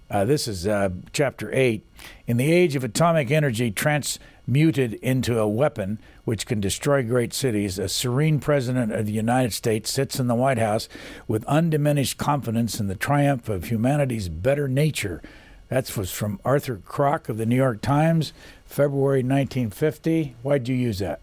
Uh, 0.09 0.25
this 0.25 0.47
is 0.47 0.65
uh, 0.65 0.89
chapter 1.13 1.53
8. 1.53 1.85
In 2.25 2.37
the 2.37 2.51
age 2.51 2.75
of 2.75 2.83
atomic 2.83 3.29
energy 3.29 3.69
transmuted 3.69 4.95
into 4.95 5.37
a 5.37 5.47
weapon 5.47 5.99
which 6.25 6.47
can 6.47 6.59
destroy 6.59 7.03
great 7.03 7.31
cities, 7.31 7.77
a 7.77 7.87
serene 7.87 8.39
president 8.39 8.91
of 8.91 9.05
the 9.05 9.11
United 9.11 9.53
States 9.53 9.91
sits 9.91 10.19
in 10.19 10.25
the 10.25 10.33
White 10.33 10.57
House 10.57 10.89
with 11.27 11.45
undiminished 11.45 12.17
confidence 12.17 12.79
in 12.79 12.87
the 12.87 12.95
triumph 12.95 13.47
of 13.49 13.65
humanity's 13.65 14.29
better 14.29 14.67
nature. 14.67 15.21
That 15.69 15.95
was 15.95 16.11
from 16.11 16.39
Arthur 16.43 16.77
Krock 16.77 17.29
of 17.29 17.37
the 17.37 17.45
New 17.45 17.55
York 17.55 17.81
Times. 17.81 18.33
February 18.65 19.19
1950. 19.19 20.35
Why'd 20.41 20.67
you 20.67 20.75
use 20.75 20.99
that? 20.99 21.21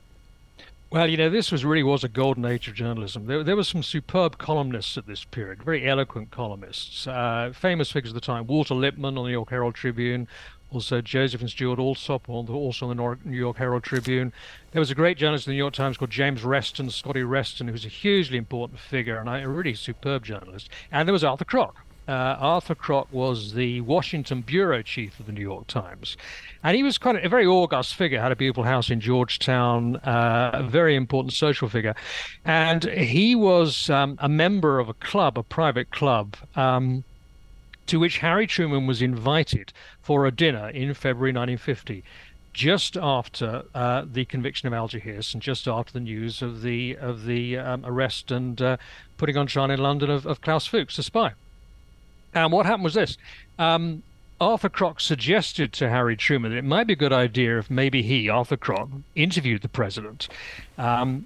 Well, 0.88 1.10
you 1.10 1.16
know, 1.16 1.28
this 1.28 1.50
was 1.50 1.64
really 1.64 1.82
was 1.82 2.04
a 2.04 2.08
golden 2.08 2.44
age 2.44 2.68
of 2.68 2.74
journalism. 2.74 3.26
There, 3.26 3.42
there 3.42 3.56
were 3.56 3.64
some 3.64 3.82
superb 3.82 4.38
columnists 4.38 4.96
at 4.96 5.08
this 5.08 5.24
period, 5.24 5.64
very 5.64 5.88
eloquent 5.88 6.30
columnists. 6.30 7.08
Uh, 7.08 7.52
famous 7.52 7.90
figures 7.90 8.10
of 8.10 8.14
the 8.14 8.20
time: 8.20 8.46
Walter 8.46 8.74
Lippmann 8.74 9.18
on 9.18 9.24
the 9.24 9.30
New 9.30 9.30
York 9.30 9.50
Herald 9.50 9.74
Tribune, 9.74 10.28
also 10.70 11.00
Joseph 11.00 11.40
and 11.40 11.50
Stuart 11.50 11.80
Alsop, 11.80 12.28
also 12.28 12.88
on 12.88 12.96
the 12.96 13.18
New 13.24 13.36
York 13.36 13.56
Herald 13.56 13.82
Tribune. 13.82 14.32
There 14.70 14.80
was 14.80 14.92
a 14.92 14.94
great 14.94 15.18
journalist 15.18 15.48
in 15.48 15.50
the 15.50 15.54
New 15.54 15.62
York 15.64 15.74
Times 15.74 15.96
called 15.96 16.10
James 16.10 16.44
Reston, 16.44 16.90
Scotty 16.90 17.24
Reston, 17.24 17.66
who 17.66 17.72
was 17.72 17.84
a 17.84 17.88
hugely 17.88 18.38
important 18.38 18.78
figure 18.78 19.18
and 19.18 19.28
a 19.28 19.48
really 19.48 19.74
superb 19.74 20.24
journalist. 20.24 20.68
And 20.92 21.08
there 21.08 21.12
was 21.12 21.24
Arthur 21.24 21.44
Krock. 21.44 21.74
Uh, 22.08 22.36
Arthur 22.38 22.74
Krock 22.74 23.06
was 23.10 23.54
the 23.54 23.80
Washington 23.80 24.42
bureau 24.42 24.82
chief 24.82 25.18
of 25.18 25.26
the 25.26 25.32
New 25.32 25.40
York 25.40 25.66
Times. 25.66 26.16
And 26.62 26.76
he 26.76 26.82
was 26.82 26.98
quite 26.98 27.16
a, 27.16 27.24
a 27.24 27.28
very 27.28 27.46
august 27.46 27.94
figure, 27.94 28.20
had 28.20 28.32
a 28.32 28.36
beautiful 28.36 28.64
house 28.64 28.90
in 28.90 29.00
Georgetown, 29.00 29.96
uh, 29.96 30.50
a 30.54 30.62
very 30.62 30.94
important 30.94 31.32
social 31.32 31.68
figure. 31.68 31.94
And 32.44 32.84
he 32.84 33.34
was 33.34 33.90
um, 33.90 34.18
a 34.20 34.28
member 34.28 34.78
of 34.78 34.88
a 34.88 34.94
club, 34.94 35.38
a 35.38 35.42
private 35.42 35.90
club. 35.90 36.36
Um, 36.54 37.04
to 37.86 38.00
which 38.00 38.18
Harry 38.18 38.48
Truman 38.48 38.88
was 38.88 39.00
invited 39.00 39.72
for 40.02 40.26
a 40.26 40.32
dinner 40.32 40.68
in 40.70 40.92
February 40.92 41.30
1950 41.30 42.02
just 42.52 42.96
after 42.96 43.64
uh, 43.74 44.04
the 44.10 44.24
conviction 44.24 44.66
of 44.66 44.72
Alger 44.72 44.98
Hiss 44.98 45.34
and 45.34 45.42
just 45.42 45.68
after 45.68 45.92
the 45.92 46.00
news 46.00 46.40
of 46.40 46.62
the 46.62 46.96
of 46.96 47.26
the 47.26 47.58
um, 47.58 47.84
arrest 47.84 48.30
and 48.30 48.60
uh, 48.62 48.76
putting 49.18 49.36
on 49.36 49.46
trial 49.46 49.70
in 49.70 49.78
London 49.78 50.10
of, 50.10 50.26
of 50.26 50.40
Klaus 50.40 50.66
Fuchs, 50.66 50.96
the 50.96 51.02
spy. 51.02 51.34
And 52.36 52.52
what 52.52 52.66
happened 52.66 52.84
was 52.84 52.94
this. 52.94 53.16
Um, 53.58 54.02
Arthur 54.40 54.68
Krock 54.68 55.00
suggested 55.00 55.72
to 55.74 55.88
Harry 55.88 56.16
Truman 56.16 56.52
that 56.52 56.58
it 56.58 56.64
might 56.64 56.86
be 56.86 56.92
a 56.92 56.96
good 56.96 57.12
idea 57.12 57.58
if 57.58 57.70
maybe 57.70 58.02
he, 58.02 58.28
Arthur 58.28 58.58
Krock, 58.58 59.02
interviewed 59.14 59.62
the 59.62 59.68
president 59.68 60.28
um, 60.76 61.24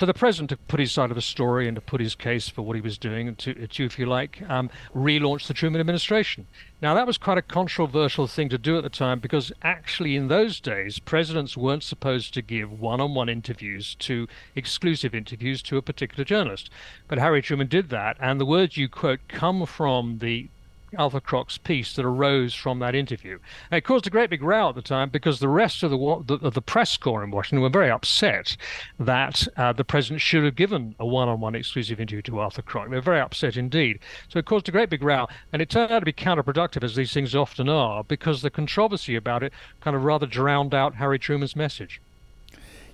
for 0.00 0.06
the 0.06 0.14
president 0.14 0.48
to 0.48 0.56
put 0.56 0.80
his 0.80 0.90
side 0.90 1.10
of 1.10 1.14
the 1.14 1.20
story 1.20 1.68
and 1.68 1.74
to 1.74 1.80
put 1.82 2.00
his 2.00 2.14
case 2.14 2.48
for 2.48 2.62
what 2.62 2.74
he 2.74 2.80
was 2.80 2.96
doing 2.96 3.36
to, 3.36 3.66
to 3.66 3.84
if 3.84 3.98
you 3.98 4.06
like, 4.06 4.40
um, 4.48 4.70
relaunch 4.96 5.46
the 5.46 5.52
Truman 5.52 5.78
administration. 5.78 6.46
Now, 6.80 6.94
that 6.94 7.06
was 7.06 7.18
quite 7.18 7.36
a 7.36 7.42
controversial 7.42 8.26
thing 8.26 8.48
to 8.48 8.56
do 8.56 8.78
at 8.78 8.82
the 8.82 8.88
time 8.88 9.20
because 9.20 9.52
actually, 9.60 10.16
in 10.16 10.28
those 10.28 10.58
days, 10.58 10.98
presidents 10.98 11.54
weren't 11.54 11.82
supposed 11.82 12.32
to 12.32 12.40
give 12.40 12.80
one 12.80 12.98
on 12.98 13.14
one 13.14 13.28
interviews 13.28 13.94
to 13.96 14.26
exclusive 14.56 15.14
interviews 15.14 15.60
to 15.64 15.76
a 15.76 15.82
particular 15.82 16.24
journalist. 16.24 16.70
But 17.06 17.18
Harry 17.18 17.42
Truman 17.42 17.66
did 17.66 17.90
that, 17.90 18.16
and 18.20 18.40
the 18.40 18.46
words 18.46 18.78
you 18.78 18.88
quote 18.88 19.20
come 19.28 19.66
from 19.66 20.20
the 20.20 20.48
Arthur 20.96 21.20
Krock's 21.20 21.58
piece 21.58 21.94
that 21.94 22.04
arose 22.04 22.54
from 22.54 22.78
that 22.80 22.94
interview. 22.94 23.38
And 23.70 23.78
it 23.78 23.82
caused 23.82 24.06
a 24.06 24.10
great 24.10 24.30
big 24.30 24.42
row 24.42 24.70
at 24.70 24.74
the 24.74 24.82
time 24.82 25.10
because 25.10 25.38
the 25.38 25.48
rest 25.48 25.82
of 25.82 25.90
the 25.90 25.98
of 25.98 26.54
the 26.54 26.62
press 26.62 26.96
corps 26.96 27.22
in 27.22 27.30
Washington 27.30 27.62
were 27.62 27.68
very 27.68 27.90
upset 27.90 28.56
that 28.98 29.46
uh, 29.56 29.72
the 29.72 29.84
president 29.84 30.20
should 30.20 30.44
have 30.44 30.56
given 30.56 30.94
a 30.98 31.06
one-on-one 31.06 31.54
exclusive 31.54 32.00
interview 32.00 32.22
to 32.22 32.38
Arthur 32.38 32.62
Krock. 32.62 32.90
They 32.90 32.96
were 32.96 33.02
very 33.02 33.20
upset 33.20 33.56
indeed. 33.56 33.98
So 34.28 34.38
it 34.38 34.46
caused 34.46 34.68
a 34.68 34.72
great 34.72 34.90
big 34.90 35.02
row, 35.02 35.28
and 35.52 35.62
it 35.62 35.70
turned 35.70 35.92
out 35.92 36.00
to 36.00 36.04
be 36.04 36.12
counterproductive, 36.12 36.82
as 36.82 36.96
these 36.96 37.12
things 37.12 37.34
often 37.34 37.68
are, 37.68 38.04
because 38.04 38.42
the 38.42 38.50
controversy 38.50 39.16
about 39.16 39.42
it 39.42 39.52
kind 39.80 39.96
of 39.96 40.04
rather 40.04 40.26
drowned 40.26 40.74
out 40.74 40.96
Harry 40.96 41.18
Truman's 41.18 41.56
message. 41.56 42.00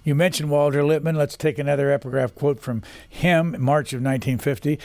You 0.07 0.15
mentioned 0.15 0.51
Walter 0.51 0.85
Lippmann. 0.85 1.17
Let's 1.17 1.37
take 1.37 1.59
another 1.59 1.91
epigraph 1.91 2.33
quote 2.37 2.61
from 2.61 2.83
him, 3.09 3.57
in 3.57 3.61
March 3.61 3.93
of 3.93 4.01
1950. 4.01 4.79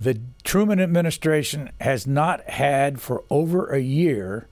The 0.00 0.20
Truman 0.44 0.80
administration 0.80 1.70
has 1.80 2.06
not 2.06 2.42
had 2.50 3.00
for 3.00 3.24
over 3.30 3.66
a 3.72 3.80
year 3.80 4.46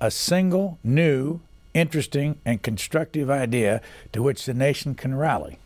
a 0.00 0.10
single 0.10 0.78
new, 0.84 1.40
interesting, 1.74 2.38
and 2.44 2.62
constructive 2.62 3.28
idea 3.28 3.82
to 4.12 4.22
which 4.22 4.46
the 4.46 4.54
nation 4.54 4.94
can 4.94 5.14
rally. 5.14 5.58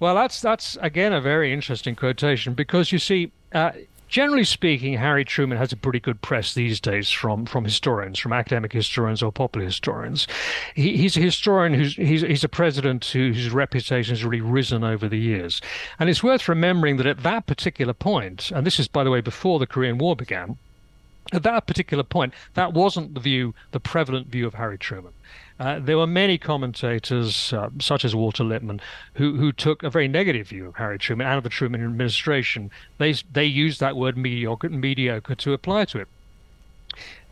Well, 0.00 0.14
that's 0.14 0.40
that's 0.40 0.76
again 0.80 1.12
a 1.12 1.20
very 1.20 1.52
interesting 1.52 1.94
quotation 1.94 2.54
because 2.54 2.92
you 2.92 2.98
see, 2.98 3.32
uh, 3.52 3.72
generally 4.08 4.44
speaking, 4.44 4.94
Harry 4.94 5.24
Truman 5.24 5.58
has 5.58 5.72
a 5.72 5.76
pretty 5.76 6.00
good 6.00 6.22
press 6.22 6.54
these 6.54 6.80
days 6.80 7.10
from 7.10 7.46
from 7.46 7.64
historians, 7.64 8.18
from 8.18 8.32
academic 8.32 8.72
historians 8.72 9.22
or 9.22 9.32
popular 9.32 9.66
historians. 9.66 10.26
He, 10.74 10.96
he's 10.96 11.16
a 11.16 11.20
historian 11.20 11.74
who's 11.74 11.96
he's, 11.96 12.22
he's 12.22 12.44
a 12.44 12.48
president 12.48 13.04
who, 13.06 13.32
whose 13.32 13.50
reputation 13.50 14.12
has 14.12 14.24
really 14.24 14.40
risen 14.40 14.84
over 14.84 15.08
the 15.08 15.18
years, 15.18 15.60
and 15.98 16.08
it's 16.08 16.22
worth 16.22 16.48
remembering 16.48 16.96
that 16.98 17.06
at 17.06 17.22
that 17.22 17.46
particular 17.46 17.92
point, 17.92 18.50
and 18.50 18.66
this 18.66 18.78
is 18.78 18.88
by 18.88 19.04
the 19.04 19.10
way 19.10 19.20
before 19.20 19.58
the 19.58 19.66
Korean 19.66 19.98
War 19.98 20.16
began, 20.16 20.58
at 21.32 21.42
that 21.42 21.66
particular 21.66 22.04
point, 22.04 22.32
that 22.54 22.72
wasn't 22.72 23.14
the 23.14 23.20
view, 23.20 23.54
the 23.72 23.80
prevalent 23.80 24.28
view 24.28 24.46
of 24.46 24.54
Harry 24.54 24.78
Truman. 24.78 25.12
Uh, 25.58 25.78
there 25.78 25.96
were 25.96 26.06
many 26.06 26.36
commentators, 26.36 27.52
uh, 27.52 27.70
such 27.80 28.04
as 28.04 28.14
Walter 28.14 28.44
Lippmann, 28.44 28.80
who, 29.14 29.36
who 29.36 29.52
took 29.52 29.82
a 29.82 29.90
very 29.90 30.06
negative 30.06 30.48
view 30.48 30.66
of 30.66 30.76
Harry 30.76 30.98
Truman 30.98 31.26
and 31.26 31.38
of 31.38 31.44
the 31.44 31.50
Truman 31.50 31.82
administration. 31.82 32.70
They, 32.98 33.14
they 33.32 33.46
used 33.46 33.80
that 33.80 33.96
word 33.96 34.18
mediocre, 34.18 34.68
mediocre 34.68 35.34
to 35.34 35.52
apply 35.54 35.86
to 35.86 36.00
it. 36.00 36.08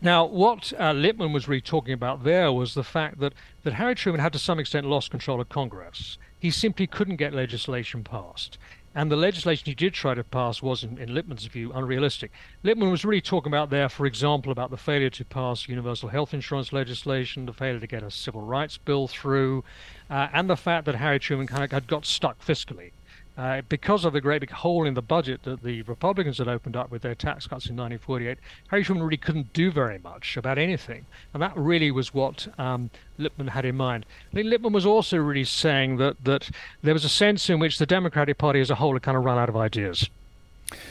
Now, 0.01 0.25
what 0.25 0.73
uh, 0.79 0.91
Lippmann 0.91 1.33
was 1.33 1.47
really 1.47 1.61
talking 1.61 1.93
about 1.93 2.23
there 2.23 2.51
was 2.51 2.73
the 2.73 2.83
fact 2.83 3.19
that, 3.19 3.33
that 3.63 3.73
Harry 3.73 3.95
Truman 3.95 4.21
had 4.21 4.33
to 4.33 4.39
some 4.39 4.59
extent 4.59 4.85
lost 4.87 5.11
control 5.11 5.39
of 5.39 5.49
Congress. 5.49 6.17
He 6.39 6.51
simply 6.51 6.87
couldn't 6.87 7.15
get 7.15 7.33
legislation 7.33 8.03
passed. 8.03 8.57
And 8.97 9.11
the 9.11 9.17
legislation 9.17 9.65
he 9.65 9.75
did 9.75 9.93
try 9.93 10.13
to 10.13 10.23
pass 10.23 10.61
was, 10.61 10.81
in, 10.85 10.97
in 10.97 11.13
Lippmann's 11.13 11.45
view, 11.47 11.73
unrealistic. 11.73 12.31
Lippmann 12.63 12.89
was 12.89 13.03
really 13.03 13.19
talking 13.19 13.51
about 13.51 13.69
there, 13.69 13.89
for 13.89 14.05
example, 14.05 14.53
about 14.53 14.71
the 14.71 14.77
failure 14.77 15.09
to 15.09 15.25
pass 15.25 15.67
universal 15.67 16.07
health 16.07 16.33
insurance 16.33 16.71
legislation, 16.71 17.45
the 17.45 17.51
failure 17.51 17.81
to 17.81 17.87
get 17.87 18.03
a 18.03 18.09
civil 18.09 18.41
rights 18.41 18.77
bill 18.77 19.09
through, 19.09 19.65
uh, 20.09 20.29
and 20.31 20.49
the 20.49 20.55
fact 20.55 20.85
that 20.85 20.95
Harry 20.95 21.19
Truman 21.19 21.45
kind 21.45 21.65
of 21.65 21.71
had 21.71 21.87
got 21.87 22.05
stuck 22.05 22.39
fiscally. 22.39 22.91
Uh, 23.37 23.61
because 23.67 24.05
of 24.05 24.13
the 24.13 24.21
great 24.21 24.39
big 24.39 24.49
hole 24.49 24.85
in 24.85 24.93
the 24.93 25.01
budget 25.01 25.43
that 25.43 25.61
the 25.61 25.81
Republicans 25.83 26.37
had 26.37 26.47
opened 26.47 26.75
up 26.75 26.89
with 26.89 27.01
their 27.01 27.15
tax 27.15 27.45
cuts 27.47 27.65
in 27.65 27.75
1948, 27.75 28.37
Harry 28.69 28.83
Truman 28.83 29.03
really 29.03 29.17
couldn't 29.17 29.51
do 29.51 29.71
very 29.71 29.99
much 29.99 30.37
about 30.37 30.57
anything. 30.57 31.05
And 31.33 31.43
that 31.43 31.55
really 31.57 31.91
was 31.91 32.13
what 32.13 32.47
um, 32.57 32.89
Lippmann 33.17 33.49
had 33.49 33.65
in 33.65 33.75
mind. 33.75 34.05
I 34.31 34.35
think 34.35 34.47
Lippmann 34.47 34.71
was 34.71 34.85
also 34.85 35.17
really 35.17 35.43
saying 35.43 35.97
that, 35.97 36.23
that 36.23 36.49
there 36.81 36.93
was 36.93 37.03
a 37.03 37.09
sense 37.09 37.49
in 37.49 37.59
which 37.59 37.77
the 37.77 37.85
Democratic 37.85 38.37
Party 38.37 38.61
as 38.61 38.69
a 38.69 38.75
whole 38.75 38.93
had 38.93 39.03
kind 39.03 39.17
of 39.17 39.25
run 39.25 39.37
out 39.37 39.49
of 39.49 39.57
ideas. 39.57 40.09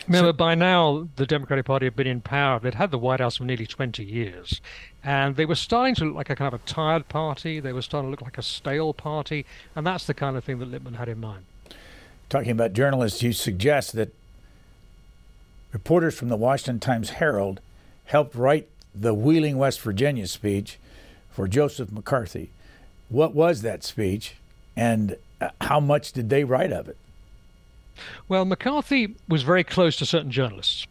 Remember, 0.07 0.29
so, 0.29 0.33
by 0.35 0.55
now, 0.55 1.09
the 1.17 1.27
Democratic 1.27 1.65
Party 1.65 1.87
had 1.87 1.97
been 1.97 2.07
in 2.07 2.21
power. 2.21 2.61
They'd 2.61 2.75
had 2.75 2.91
the 2.91 2.99
White 2.99 3.21
House 3.21 3.39
for 3.39 3.45
nearly 3.45 3.67
20 3.67 4.05
years. 4.05 4.61
And 5.03 5.37
they 5.37 5.47
were 5.47 5.55
starting 5.55 5.95
to 5.97 6.05
look 6.05 6.15
like 6.15 6.31
a 6.31 6.37
kind 6.37 6.53
of 6.53 6.61
a 6.61 6.65
tired 6.65 7.09
party. 7.09 7.59
They 7.59 7.73
were 7.73 7.83
starting 7.83 8.09
to 8.09 8.11
look 8.11 8.23
like 8.23 8.39
a 8.39 8.43
stale 8.43 8.93
party. 8.93 9.47
And 9.75 9.87
that's 9.87 10.07
the 10.07 10.15
kind 10.15 10.37
of 10.37 10.45
thing 10.45 10.59
that 10.59 10.71
Lippmann 10.71 10.95
had 10.95 11.09
in 11.09 11.21
mind 11.21 11.47
talking 12.29 12.51
about 12.51 12.73
journalists, 12.73 13.23
you 13.23 13.33
suggest 13.33 13.93
that 13.95 14.15
reporters 15.73 16.15
from 16.15 16.29
the 16.29 16.37
Washington 16.37 16.81
Times 16.81 17.11
Herald 17.11 17.61
helped 18.07 18.35
write 18.35 18.69
the 18.95 19.15
Wheeling, 19.15 19.59
West 19.59 19.81
Virginia 19.81 20.27
speech 20.27 20.79
for 21.31 21.49
Joseph 21.49 21.91
McCarthy. 21.91 22.51
What 23.09 23.35
was 23.35 23.63
that 23.63 23.83
speech, 23.85 24.37
and 24.77 25.17
uh, 25.41 25.51
how 25.61 25.81
much 25.81 26.13
did 26.13 26.31
they 26.31 26.45
write 26.45 26.73
of 26.73 26.89
it? 26.89 26.97
Well, 28.29 28.45
McCarthy 28.45 29.17
was 29.29 29.43
very 29.43 29.65
close 29.65 29.97
to 29.97 30.07
certain 30.07 30.31
journalists. 30.31 30.87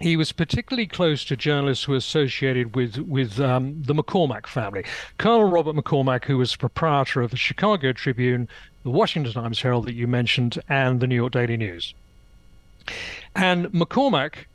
He 0.00 0.16
was 0.16 0.32
particularly 0.32 0.86
close 0.86 1.24
to 1.26 1.36
journalists 1.36 1.84
who 1.84 1.92
were 1.92 1.98
associated 1.98 2.74
with 2.74 2.96
with 2.96 3.38
um, 3.38 3.82
the 3.82 3.94
McCormick 3.94 4.46
family. 4.46 4.84
Colonel 5.18 5.44
Robert 5.44 5.76
McCormick, 5.76 6.24
who 6.24 6.38
was 6.38 6.56
proprietor 6.56 7.20
of 7.20 7.30
the 7.30 7.36
Chicago 7.36 7.92
Tribune, 7.92 8.48
the 8.82 8.90
Washington 8.90 9.32
Times 9.32 9.60
Herald 9.60 9.86
that 9.86 9.94
you 9.94 10.06
mentioned, 10.06 10.58
and 10.68 11.00
the 11.00 11.06
New 11.06 11.14
York 11.14 11.32
Daily 11.32 11.56
News. 11.56 11.94
And 13.34 13.66
McCormick 13.66 14.46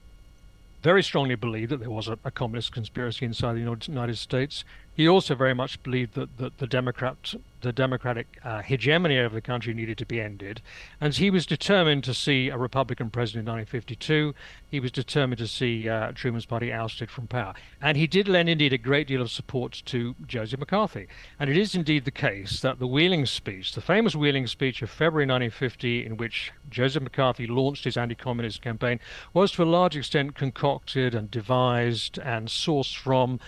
very 0.82 1.04
strongly 1.04 1.36
believed 1.36 1.72
that 1.72 1.80
there 1.80 1.90
was 1.90 2.08
a, 2.08 2.18
a 2.24 2.32
communist 2.32 2.72
conspiracy 2.72 3.26
inside 3.26 3.54
the 3.54 3.60
United 3.60 4.18
States. 4.18 4.64
He 4.96 5.10
also 5.10 5.36
very 5.36 5.54
much 5.54 5.84
believed 5.84 6.14
that, 6.14 6.38
that 6.38 6.58
the 6.58 6.68
Democrat, 6.68 7.36
the 7.60 7.74
Democratic 7.74 8.40
uh, 8.46 8.62
hegemony 8.62 9.20
over 9.20 9.36
the 9.36 9.42
country 9.42 9.74
needed 9.74 9.98
to 9.98 10.06
be 10.06 10.22
ended, 10.22 10.62
and 11.02 11.14
he 11.14 11.30
was 11.30 11.46
determined 11.46 12.06
to 12.06 12.14
see 12.14 12.48
a 12.48 12.58
Republican 12.58 13.10
president 13.10 13.46
in 13.46 13.54
1952. 13.54 14.34
He 14.72 14.80
was 14.80 14.94
determined 14.94 15.40
to 15.40 15.48
see 15.48 15.90
uh, 15.90 16.14
Truman's 16.14 16.46
party 16.46 16.72
ousted 16.72 17.12
from 17.12 17.28
power, 17.28 17.54
and 17.82 17.98
he 17.98 18.08
did 18.08 18.30
lend 18.30 18.48
indeed 18.48 18.72
a 18.72 18.78
great 18.78 19.08
deal 19.08 19.22
of 19.22 19.32
support 19.32 19.82
to 19.88 20.16
Joseph 20.26 20.62
McCarthy. 20.62 21.08
And 21.42 21.50
it 21.50 21.58
is 21.58 21.76
indeed 21.76 22.06
the 22.06 22.12
case 22.12 22.62
that 22.62 22.80
the 22.80 22.88
Wheeling 22.88 23.26
speech, 23.26 23.74
the 23.74 23.82
famous 23.82 24.16
Wheeling 24.16 24.48
speech 24.48 24.82
of 24.82 24.90
February 24.90 25.26
1950, 25.26 26.06
in 26.06 26.16
which 26.16 26.54
Joseph 26.70 27.04
McCarthy 27.04 27.48
launched 27.48 27.84
his 27.84 27.98
anti-communist 27.98 28.62
campaign, 28.62 29.02
was 29.34 29.52
to 29.52 29.64
a 29.64 29.66
large 29.66 29.98
extent 29.98 30.36
concocted 30.36 31.14
and 31.14 31.30
devised 31.30 32.18
and 32.20 32.48
sourced 32.48 32.96
from 32.96 33.42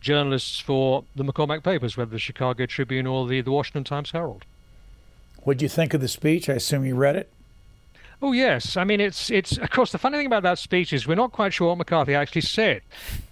journalists 0.00 0.58
for 0.58 1.04
the 1.14 1.24
McCormick 1.24 1.62
papers, 1.62 1.96
whether 1.96 2.10
the 2.10 2.18
Chicago 2.18 2.66
Tribune 2.66 3.06
or 3.06 3.26
the, 3.26 3.40
the 3.40 3.50
Washington 3.50 3.84
Times 3.84 4.10
Herald. 4.10 4.44
What 5.42 5.58
did 5.58 5.62
you 5.62 5.68
think 5.68 5.94
of 5.94 6.00
the 6.00 6.08
speech? 6.08 6.48
I 6.48 6.54
assume 6.54 6.84
you 6.84 6.94
read 6.94 7.16
it. 7.16 7.32
Oh 8.22 8.32
yes, 8.32 8.76
I 8.76 8.84
mean 8.84 9.00
it's 9.00 9.30
it's 9.30 9.56
of 9.56 9.70
course 9.70 9.92
the 9.92 9.98
funny 9.98 10.18
thing 10.18 10.26
about 10.26 10.42
that 10.42 10.58
speech 10.58 10.92
is 10.92 11.06
we're 11.06 11.14
not 11.14 11.32
quite 11.32 11.54
sure 11.54 11.68
what 11.68 11.78
McCarthy 11.78 12.14
actually 12.14 12.42
said, 12.42 12.82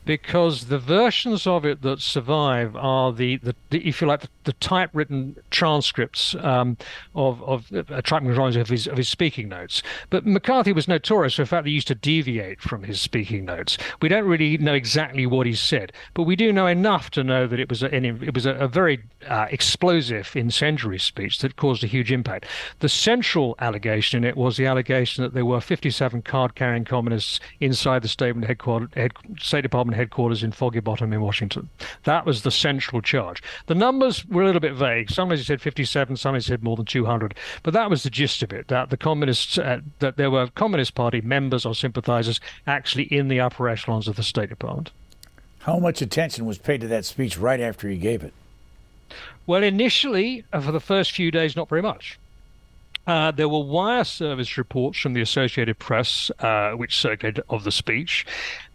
because 0.07 0.68
the 0.68 0.78
versions 0.78 1.47
of 1.47 1.66
it 1.66 1.82
that 1.82 2.01
survive 2.01 2.74
are 2.74 3.12
the, 3.12 3.36
the, 3.36 3.55
the 3.68 3.86
if 3.86 4.01
you 4.01 4.07
like, 4.07 4.22
the, 4.22 4.28
the 4.45 4.55
typewritten 4.55 5.36
transcripts 5.51 6.34
um, 6.36 6.78
of 7.14 7.43
of 7.43 7.70
uh, 7.70 8.01
typewritten 8.01 8.59
of 8.59 8.68
his 8.70 8.86
of 8.86 8.97
his 8.97 9.11
speaking 9.11 9.51
notes. 9.51 9.82
But 10.09 10.24
McCarthy 10.24 10.72
was 10.72 10.89
notorious 10.89 11.34
for 11.34 11.43
the 11.43 11.47
fact 11.47 11.64
that 11.64 11.68
he 11.68 11.74
used 11.74 11.89
to 11.89 11.95
deviate 11.95 12.62
from 12.62 12.84
his 12.84 12.99
speaking 12.99 13.45
notes. 13.45 13.76
We 14.01 14.09
don't 14.09 14.24
really 14.24 14.57
know 14.57 14.72
exactly 14.72 15.26
what 15.26 15.47
he 15.47 15.55
said, 15.55 15.93
but 16.14 16.22
we 16.22 16.34
do 16.34 16.51
know 16.51 16.66
enough 16.66 17.11
to 17.11 17.22
know 17.22 17.47
that 17.47 17.61
it 17.61 17.68
was 17.68 17.82
a, 17.82 17.95
it 17.95 18.34
was 18.34 18.47
a, 18.47 18.55
a 18.55 18.68
very 18.68 19.03
uh, 19.28 19.49
explosive, 19.51 20.34
incendiary 20.34 20.99
speech 20.99 21.41
that 21.41 21.57
caused 21.57 21.84
a 21.84 21.86
huge 21.86 22.11
impact. 22.11 22.47
The 22.78 22.89
central 22.89 23.55
allegation 23.59 24.24
in 24.24 24.24
it 24.24 24.34
was 24.34 24.57
the 24.57 24.78
allegation 24.79 25.24
that 25.24 25.35
there 25.35 25.45
were 25.45 25.61
57 25.61 26.22
card-carrying 26.22 26.85
communists 26.85 27.41
inside 27.59 28.01
the 28.01 28.09
State 28.09 28.41
Department, 28.41 28.95
head, 28.95 29.12
State 29.41 29.62
Department 29.62 29.97
headquarters 29.97 30.45
in 30.45 30.53
Foggy 30.53 30.79
Bottom 30.79 31.12
in 31.12 31.20
Washington. 31.20 31.68
That 32.05 32.24
was 32.24 32.43
the 32.43 32.53
central 32.53 33.03
charge. 33.03 33.43
The 33.66 33.74
numbers 33.74 34.24
were 34.26 34.43
a 34.43 34.47
little 34.47 34.61
bit 34.61 34.74
vague. 34.74 35.11
Sometimes 35.11 35.41
he 35.41 35.45
said 35.45 35.61
57, 35.61 36.16
sometimes 36.16 36.47
he 36.47 36.53
said 36.53 36.62
more 36.62 36.76
than 36.76 36.87
200, 36.87 37.35
but 37.64 37.74
that 37.74 37.91
was 37.91 38.05
the 38.05 38.11
gist 38.11 38.41
of 38.45 38.53
it. 38.53 38.68
That 38.68 38.91
the 38.91 38.97
communists, 38.97 39.59
uh, 39.59 39.81
that 39.99 40.16
there 40.16 40.31
were 40.31 40.47
Communist 40.55 40.95
Party 40.95 41.20
members 41.20 41.66
or 41.66 41.74
sympathizers 41.74 42.41
actually 42.68 43.05
in 43.05 43.26
the 43.26 43.41
upper 43.41 43.68
echelons 43.68 44.07
of 44.07 44.14
the 44.14 44.22
State 44.22 44.49
Department. 44.49 44.93
How 45.61 45.81
much 45.81 46.01
attention 46.01 46.47
was 46.47 46.59
paid 46.59 46.83
to 46.83 46.87
that 46.87 47.05
speech 47.05 47.37
right 47.37 47.61
after 47.61 47.89
he 47.89 47.97
gave 47.97 48.22
it? 48.22 48.33
Well, 49.45 49.64
initially, 49.64 50.45
uh, 50.53 50.61
for 50.61 50.70
the 50.70 50.79
first 50.79 51.11
few 51.11 51.33
days, 51.33 51.57
not 51.57 51.68
very 51.68 51.83
much. 51.83 52.16
Uh, 53.09 53.31
there 53.31 53.49
were 53.49 53.65
wire 53.65 54.05
service 54.05 54.59
reports 54.59 54.99
from 54.99 55.15
the 55.15 55.23
Associated 55.23 55.79
Press, 55.79 56.31
uh, 56.41 56.73
which 56.73 56.95
circulated 56.99 57.43
of 57.49 57.65
the 57.65 57.73
speech. 57.73 58.27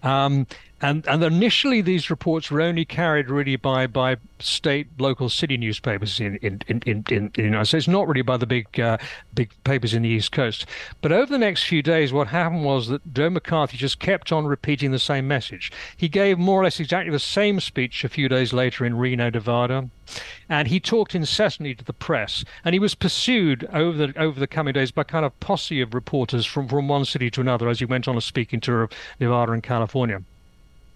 Um, 0.02 0.48
and, 0.84 1.08
and 1.08 1.24
initially, 1.24 1.80
these 1.80 2.10
reports 2.10 2.52
were 2.52 2.60
only 2.60 2.84
carried 2.84 3.30
really 3.30 3.56
by, 3.56 3.88
by 3.88 4.18
state, 4.40 4.88
local, 5.00 5.30
city 5.30 5.56
newspapers 5.56 6.20
in, 6.20 6.36
in, 6.42 6.62
in, 6.68 6.82
in, 6.86 7.06
in 7.10 7.32
the 7.34 7.44
United 7.44 7.68
States, 7.68 7.88
not 7.88 8.06
really 8.06 8.22
by 8.22 8.36
the 8.36 8.46
big 8.46 8.78
uh, 8.78 8.98
big 9.34 9.52
papers 9.64 9.94
in 9.94 10.02
the 10.02 10.10
East 10.10 10.34
Coast. 10.34 10.66
But 11.02 11.14
over 11.14 11.32
the 11.32 11.38
next 11.38 11.64
few 11.64 11.82
days, 11.82 12.12
what 12.12 12.28
happened 12.28 12.66
was 12.66 12.90
that 12.90 13.14
Joe 13.14 13.30
McCarthy 13.30 13.78
just 13.78 14.00
kept 14.00 14.34
on 14.34 14.46
repeating 14.46 14.92
the 14.92 15.00
same 15.00 15.26
message. 15.26 15.72
He 15.96 16.10
gave 16.10 16.38
more 16.38 16.60
or 16.60 16.66
less 16.66 16.82
exactly 16.82 17.12
the 17.12 17.20
same 17.20 17.62
speech 17.62 18.04
a 18.04 18.10
few 18.10 18.28
days 18.28 18.52
later 18.52 18.84
in 18.84 18.98
Reno, 18.98 19.30
Nevada, 19.30 19.90
and 20.50 20.68
he 20.68 20.82
talked 20.82 21.16
incessantly 21.16 21.76
to 21.76 21.86
the 21.86 21.94
press. 21.94 22.44
And 22.66 22.74
he 22.74 22.80
was 22.80 22.94
pursued 22.94 23.64
over 23.72 24.08
the 24.08 24.20
over 24.20 24.38
the 24.38 24.48
coming 24.48 24.74
days 24.74 24.92
by 24.92 25.04
kind 25.04 25.26
of 25.26 25.40
posse 25.40 25.80
of 25.80 25.94
reporters 25.94 26.46
from, 26.46 26.68
from 26.68 26.90
one 26.90 27.06
city 27.06 27.32
to 27.32 27.40
another 27.40 27.70
as 27.70 27.80
he 27.80 27.86
went 27.86 28.10
on 28.10 28.18
a 28.18 28.22
speaking 28.22 28.60
tour 28.60 28.84
of 28.84 28.92
Nevada 29.22 29.54
and 29.54 29.64
California. 29.64 30.22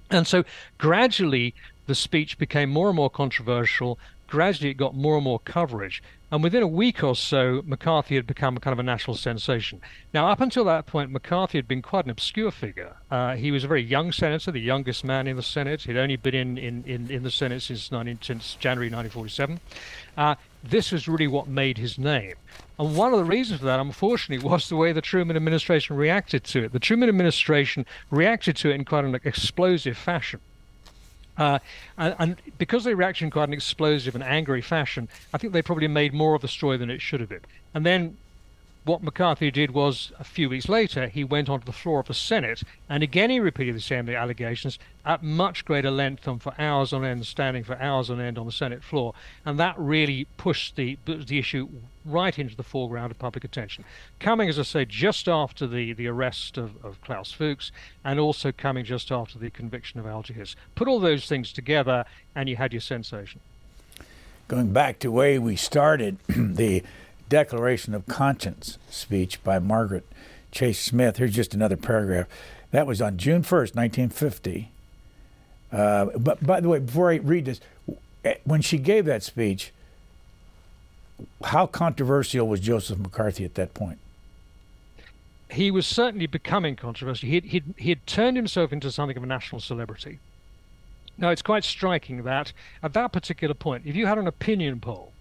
And 0.10 0.28
so 0.28 0.44
gradually 0.78 1.54
the 1.86 1.96
speech 1.96 2.38
became 2.38 2.70
more 2.70 2.88
and 2.88 2.96
more 2.96 3.10
controversial. 3.10 3.98
Gradually 4.28 4.72
it 4.72 4.76
got 4.76 4.96
more 4.96 5.16
and 5.16 5.24
more 5.24 5.40
coverage. 5.40 6.02
And 6.30 6.44
within 6.44 6.62
a 6.62 6.68
week 6.68 7.04
or 7.06 7.16
so, 7.16 7.62
McCarthy 7.66 8.16
had 8.16 8.28
become 8.28 8.58
kind 8.58 8.74
of 8.74 8.80
a 8.80 8.84
national 8.84 9.16
sensation. 9.16 9.80
Now, 10.14 10.28
up 10.28 10.42
until 10.42 10.66
that 10.66 10.86
point, 10.86 11.10
McCarthy 11.10 11.58
had 11.58 11.70
been 11.70 11.82
quite 11.82 12.04
an 12.04 12.12
obscure 12.12 12.52
figure. 12.52 12.98
Uh, 13.10 13.36
he 13.36 13.50
was 13.50 13.64
a 13.64 13.68
very 13.68 13.82
young 13.82 14.12
senator, 14.12 14.52
the 14.52 14.60
youngest 14.60 15.06
man 15.06 15.26
in 15.26 15.38
the 15.38 15.44
Senate. 15.44 15.84
He'd 15.84 15.96
only 15.96 16.18
been 16.18 16.36
in, 16.36 16.58
in, 16.58 16.84
in, 16.86 17.10
in 17.10 17.24
the 17.24 17.32
Senate 17.32 17.62
since, 17.62 17.94
19, 17.94 18.20
since 18.22 18.56
January 18.56 18.88
1947. 18.88 19.62
Uh, 20.18 20.36
this 20.64 20.92
was 20.92 21.08
really 21.08 21.28
what 21.28 21.48
made 21.48 21.78
his 21.78 21.98
name. 21.98 22.36
And 22.78 22.98
one 22.98 23.14
of 23.14 23.20
the 23.20 23.26
reasons 23.26 23.62
for 23.62 23.66
that, 23.68 23.80
unfortunately, 23.80 24.46
was 24.46 24.68
the 24.68 24.76
way 24.76 24.92
the 24.92 25.02
Truman 25.02 25.38
administration 25.38 25.96
reacted 25.96 26.44
to 26.46 26.66
it. 26.66 26.74
The 26.74 26.80
Truman 26.80 27.08
administration 27.08 27.86
reacted 28.12 28.58
to 28.58 28.70
it 28.70 28.74
in 28.74 28.84
quite 28.84 29.06
an 29.06 29.18
explosive 29.24 29.98
fashion. 29.98 30.42
Uh, 31.38 31.60
and, 31.98 32.16
and, 32.20 32.36
because 32.58 32.84
they 32.84 32.94
reacted 32.94 33.26
in 33.26 33.32
quite 33.32 33.48
an 33.48 33.54
explosive 33.54 34.16
and 34.16 34.24
angry 34.24 34.62
fashion, 34.62 35.08
I 35.34 35.38
think 35.38 35.54
they 35.54 35.62
probably 35.62 35.88
made 35.88 36.14
more 36.14 36.36
of 36.36 36.42
the 36.42 36.48
story 36.48 36.78
than 36.78 36.90
it 36.90 37.02
should 37.02 37.20
have 37.20 37.30
been. 37.30 37.46
And 37.74 37.86
then 37.86 38.18
what 38.88 39.04
McCarthy 39.04 39.52
did 39.52 39.72
was 39.72 40.12
a 40.18 40.24
few 40.24 40.50
weeks 40.50 40.70
later, 40.70 41.08
he 41.08 41.24
went 41.24 41.50
onto 41.50 41.66
the 41.66 41.72
floor 41.72 42.00
of 42.00 42.08
the 42.08 42.14
Senate 42.14 42.64
and 42.90 43.04
again 43.04 43.30
he 43.30 43.40
repeated 43.40 43.76
the 43.76 43.82
same 43.82 44.10
allegations 44.10 44.80
at 45.06 45.22
much 45.22 45.66
greater 45.66 45.92
length 45.92 46.28
and 46.28 46.42
for 46.42 46.54
hours 46.58 46.94
on 46.94 47.04
end, 47.04 47.26
standing 47.26 47.64
for 47.64 47.78
hours 47.82 48.10
on 48.10 48.22
end 48.22 48.38
on 48.38 48.46
the 48.46 48.52
Senate 48.52 48.84
floor. 48.84 49.14
And 49.46 49.60
that 49.60 49.78
really 49.78 50.26
pushed 50.38 50.78
the, 50.78 50.98
the 51.06 51.38
issue 51.38 51.68
right 52.06 52.40
into 52.40 52.56
the 52.56 52.64
foreground 52.64 53.12
of 53.12 53.20
public 53.20 53.44
attention. 53.44 53.84
Coming, 54.20 54.48
as 54.48 54.58
I 54.58 54.64
say, 54.64 54.86
just 54.86 55.28
after 55.28 55.68
the, 55.68 55.92
the 55.92 56.08
arrest 56.08 56.58
of, 56.58 56.84
of 56.84 57.02
Klaus 57.02 57.32
Fuchs 57.32 57.72
and 58.06 58.20
also 58.20 58.52
coming 58.52 58.86
just 58.86 59.12
after 59.12 59.38
the 59.38 59.50
conviction 59.50 60.00
of 60.00 60.06
Alger 60.06 60.34
Hiss. 60.34 60.56
Put 60.76 60.88
all 60.88 61.00
those 61.00 61.28
things 61.28 61.52
together 61.52 62.06
and 62.34 62.48
you 62.48 62.56
had 62.56 62.72
your 62.72 62.82
sensation. 62.82 63.42
Going 64.48 64.72
back 64.72 65.00
to 65.00 65.12
where 65.12 65.42
we 65.42 65.58
started, 65.58 66.18
the 66.28 66.84
Declaration 67.30 67.94
of 67.94 68.06
Conscience 68.06 68.78
speech 68.90 69.44
by 69.44 69.60
Margaret 69.60 70.06
Chase 70.52 70.80
Smith. 70.80 71.18
Here's 71.18 71.36
just 71.36 71.54
another 71.54 71.78
paragraph. 71.78 72.28
That 72.72 72.88
was 72.88 73.02
on 73.02 73.18
June 73.18 73.42
1st, 73.44 73.76
1950. 73.76 74.72
Uh, 75.72 76.06
but 76.18 76.46
by 76.46 76.60
the 76.60 76.70
way, 76.70 76.80
before 76.80 77.12
I 77.12 77.16
read 77.16 77.46
this, 77.46 77.60
eh, 78.24 78.36
when 78.44 78.62
she 78.62 78.78
gave 78.78 79.06
that 79.06 79.24
speech, 79.24 79.74
how 81.46 81.68
controversial 81.68 82.48
was 82.48 82.60
Joseph 82.60 83.00
McCarthy 83.00 83.44
at 83.44 83.56
that 83.56 83.74
point? 83.74 84.00
He 85.50 85.72
was 85.72 85.88
certainly 85.88 86.28
becoming 86.28 86.76
controversial. 86.76 87.30
He 87.30 87.40
he 87.40 87.64
he 87.78 87.90
had 87.90 88.06
turned 88.06 88.36
himself 88.36 88.74
into 88.74 88.92
something 88.92 89.16
of 89.16 89.24
a 89.24 89.28
national 89.28 89.62
celebrity. 89.62 90.20
Now, 91.18 91.30
it's 91.30 91.42
quite 91.42 91.64
striking 91.64 92.24
that 92.24 92.54
at 92.84 92.94
that 92.94 93.12
particular 93.12 93.56
point, 93.56 93.84
if 93.86 93.96
you 93.96 94.06
had 94.06 94.18
an 94.18 94.28
opinion 94.28 94.80
poll 94.80 95.14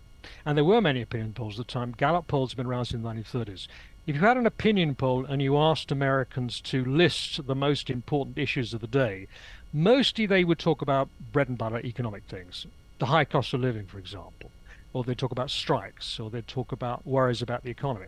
and 0.47 0.57
there 0.57 0.65
were 0.65 0.81
many 0.81 1.03
opinion 1.03 1.33
polls 1.33 1.59
at 1.59 1.67
the 1.67 1.73
time. 1.73 1.93
Gallup 1.99 2.29
polls 2.29 2.53
have 2.53 2.57
been 2.57 2.67
around 2.67 2.85
since 2.85 3.03
the 3.03 3.09
1930s. 3.09 3.67
If 4.07 4.15
you 4.15 4.21
had 4.21 4.37
an 4.37 4.47
opinion 4.47 4.95
poll 4.95 5.27
and 5.27 5.43
you 5.43 5.59
asked 5.59 5.91
Americans 5.91 6.61
to 6.63 6.85
list 6.85 7.45
the 7.49 7.57
most 7.57 7.91
important 7.91 8.39
issues 8.39 8.73
of 8.73 8.81
the 8.81 8.87
day, 8.87 9.27
mostly 9.73 10.25
they 10.25 10.45
would 10.45 10.61
talk 10.61 10.81
about 10.81 11.09
bread 11.33 11.49
and 11.49 11.59
butter 11.59 11.81
economic 11.81 12.23
things, 12.29 12.65
the 13.01 13.07
high 13.07 13.25
cost 13.25 13.53
of 13.53 13.61
living, 13.61 13.87
for 13.87 13.99
example, 13.99 14.53
or 14.93 15.03
they'd 15.03 15.19
talk 15.19 15.33
about 15.33 15.51
strikes, 15.51 16.21
or 16.21 16.31
they'd 16.31 16.47
talk 16.47 16.71
about 16.71 17.05
worries 17.05 17.43
about 17.43 17.65
the 17.65 17.71
economy. 17.71 18.07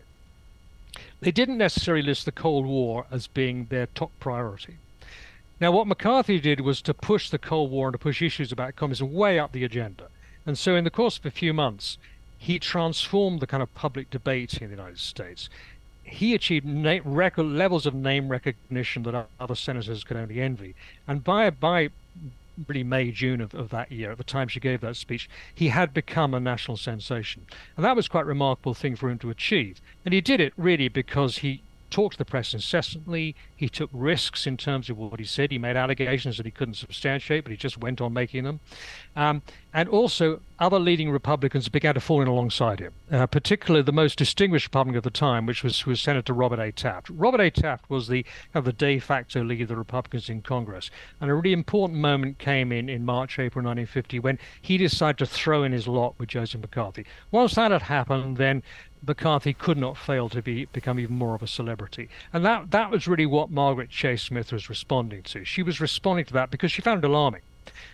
They 1.19 1.31
didn't 1.31 1.57
necessarily 1.57 2.03
list 2.03 2.23
the 2.23 2.31
Cold 2.31 2.65
War 2.65 3.05
as 3.11 3.27
being 3.27 3.65
their 3.65 3.87
top 3.87 4.11
priority. 4.21 4.77
Now, 5.59 5.73
what 5.73 5.87
McCarthy 5.87 6.39
did 6.39 6.61
was 6.61 6.81
to 6.83 6.93
push 6.93 7.29
the 7.29 7.37
Cold 7.37 7.69
War 7.69 7.89
and 7.89 7.93
to 7.93 7.99
push 7.99 8.21
issues 8.21 8.53
about 8.53 8.77
communism 8.77 9.11
way 9.11 9.37
up 9.37 9.51
the 9.51 9.65
agenda. 9.65 10.07
And 10.45 10.57
so, 10.57 10.77
in 10.77 10.85
the 10.85 10.89
course 10.89 11.17
of 11.17 11.25
a 11.25 11.31
few 11.31 11.53
months, 11.53 11.97
he 12.39 12.57
transformed 12.57 13.41
the 13.41 13.47
kind 13.47 13.61
of 13.61 13.73
public 13.75 14.09
debate 14.09 14.57
in 14.61 14.69
the 14.69 14.75
United 14.75 14.97
States. 14.97 15.49
He 16.03 16.33
achieved 16.33 16.65
na- 16.65 16.99
record 17.03 17.45
levels 17.45 17.85
of 17.85 17.93
name 17.93 18.29
recognition 18.29 19.03
that 19.03 19.27
other 19.39 19.55
senators 19.55 20.03
could 20.03 20.17
only 20.17 20.41
envy. 20.41 20.73
And 21.07 21.23
by 21.23 21.49
by 21.51 21.89
really 22.67 22.83
May, 22.83 23.11
June 23.11 23.41
of, 23.41 23.53
of 23.53 23.69
that 23.69 23.91
year, 23.91 24.11
at 24.11 24.17
the 24.17 24.23
time 24.23 24.47
she 24.47 24.59
gave 24.59 24.81
that 24.81 24.95
speech, 24.95 25.29
he 25.53 25.67
had 25.69 25.93
become 25.93 26.33
a 26.33 26.39
national 26.39 26.77
sensation. 26.77 27.45
And 27.75 27.85
that 27.85 27.95
was 27.95 28.07
quite 28.07 28.23
a 28.23 28.25
remarkable 28.25 28.73
thing 28.73 28.95
for 28.95 29.09
him 29.09 29.19
to 29.19 29.29
achieve. 29.29 29.79
And 30.03 30.13
he 30.13 30.21
did 30.21 30.39
it 30.39 30.53
really 30.57 30.87
because 30.87 31.37
he 31.37 31.61
talked 31.89 32.13
to 32.13 32.17
the 32.17 32.25
press 32.25 32.53
incessantly. 32.53 33.35
He 33.59 33.67
took 33.67 33.89
risks 33.91 34.47
in 34.47 34.55
terms 34.55 34.89
of 34.89 34.97
what 34.97 35.19
he 35.19 35.25
said. 35.25 35.51
He 35.51 35.57
made 35.57 35.75
allegations 35.75 36.37
that 36.37 36.45
he 36.45 36.51
couldn't 36.51 36.75
substantiate, 36.75 37.43
but 37.43 37.51
he 37.51 37.57
just 37.57 37.77
went 37.77 37.99
on 37.99 38.13
making 38.13 38.45
them. 38.45 38.61
Um, 39.17 39.41
and 39.73 39.89
also, 39.89 40.39
other 40.59 40.79
leading 40.79 41.11
Republicans 41.11 41.67
began 41.67 41.93
to 41.95 41.99
fall 41.99 42.21
in 42.21 42.29
alongside 42.29 42.79
him, 42.79 42.93
uh, 43.11 43.27
particularly 43.27 43.83
the 43.83 43.91
most 43.91 44.17
distinguished 44.17 44.67
Republican 44.67 44.95
of 44.95 45.03
the 45.03 45.09
time, 45.09 45.45
which 45.45 45.61
was, 45.61 45.85
was 45.85 45.99
Senator 45.99 46.31
Robert 46.31 46.59
A. 46.59 46.71
Taft. 46.71 47.09
Robert 47.09 47.41
A. 47.41 47.51
Taft 47.51 47.89
was 47.89 48.07
the, 48.07 48.23
kind 48.23 48.55
of 48.55 48.63
the 48.63 48.71
de 48.71 48.97
facto 48.97 49.43
leader 49.43 49.63
of 49.63 49.67
the 49.67 49.75
Republicans 49.75 50.29
in 50.29 50.41
Congress. 50.41 50.89
And 51.19 51.29
a 51.29 51.33
really 51.33 51.51
important 51.51 51.99
moment 51.99 52.39
came 52.39 52.71
in 52.71 52.87
in 52.87 53.03
March, 53.03 53.39
April 53.39 53.61
1950 53.65 54.19
when 54.19 54.39
he 54.61 54.77
decided 54.77 55.17
to 55.17 55.25
throw 55.25 55.63
in 55.63 55.73
his 55.73 55.85
lot 55.85 56.15
with 56.17 56.29
Joseph 56.29 56.61
McCarthy. 56.61 57.05
Once 57.31 57.55
that 57.55 57.71
had 57.71 57.81
happened, 57.81 58.37
then 58.37 58.63
McCarthy 59.05 59.53
could 59.53 59.77
not 59.77 59.97
fail 59.97 60.27
to 60.29 60.41
be 60.41 60.65
become 60.65 60.99
even 60.99 61.15
more 61.15 61.35
of 61.35 61.41
a 61.41 61.47
celebrity. 61.47 62.09
And 62.33 62.45
that 62.45 62.71
that 62.71 62.91
was 62.91 63.07
really 63.07 63.25
what 63.25 63.48
Margaret 63.49 63.89
Chase 63.89 64.23
Smith 64.23 64.51
was 64.51 64.69
responding 64.69 65.23
to. 65.23 65.43
She 65.43 65.63
was 65.63 65.81
responding 65.81 66.25
to 66.25 66.33
that 66.33 66.51
because 66.51 66.71
she 66.71 66.81
found 66.81 67.03
it 67.03 67.07
alarming. 67.07 67.41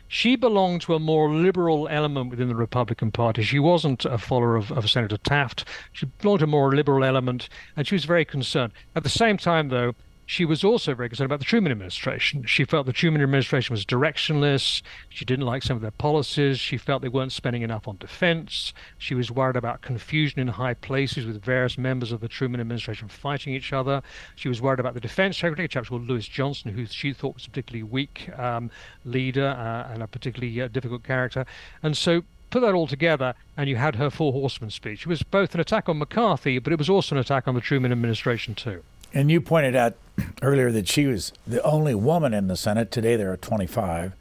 She 0.07 0.35
belonged 0.35 0.81
to 0.81 0.95
a 0.95 0.99
more 0.99 1.33
liberal 1.33 1.87
element 1.89 2.29
within 2.29 2.47
the 2.47 2.55
Republican 2.55 3.11
Party. 3.11 3.43
She 3.43 3.59
wasn't 3.59 4.05
a 4.05 4.17
follower 4.17 4.55
of, 4.55 4.71
of 4.71 4.89
Senator 4.89 5.17
Taft. 5.17 5.65
She 5.91 6.05
belonged 6.05 6.39
to 6.39 6.45
a 6.45 6.47
more 6.47 6.75
liberal 6.75 7.03
element, 7.03 7.49
and 7.75 7.87
she 7.87 7.95
was 7.95 8.05
very 8.05 8.25
concerned. 8.25 8.73
At 8.95 9.03
the 9.03 9.09
same 9.09 9.37
time, 9.37 9.69
though, 9.69 9.93
she 10.25 10.45
was 10.45 10.63
also 10.63 10.95
very 10.95 11.09
concerned 11.09 11.27
about 11.27 11.39
the 11.39 11.45
Truman 11.45 11.71
administration. 11.71 12.45
She 12.45 12.65
felt 12.65 12.85
the 12.85 12.93
Truman 12.93 13.21
administration 13.21 13.73
was 13.73 13.85
directionless. 13.85 14.81
She 15.09 15.25
didn't 15.25 15.45
like 15.45 15.63
some 15.63 15.75
of 15.75 15.81
their 15.81 15.91
policies. 15.91 16.59
She 16.59 16.77
felt 16.77 17.01
they 17.01 17.09
weren't 17.09 17.31
spending 17.31 17.61
enough 17.61 17.87
on 17.87 17.97
defense. 17.97 18.73
She 18.97 19.13
was 19.13 19.29
worried 19.29 19.55
about 19.55 19.81
confusion 19.81 20.39
in 20.39 20.47
high 20.47 20.73
places 20.73 21.25
with 21.25 21.43
various 21.43 21.77
members 21.77 22.11
of 22.11 22.21
the 22.21 22.27
Truman 22.27 22.59
administration 22.59 23.07
fighting 23.07 23.53
each 23.53 23.71
other. 23.71 24.01
She 24.35 24.49
was 24.49 24.61
worried 24.61 24.79
about 24.79 24.95
the 24.95 24.99
defense 24.99 25.37
secretary, 25.37 25.65
a 25.65 25.69
chap 25.69 25.87
called 25.87 26.07
Louis 26.07 26.27
Johnson, 26.27 26.73
who 26.73 26.85
she 26.87 27.13
thought 27.13 27.35
was 27.35 27.45
a 27.45 27.49
particularly 27.49 27.83
weak 27.83 28.29
um, 28.37 28.71
leader 29.03 29.47
uh, 29.47 29.93
and 29.93 30.01
a 30.01 30.07
particularly 30.07 30.59
uh, 30.59 30.67
difficult 30.67 31.03
character. 31.03 31.45
And 31.83 31.95
so 31.95 32.23
put 32.49 32.61
that 32.61 32.73
all 32.73 32.87
together, 32.87 33.35
and 33.57 33.69
you 33.69 33.75
had 33.75 33.95
her 33.95 34.09
Four 34.09 34.31
Horsemen 34.31 34.71
speech. 34.71 35.01
It 35.01 35.07
was 35.07 35.23
both 35.23 35.53
an 35.53 35.59
attack 35.59 35.87
on 35.87 35.99
McCarthy, 35.99 36.57
but 36.57 36.73
it 36.73 36.79
was 36.79 36.89
also 36.89 37.15
an 37.15 37.19
attack 37.19 37.47
on 37.47 37.53
the 37.53 37.61
Truman 37.61 37.91
administration, 37.91 38.55
too. 38.55 38.81
And 39.15 39.31
you 39.31 39.39
pointed 39.39 39.77
out 39.77 39.95
earlier 40.41 40.71
that 40.73 40.89
she 40.89 41.07
was 41.07 41.31
the 41.47 41.63
only 41.63 41.95
woman 41.95 42.33
in 42.33 42.47
the 42.47 42.57
Senate. 42.57 42.91
Today 42.91 43.15
there 43.15 43.31
are 43.31 43.37
25. 43.37 44.11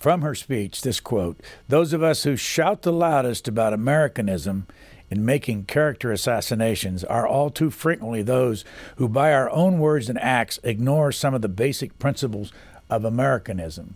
From 0.00 0.22
her 0.22 0.34
speech, 0.34 0.82
this 0.82 0.98
quote 0.98 1.38
Those 1.68 1.92
of 1.92 2.02
us 2.02 2.24
who 2.24 2.34
shout 2.34 2.82
the 2.82 2.92
loudest 2.92 3.46
about 3.46 3.72
Americanism 3.72 4.66
in 5.10 5.24
making 5.24 5.64
character 5.64 6.10
assassinations 6.10 7.04
are 7.04 7.26
all 7.26 7.50
too 7.50 7.70
frequently 7.70 8.22
those 8.22 8.64
who, 8.96 9.08
by 9.08 9.32
our 9.32 9.48
own 9.50 9.78
words 9.78 10.08
and 10.08 10.18
acts, 10.18 10.58
ignore 10.64 11.12
some 11.12 11.32
of 11.32 11.42
the 11.42 11.48
basic 11.48 11.96
principles 12.00 12.52
of 12.88 13.04
Americanism. 13.04 13.94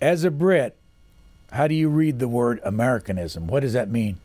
As 0.00 0.24
a 0.24 0.30
Brit, 0.32 0.76
how 1.52 1.68
do 1.68 1.74
you 1.74 1.88
read 1.88 2.18
the 2.18 2.28
word 2.28 2.60
Americanism? 2.64 3.46
What 3.46 3.60
does 3.60 3.72
that 3.74 3.88
mean? 3.88 4.18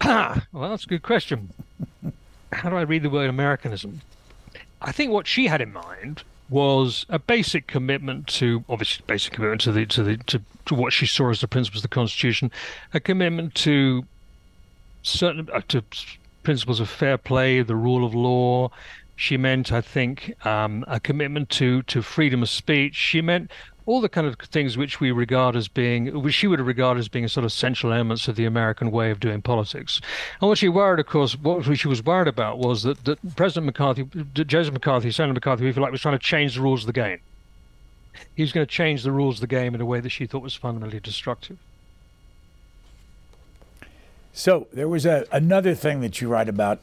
well, 0.04 0.40
that's 0.52 0.84
a 0.84 0.88
good 0.88 1.02
question 1.02 1.52
how 2.52 2.70
do 2.70 2.76
I 2.76 2.82
read 2.82 3.02
the 3.02 3.10
word 3.10 3.30
Americanism? 3.30 4.00
I 4.82 4.92
think 4.92 5.12
what 5.12 5.26
she 5.26 5.46
had 5.46 5.60
in 5.60 5.72
mind 5.72 6.22
was 6.48 7.06
a 7.08 7.18
basic 7.18 7.66
commitment 7.66 8.26
to, 8.26 8.64
obviously, 8.68 9.04
basic 9.06 9.32
commitment 9.32 9.60
to 9.62 9.72
the 9.72 9.86
to 9.86 10.02
the 10.02 10.16
to, 10.16 10.42
to 10.66 10.74
what 10.74 10.92
she 10.92 11.06
saw 11.06 11.30
as 11.30 11.40
the 11.40 11.48
principles 11.48 11.84
of 11.84 11.90
the 11.90 11.94
Constitution, 11.94 12.50
a 12.92 13.00
commitment 13.00 13.54
to 13.56 14.04
certain 15.02 15.48
uh, 15.52 15.60
to 15.68 15.84
principles 16.42 16.80
of 16.80 16.88
fair 16.88 17.18
play, 17.18 17.62
the 17.62 17.76
rule 17.76 18.04
of 18.04 18.14
law. 18.14 18.70
She 19.14 19.36
meant, 19.36 19.70
I 19.70 19.82
think, 19.82 20.34
um, 20.46 20.84
a 20.88 20.98
commitment 20.98 21.50
to 21.50 21.82
to 21.82 22.02
freedom 22.02 22.42
of 22.42 22.48
speech. 22.48 22.94
She 22.94 23.20
meant 23.20 23.50
all 23.90 24.00
the 24.00 24.08
kind 24.08 24.24
of 24.24 24.36
things 24.36 24.76
which 24.76 25.00
we 25.00 25.10
regard 25.10 25.56
as 25.56 25.66
being, 25.66 26.22
which 26.22 26.34
she 26.34 26.46
would 26.46 26.60
regard 26.60 26.96
as 26.96 27.08
being 27.08 27.26
sort 27.26 27.44
of 27.44 27.50
central 27.50 27.92
elements 27.92 28.28
of 28.28 28.36
the 28.36 28.44
American 28.44 28.92
way 28.92 29.10
of 29.10 29.18
doing 29.18 29.42
politics. 29.42 30.00
And 30.40 30.48
what 30.48 30.58
she 30.58 30.68
worried, 30.68 31.00
of 31.00 31.06
course, 31.06 31.36
what 31.36 31.64
she 31.76 31.88
was 31.88 32.04
worried 32.04 32.28
about 32.28 32.60
was 32.60 32.84
that, 32.84 33.04
that 33.04 33.18
President 33.34 33.66
McCarthy, 33.66 34.08
Joseph 34.32 34.74
McCarthy, 34.74 35.10
Senator 35.10 35.34
McCarthy, 35.34 35.68
if 35.68 35.74
you 35.74 35.82
like, 35.82 35.90
was 35.90 36.00
trying 36.00 36.16
to 36.16 36.24
change 36.24 36.54
the 36.54 36.60
rules 36.60 36.82
of 36.82 36.86
the 36.86 36.92
game. 36.92 37.18
He 38.36 38.42
was 38.42 38.52
going 38.52 38.64
to 38.64 38.72
change 38.72 39.02
the 39.02 39.10
rules 39.10 39.38
of 39.38 39.40
the 39.40 39.48
game 39.48 39.74
in 39.74 39.80
a 39.80 39.86
way 39.86 39.98
that 39.98 40.10
she 40.10 40.24
thought 40.24 40.42
was 40.42 40.54
fundamentally 40.54 41.00
destructive. 41.00 41.58
So 44.32 44.68
there 44.72 44.88
was 44.88 45.04
a, 45.04 45.26
another 45.32 45.74
thing 45.74 46.00
that 46.02 46.20
you 46.20 46.28
write 46.28 46.48
about 46.48 46.78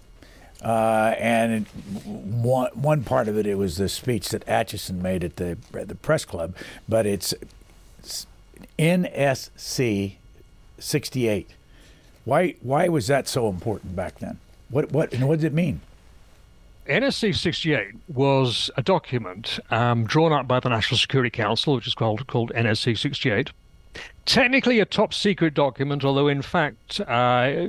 uh, 0.64 1.14
and 1.20 1.68
one 2.06 2.72
one 2.74 3.04
part 3.04 3.28
of 3.28 3.38
it, 3.38 3.46
it 3.46 3.56
was 3.56 3.78
the 3.78 3.90
speech 3.90 4.30
that 4.30 4.46
Acheson 4.48 5.02
made 5.02 5.24
at 5.24 5.36
the 5.36 5.58
at 5.74 5.88
the 5.88 5.96
press 5.96 6.26
club, 6.26 6.56
but 6.90 7.06
it's 7.06 7.34
NSC 8.80 10.16
68. 10.80 11.50
Why 12.26 12.56
why 12.62 12.88
was 12.88 13.08
that 13.08 13.28
so 13.28 13.50
important 13.50 13.96
back 13.96 14.20
then? 14.20 14.40
What 14.70 14.92
what 14.92 15.14
and 15.14 15.28
what 15.28 15.40
did 15.40 15.48
it 15.48 15.54
mean? 15.54 15.82
NSC 16.88 17.36
68 17.36 17.90
was 18.08 18.72
a 18.78 18.82
document 18.82 19.60
um, 19.72 20.06
drawn 20.06 20.32
up 20.32 20.48
by 20.48 20.60
the 20.60 20.70
National 20.70 20.98
Security 20.98 21.30
Council, 21.30 21.76
which 21.76 21.86
is 21.88 21.94
called 21.94 22.26
called 22.28 22.52
NSC 22.56 22.98
68. 22.98 23.52
Technically, 24.26 24.80
a 24.80 24.86
top 24.86 25.14
secret 25.14 25.54
document, 25.54 26.04
although 26.04 26.28
in 26.28 26.42
fact. 26.42 27.00
Uh, 27.02 27.68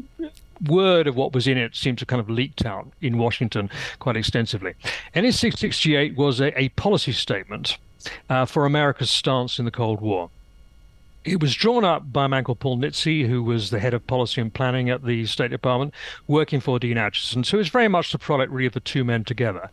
word 0.63 1.07
of 1.07 1.17
what 1.17 1.33
was 1.33 1.47
in 1.47 1.59
it 1.59 1.75
seemed 1.75 1.99
to 1.99 2.07
kind 2.07 2.21
of 2.21 2.31
leaked 2.31 2.65
out 2.65 2.91
in 3.01 3.19
Washington 3.19 3.71
quite 3.99 4.17
extensively. 4.17 4.75
NSC 5.15 5.57
68 5.57 6.17
was 6.17 6.41
a, 6.41 6.59
a 6.59 6.69
policy 6.71 7.13
statement 7.13 7.79
uh, 8.29 8.45
for 8.45 8.67
America's 8.67 9.11
stance 9.11 9.59
in 9.59 9.65
the 9.65 9.71
Cold 9.71 10.01
War. 10.01 10.31
It 11.25 11.41
was 11.41 11.55
drawn 11.55 11.85
up 11.85 12.11
by 12.11 12.25
a 12.25 12.29
man 12.29 12.45
called 12.45 12.61
Paul 12.61 12.79
Nitze, 12.79 13.29
who 13.29 13.43
was 13.43 13.69
the 13.69 13.81
head 13.81 13.93
of 13.93 14.07
policy 14.07 14.41
and 14.41 14.55
planning 14.55 14.89
at 14.89 15.05
the 15.05 15.27
State 15.27 15.51
Department, 15.51 15.93
working 16.27 16.61
for 16.61 16.79
Dean 16.79 16.97
Acheson. 16.97 17.45
So 17.45 17.57
it 17.57 17.59
was 17.59 17.69
very 17.69 17.89
much 17.89 18.13
the 18.13 18.19
product, 18.19 18.51
really, 18.51 18.67
of 18.67 18.73
the 18.73 18.81
two 18.81 19.05
men 19.05 19.25
together. 19.25 19.69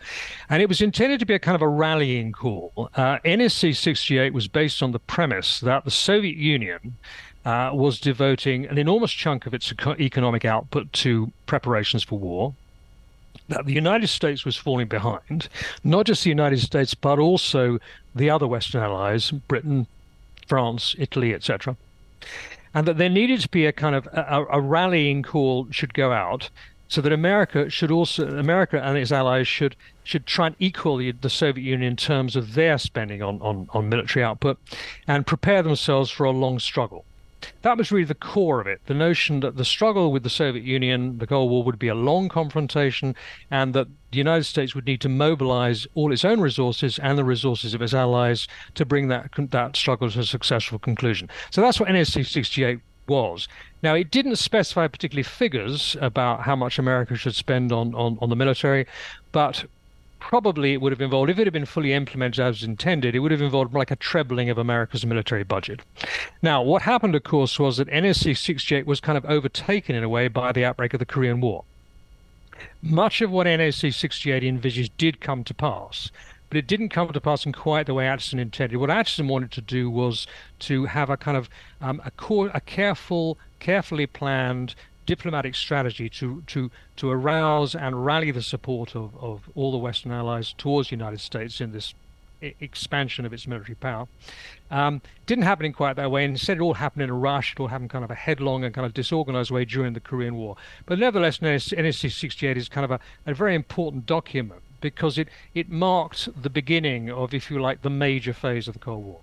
And 0.50 0.62
it 0.62 0.68
was 0.68 0.82
intended 0.82 1.20
to 1.22 1.26
be 1.26 1.36
a 1.36 1.40
kind 1.40 1.56
of 1.56 1.62
a 1.62 1.68
rallying 1.68 2.34
call. 2.34 2.90
Uh, 2.96 3.20
NSC 3.20 3.76
68 3.76 4.34
was 4.34 4.48
based 4.50 4.84
on 4.84 4.92
the 4.92 5.00
premise 5.00 5.62
that 5.62 5.86
the 5.86 5.92
Soviet 5.92 6.36
Union 6.36 6.98
uh, 7.46 7.70
was 7.74 8.00
devoting 8.00 8.66
an 8.66 8.78
enormous 8.78 9.12
chunk 9.12 9.46
of 9.46 9.54
its 9.54 9.72
economic 10.00 10.46
output 10.46 10.92
to 10.92 11.32
preparations 11.46 12.04
for 12.04 12.18
war. 12.18 12.54
That 13.50 13.66
the 13.66 13.74
United 13.74 14.08
States 14.08 14.44
was 14.44 14.58
falling 14.58 14.88
behind, 14.88 15.50
not 15.84 16.08
just 16.08 16.24
the 16.24 16.30
United 16.30 16.60
States, 16.60 16.96
but 16.96 17.20
also 17.20 17.78
the 18.16 18.30
other 18.30 18.48
Western 18.48 18.82
allies, 18.82 19.30
Britain, 19.30 19.86
France, 20.48 20.96
Italy, 20.98 21.34
etc. 21.34 21.78
And 22.74 22.88
that 22.88 22.98
there 22.98 23.10
needed 23.10 23.42
to 23.42 23.50
be 23.50 23.68
a 23.68 23.72
kind 23.72 23.96
of 23.96 24.08
a, 24.08 24.46
a 24.50 24.60
rallying 24.60 25.22
call 25.22 25.68
should 25.70 25.94
go 25.94 26.12
out 26.12 26.50
so 26.88 27.02
that 27.02 27.12
America 27.12 27.70
should 27.70 27.92
also 27.92 28.28
America 28.38 28.82
and 28.82 28.98
its 28.98 29.12
allies 29.12 29.48
should 29.48 29.76
should 30.04 30.26
try 30.26 30.48
and 30.48 30.56
equal 30.58 30.98
the, 30.98 31.12
the 31.12 31.30
Soviet 31.30 31.64
Union 31.64 31.92
in 31.92 31.96
terms 31.96 32.36
of 32.36 32.54
their 32.54 32.78
spending 32.78 33.22
on, 33.22 33.40
on, 33.42 33.68
on 33.74 33.90
military 33.90 34.24
output 34.24 34.58
and 35.08 35.28
prepare 35.28 35.62
themselves 35.62 36.10
for 36.10 36.26
a 36.26 36.32
long 36.32 36.60
struggle 36.60 37.06
that 37.62 37.78
was 37.78 37.92
really 37.92 38.06
the 38.06 38.16
core 38.16 38.62
of 38.62 38.68
it 38.68 38.82
the 38.86 38.94
notion 38.94 39.40
that 39.40 39.58
the 39.58 39.66
struggle 39.66 40.12
with 40.12 40.24
the 40.24 40.30
Soviet 40.30 40.64
Union, 40.64 41.18
the 41.18 41.28
Cold 41.28 41.50
War, 41.50 41.64
would 41.64 41.80
be 41.80 41.88
a 41.88 41.96
long 41.96 42.30
confrontation, 42.30 43.16
and 43.52 43.74
that 43.74 43.88
the 44.12 44.18
United 44.18 44.44
States 44.44 44.76
would 44.76 44.86
need 44.86 45.02
to 45.02 45.10
mobilize 45.10 45.88
all 45.96 46.12
its 46.12 46.26
own 46.26 46.40
resources 46.40 47.00
and 47.00 47.18
the 47.18 47.24
resources 47.24 47.74
of 47.74 47.82
its 47.82 47.94
allies 47.94 48.48
to 48.76 48.86
bring 48.86 49.08
that, 49.10 49.30
that 49.52 49.76
struggle 49.76 50.10
to 50.10 50.20
a 50.20 50.24
successful 50.24 50.80
conclusion. 50.80 51.30
So 51.52 51.62
that's 51.62 51.80
what 51.80 51.90
NSC 51.90 52.26
68 52.26 52.80
was. 53.08 53.48
Now, 53.84 53.94
it 53.94 54.12
didn't 54.12 54.38
specify 54.38 54.88
particularly 54.88 55.24
figures 55.24 55.96
about 56.02 56.42
how 56.42 56.56
much 56.56 56.80
America 56.80 57.16
should 57.16 57.36
spend 57.36 57.72
on, 57.72 57.94
on, 57.94 58.18
on 58.22 58.30
the 58.30 58.36
military, 58.36 58.88
but 59.32 59.66
probably 60.30 60.74
it 60.74 60.82
would 60.82 60.92
have 60.92 61.02
involved, 61.02 61.30
if 61.30 61.38
it 61.38 61.46
had 61.46 61.54
been 61.54 61.68
fully 61.68 61.94
implemented 61.94 62.44
as 62.44 62.64
intended, 62.64 63.14
it 63.14 63.20
would 63.20 63.32
have 63.32 63.44
involved 63.44 63.76
like 63.76 63.92
a 63.92 63.96
trebling 63.96 64.50
of 64.50 64.58
America's 64.58 65.06
military 65.06 65.44
budget. 65.44 65.82
Now, 66.42 66.64
what 66.64 66.82
happened, 66.82 67.14
of 67.14 67.24
course, 67.24 67.60
was 67.60 67.78
that 67.78 67.88
NSC 67.90 68.36
68 68.36 68.88
was 68.88 69.00
kind 69.00 69.20
of 69.20 69.26
overtaken 69.26 69.96
in 69.96 70.04
a 70.04 70.10
way 70.10 70.28
by 70.28 70.52
the 70.52 70.66
outbreak 70.66 70.96
of 70.96 71.00
the 71.00 71.06
Korean 71.06 71.42
War. 71.42 71.64
Much 72.82 73.22
of 73.22 73.30
what 73.30 73.46
NSC 73.46 73.94
68 73.94 74.44
envisaged 74.44 74.98
did 74.98 75.22
come 75.22 75.44
to 75.44 75.54
pass, 75.54 76.10
but 76.50 76.58
it 76.58 76.66
didn't 76.66 76.90
come 76.90 77.14
to 77.14 77.22
pass 77.22 77.46
in 77.46 77.54
quite 77.54 77.86
the 77.86 77.94
way 77.94 78.06
Acheson 78.06 78.40
intended. 78.40 78.78
What 78.78 78.90
Acheson 78.90 79.28
wanted 79.28 79.52
to 79.52 79.62
do 79.62 79.92
was 79.92 80.26
to 80.62 80.86
have 80.86 81.12
a 81.12 81.18
kind 81.18 81.38
of 81.38 81.50
um, 81.82 82.02
a, 82.04 82.12
a 82.52 82.62
careful, 82.62 83.38
carefully 83.60 84.08
planned 84.08 84.74
diplomatic 85.06 85.56
strategy 85.56 86.10
to, 86.10 86.44
to, 86.48 86.72
to 86.98 87.10
arouse 87.10 87.76
and 87.76 88.06
rally 88.06 88.32
the 88.32 88.42
support 88.42 88.96
of, 88.96 89.16
of 89.18 89.50
all 89.56 89.72
the 89.72 89.78
Western 89.78 90.12
allies 90.12 90.54
towards 90.58 90.90
the 90.90 90.96
United 90.96 91.20
States 91.20 91.62
in 91.62 91.72
this 91.72 91.94
expansion 92.42 93.26
of 93.26 93.34
its 93.34 93.48
military 93.48 93.76
power. 93.76 94.08
Um, 94.70 95.02
didn't 95.26 95.44
happen 95.44 95.66
in 95.66 95.74
quite 95.74 95.96
that 95.96 96.12
way. 96.12 96.26
Instead, 96.26 96.58
it 96.58 96.62
all 96.62 96.76
happened 96.76 97.04
in 97.04 97.10
a 97.10 97.14
rush. 97.14 97.54
It 97.54 97.60
all 97.60 97.68
happened 97.68 97.90
kind 97.90 98.04
of 98.04 98.12
a 98.12 98.16
headlong 98.16 98.64
and 98.64 98.74
kind 98.74 98.86
of 98.86 98.94
disorganized 98.94 99.52
way 99.52 99.66
during 99.66 99.94
the 99.94 100.00
Korean 100.00 100.36
War. 100.36 100.56
But 100.86 101.00
nevertheless, 101.00 101.40
NSC 101.40 102.12
68 102.12 102.58
is 102.58 102.70
kind 102.70 102.86
of 102.86 102.92
a, 102.92 103.00
a 103.26 103.34
very 103.34 103.56
important 103.56 104.06
document 104.06 104.62
because 104.82 105.18
it, 105.18 105.30
it 105.54 105.70
marked 105.70 106.30
the 106.42 106.50
beginning 106.50 107.10
of, 107.10 107.34
if 107.34 107.50
you 107.50 107.60
like, 107.60 107.82
the 107.82 107.90
major 107.90 108.34
phase 108.34 108.68
of 108.68 108.74
the 108.74 108.80
Cold 108.80 109.06
War. 109.06 109.20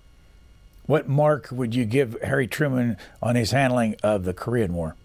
What 0.85 1.07
mark 1.07 1.49
would 1.51 1.73
you 1.73 1.85
give 1.85 2.17
Harry 2.23 2.47
Truman 2.47 2.97
on 3.21 3.35
his 3.35 3.51
handling 3.51 3.95
of 4.03 4.25
the 4.25 4.33
Korean 4.33 4.73
War? 4.73 4.95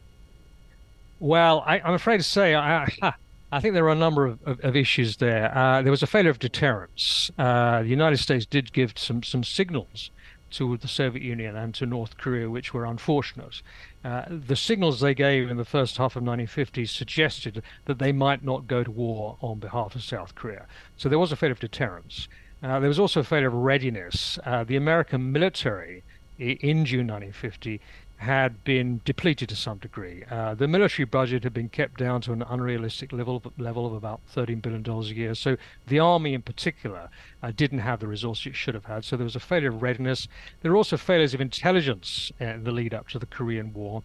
Well, 1.20 1.64
I, 1.66 1.78
am 1.78 1.94
afraid 1.94 2.18
to 2.18 2.22
say 2.22 2.54
I, 2.54 2.88
I 3.52 3.60
think 3.60 3.74
there 3.74 3.84
are 3.84 3.90
a 3.90 3.96
number 3.96 4.26
of, 4.26 4.38
of, 4.46 4.60
of 4.60 4.76
issues 4.76 5.16
there. 5.16 5.56
Uh, 5.56 5.82
there 5.82 5.90
was 5.90 6.02
a 6.02 6.06
failure 6.06 6.30
of 6.30 6.38
deterrence. 6.38 7.30
Uh, 7.38 7.82
the 7.82 7.88
United 7.88 8.18
States 8.18 8.46
did 8.46 8.72
give 8.72 8.92
some 8.96 9.22
some 9.22 9.42
signals 9.42 10.10
to 10.50 10.76
the 10.76 10.88
Soviet 10.88 11.22
Union 11.22 11.56
and 11.56 11.74
to 11.74 11.86
North 11.86 12.16
Korea, 12.16 12.48
which 12.48 12.72
were 12.72 12.84
unfortunate. 12.84 13.62
Uh, 14.04 14.24
the 14.28 14.56
signals 14.56 15.00
they 15.00 15.14
gave 15.14 15.50
in 15.50 15.56
the 15.56 15.64
first 15.64 15.96
half 15.98 16.16
of 16.16 16.22
1950 16.22 16.86
suggested 16.86 17.62
that 17.84 17.98
they 17.98 18.12
might 18.12 18.42
not 18.42 18.66
go 18.66 18.82
to 18.82 18.90
war 18.90 19.36
on 19.42 19.58
behalf 19.58 19.94
of 19.94 20.02
South 20.02 20.34
Korea. 20.34 20.66
So 20.96 21.08
there 21.08 21.18
was 21.18 21.32
a 21.32 21.36
failure 21.36 21.52
of 21.52 21.60
deterrence. 21.60 22.28
Uh, 22.62 22.80
there 22.80 22.88
was 22.88 22.98
also 22.98 23.20
a 23.20 23.24
failure 23.24 23.48
of 23.48 23.54
readiness. 23.54 24.38
Uh, 24.44 24.64
the 24.64 24.76
American 24.76 25.32
military 25.32 26.02
in 26.38 26.84
June 26.84 27.08
1950 27.08 27.80
had 28.18 28.64
been 28.64 29.00
depleted 29.04 29.48
to 29.48 29.54
some 29.54 29.78
degree. 29.78 30.24
Uh, 30.28 30.52
the 30.52 30.66
military 30.66 31.04
budget 31.04 31.44
had 31.44 31.54
been 31.54 31.68
kept 31.68 31.98
down 31.98 32.20
to 32.20 32.32
an 32.32 32.42
unrealistic 32.42 33.12
level 33.12 33.40
level 33.58 33.86
of 33.86 33.92
about 33.92 34.20
$13 34.34 34.60
billion 34.60 34.84
a 34.88 35.02
year. 35.02 35.34
So 35.34 35.56
the 35.86 36.00
army, 36.00 36.34
in 36.34 36.42
particular, 36.42 37.10
uh, 37.42 37.52
didn't 37.54 37.78
have 37.78 38.00
the 38.00 38.08
resources 38.08 38.46
it 38.46 38.56
should 38.56 38.74
have 38.74 38.86
had. 38.86 39.04
So 39.04 39.16
there 39.16 39.24
was 39.24 39.36
a 39.36 39.40
failure 39.40 39.68
of 39.68 39.82
readiness. 39.82 40.26
There 40.62 40.72
were 40.72 40.76
also 40.76 40.96
failures 40.96 41.32
of 41.32 41.40
intelligence 41.40 42.32
in 42.40 42.64
the 42.64 42.72
lead 42.72 42.92
up 42.92 43.08
to 43.10 43.20
the 43.20 43.26
Korean 43.26 43.72
War. 43.72 44.02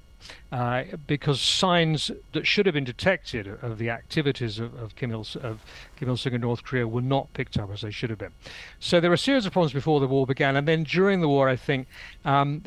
Uh, 0.53 0.83
because 1.05 1.41
signs 1.41 2.09
that 2.31 2.47
should 2.47 2.65
have 2.65 2.73
been 2.73 2.85
detected 2.85 3.45
of 3.61 3.77
the 3.77 3.89
activities 3.89 4.57
of, 4.57 4.73
of 4.75 4.95
Kim 4.95 5.11
Il 5.11 5.25
of 5.41 5.59
Kim 5.97 6.07
Il 6.07 6.15
Sung 6.15 6.31
in 6.31 6.39
North 6.39 6.63
Korea 6.63 6.87
were 6.87 7.01
not 7.01 7.33
picked 7.33 7.57
up 7.57 7.69
as 7.71 7.81
they 7.81 7.91
should 7.91 8.09
have 8.09 8.19
been. 8.19 8.31
So 8.79 9.01
there 9.01 9.09
were 9.09 9.15
a 9.15 9.17
series 9.17 9.45
of 9.45 9.51
problems 9.51 9.73
before 9.73 9.99
the 9.99 10.07
war 10.07 10.25
began, 10.25 10.55
and 10.55 10.65
then 10.65 10.83
during 10.83 11.19
the 11.19 11.27
war, 11.27 11.49
I 11.49 11.57
think 11.57 11.87
um, 12.23 12.63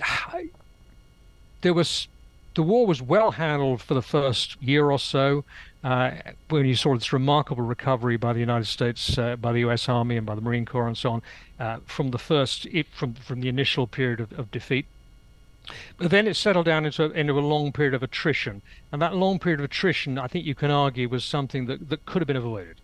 there 1.62 1.74
was 1.74 2.08
the 2.54 2.62
war 2.62 2.86
was 2.86 3.02
well 3.02 3.32
handled 3.32 3.82
for 3.82 3.94
the 3.94 4.02
first 4.02 4.60
year 4.62 4.90
or 4.90 4.98
so. 4.98 5.44
Uh, 5.84 6.12
when 6.48 6.66
you 6.66 6.74
saw 6.74 6.94
this 6.94 7.12
remarkable 7.12 7.62
recovery 7.62 8.16
by 8.16 8.32
the 8.32 8.40
United 8.40 8.64
States, 8.64 9.18
uh, 9.18 9.36
by 9.36 9.52
the 9.52 9.60
U.S. 9.60 9.88
Army 9.88 10.16
and 10.16 10.26
by 10.26 10.34
the 10.34 10.40
Marine 10.40 10.64
Corps 10.64 10.88
and 10.88 10.96
so 10.96 11.12
on, 11.12 11.22
uh, 11.60 11.78
from 11.86 12.10
the 12.10 12.18
first, 12.18 12.66
from 12.92 13.14
from 13.14 13.40
the 13.40 13.48
initial 13.48 13.86
period 13.86 14.20
of, 14.20 14.32
of 14.38 14.50
defeat. 14.50 14.86
But 15.98 16.10
then 16.10 16.28
it 16.28 16.34
settled 16.34 16.66
down 16.66 16.86
into, 16.86 17.10
into 17.10 17.38
a 17.38 17.40
long 17.40 17.72
period 17.72 17.94
of 17.94 18.02
attrition. 18.02 18.62
And 18.92 19.02
that 19.02 19.16
long 19.16 19.38
period 19.38 19.60
of 19.60 19.64
attrition, 19.64 20.18
I 20.18 20.28
think 20.28 20.44
you 20.44 20.54
can 20.54 20.70
argue, 20.70 21.08
was 21.08 21.24
something 21.24 21.66
that, 21.66 21.88
that 21.88 22.06
could 22.06 22.22
have 22.22 22.26
been 22.28 22.36
avoided. 22.36 22.76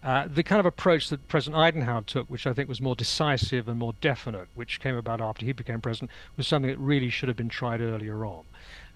Uh, 0.00 0.28
the 0.28 0.44
kind 0.44 0.60
of 0.60 0.66
approach 0.66 1.08
that 1.08 1.26
President 1.26 1.60
Eisenhower 1.60 2.02
took, 2.02 2.28
which 2.28 2.46
I 2.46 2.52
think 2.52 2.68
was 2.68 2.80
more 2.80 2.94
decisive 2.94 3.68
and 3.68 3.78
more 3.78 3.94
definite, 4.00 4.46
which 4.54 4.78
came 4.78 4.94
about 4.94 5.20
after 5.20 5.44
he 5.44 5.52
became 5.52 5.80
president, 5.80 6.12
was 6.36 6.46
something 6.46 6.70
that 6.70 6.78
really 6.78 7.10
should 7.10 7.28
have 7.28 7.36
been 7.36 7.48
tried 7.48 7.80
earlier 7.80 8.24
on. 8.24 8.44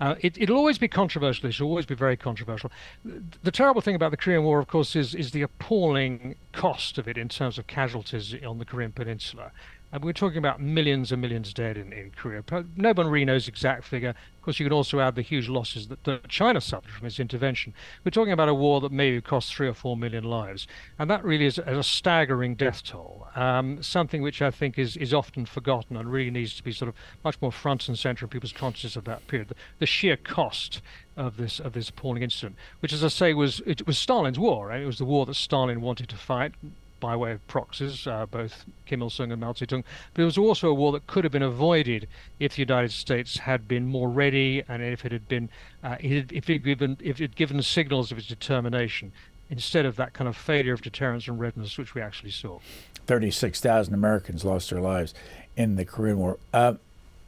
Uh, 0.00 0.14
it, 0.20 0.48
will 0.48 0.57
always 0.57 0.78
be 0.78 0.88
controversial. 0.88 1.48
It 1.48 1.61
will 1.61 1.68
always 1.68 1.86
be 1.86 1.94
very 1.94 2.16
controversial. 2.16 2.70
The 3.05 3.50
terrible 3.50 3.80
thing 3.80 3.94
about 3.94 4.11
the 4.12 4.16
Korean 4.16 4.44
War, 4.44 4.59
of 4.59 4.68
course, 4.68 4.96
is 4.96 5.14
is 5.14 5.32
the 5.32 5.42
appalling 5.42 6.36
cost 6.53 6.98
of 6.98 7.09
it 7.09 7.16
in 7.16 7.28
terms 7.28 7.59
of 7.59 7.66
casualties 7.66 8.34
on 8.44 8.59
the 8.59 8.64
Korean 8.64 8.92
Peninsula. 8.92 9.53
And 9.95 10.03
we're 10.03 10.14
talking 10.14 10.38
about 10.38 10.59
millions 10.59 11.12
and 11.12 11.20
millions 11.20 11.53
dead 11.53 11.76
in, 11.76 11.93
in 11.93 12.12
Korea. 12.16 12.43
No 12.76 12.93
one 12.93 13.09
really 13.09 13.26
knows 13.26 13.47
exact 13.47 13.84
figure. 13.84 14.09
Of 14.09 14.43
course, 14.43 14.59
you 14.59 14.64
can 14.64 14.72
also 14.72 15.01
add 15.01 15.16
the 15.16 15.22
huge 15.22 15.51
losses 15.51 15.88
that, 15.88 16.03
that 16.05 16.28
China 16.28 16.62
suffered 16.62 16.90
from 16.90 17.07
its 17.07 17.20
intervention. 17.20 17.74
We're 18.03 18.11
talking 18.11 18.32
about 18.32 18.49
a 18.49 18.55
war 18.55 18.80
that 18.80 18.90
maybe 18.90 19.20
cost 19.20 19.55
three 19.55 19.68
or 19.68 19.74
four 19.74 19.95
million 19.99 20.24
lives. 20.24 20.66
And 20.99 21.11
that 21.11 21.22
really 21.22 21.45
is 21.45 21.59
a, 21.59 21.80
a 21.80 21.82
staggering 21.82 22.55
death 22.55 22.82
toll, 22.84 23.28
um, 23.36 23.82
something 23.82 24.22
which 24.22 24.40
I 24.40 24.51
think 24.51 24.78
is, 24.78 24.97
is 24.97 25.12
often 25.12 25.45
forgotten 25.45 25.99
and 25.99 26.11
really 26.11 26.30
needs 26.30 26.57
to 26.57 26.62
be 26.62 26.72
sort 26.72 26.88
of 26.88 26.95
much 27.22 27.40
more 27.43 27.53
front 27.53 27.86
and 27.86 27.99
center 27.99 28.24
in 28.24 28.30
people's 28.30 28.53
consciousness 28.53 28.97
of 28.97 29.05
that 29.05 29.26
period. 29.26 29.49
The, 29.49 29.57
the 29.80 29.86
sheer 29.86 30.16
cost 30.16 30.80
of 31.18 31.36
this 31.36 31.61
of 31.61 31.74
this 31.74 31.90
appalling 31.90 32.22
incident, 32.22 32.57
which, 32.80 32.95
as 32.95 33.05
I 33.05 33.09
say, 33.09 33.34
was 33.34 33.61
it 33.66 33.86
was 33.86 33.99
Stalin's 33.99 34.38
war. 34.38 34.68
Right? 34.68 34.80
It 34.80 34.86
was 34.86 34.97
the 34.97 35.05
war 35.05 35.26
that 35.26 35.34
Stalin 35.34 35.82
wanted 35.82 36.09
to 36.09 36.16
fight 36.16 36.55
by 37.03 37.16
way 37.16 37.32
of 37.32 37.46
proxies, 37.48 38.07
uh, 38.07 38.24
both 38.26 38.64
Kim 38.86 39.03
Il 39.03 39.11
sung 39.11 39.32
and 39.32 39.40
Mao 39.40 39.53
Zedong. 39.53 39.82
But 40.14 40.22
it 40.22 40.24
was 40.24 40.38
also 40.38 40.68
a 40.68 40.74
war 40.74 40.92
that 40.92 41.09
could 41.09 41.24
have 41.24 41.32
been 41.32 41.42
avoided 41.42 42.07
if 42.38 42.55
the 42.55 42.62
United 42.62 42.92
States 42.92 43.38
had 43.38 43.66
been 43.66 43.86
more 43.86 44.09
ready 44.09 44.62
and 44.68 44.80
if 44.82 45.05
it 45.05 45.11
had 45.11 45.26
been, 45.26 45.50
uh, 45.82 45.96
if 45.98 46.48
it 46.48 46.62
given 46.62 46.96
if 47.03 47.20
it 47.20 47.24
had 47.24 47.36
given 47.36 47.61
signals 47.61 48.12
of 48.12 48.18
its 48.18 48.28
determination 48.28 49.11
instead 49.50 49.84
of 49.84 49.96
that 49.96 50.12
kind 50.12 50.28
of 50.28 50.36
failure 50.36 50.72
of 50.72 50.80
deterrence 50.80 51.26
and 51.26 51.40
readiness 51.40 51.76
which 51.76 51.92
we 51.94 52.00
actually 52.00 52.30
saw. 52.30 52.61
Thirty-six 53.09 53.61
thousand 53.61 53.94
Americans 53.94 54.44
lost 54.44 54.70
their 54.70 54.80
lives 54.80 55.12
in 55.57 55.74
the 55.74 55.84
Korean 55.84 56.18
War. 56.18 56.38
Uh, 56.55 56.74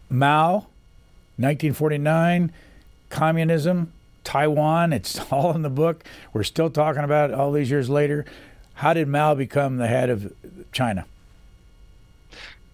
Mao, 0.08 0.68
1949, 1.36 2.52
communism, 3.10 3.92
Taiwan. 4.22 4.92
It's 4.92 5.18
all 5.32 5.52
in 5.52 5.62
the 5.62 5.70
book. 5.70 6.04
We're 6.32 6.44
still 6.44 6.70
talking 6.70 7.02
about 7.02 7.30
it 7.30 7.34
all 7.34 7.50
these 7.50 7.70
years 7.70 7.90
later. 7.90 8.24
How 8.74 8.92
did 8.92 9.08
Mao 9.08 9.34
become 9.34 9.76
the 9.76 9.86
head 9.86 10.10
of 10.10 10.32
China? 10.72 11.06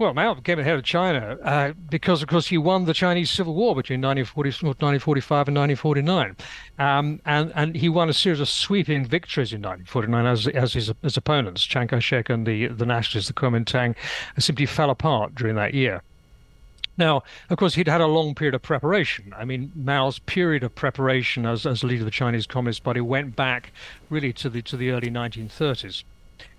Well, 0.01 0.15
Mao 0.15 0.33
became 0.33 0.57
the 0.57 0.65
head 0.65 0.77
of 0.77 0.83
China 0.83 1.37
uh, 1.43 1.73
because, 1.91 2.23
of 2.23 2.29
course, 2.29 2.47
he 2.47 2.57
won 2.57 2.87
the 2.87 2.95
Chinese 2.95 3.31
Civil 3.31 3.55
War 3.55 3.75
between 3.75 4.01
1945 4.01 5.49
and 5.49 5.57
1949. 5.59 6.37
Um, 6.79 7.21
and, 7.27 7.53
and 7.55 7.77
he 7.77 7.91
won 7.91 8.09
a 8.09 8.15
series 8.15 8.41
of 8.41 8.49
sweeping 8.49 9.05
victories 9.05 9.53
in 9.53 9.61
1949 9.61 10.25
as, 10.25 10.49
as 10.49 10.73
his, 10.73 10.91
his 11.03 11.19
opponents, 11.19 11.67
Chiang 11.67 11.89
Kai 11.89 11.99
shek 11.99 12.31
and 12.31 12.47
the, 12.47 12.69
the 12.69 12.87
nationalists, 12.87 13.29
the 13.29 13.35
Kuomintang, 13.35 13.95
simply 14.39 14.65
fell 14.65 14.89
apart 14.89 15.35
during 15.35 15.57
that 15.57 15.75
year. 15.75 16.03
Now, 17.01 17.23
of 17.49 17.57
course, 17.57 17.77
he'd 17.77 17.89
had 17.89 18.03
a 18.03 18.07
long 18.07 18.35
period 18.35 18.55
of 18.55 18.61
preparation. 18.61 19.33
I 19.35 19.47
mean, 19.47 19.73
Mao's 19.75 20.19
period 20.19 20.63
of 20.63 20.75
preparation 20.75 21.47
as, 21.47 21.65
as 21.65 21.83
leader 21.83 22.03
of 22.03 22.05
the 22.05 22.11
Chinese 22.11 22.47
Communist 22.47 22.85
Party 22.85 23.01
went 23.01 23.35
back 23.35 23.73
really 24.11 24.35
to 24.35 24.51
the 24.51 24.61
to 24.61 24.77
the 24.77 24.91
early 24.91 25.09
1930s. 25.09 26.05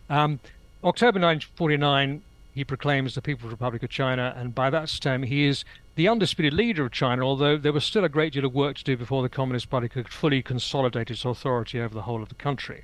Um, 0.10 0.40
October 0.84 1.20
1949, 1.20 2.24
he 2.56 2.64
proclaims 2.64 3.14
the 3.14 3.22
People's 3.22 3.52
Republic 3.52 3.84
of 3.84 3.92
China, 3.92 4.34
and 4.36 4.56
by 4.56 4.72
that 4.72 4.90
time 5.00 5.22
he 5.22 5.46
is 5.46 5.64
the 5.94 6.08
undisputed 6.08 6.54
leader 6.54 6.86
of 6.86 6.92
China, 6.92 7.22
although 7.22 7.56
there 7.56 7.72
was 7.72 7.86
still 7.86 8.04
a 8.04 8.10
great 8.10 8.34
deal 8.34 8.46
of 8.46 8.56
work 8.56 8.78
to 8.78 8.84
do 8.84 8.98
before 8.98 9.22
the 9.22 9.30
Communist 9.30 9.70
Party 9.70 9.88
could 9.88 10.10
fully 10.10 10.42
consolidate 10.42 11.12
its 11.12 11.24
authority 11.24 11.80
over 11.80 11.94
the 11.94 12.02
whole 12.02 12.24
of 12.24 12.30
the 12.30 12.36
country. 12.36 12.84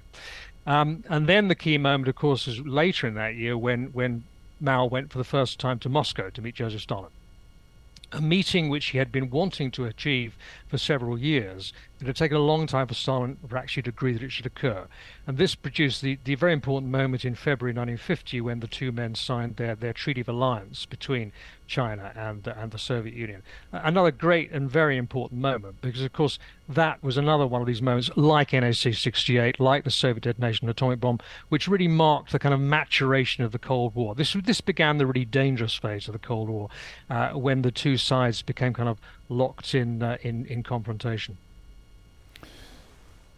Um, 0.67 1.03
and 1.09 1.25
then 1.25 1.47
the 1.47 1.55
key 1.55 1.79
moment, 1.79 2.07
of 2.07 2.13
course, 2.13 2.47
is 2.47 2.59
later 2.59 3.07
in 3.07 3.15
that 3.15 3.33
year 3.33 3.57
when, 3.57 3.85
when 3.93 4.25
Mao 4.61 4.85
went 4.85 5.11
for 5.11 5.17
the 5.17 5.23
first 5.23 5.59
time 5.59 5.79
to 5.79 5.89
Moscow 5.89 6.29
to 6.29 6.41
meet 6.43 6.53
Joseph 6.53 6.81
Stalin 6.81 7.09
a 8.11 8.21
meeting 8.21 8.69
which 8.69 8.87
he 8.87 8.97
had 8.97 9.11
been 9.11 9.29
wanting 9.29 9.71
to 9.71 9.85
achieve 9.85 10.37
for 10.67 10.77
several 10.77 11.17
years. 11.19 11.73
It 11.99 12.05
had 12.05 12.15
taken 12.15 12.37
a 12.37 12.41
long 12.41 12.67
time 12.67 12.85
for 12.87 12.93
Stalin 12.93 13.37
actually 13.55 13.83
to 13.83 13.89
agree 13.89 14.13
that 14.13 14.21
it 14.21 14.31
should 14.31 14.45
occur. 14.45 14.87
And 15.25 15.39
this 15.39 15.55
produced 15.55 16.03
the, 16.03 16.19
the 16.23 16.35
very 16.35 16.53
important 16.53 16.91
moment 16.91 17.25
in 17.25 17.33
February 17.33 17.73
1950 17.73 18.39
when 18.41 18.59
the 18.59 18.67
two 18.67 18.91
men 18.91 19.15
signed 19.15 19.55
their, 19.55 19.73
their 19.73 19.93
Treaty 19.93 20.21
of 20.21 20.29
Alliance 20.29 20.85
between 20.85 21.31
China 21.65 22.13
and, 22.15 22.47
uh, 22.47 22.53
and 22.55 22.69
the 22.69 22.77
Soviet 22.77 23.15
Union. 23.15 23.41
Another 23.71 24.11
great 24.11 24.51
and 24.51 24.69
very 24.69 24.95
important 24.95 25.41
moment 25.41 25.81
because, 25.81 26.03
of 26.03 26.13
course, 26.13 26.37
that 26.69 27.01
was 27.01 27.17
another 27.17 27.47
one 27.47 27.61
of 27.61 27.67
these 27.67 27.81
moments, 27.81 28.11
like 28.15 28.51
NSC 28.51 28.95
68, 28.95 29.59
like 29.59 29.83
the 29.83 29.89
Soviet 29.89 30.21
detonation 30.21 30.69
of 30.69 30.75
the 30.75 30.79
atomic 30.79 30.99
bomb, 30.99 31.19
which 31.49 31.67
really 31.67 31.87
marked 31.87 32.31
the 32.31 32.37
kind 32.37 32.53
of 32.53 32.59
maturation 32.59 33.43
of 33.43 33.51
the 33.51 33.59
Cold 33.59 33.95
War. 33.95 34.13
This, 34.13 34.33
this 34.33 34.61
began 34.61 34.99
the 34.99 35.07
really 35.07 35.25
dangerous 35.25 35.73
phase 35.73 36.07
of 36.07 36.13
the 36.13 36.19
Cold 36.19 36.47
War 36.47 36.69
uh, 37.09 37.31
when 37.31 37.63
the 37.63 37.71
two 37.71 37.97
sides 37.97 38.43
became 38.43 38.73
kind 38.73 38.87
of 38.87 38.99
locked 39.29 39.73
in, 39.73 40.03
uh, 40.03 40.17
in, 40.21 40.45
in 40.45 40.61
confrontation. 40.61 41.37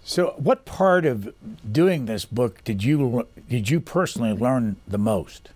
So, 0.10 0.34
what 0.38 0.66
part 0.66 1.06
of 1.06 1.36
doing 1.72 2.08
this 2.08 2.26
book 2.26 2.64
did 2.64 2.84
you 2.84 3.28
did 3.48 3.70
you 3.70 3.80
personally 3.80 4.34
learn 4.34 4.78
the 4.88 4.98
most? 4.98 5.50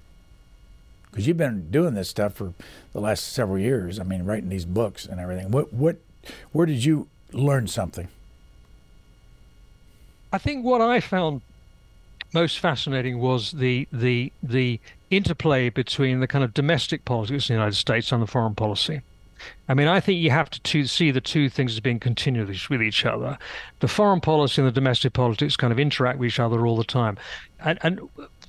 Because 1.10 1.26
you've 1.26 1.38
been 1.38 1.72
doing 1.72 1.95
this 1.95 2.10
stuff 2.10 2.36
for 2.36 2.54
the 2.91 2.99
last 2.99 3.34
several 3.34 3.58
years. 3.58 3.99
I 3.99 4.04
mean, 4.04 4.26
writing 4.26 4.49
these 4.49 4.66
books 4.66 5.08
and 5.08 5.20
everything. 5.20 5.49
What 5.49 5.74
what 5.74 5.95
where 6.51 6.68
did 6.68 6.86
you 6.86 7.08
learn 7.32 7.66
something? 7.68 8.10
I 10.32 10.38
think 10.38 10.64
what 10.64 10.82
I 10.82 10.99
found 10.99 11.41
most 12.32 12.60
fascinating 12.60 13.18
was 13.18 13.54
the 13.54 13.88
the 13.91 14.32
the 14.43 14.80
interplay 15.10 15.70
between 15.70 16.20
the 16.20 16.28
kind 16.28 16.43
of 16.43 16.54
domestic 16.54 17.06
politics 17.06 17.49
in 17.49 17.56
the 17.56 17.58
United 17.60 17.76
States 17.76 18.12
and 18.12 18.22
the 18.22 18.28
foreign 18.28 18.54
policy. 18.54 19.01
I 19.68 19.74
mean, 19.74 19.88
I 19.88 20.00
think 20.00 20.20
you 20.20 20.30
have 20.30 20.50
to, 20.50 20.86
see 20.86 21.12
the 21.12 21.22
two 21.22 21.50
things 21.50 21.74
as 21.74 21.80
being 21.80 22.00
continuous 22.00 22.70
with 22.70 22.82
each 22.82 23.06
other. 23.06 23.38
The 23.80 23.88
foreign 23.88 24.22
policy 24.22 24.62
and 24.62 24.68
the 24.68 24.74
domestic 24.74 25.14
politics 25.14 25.56
kind 25.56 25.72
of 25.72 25.80
interact 25.80 26.20
with 26.20 26.28
each 26.28 26.39
other 26.39 26.66
all 26.66 26.76
the 26.76 26.84
time. 26.84 27.18
And, 27.64 27.80
and 27.82 28.02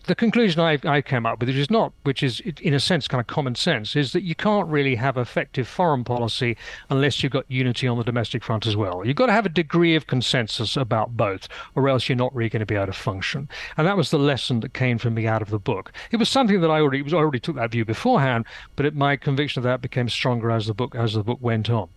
the 0.07 0.14
conclusion 0.14 0.61
I, 0.61 0.78
I 0.84 1.00
came 1.00 1.24
up 1.24 1.40
with, 1.40 1.48
which 1.48 1.57
is 1.57 1.70
not, 1.70 1.92
which 2.02 2.22
is 2.22 2.40
in 2.61 2.74
a 2.74 2.80
sense 2.80 3.09
kind 3.09 3.20
of 3.20 3.26
common 3.26 3.55
sense, 3.55 3.96
is 3.96 4.12
that 4.12 4.22
you 4.22 4.34
can't 4.34 4.68
really 4.68 4.96
have 4.96 5.16
effective 5.16 5.66
foreign 5.66 6.05
policy 6.05 6.57
unless 6.90 7.22
you've 7.22 7.32
got 7.32 7.50
unity 7.50 7.88
on 7.88 7.96
the 7.96 8.05
domestic 8.05 8.44
front 8.44 8.66
as 8.66 8.76
well. 8.76 9.02
You've 9.05 9.16
got 9.16 9.26
to 9.26 9.32
have 9.32 9.46
a 9.46 9.50
degree 9.50 9.96
of 9.96 10.07
consensus 10.07 10.76
about 10.76 11.16
both, 11.16 11.48
or 11.74 11.88
else 11.88 12.09
you're 12.09 12.16
not 12.16 12.34
really 12.34 12.50
going 12.50 12.61
to 12.61 12.66
be 12.66 12.74
able 12.74 12.86
to 12.86 12.92
function. 12.92 13.48
And 13.76 13.86
that 13.86 13.96
was 13.96 14.11
the 14.11 14.18
lesson 14.18 14.61
that 14.61 14.74
came 14.74 14.98
from 14.98 15.14
me 15.14 15.26
out 15.26 15.42
of 15.42 15.50
the 15.50 15.59
book. 15.59 15.92
It 16.11 16.16
was 16.16 16.28
something 16.28 16.61
that 16.61 16.70
I 16.70 16.80
already 16.80 17.02
was 17.02 17.14
I 17.14 17.18
already 17.18 17.40
took 17.40 17.57
that 17.57 17.70
view 17.70 17.84
beforehand, 17.84 18.44
but 18.76 18.86
it, 18.86 18.94
my 18.94 19.16
conviction 19.16 19.61
of 19.61 19.64
that 19.64 19.80
became 19.80 20.09
stronger 20.09 20.50
as 20.50 20.66
the 20.66 20.74
book 20.74 20.94
as 20.94 21.14
the 21.14 21.22
book 21.22 21.38
went 21.40 21.70
on. 21.70 21.88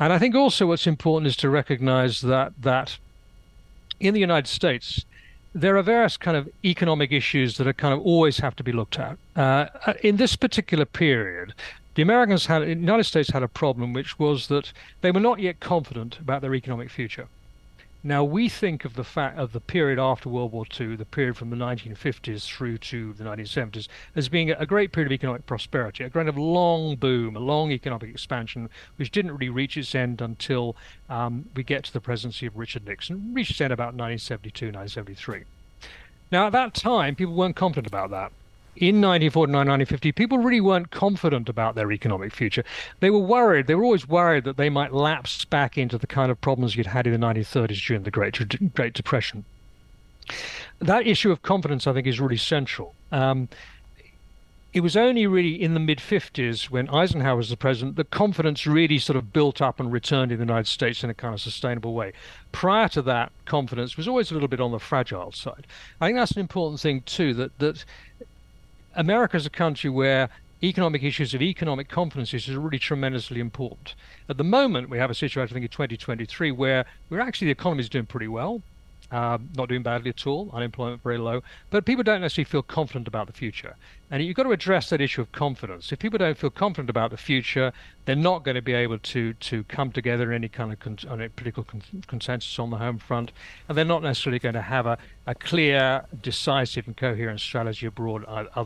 And 0.00 0.12
I 0.12 0.18
think 0.18 0.34
also 0.34 0.66
what's 0.66 0.86
important 0.86 1.28
is 1.28 1.36
to 1.36 1.48
recognize 1.48 2.22
that 2.22 2.52
that 2.60 2.98
in 4.00 4.14
the 4.14 4.20
United 4.20 4.48
States 4.48 5.04
there 5.54 5.76
are 5.76 5.82
various 5.82 6.16
kind 6.16 6.36
of 6.36 6.48
economic 6.64 7.12
issues 7.12 7.56
that 7.56 7.66
are 7.66 7.72
kind 7.72 7.92
of 7.92 8.00
always 8.00 8.38
have 8.38 8.56
to 8.56 8.64
be 8.64 8.72
looked 8.72 8.98
at. 8.98 9.18
Uh, 9.36 9.66
in 10.02 10.16
this 10.16 10.36
particular 10.36 10.84
period, 10.84 11.54
the 11.94 12.02
Americans 12.02 12.46
had, 12.46 12.62
the 12.62 12.68
United 12.68 13.04
States 13.04 13.30
had 13.30 13.42
a 13.42 13.48
problem, 13.48 13.92
which 13.92 14.18
was 14.18 14.48
that 14.48 14.72
they 15.02 15.10
were 15.10 15.20
not 15.20 15.40
yet 15.40 15.60
confident 15.60 16.18
about 16.18 16.40
their 16.40 16.54
economic 16.54 16.90
future. 16.90 17.28
Now 18.04 18.24
we 18.24 18.48
think 18.48 18.84
of 18.84 18.94
the 18.94 19.04
fact 19.04 19.38
of 19.38 19.52
the 19.52 19.60
period 19.60 20.00
after 20.00 20.28
World 20.28 20.50
War 20.50 20.66
II, 20.78 20.96
the 20.96 21.04
period 21.04 21.36
from 21.36 21.50
the 21.50 21.56
1950s 21.56 22.44
through 22.44 22.78
to 22.78 23.12
the 23.12 23.22
1970s, 23.22 23.86
as 24.16 24.28
being 24.28 24.50
a 24.50 24.66
great 24.66 24.90
period 24.90 25.06
of 25.06 25.14
economic 25.14 25.46
prosperity, 25.46 26.02
a 26.02 26.10
kind 26.10 26.28
of 26.28 26.36
long 26.36 26.96
boom, 26.96 27.36
a 27.36 27.40
long 27.40 27.70
economic 27.70 28.10
expansion, 28.10 28.68
which 28.96 29.12
didn't 29.12 29.30
really 29.30 29.50
reach 29.50 29.76
its 29.76 29.94
end 29.94 30.20
until 30.20 30.76
um, 31.08 31.48
we 31.54 31.62
get 31.62 31.84
to 31.84 31.92
the 31.92 32.00
presidency 32.00 32.44
of 32.46 32.56
Richard 32.56 32.84
Nixon, 32.84 33.32
reached 33.32 33.52
its 33.52 33.60
end 33.60 33.72
about 33.72 33.94
1972, 33.94 34.66
1973. 34.66 35.44
Now 36.32 36.46
at 36.46 36.52
that 36.52 36.74
time, 36.74 37.14
people 37.14 37.34
weren't 37.34 37.54
confident 37.54 37.86
about 37.86 38.10
that 38.10 38.32
in 38.74 39.02
1949, 39.02 39.52
1950, 39.52 40.12
people 40.12 40.38
really 40.38 40.60
weren't 40.60 40.90
confident 40.90 41.48
about 41.48 41.74
their 41.74 41.92
economic 41.92 42.34
future. 42.34 42.64
They 43.00 43.10
were 43.10 43.18
worried. 43.18 43.66
They 43.66 43.74
were 43.74 43.84
always 43.84 44.08
worried 44.08 44.44
that 44.44 44.56
they 44.56 44.70
might 44.70 44.92
lapse 44.92 45.44
back 45.44 45.76
into 45.76 45.98
the 45.98 46.06
kind 46.06 46.30
of 46.30 46.40
problems 46.40 46.74
you'd 46.74 46.86
had 46.86 47.06
in 47.06 47.12
the 47.12 47.26
1930s 47.26 47.86
during 47.86 48.02
the 48.04 48.10
Great, 48.10 48.38
Great 48.74 48.94
Depression. 48.94 49.44
That 50.78 51.06
issue 51.06 51.30
of 51.30 51.42
confidence, 51.42 51.86
I 51.86 51.92
think, 51.92 52.06
is 52.06 52.18
really 52.18 52.38
central. 52.38 52.94
Um, 53.10 53.48
it 54.72 54.80
was 54.80 54.96
only 54.96 55.26
really 55.26 55.60
in 55.60 55.74
the 55.74 55.80
mid 55.80 55.98
50s 55.98 56.70
when 56.70 56.88
Eisenhower 56.88 57.36
was 57.36 57.50
the 57.50 57.56
president 57.56 57.96
that 57.96 58.10
confidence 58.10 58.66
really 58.66 58.98
sort 58.98 59.16
of 59.16 59.32
built 59.32 59.60
up 59.60 59.78
and 59.78 59.92
returned 59.92 60.32
in 60.32 60.38
the 60.38 60.44
United 60.44 60.66
States 60.66 61.04
in 61.04 61.10
a 61.10 61.14
kind 61.14 61.34
of 61.34 61.40
sustainable 61.40 61.92
way. 61.92 62.12
Prior 62.52 62.88
to 62.88 63.02
that, 63.02 63.32
confidence 63.44 63.96
was 63.96 64.08
always 64.08 64.30
a 64.30 64.34
little 64.34 64.48
bit 64.48 64.60
on 64.60 64.72
the 64.72 64.78
fragile 64.78 65.30
side. 65.32 65.66
I 66.00 66.06
think 66.06 66.16
that's 66.16 66.32
an 66.32 66.40
important 66.40 66.80
thing 66.80 67.02
too. 67.02 67.34
That 67.34 67.58
that 67.58 67.84
America 68.94 69.36
is 69.36 69.46
a 69.46 69.50
country 69.50 69.88
where 69.88 70.28
economic 70.62 71.02
issues 71.02 71.32
of 71.34 71.40
economic 71.42 71.88
confidence 71.88 72.34
is 72.34 72.48
really 72.50 72.78
tremendously 72.78 73.40
important. 73.40 73.94
At 74.28 74.36
the 74.36 74.44
moment, 74.44 74.90
we 74.90 74.98
have 74.98 75.10
a 75.10 75.14
situation, 75.14 75.50
I 75.50 75.54
think, 75.54 75.64
in 75.64 75.70
2023 75.70 76.52
where 76.52 76.84
we're 77.08 77.20
actually 77.20 77.46
the 77.46 77.52
economy 77.52 77.80
is 77.80 77.88
doing 77.88 78.06
pretty 78.06 78.28
well. 78.28 78.62
Uh, 79.12 79.36
not 79.56 79.68
doing 79.68 79.82
badly 79.82 80.08
at 80.08 80.26
all, 80.26 80.48
unemployment 80.54 81.02
very 81.02 81.18
low, 81.18 81.42
but 81.68 81.84
people 81.84 82.02
don't 82.02 82.22
necessarily 82.22 82.48
feel 82.48 82.62
confident 82.62 83.06
about 83.06 83.26
the 83.26 83.32
future. 83.32 83.76
And 84.10 84.24
you've 84.24 84.34
got 84.34 84.44
to 84.44 84.52
address 84.52 84.88
that 84.88 85.02
issue 85.02 85.20
of 85.20 85.30
confidence. 85.32 85.92
If 85.92 85.98
people 85.98 86.16
don't 86.18 86.38
feel 86.38 86.48
confident 86.48 86.88
about 86.88 87.10
the 87.10 87.18
future, 87.18 87.74
they're 88.06 88.16
not 88.16 88.42
going 88.42 88.54
to 88.54 88.62
be 88.62 88.72
able 88.72 88.98
to 88.98 89.34
to 89.34 89.64
come 89.64 89.92
together 89.92 90.32
in 90.32 90.36
any 90.36 90.48
kind 90.48 90.72
of 90.72 90.80
con- 90.80 90.98
on 91.10 91.28
political 91.36 91.62
con- 91.62 91.82
consensus 92.06 92.58
on 92.58 92.70
the 92.70 92.78
home 92.78 92.96
front, 92.96 93.32
and 93.68 93.76
they're 93.76 93.84
not 93.84 94.02
necessarily 94.02 94.38
going 94.38 94.54
to 94.54 94.62
have 94.62 94.86
a, 94.86 94.96
a 95.26 95.34
clear, 95.34 96.06
decisive, 96.22 96.86
and 96.86 96.96
coherent 96.96 97.40
strategy 97.40 97.84
abroad 97.84 98.24
uh, 98.26 98.64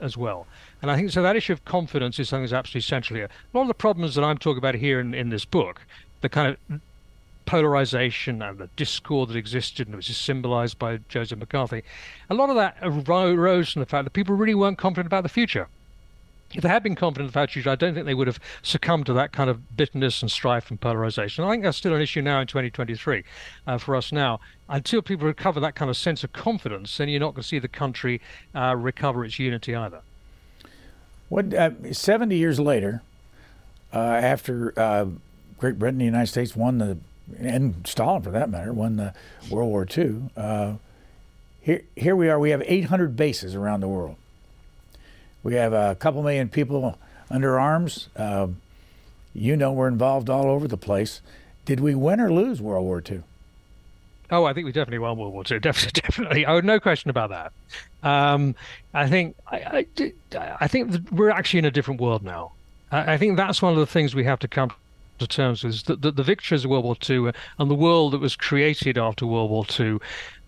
as 0.00 0.16
well. 0.16 0.46
And 0.80 0.92
I 0.92 0.96
think 0.96 1.10
so. 1.10 1.22
That 1.22 1.34
issue 1.34 1.54
of 1.54 1.64
confidence 1.64 2.20
is 2.20 2.28
something 2.28 2.44
that's 2.44 2.52
absolutely 2.52 2.82
central 2.82 3.16
here. 3.16 3.28
A 3.52 3.56
lot 3.56 3.62
of 3.62 3.68
the 3.68 3.74
problems 3.74 4.14
that 4.14 4.22
I'm 4.22 4.38
talking 4.38 4.58
about 4.58 4.76
here 4.76 5.00
in, 5.00 5.12
in 5.12 5.30
this 5.30 5.44
book, 5.44 5.80
the 6.20 6.28
kind 6.28 6.56
of 6.70 6.80
polarization 7.48 8.42
and 8.42 8.58
the 8.58 8.68
discord 8.76 9.30
that 9.30 9.36
existed 9.36 9.88
and 9.88 9.96
which 9.96 10.10
is 10.10 10.18
symbolized 10.18 10.78
by 10.78 10.98
Joseph 11.08 11.38
McCarthy, 11.38 11.82
a 12.28 12.34
lot 12.34 12.50
of 12.50 12.56
that 12.56 12.76
arose 12.82 13.72
from 13.72 13.80
the 13.80 13.86
fact 13.86 14.04
that 14.04 14.10
people 14.10 14.36
really 14.36 14.54
weren't 14.54 14.76
confident 14.76 15.06
about 15.06 15.22
the 15.22 15.30
future. 15.30 15.66
If 16.52 16.62
they 16.62 16.68
had 16.68 16.82
been 16.82 16.94
confident 16.94 17.30
about 17.30 17.48
the 17.48 17.52
future, 17.54 17.70
I 17.70 17.74
don't 17.74 17.94
think 17.94 18.04
they 18.04 18.12
would 18.12 18.26
have 18.26 18.38
succumbed 18.62 19.06
to 19.06 19.14
that 19.14 19.32
kind 19.32 19.48
of 19.48 19.78
bitterness 19.78 20.20
and 20.20 20.30
strife 20.30 20.68
and 20.70 20.78
polarization. 20.78 21.42
I 21.42 21.50
think 21.50 21.62
that's 21.62 21.78
still 21.78 21.94
an 21.94 22.02
issue 22.02 22.20
now 22.20 22.40
in 22.40 22.46
2023 22.46 23.24
uh, 23.66 23.78
for 23.78 23.96
us 23.96 24.12
now. 24.12 24.40
Until 24.68 25.00
people 25.00 25.26
recover 25.26 25.58
that 25.60 25.74
kind 25.74 25.90
of 25.90 25.96
sense 25.96 26.22
of 26.22 26.34
confidence, 26.34 26.98
then 26.98 27.08
you're 27.08 27.20
not 27.20 27.32
going 27.32 27.42
to 27.42 27.48
see 27.48 27.58
the 27.58 27.66
country 27.66 28.20
uh, 28.54 28.76
recover 28.76 29.24
its 29.24 29.38
unity 29.38 29.74
either. 29.74 30.02
What 31.30 31.54
uh, 31.54 31.92
70 31.92 32.36
years 32.36 32.60
later, 32.60 33.02
uh, 33.92 33.98
after 33.98 34.78
uh, 34.78 35.06
Great 35.58 35.78
Britain 35.78 35.94
and 35.94 36.00
the 36.02 36.04
United 36.06 36.28
States 36.28 36.54
won 36.54 36.76
the 36.76 36.98
and 37.38 37.86
Stalin 37.86 38.22
for 38.22 38.30
that 38.30 38.50
matter, 38.50 38.72
won 38.72 38.96
the 38.96 39.14
World 39.50 39.70
War 39.70 39.86
II. 39.96 40.30
Uh, 40.36 40.74
here, 41.60 41.82
here 41.96 42.16
we 42.16 42.28
are. 42.28 42.38
We 42.38 42.50
have 42.50 42.62
800 42.64 43.16
bases 43.16 43.54
around 43.54 43.80
the 43.80 43.88
world. 43.88 44.16
We 45.42 45.54
have 45.54 45.72
a 45.72 45.94
couple 45.94 46.22
million 46.22 46.48
people 46.48 46.98
under 47.30 47.58
arms. 47.58 48.08
Uh, 48.16 48.48
you 49.34 49.56
know, 49.56 49.72
we're 49.72 49.88
involved 49.88 50.28
all 50.30 50.46
over 50.46 50.66
the 50.66 50.76
place. 50.76 51.20
Did 51.64 51.80
we 51.80 51.94
win 51.94 52.20
or 52.20 52.32
lose 52.32 52.60
World 52.60 52.84
War 52.84 53.02
II? 53.08 53.22
Oh, 54.30 54.44
I 54.44 54.52
think 54.52 54.66
we 54.66 54.72
definitely 54.72 54.98
won 54.98 55.16
World 55.16 55.32
War 55.32 55.44
II. 55.50 55.58
Definitely, 55.60 56.00
definitely. 56.00 56.46
Oh, 56.46 56.60
no 56.60 56.78
question 56.78 57.08
about 57.08 57.30
that. 57.30 57.52
Um, 58.02 58.54
I 58.92 59.08
think 59.08 59.36
I, 59.46 59.86
I, 60.34 60.56
I 60.60 60.68
think 60.68 61.10
we're 61.10 61.30
actually 61.30 61.60
in 61.60 61.64
a 61.64 61.70
different 61.70 62.00
world 62.00 62.22
now. 62.22 62.52
I, 62.92 63.14
I 63.14 63.16
think 63.16 63.38
that's 63.38 63.62
one 63.62 63.72
of 63.72 63.78
the 63.78 63.86
things 63.86 64.14
we 64.14 64.24
have 64.24 64.38
to 64.40 64.48
come 64.48 64.72
terms 65.26 65.64
with 65.64 65.84
that 65.84 66.02
the, 66.02 66.10
the 66.10 66.22
victories 66.22 66.64
of 66.64 66.70
World 66.70 66.84
War 66.84 66.96
II 67.08 67.32
and 67.58 67.70
the 67.70 67.74
world 67.74 68.12
that 68.12 68.20
was 68.20 68.36
created 68.36 68.98
after 68.98 69.26
World 69.26 69.50
War 69.50 69.64
II, 69.78 69.98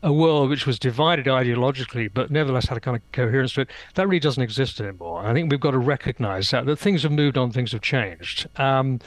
a 0.02 0.12
world 0.12 0.50
which 0.50 0.66
was 0.66 0.78
divided 0.78 1.26
ideologically, 1.26 2.10
but 2.12 2.30
nevertheless 2.30 2.68
had 2.68 2.78
a 2.78 2.80
kind 2.80 2.96
of 2.96 3.02
coherence 3.12 3.52
to 3.54 3.62
it, 3.62 3.70
that 3.94 4.06
really 4.06 4.20
doesn't 4.20 4.42
exist 4.42 4.80
anymore. 4.80 5.26
I 5.26 5.32
think 5.34 5.50
we've 5.50 5.60
got 5.60 5.72
to 5.72 5.78
recognize 5.78 6.50
that, 6.50 6.66
that 6.66 6.76
things 6.76 7.02
have 7.02 7.12
moved 7.12 7.36
on, 7.36 7.50
things 7.50 7.72
have 7.72 7.82
changed. 7.82 8.48
Um, 8.56 9.00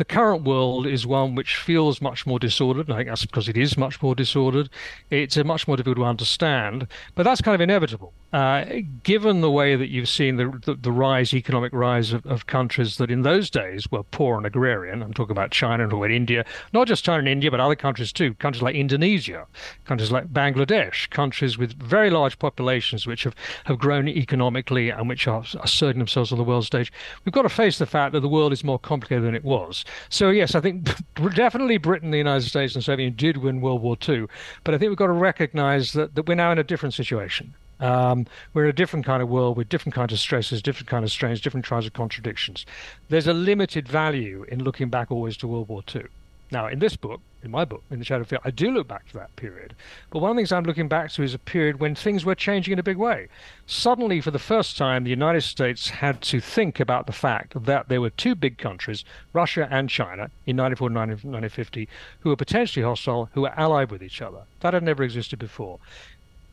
the 0.00 0.04
current 0.06 0.44
world 0.44 0.86
is 0.86 1.06
one 1.06 1.34
which 1.34 1.56
feels 1.56 2.00
much 2.00 2.26
more 2.26 2.38
disordered. 2.38 2.88
And 2.88 2.94
I 2.94 2.96
think 3.00 3.10
that's 3.10 3.26
because 3.26 3.50
it 3.50 3.56
is 3.58 3.76
much 3.76 4.00
more 4.00 4.14
disordered. 4.14 4.70
It's 5.10 5.36
a 5.36 5.44
much 5.44 5.68
more 5.68 5.76
difficult 5.76 5.98
to 5.98 6.04
understand, 6.04 6.86
but 7.14 7.24
that's 7.24 7.42
kind 7.42 7.54
of 7.54 7.60
inevitable. 7.60 8.14
Uh, 8.32 8.64
given 9.02 9.40
the 9.40 9.50
way 9.50 9.74
that 9.74 9.88
you've 9.88 10.08
seen 10.08 10.36
the, 10.36 10.58
the, 10.64 10.74
the 10.74 10.92
rise, 10.92 11.34
economic 11.34 11.72
rise 11.72 12.12
of, 12.12 12.24
of, 12.26 12.46
countries 12.46 12.96
that 12.96 13.10
in 13.10 13.22
those 13.22 13.50
days 13.50 13.90
were 13.90 14.04
poor 14.04 14.36
and 14.36 14.46
agrarian, 14.46 15.02
I'm 15.02 15.12
talking 15.12 15.32
about 15.32 15.50
China 15.50 15.88
and 15.88 16.12
India, 16.12 16.44
not 16.72 16.86
just 16.86 17.04
China 17.04 17.18
and 17.18 17.28
India, 17.28 17.50
but 17.50 17.58
other 17.58 17.74
countries 17.74 18.12
too, 18.12 18.34
countries 18.34 18.62
like 18.62 18.76
Indonesia, 18.76 19.48
countries 19.84 20.12
like 20.12 20.32
Bangladesh, 20.32 21.10
countries 21.10 21.58
with 21.58 21.76
very 21.82 22.08
large 22.08 22.38
populations 22.38 23.04
which 23.04 23.24
have, 23.24 23.34
have 23.64 23.80
grown 23.80 24.06
economically 24.06 24.90
and 24.90 25.08
which 25.08 25.26
are 25.26 25.44
asserting 25.60 25.98
themselves 25.98 26.30
on 26.30 26.38
the 26.38 26.44
world 26.44 26.64
stage. 26.64 26.92
We've 27.24 27.32
got 27.32 27.42
to 27.42 27.48
face 27.48 27.78
the 27.78 27.86
fact 27.86 28.12
that 28.12 28.20
the 28.20 28.28
world 28.28 28.52
is 28.52 28.62
more 28.62 28.78
complicated 28.78 29.24
than 29.24 29.34
it 29.34 29.44
was. 29.44 29.84
So, 30.08 30.30
yes, 30.30 30.54
I 30.54 30.60
think 30.60 30.88
definitely 31.34 31.78
Britain, 31.78 32.10
the 32.10 32.18
United 32.18 32.46
States, 32.46 32.74
and 32.74 32.84
Soviet 32.84 33.04
Union 33.04 33.16
did 33.16 33.36
win 33.38 33.60
World 33.60 33.82
War 33.82 33.96
II, 34.08 34.26
but 34.64 34.74
I 34.74 34.78
think 34.78 34.90
we've 34.90 34.98
got 34.98 35.06
to 35.06 35.12
recognize 35.12 35.92
that, 35.92 36.14
that 36.14 36.26
we're 36.26 36.34
now 36.34 36.52
in 36.52 36.58
a 36.58 36.64
different 36.64 36.94
situation. 36.94 37.54
Um, 37.80 38.26
we're 38.52 38.64
in 38.64 38.70
a 38.70 38.74
different 38.74 39.06
kind 39.06 39.22
of 39.22 39.28
world 39.28 39.56
with 39.56 39.68
different 39.68 39.94
kinds 39.94 40.12
of 40.12 40.18
stresses, 40.18 40.60
different 40.60 40.88
kind 40.88 41.04
of 41.04 41.10
strains, 41.10 41.40
different 41.40 41.66
kinds 41.66 41.86
of 41.86 41.94
contradictions. 41.94 42.66
There's 43.08 43.26
a 43.26 43.32
limited 43.32 43.88
value 43.88 44.44
in 44.48 44.62
looking 44.62 44.90
back 44.90 45.10
always 45.10 45.36
to 45.38 45.48
World 45.48 45.68
War 45.68 45.82
II. 45.94 46.04
Now, 46.50 46.66
in 46.66 46.78
this 46.78 46.96
book, 46.96 47.20
in 47.42 47.50
my 47.50 47.64
book, 47.64 47.82
in 47.90 47.98
the 47.98 48.04
Shadow 48.04 48.24
Fear, 48.24 48.40
I 48.44 48.50
do 48.50 48.70
look 48.70 48.86
back 48.86 49.06
to 49.08 49.14
that 49.14 49.34
period. 49.36 49.74
But 50.10 50.20
one 50.20 50.30
of 50.30 50.36
the 50.36 50.40
things 50.40 50.52
I'm 50.52 50.64
looking 50.64 50.88
back 50.88 51.10
to 51.12 51.22
is 51.22 51.34
a 51.34 51.38
period 51.38 51.80
when 51.80 51.94
things 51.94 52.24
were 52.24 52.34
changing 52.34 52.72
in 52.72 52.78
a 52.78 52.82
big 52.82 52.96
way. 52.96 53.28
Suddenly, 53.66 54.20
for 54.20 54.30
the 54.30 54.38
first 54.38 54.76
time, 54.76 55.04
the 55.04 55.10
United 55.10 55.42
States 55.42 55.88
had 55.88 56.20
to 56.22 56.40
think 56.40 56.80
about 56.80 57.06
the 57.06 57.12
fact 57.12 57.64
that 57.64 57.88
there 57.88 58.00
were 58.00 58.10
two 58.10 58.34
big 58.34 58.58
countries, 58.58 59.04
Russia 59.32 59.68
and 59.70 59.88
China, 59.88 60.30
in 60.46 60.56
1949, 60.56 61.08
1950, 61.08 61.88
who 62.20 62.28
were 62.30 62.36
potentially 62.36 62.84
hostile, 62.84 63.30
who 63.32 63.42
were 63.42 63.58
allied 63.58 63.90
with 63.90 64.02
each 64.02 64.20
other. 64.20 64.42
That 64.60 64.74
had 64.74 64.82
never 64.82 65.02
existed 65.02 65.38
before. 65.38 65.78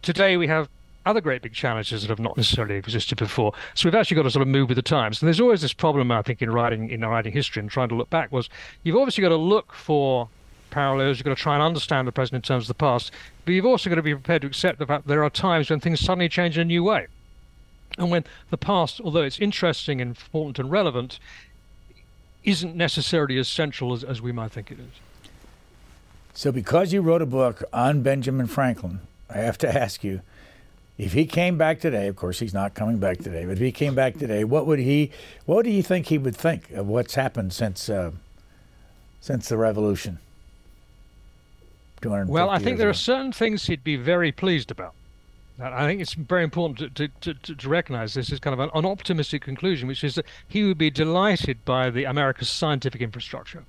Today, 0.02 0.38
we 0.38 0.48
have 0.48 0.70
other 1.08 1.22
great 1.22 1.42
big 1.42 1.54
challenges 1.54 2.02
that 2.02 2.10
have 2.10 2.20
not 2.20 2.36
necessarily 2.36 2.76
existed 2.76 3.18
before. 3.18 3.54
So 3.74 3.88
we've 3.88 3.96
actually 3.96 4.16
got 4.16 4.24
to 4.24 4.32
sort 4.32 4.42
of 4.42 4.50
move 4.50 4.70
with 4.70 4.76
the 4.76 4.82
times. 4.82 5.22
And 5.22 5.28
there's 5.28 5.40
always 5.40 5.62
this 5.62 5.74
problem, 5.74 6.12
I 6.12 6.22
think, 6.22 6.42
in 6.42 6.52
writing 6.52 6.90
in 6.90 7.02
writing 7.02 7.32
history 7.32 7.62
and 7.62 7.70
trying 7.70 7.90
to 7.90 7.96
look 7.96 8.10
back 8.10 8.32
was 8.32 8.50
you've 8.84 8.98
obviously 8.98 9.22
got 9.22 9.30
to 9.30 9.38
look 9.38 9.74
for 9.74 10.30
parallels. 10.70 11.18
You've 11.18 11.26
got 11.26 11.36
to 11.38 11.42
try 11.42 11.54
and 11.54 11.64
understand 11.64 12.08
the 12.08 12.12
present 12.12 12.36
in 12.36 12.42
terms 12.42 12.66
of 12.66 12.68
the 12.70 12.74
past, 12.76 13.12
but 13.46 13.54
you've 13.54 13.66
also 13.66 13.90
got 13.90 13.96
to 13.96 14.02
be 14.02 14.14
prepared 14.14 14.42
to 14.42 14.48
accept 14.48 14.80
the 14.80 14.86
fact 14.86 15.06
that 15.06 15.10
there 15.10 15.24
are 15.24 15.30
times 15.30 15.70
when 15.70 15.80
things 15.80 16.00
suddenly 16.00 16.30
change 16.30 16.58
in 16.58 16.62
a 16.62 16.66
new 16.66 16.84
way. 16.84 17.08
And 17.98 18.12
when 18.12 18.26
the 18.50 18.58
past, 18.58 19.02
although 19.02 19.24
it's 19.24 19.40
interesting, 19.40 20.02
and 20.02 20.12
important, 20.12 20.60
and 20.60 20.72
relevant, 20.72 21.20
isn't 22.44 22.76
necessarily 22.76 23.38
as 23.38 23.48
central 23.48 23.94
as, 23.94 24.04
as 24.04 24.22
we 24.22 24.32
might 24.32 24.52
think 24.52 24.72
it 24.72 24.80
is. 24.80 25.02
So, 26.34 26.52
because 26.52 26.94
you 26.94 27.02
wrote 27.02 27.22
a 27.22 27.26
book 27.26 27.64
on 27.74 28.04
Benjamin 28.04 28.46
Franklin, 28.48 29.00
I 29.30 29.40
have 29.40 29.58
to 29.60 29.82
ask 29.82 30.04
you 30.04 30.22
if 30.98 31.14
he 31.14 31.26
came 31.26 31.58
back 31.58 31.80
today, 31.80 32.08
of 32.08 32.16
course 32.16 32.40
he's 32.40 32.54
not 32.54 32.74
coming 32.74 32.98
back 32.98 33.20
today, 33.20 33.46
but 33.46 33.54
if 33.54 33.60
he 33.60 33.72
came 33.72 33.96
back 33.96 34.18
today, 34.18 34.44
what 34.44 34.66
would 34.66 34.80
he, 34.80 35.12
what 35.46 35.64
do 35.64 35.72
you 35.72 35.84
think 35.84 36.08
he 36.08 36.18
would 36.18 36.36
think 36.36 36.72
of 36.72 36.88
what's 36.88 37.16
happened 37.16 37.54
since, 37.54 37.90
uh, 37.90 38.12
since 39.20 39.50
the 39.50 39.58
revolution? 39.58 40.20
Well, 42.28 42.50
I 42.50 42.60
think 42.60 42.78
there 42.78 42.88
ago. 42.88 42.92
are 42.92 43.02
certain 43.02 43.32
things 43.32 43.66
he'd 43.66 43.84
be 43.84 43.96
very 43.96 44.32
pleased 44.32 44.72
about. 44.72 44.94
I 45.60 45.88
think 45.88 46.02
it's 46.02 46.14
very 46.14 46.44
important 46.44 46.96
to, 46.96 47.08
to, 47.08 47.34
to, 47.34 47.56
to 47.56 47.70
recognize 47.70 48.14
this 48.14 48.32
as 48.32 48.40
kind 48.40 48.54
of 48.54 48.60
an, 48.60 48.70
an, 48.76 48.86
optimistic 48.86 49.42
conclusion, 49.42 49.88
which 49.88 50.04
is 50.04 50.14
that 50.16 50.26
he 50.48 50.64
would 50.64 50.78
be 50.78 50.92
delighted 50.92 51.66
by 51.66 51.90
the 51.90 52.04
America's 52.04 52.50
scientific 52.50 53.02
infrastructure. 53.02 53.66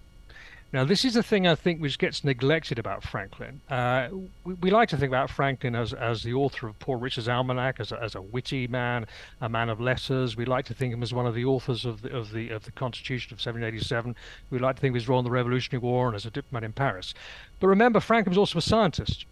Now, 0.70 0.84
this 0.84 1.02
is 1.04 1.14
the 1.14 1.22
thing 1.22 1.46
I 1.46 1.54
think 1.54 1.80
which 1.80 1.98
gets 1.98 2.24
neglected 2.24 2.78
about 2.78 3.02
Franklin. 3.02 3.62
Uh, 3.70 4.08
we, 4.44 4.54
we, 4.54 4.70
like 4.70 4.90
to 4.90 4.98
think 4.98 5.08
about 5.08 5.30
Franklin 5.30 5.74
as, 5.74 5.94
as 5.94 6.22
the 6.22 6.34
author 6.34 6.68
of 6.68 6.78
Poor 6.78 6.98
Richard's 6.98 7.28
Almanac, 7.28 7.80
as 7.80 7.90
a, 7.90 8.02
as 8.02 8.14
a 8.14 8.20
witty 8.20 8.66
man, 8.66 9.06
a 9.40 9.48
man 9.48 9.70
of 9.70 9.80
letters. 9.80 10.36
We 10.36 10.44
like 10.44 10.66
to 10.66 10.74
think 10.74 10.92
of 10.92 10.98
him 10.98 11.02
as 11.02 11.14
one 11.14 11.26
of 11.26 11.34
the 11.34 11.46
authors 11.46 11.86
of 11.86 12.02
the, 12.02 12.14
of 12.14 12.32
the, 12.32 12.50
of 12.50 12.64
the 12.64 12.72
Constitution 12.72 13.32
of 13.32 13.38
1787. 13.38 14.14
We 14.50 14.58
like 14.58 14.76
to 14.76 14.80
think 14.80 14.92
of 14.92 14.96
his 14.96 15.08
role 15.08 15.20
in 15.20 15.24
the 15.24 15.30
Revolutionary 15.30 15.80
War 15.80 16.08
and 16.08 16.16
as 16.16 16.26
a 16.26 16.30
diplomat 16.30 16.64
in 16.64 16.72
Paris. 16.72 17.14
But 17.60 17.68
remember, 17.68 17.98
Franklin 17.98 18.32
was 18.32 18.38
also 18.38 18.58
a 18.58 18.62
scientist. 18.62 19.24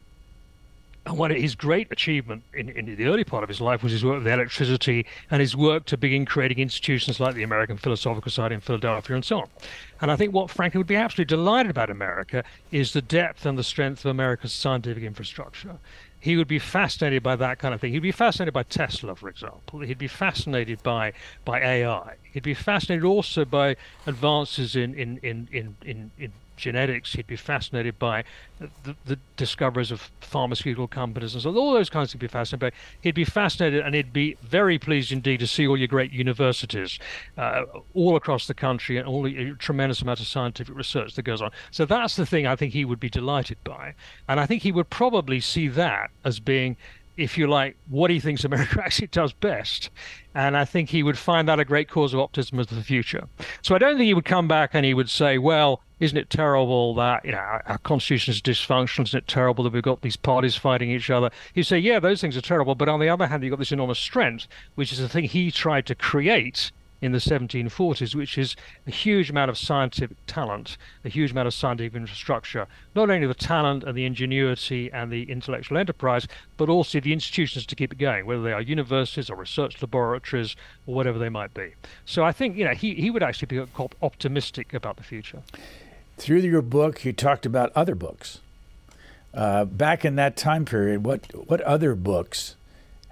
And 1.06 1.16
one 1.16 1.30
of 1.30 1.36
his 1.36 1.54
great 1.54 1.86
achievement 1.92 2.42
in, 2.52 2.68
in 2.70 2.96
the 2.96 3.04
early 3.04 3.22
part 3.22 3.44
of 3.44 3.48
his 3.48 3.60
life 3.60 3.84
was 3.84 3.92
his 3.92 4.04
work 4.04 4.24
with 4.24 4.26
electricity 4.26 5.06
and 5.30 5.40
his 5.40 5.56
work 5.56 5.84
to 5.86 5.96
begin 5.96 6.26
creating 6.26 6.58
institutions 6.58 7.20
like 7.20 7.36
the 7.36 7.44
American 7.44 7.76
Philosophical 7.76 8.28
Society 8.28 8.56
in 8.56 8.60
Philadelphia 8.60 9.14
and 9.14 9.24
so 9.24 9.42
on. 9.42 9.48
And 10.00 10.10
I 10.10 10.16
think 10.16 10.34
what 10.34 10.50
Franklin 10.50 10.80
would 10.80 10.88
be 10.88 10.96
absolutely 10.96 11.36
delighted 11.36 11.70
about 11.70 11.90
America 11.90 12.42
is 12.72 12.92
the 12.92 13.02
depth 13.02 13.46
and 13.46 13.56
the 13.56 13.62
strength 13.62 14.04
of 14.04 14.10
America's 14.10 14.52
scientific 14.52 15.04
infrastructure. 15.04 15.78
He 16.18 16.36
would 16.36 16.48
be 16.48 16.58
fascinated 16.58 17.22
by 17.22 17.36
that 17.36 17.60
kind 17.60 17.72
of 17.72 17.80
thing. 17.80 17.92
He'd 17.92 18.00
be 18.00 18.10
fascinated 18.10 18.52
by 18.52 18.64
Tesla, 18.64 19.14
for 19.14 19.28
example. 19.28 19.80
He'd 19.80 19.98
be 19.98 20.08
fascinated 20.08 20.82
by 20.82 21.12
by 21.44 21.60
AI. 21.60 22.16
He'd 22.32 22.42
be 22.42 22.54
fascinated 22.54 23.04
also 23.04 23.44
by 23.44 23.76
advances 24.08 24.74
in 24.74 24.94
in 24.94 25.18
in 25.18 25.48
in, 25.52 25.76
in, 25.84 26.10
in 26.18 26.32
genetics. 26.56 27.12
He'd 27.12 27.26
be 27.26 27.36
fascinated 27.36 27.98
by 27.98 28.24
the, 28.58 28.96
the 29.04 29.18
discoveries 29.36 29.90
of 29.90 30.10
pharmaceutical 30.20 30.88
companies 30.88 31.34
and 31.34 31.42
so 31.42 31.54
all 31.54 31.72
those 31.72 31.90
kinds 31.90 32.12
he'd 32.12 32.18
be 32.18 32.28
fascinated 32.28 32.72
by. 32.72 32.78
He'd 33.00 33.14
be 33.14 33.24
fascinated 33.24 33.84
and 33.84 33.94
he'd 33.94 34.12
be 34.12 34.36
very 34.42 34.78
pleased 34.78 35.12
indeed 35.12 35.40
to 35.40 35.46
see 35.46 35.66
all 35.66 35.76
your 35.76 35.88
great 35.88 36.12
universities 36.12 36.98
uh, 37.36 37.62
all 37.94 38.16
across 38.16 38.46
the 38.46 38.54
country 38.54 38.96
and 38.96 39.06
all 39.06 39.22
the 39.22 39.54
tremendous 39.58 40.02
amount 40.02 40.20
of 40.20 40.26
scientific 40.26 40.74
research 40.74 41.14
that 41.14 41.22
goes 41.22 41.42
on. 41.42 41.50
So 41.70 41.84
that's 41.84 42.16
the 42.16 42.26
thing 42.26 42.46
I 42.46 42.56
think 42.56 42.72
he 42.72 42.84
would 42.84 43.00
be 43.00 43.10
delighted 43.10 43.58
by. 43.64 43.94
And 44.28 44.40
I 44.40 44.46
think 44.46 44.62
he 44.62 44.72
would 44.72 44.90
probably 44.90 45.40
see 45.40 45.68
that 45.68 46.10
as 46.24 46.40
being 46.40 46.76
if 47.16 47.38
you 47.38 47.46
like, 47.46 47.76
what 47.88 48.10
he 48.10 48.20
thinks 48.20 48.44
America 48.44 48.80
actually 48.84 49.08
does 49.08 49.32
best. 49.32 49.90
And 50.34 50.56
I 50.56 50.64
think 50.64 50.90
he 50.90 51.02
would 51.02 51.18
find 51.18 51.48
that 51.48 51.58
a 51.58 51.64
great 51.64 51.88
cause 51.88 52.12
of 52.12 52.20
optimism 52.20 52.64
for 52.64 52.74
the 52.74 52.82
future. 52.82 53.26
So 53.62 53.74
I 53.74 53.78
don't 53.78 53.96
think 53.96 54.06
he 54.06 54.14
would 54.14 54.24
come 54.24 54.48
back 54.48 54.70
and 54.74 54.84
he 54.84 54.94
would 54.94 55.08
say, 55.08 55.38
well, 55.38 55.80
isn't 55.98 56.18
it 56.18 56.28
terrible 56.28 56.94
that 56.96 57.24
you 57.24 57.32
know 57.32 57.38
our, 57.38 57.78
constitution 57.78 58.32
is 58.32 58.42
dysfunctional? 58.42 59.04
Isn't 59.04 59.18
it 59.18 59.28
terrible 59.28 59.64
that 59.64 59.72
we've 59.72 59.82
got 59.82 60.02
these 60.02 60.16
parties 60.16 60.54
fighting 60.56 60.90
each 60.90 61.08
other? 61.08 61.30
You 61.54 61.62
say, 61.62 61.78
yeah, 61.78 62.00
those 62.00 62.20
things 62.20 62.36
are 62.36 62.42
terrible, 62.42 62.74
but 62.74 62.88
on 62.88 63.00
the 63.00 63.08
other 63.08 63.26
hand, 63.26 63.42
you've 63.42 63.50
got 63.50 63.58
this 63.58 63.72
enormous 63.72 63.98
strength, 63.98 64.46
which 64.74 64.92
is 64.92 64.98
the 64.98 65.08
thing 65.08 65.24
he 65.24 65.50
tried 65.50 65.86
to 65.86 65.94
create 65.94 66.70
in 67.00 67.12
the 67.12 67.18
1740s, 67.18 68.14
which 68.14 68.38
is 68.38 68.56
a 68.86 68.90
huge 68.90 69.30
amount 69.30 69.50
of 69.50 69.58
scientific 69.58 70.16
talent, 70.26 70.76
a 71.04 71.08
huge 71.08 71.32
amount 71.32 71.46
of 71.46 71.54
scientific 71.54 71.94
infrastructure, 71.94 72.66
not 72.94 73.10
only 73.10 73.26
the 73.26 73.34
talent 73.34 73.84
and 73.84 73.96
the 73.96 74.04
ingenuity 74.04 74.90
and 74.92 75.12
the 75.12 75.30
intellectual 75.30 75.76
enterprise, 75.76 76.26
but 76.56 76.68
also 76.68 77.00
the 77.00 77.12
institutions 77.12 77.66
to 77.66 77.74
keep 77.74 77.92
it 77.92 77.98
going, 77.98 78.24
whether 78.26 78.42
they 78.42 78.52
are 78.52 78.62
universities 78.62 79.28
or 79.28 79.36
research 79.36 79.80
laboratories 79.82 80.56
or 80.86 80.94
whatever 80.94 81.18
they 81.18 81.28
might 81.28 81.52
be. 81.52 81.74
So 82.04 82.24
I 82.24 82.32
think 82.32 82.56
you 82.56 82.64
know 82.64 82.74
he, 82.74 82.94
he 82.94 83.10
would 83.10 83.22
actually 83.22 83.46
be 83.46 83.64
optimistic 84.02 84.72
about 84.72 84.96
the 84.96 85.02
future. 85.02 85.42
Through 86.18 86.38
your 86.38 86.62
book, 86.62 87.04
you 87.04 87.12
talked 87.12 87.44
about 87.44 87.72
other 87.74 87.94
books. 87.94 88.40
Uh, 89.34 89.66
back 89.66 90.02
in 90.02 90.16
that 90.16 90.34
time 90.34 90.64
period, 90.64 91.04
what 91.04 91.26
what 91.48 91.60
other 91.60 91.94
books 91.94 92.56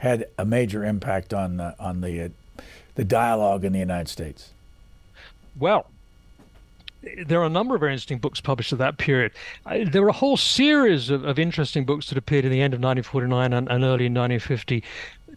had 0.05 0.27
a 0.39 0.45
major 0.45 0.85
impact 0.85 1.33
on 1.33 1.57
the, 1.57 1.75
on 1.79 2.01
the 2.03 2.21
uh, 2.21 2.29
the 2.95 3.05
dialogue 3.05 3.65
in 3.65 3.73
the 3.73 3.79
United 3.79 4.09
States? 4.09 4.51
Well, 5.59 5.87
there 7.27 7.41
are 7.41 7.47
a 7.47 7.51
number 7.51 7.75
of 7.75 7.81
very 7.81 7.93
interesting 7.93 8.19
books 8.19 8.41
published 8.41 8.73
at 8.73 8.79
that 8.79 8.99
period. 8.99 9.33
There 9.87 10.03
were 10.03 10.09
a 10.09 10.13
whole 10.13 10.37
series 10.37 11.11
of, 11.11 11.25
of, 11.25 11.39
interesting 11.39 11.85
books 11.85 12.09
that 12.09 12.19
appeared 12.19 12.45
in 12.45 12.51
the 12.51 12.63
end 12.63 12.73
of 12.73 12.79
1949 12.79 13.53
and, 13.53 13.69
and 13.69 13.85
early 13.85 14.07
in 14.07 14.15
1950 14.15 14.83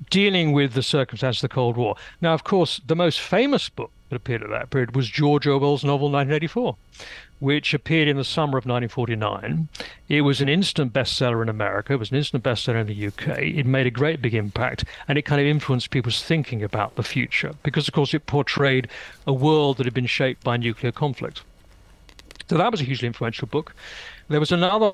dealing 0.10 0.52
with 0.54 0.74
the 0.74 0.84
circumstances 0.84 1.44
of 1.44 1.50
the 1.50 1.54
Cold 1.54 1.78
War. 1.78 1.96
Now, 2.22 2.34
of 2.34 2.44
course, 2.44 2.80
the 2.86 2.96
most 2.96 3.20
famous 3.20 3.70
book 3.70 3.92
that 4.10 4.16
appeared 4.16 4.44
at 4.44 4.50
that 4.50 4.70
period 4.70 4.96
was 4.96 5.10
George 5.10 5.48
Orwell's 5.48 5.84
novel 5.84 6.10
1984, 6.12 6.76
which 7.40 7.74
appeared 7.74 8.08
in 8.08 8.18
the 8.18 8.24
summer 8.24 8.58
of 8.58 8.66
1949. 8.66 9.68
It 10.10 10.22
was 10.22 10.42
an 10.42 10.50
instant 10.50 10.94
bestseller 10.94 11.42
in 11.42 11.50
America. 11.50 11.94
It 11.94 12.00
was 12.00 12.12
an 12.12 12.18
instant 12.18 12.44
bestseller 12.44 12.82
in 12.82 12.88
the 12.88 13.08
UK. 13.08 13.40
It 13.40 13.66
made 13.66 13.86
a 13.86 13.92
great 13.92 14.22
big 14.22 14.34
impact, 14.34 14.86
and 15.08 15.18
it 15.18 15.24
kind 15.24 15.40
of 15.40 15.48
influenced 15.48 15.92
people's 15.92 16.24
thinking 16.24 16.64
about 16.64 16.96
the 16.96 17.04
future 17.04 17.54
because, 17.64 17.88
of 17.88 17.94
course, 17.94 18.14
it 18.14 18.26
portrayed 18.26 18.88
a 19.26 19.34
world 19.34 19.78
that 19.78 19.86
had 19.86 19.94
been 19.94 20.08
shaped 20.08 20.44
by 20.44 20.58
nuclear 20.58 20.92
conflict. 20.92 21.42
So 22.50 22.58
that 22.58 22.72
was 22.72 22.82
a 22.82 22.86
hugely 22.86 23.08
influential 23.08 23.48
book. 23.48 23.76
There 24.30 24.40
was 24.40 24.52
another 24.52 24.94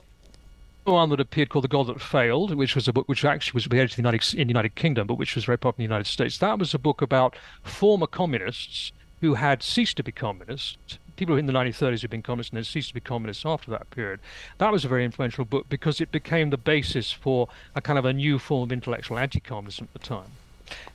one 0.84 1.10
that 1.10 1.20
appeared 1.20 1.50
called 1.50 1.64
The 1.64 1.70
God 1.70 1.88
That 1.88 2.02
Failed, 2.02 2.56
which 2.56 2.76
was 2.76 2.88
a 2.88 2.94
book 2.94 3.08
which 3.08 3.24
actually 3.24 3.56
was 3.56 3.68
created 3.68 3.98
in 3.98 4.04
the 4.04 4.10
United, 4.10 4.34
in 4.34 4.48
the 4.48 4.52
United 4.52 4.76
Kingdom, 4.76 5.08
but 5.08 5.18
which 5.18 5.36
was 5.36 5.46
very 5.46 5.58
popular 5.58 5.86
in 5.86 5.90
the 5.90 5.94
United 5.94 6.10
States. 6.10 6.40
That 6.40 6.60
was 6.60 6.74
a 6.74 6.80
book 6.80 7.02
about 7.02 7.36
former 7.64 8.08
communists 8.08 8.92
who 9.22 9.36
had 9.36 9.64
ceased 9.64 9.96
to 9.98 10.04
be 10.04 10.12
communists 10.12 10.98
people 11.16 11.38
in 11.38 11.46
the 11.46 11.54
1930s 11.54 12.02
who'd 12.02 12.10
been 12.10 12.22
communists 12.22 12.52
and 12.52 12.58
then 12.58 12.64
ceased 12.64 12.90
to 12.90 12.94
be 12.94 13.00
communists 13.00 13.46
after 13.46 13.72
that 13.72 13.90
period. 13.92 14.20
That 14.58 14.72
was 14.72 14.86
a 14.86 14.88
very 14.88 15.06
influential 15.06 15.46
book 15.46 15.68
because 15.70 16.02
it 16.02 16.12
became 16.12 16.50
the 16.50 16.58
basis 16.58 17.12
for 17.12 17.50
a 17.76 17.82
kind 17.82 18.00
of 18.00 18.06
a 18.06 18.14
new 18.14 18.40
form 18.40 18.64
of 18.64 18.72
intellectual 18.72 19.18
anti-communism 19.18 19.88
at 19.94 20.02
the 20.02 20.08
time. 20.08 20.32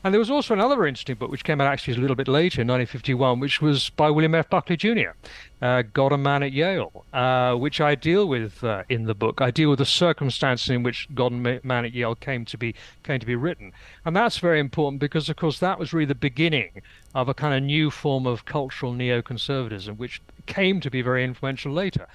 And 0.05 0.15
there 0.15 0.19
was 0.19 0.31
also 0.31 0.55
another 0.55 0.87
interesting 0.87 1.17
book 1.17 1.31
which 1.31 1.45
came 1.45 1.61
out 1.61 1.67
actually 1.67 1.97
a 1.97 2.01
little 2.01 2.17
bit 2.17 2.29
later 2.29 2.63
in 2.63 2.69
1951, 2.69 3.41
which 3.41 3.61
was 3.61 3.91
by 3.91 4.11
William 4.11 4.35
F. 4.35 4.49
Buckley 4.49 4.77
Jr., 4.77 5.11
uh, 5.61 5.83
God 5.93 6.13
and 6.13 6.23
Man 6.23 6.43
at 6.45 6.53
Yale, 6.53 7.05
uh, 7.13 7.55
which 7.55 7.81
I 7.81 7.97
deal 7.97 8.29
with 8.29 8.63
uh, 8.63 8.85
in 8.89 9.05
the 9.05 9.15
book. 9.15 9.41
I 9.41 9.51
deal 9.51 9.71
with 9.71 9.81
the 9.81 9.87
circumstances 9.87 10.69
in 10.69 10.85
which 10.85 11.09
God 11.15 11.33
and 11.33 11.65
Man 11.65 11.85
at 11.85 11.93
Yale 11.93 12.15
came 12.15 12.45
to 12.45 12.57
be 12.57 12.75
came 13.03 13.19
to 13.19 13.27
be 13.27 13.35
written, 13.35 13.73
and 14.05 14.15
that's 14.15 14.39
very 14.39 14.61
important 14.61 15.01
because, 15.01 15.29
of 15.29 15.37
course, 15.37 15.59
that 15.59 15.79
was 15.79 15.93
really 15.93 16.07
the 16.07 16.15
beginning 16.15 16.83
of 17.15 17.29
a 17.29 17.35
kind 17.35 17.55
of 17.55 17.63
new 17.63 17.91
form 17.91 18.27
of 18.27 18.45
cultural 18.45 18.93
neoconservatism, 18.93 19.97
which 19.97 20.23
came 20.47 20.81
to 20.81 20.91
be 20.91 21.03
very 21.03 21.25
influential 21.25 21.73
later. 21.73 22.07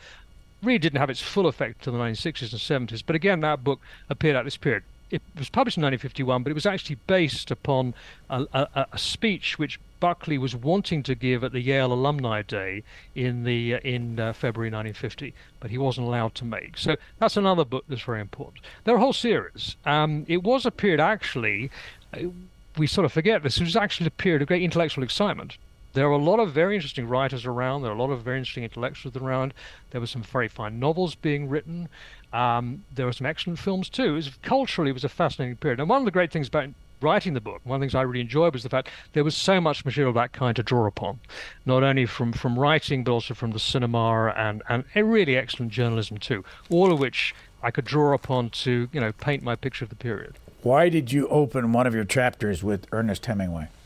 Really 0.62 0.80
didn't 0.80 1.00
have 1.00 1.10
its 1.10 1.22
full 1.22 1.48
effect 1.48 1.86
until 1.86 2.00
the 2.00 2.00
1960s 2.00 2.54
and 2.54 2.90
70s, 2.90 3.04
but 3.06 3.18
again, 3.18 3.42
that 3.42 3.64
book 3.64 3.82
appeared 4.10 4.38
at 4.38 4.46
this 4.46 4.56
period 4.56 4.84
it 5.10 5.22
was 5.38 5.50
published 5.50 5.78
in 5.78 5.84
1951, 5.84 6.44
but 6.44 6.52
it 6.52 6.54
was 6.54 6.66
actually 6.66 6.98
based 7.08 7.52
upon 7.52 7.94
a, 8.30 8.46
a, 8.54 8.88
a, 8.92 8.98
speech 8.98 9.60
which 9.60 9.80
Buckley 10.00 10.38
was 10.38 10.56
wanting 10.56 11.04
to 11.04 11.16
give 11.16 11.44
at 11.44 11.52
the 11.52 11.62
Yale 11.62 11.94
Alumni 11.94 12.42
Day 12.42 12.84
in 13.16 13.44
the 13.44 13.76
uh, 13.76 13.80
in 13.80 14.20
uh, 14.20 14.34
February 14.34 14.70
1950, 14.70 15.34
but 15.60 15.72
he 15.72 15.78
wasn't 15.78 16.08
allowed 16.08 16.36
to 16.36 16.46
make. 16.46 16.78
So 16.78 16.96
that's 17.20 17.38
another 17.38 17.64
book 17.64 17.86
that's 17.88 18.02
very 18.02 18.22
important. 18.22 18.64
There 18.84 18.96
are 18.96 18.98
a 18.98 19.02
whole 19.02 19.14
series. 19.14 19.76
Um, 19.86 20.26
it 20.28 20.44
was 20.44 20.66
a 20.66 20.72
period 20.72 21.00
actually. 21.00 21.70
Uh, 22.14 22.30
we 22.78 22.88
sort 22.88 23.06
of 23.06 23.14
forget 23.14 23.44
this. 23.44 23.58
It 23.58 23.64
was 23.64 23.76
actually 23.76 24.08
a 24.08 24.12
period 24.12 24.42
of 24.42 24.48
great 24.48 24.64
intellectual 24.64 25.04
excitement. 25.04 25.58
There 25.94 26.08
are 26.08 26.12
a 26.12 26.18
lot 26.18 26.40
of 26.40 26.52
very 26.52 26.76
interesting 26.76 27.08
writers 27.08 27.46
around. 27.46 27.84
There 27.84 27.92
are 27.92 27.96
a 27.96 27.98
lot 27.98 28.10
of 28.10 28.24
very 28.24 28.40
interesting 28.40 28.64
intellectuals 28.64 29.16
around. 29.16 29.54
There 29.92 30.02
were 30.02 30.08
some 30.08 30.24
very 30.24 30.48
fine 30.48 30.80
novels 30.80 31.14
being 31.14 31.48
written. 31.48 31.88
Um, 32.34 32.84
there 32.94 33.06
were 33.06 33.14
some 33.14 33.28
excellent 33.28 33.60
films 33.60 33.90
too. 33.90 34.06
It 34.06 34.12
was, 34.12 34.32
culturally, 34.42 34.90
it 34.90 34.94
was 34.94 35.04
a 35.04 35.10
fascinating 35.10 35.56
period. 35.58 35.80
And 35.80 35.88
one 35.88 36.00
of 36.00 36.06
the 36.06 36.12
great 36.12 36.32
things 36.32 36.48
about 36.48 36.70
writing 37.00 37.34
the 37.34 37.42
book, 37.42 37.62
one 37.64 37.76
of 37.76 37.82
the 37.82 37.84
things 37.84 37.96
I 37.96 38.02
really 38.02 38.22
enjoyed 38.22 38.54
was 38.54 38.64
the 38.64 38.70
fact 38.70 38.90
there 39.14 39.24
was 39.24 39.36
so 39.36 39.62
much 39.62 39.86
material 39.86 40.10
of 40.10 40.16
that 40.16 40.32
kind 40.32 40.56
to 40.56 40.64
draw 40.64 40.88
upon, 40.88 41.20
not 41.66 41.84
only 41.84 42.06
from, 42.06 42.34
from 42.34 42.58
writing, 42.58 43.04
but 43.04 43.12
also 43.12 43.34
from 43.34 43.52
the 43.52 43.60
cinema 43.60 44.34
and, 44.36 44.64
and 44.68 44.86
really 44.96 45.38
excellent 45.38 45.72
journalism 45.72 46.18
too, 46.18 46.44
all 46.70 46.92
of 46.92 47.00
which 47.00 47.36
I 47.62 47.72
could 47.72 47.86
draw 47.86 48.14
upon 48.14 48.50
to, 48.50 48.90
you 48.92 49.00
know, 49.00 49.12
paint 49.12 49.44
my 49.44 49.56
picture 49.56 49.86
of 49.86 49.90
the 49.90 49.96
period. 49.96 50.36
Why 50.64 50.90
did 50.90 51.12
you 51.12 51.28
open 51.28 51.72
one 51.74 51.86
of 51.86 51.94
your 51.94 52.06
chapters 52.06 52.64
with 52.64 52.88
Ernest 52.92 53.26
Hemingway? 53.26 53.68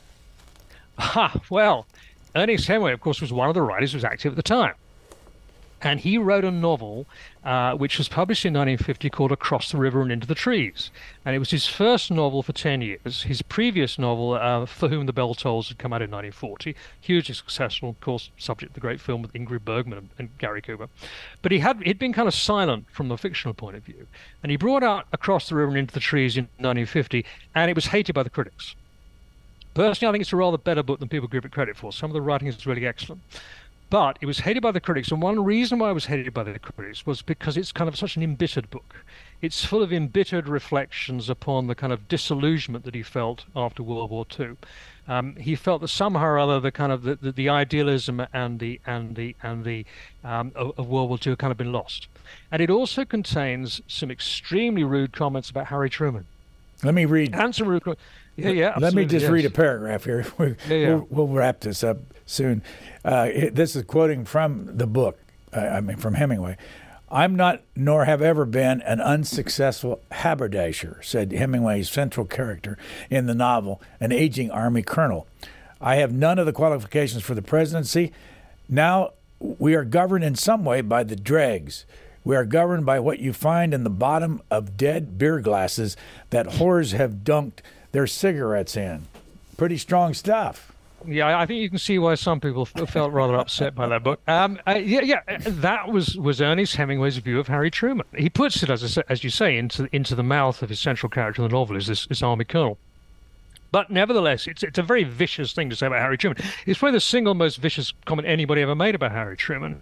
Ah, 0.99 1.39
well, 1.51 1.85
Ernest 2.35 2.67
Hemingway, 2.67 2.91
of 2.91 3.01
course, 3.01 3.21
was 3.21 3.31
one 3.31 3.49
of 3.49 3.53
the 3.53 3.61
writers 3.61 3.91
who 3.91 3.97
was 3.97 4.03
active 4.03 4.33
at 4.33 4.35
the 4.35 4.41
time. 4.41 4.73
And 5.81 5.99
he 5.99 6.17
wrote 6.17 6.43
a 6.43 6.51
novel 6.51 7.05
uh, 7.43 7.73
which 7.73 7.97
was 7.97 8.09
published 8.09 8.45
in 8.45 8.53
1950 8.53 9.09
called 9.09 9.31
Across 9.31 9.71
the 9.71 9.77
River 9.77 10.01
and 10.01 10.11
Into 10.11 10.25
the 10.25 10.35
Trees. 10.35 10.89
And 11.23 11.35
it 11.35 11.39
was 11.39 11.51
his 11.51 11.67
first 11.67 12.09
novel 12.09 12.41
for 12.41 12.51
10 12.51 12.81
years. 12.81 13.23
His 13.23 13.41
previous 13.43 13.99
novel, 13.99 14.33
uh, 14.33 14.65
For 14.65 14.89
Whom 14.89 15.05
the 15.05 15.13
Bell 15.13 15.35
Tolls, 15.35 15.69
had 15.69 15.77
come 15.77 15.93
out 15.93 16.01
in 16.01 16.09
1940. 16.09 16.75
Hugely 16.99 17.35
successful, 17.35 17.89
of 17.89 18.01
course, 18.01 18.31
subject 18.37 18.71
to 18.71 18.73
the 18.73 18.81
great 18.81 18.99
film 18.99 19.21
with 19.21 19.33
Ingrid 19.33 19.63
Bergman 19.65 20.09
and, 20.17 20.37
Gary 20.39 20.61
Cooper. 20.61 20.89
But 21.41 21.51
he 21.51 21.59
had 21.59 21.81
he'd 21.83 21.99
been 21.99 22.13
kind 22.13 22.27
of 22.27 22.33
silent 22.33 22.85
from 22.91 23.11
a 23.11 23.17
fictional 23.17 23.53
point 23.53 23.77
of 23.77 23.83
view. 23.83 24.07
And 24.41 24.49
he 24.49 24.57
brought 24.57 24.83
out 24.83 25.05
Across 25.13 25.49
the 25.49 25.55
River 25.55 25.69
and 25.69 25.77
Into 25.77 25.93
the 25.93 25.99
Trees 25.99 26.37
in 26.37 26.45
1950, 26.57 27.23
and 27.53 27.69
it 27.69 27.75
was 27.75 27.87
hated 27.87 28.13
by 28.13 28.23
the 28.23 28.29
critics. 28.29 28.75
Personally, 29.73 30.09
I 30.09 30.11
think 30.13 30.23
it's 30.23 30.33
a 30.33 30.37
rather 30.37 30.57
better 30.57 30.81
book 30.81 30.99
than 30.99 31.07
people 31.07 31.27
give 31.27 31.45
it 31.45 31.51
credit 31.51 31.77
for. 31.77 31.93
Some 31.93 32.09
of 32.09 32.15
the 32.15 32.21
writing 32.21 32.47
is 32.47 32.65
really 32.65 32.87
excellent. 32.87 33.21
But 33.89 34.17
it 34.19 34.25
was 34.25 34.39
hated 34.39 34.61
by 34.61 34.71
the 34.71 34.81
critics, 34.81 35.11
and 35.11 35.21
one 35.21 35.43
reason 35.43 35.79
why 35.79 35.89
it 35.89 35.93
was 35.93 36.05
hated 36.05 36.33
by 36.33 36.43
the 36.43 36.59
critics 36.59 37.05
was 37.05 37.21
because 37.21 37.55
it's 37.55 37.71
kind 37.71 37.87
of 37.87 37.97
such 37.97 38.17
an 38.17 38.23
embittered 38.23 38.69
book. 38.69 38.95
It's 39.41 39.63
full 39.63 39.81
of 39.81 39.93
embittered 39.93 40.49
reflections 40.49 41.29
upon 41.29 41.67
the 41.67 41.75
kind 41.75 41.93
of 41.93 42.07
disillusionment 42.07 42.83
that 42.85 42.95
he 42.95 43.03
felt 43.03 43.45
after 43.55 43.83
World 43.83 44.09
War 44.09 44.25
II. 44.37 44.57
Um, 45.07 45.35
he 45.37 45.55
felt 45.55 45.81
that 45.81 45.87
somehow 45.87 46.25
or 46.25 46.39
other 46.39 46.59
the 46.59 46.71
kind 46.71 46.91
of 46.91 47.03
the, 47.03 47.15
the, 47.15 47.31
the 47.31 47.49
idealism 47.49 48.25
and 48.33 48.59
the 48.59 48.81
and 48.85 49.15
the 49.15 49.35
and 49.41 49.63
the 49.63 49.85
um, 50.23 50.51
of, 50.53 50.77
of, 50.77 50.87
World 50.87 51.07
War 51.07 51.17
II 51.25 51.31
had 51.31 51.39
kind 51.39 51.51
of 51.51 51.57
been 51.57 51.71
lost. 51.71 52.07
And 52.51 52.61
it 52.61 52.69
also 52.69 53.05
contains 53.05 53.81
some 53.87 54.11
extremely 54.11 54.83
rude 54.83 55.13
comments 55.13 55.49
about 55.49 55.67
Harry 55.67 55.89
Truman. 55.89 56.25
Let 56.83 56.93
me 56.93 57.05
read. 57.05 57.33
And 57.33 57.55
some 57.55 57.67
rude. 57.67 57.97
Yeah, 58.37 58.49
yeah. 58.49 58.75
Let 58.79 58.93
me 58.93 59.05
just 59.05 59.23
yes. 59.23 59.31
read 59.31 59.45
a 59.45 59.49
paragraph 59.49 60.05
here. 60.05 60.25
yeah, 60.39 60.53
yeah. 60.69 60.87
We'll, 60.95 61.07
we'll, 61.09 61.27
wrap 61.27 61.61
this 61.61 61.83
up 61.83 61.97
soon. 62.25 62.61
Uh, 63.03 63.29
this 63.51 63.75
is 63.75 63.83
quoting 63.83 64.25
from 64.25 64.77
the 64.77 64.87
book. 64.87 65.19
Uh, 65.51 65.61
I 65.61 65.81
mean, 65.81 65.97
from 65.97 66.13
Hemingway. 66.13 66.57
I'm 67.09 67.35
not, 67.35 67.61
nor 67.75 68.05
have 68.05 68.21
ever 68.21 68.45
been, 68.45 68.81
an 68.81 68.99
unsuccessful 68.99 70.01
haberdasher, 70.11 70.99
said 71.01 71.31
Hemingway's 71.31 71.89
central 71.89 72.25
character 72.25 72.77
in 73.09 73.27
the 73.27 73.33
novel, 73.33 73.81
an 73.99 74.11
aging 74.11 74.51
Army 74.51 74.83
colonel. 74.83 75.25
I 75.79 75.95
have 75.95 76.11
none 76.11 76.37
of 76.37 76.45
the 76.45 76.53
qualifications 76.53 77.23
for 77.23 77.33
the 77.33 77.41
presidency. 77.41 78.11
Now 78.67 79.13
we 79.39 79.73
are 79.73 79.85
governed 79.85 80.25
in 80.25 80.35
some 80.35 80.65
way 80.65 80.81
by 80.81 81.03
the 81.03 81.15
dregs. 81.15 81.85
We 82.25 82.35
are 82.35 82.45
governed 82.45 82.85
by 82.85 82.99
what 82.99 83.19
you 83.19 83.31
find 83.31 83.73
in 83.73 83.85
the 83.85 83.89
bottom 83.89 84.41
of 84.51 84.75
dead 84.75 85.17
beer 85.17 85.39
glasses 85.39 85.95
that 86.31 86.47
whores 86.47 86.91
have 86.91 87.23
dunked 87.23 87.59
their 87.97 88.05
cigarettes 88.05 88.77
in. 88.77 89.07
Pretty 89.57 89.75
strong 89.75 90.13
stuff. 90.13 90.71
Yeah, 91.07 91.39
I 91.39 91.47
think 91.47 91.61
you 91.61 91.69
can 91.69 91.79
see 91.79 91.97
why 91.97 92.13
some 92.13 92.39
people 92.39 92.63
felt 92.63 93.11
rather 93.11 93.35
upset 93.35 93.73
by 93.73 93.87
that 93.87 94.03
book. 94.03 94.19
Um, 94.27 94.59
uh, 94.67 94.73
yeah, 94.73 95.01
yeah, 95.01 95.21
that 95.39 95.87
was 95.87 96.15
was 96.15 96.39
Ernest 96.39 96.75
Hemingway's 96.75 97.17
view 97.17 97.39
of 97.39 97.47
Harry 97.47 97.71
Truman. 97.71 98.05
He 98.15 98.29
puts 98.29 98.61
it, 98.61 98.69
as 98.69 98.99
as 99.09 99.23
you 99.23 99.31
say, 99.31 99.57
into 99.57 99.89
into 99.91 100.13
the 100.13 100.21
mouth 100.21 100.61
of 100.61 100.69
his 100.69 100.79
central 100.79 101.09
character 101.09 101.41
in 101.41 101.47
the 101.47 101.55
novel, 101.55 101.75
is 101.75 101.87
this, 101.87 102.05
this 102.05 102.21
army 102.21 102.45
colonel. 102.45 102.77
But 103.71 103.89
nevertheless, 103.89 104.47
it's 104.47 104.63
it's 104.63 104.77
a 104.77 104.83
very 104.83 105.03
vicious 105.03 105.53
thing 105.53 105.69
to 105.69 105.75
say 105.75 105.87
about 105.87 105.99
Harry 105.99 106.17
Truman. 106.17 106.41
It's 106.65 106.79
probably 106.79 106.95
the 106.95 107.01
single 107.01 107.33
most 107.33 107.57
vicious 107.57 107.93
comment 108.05 108.27
anybody 108.27 108.61
ever 108.61 108.75
made 108.75 108.95
about 108.95 109.11
Harry 109.11 109.35
Truman, 109.35 109.81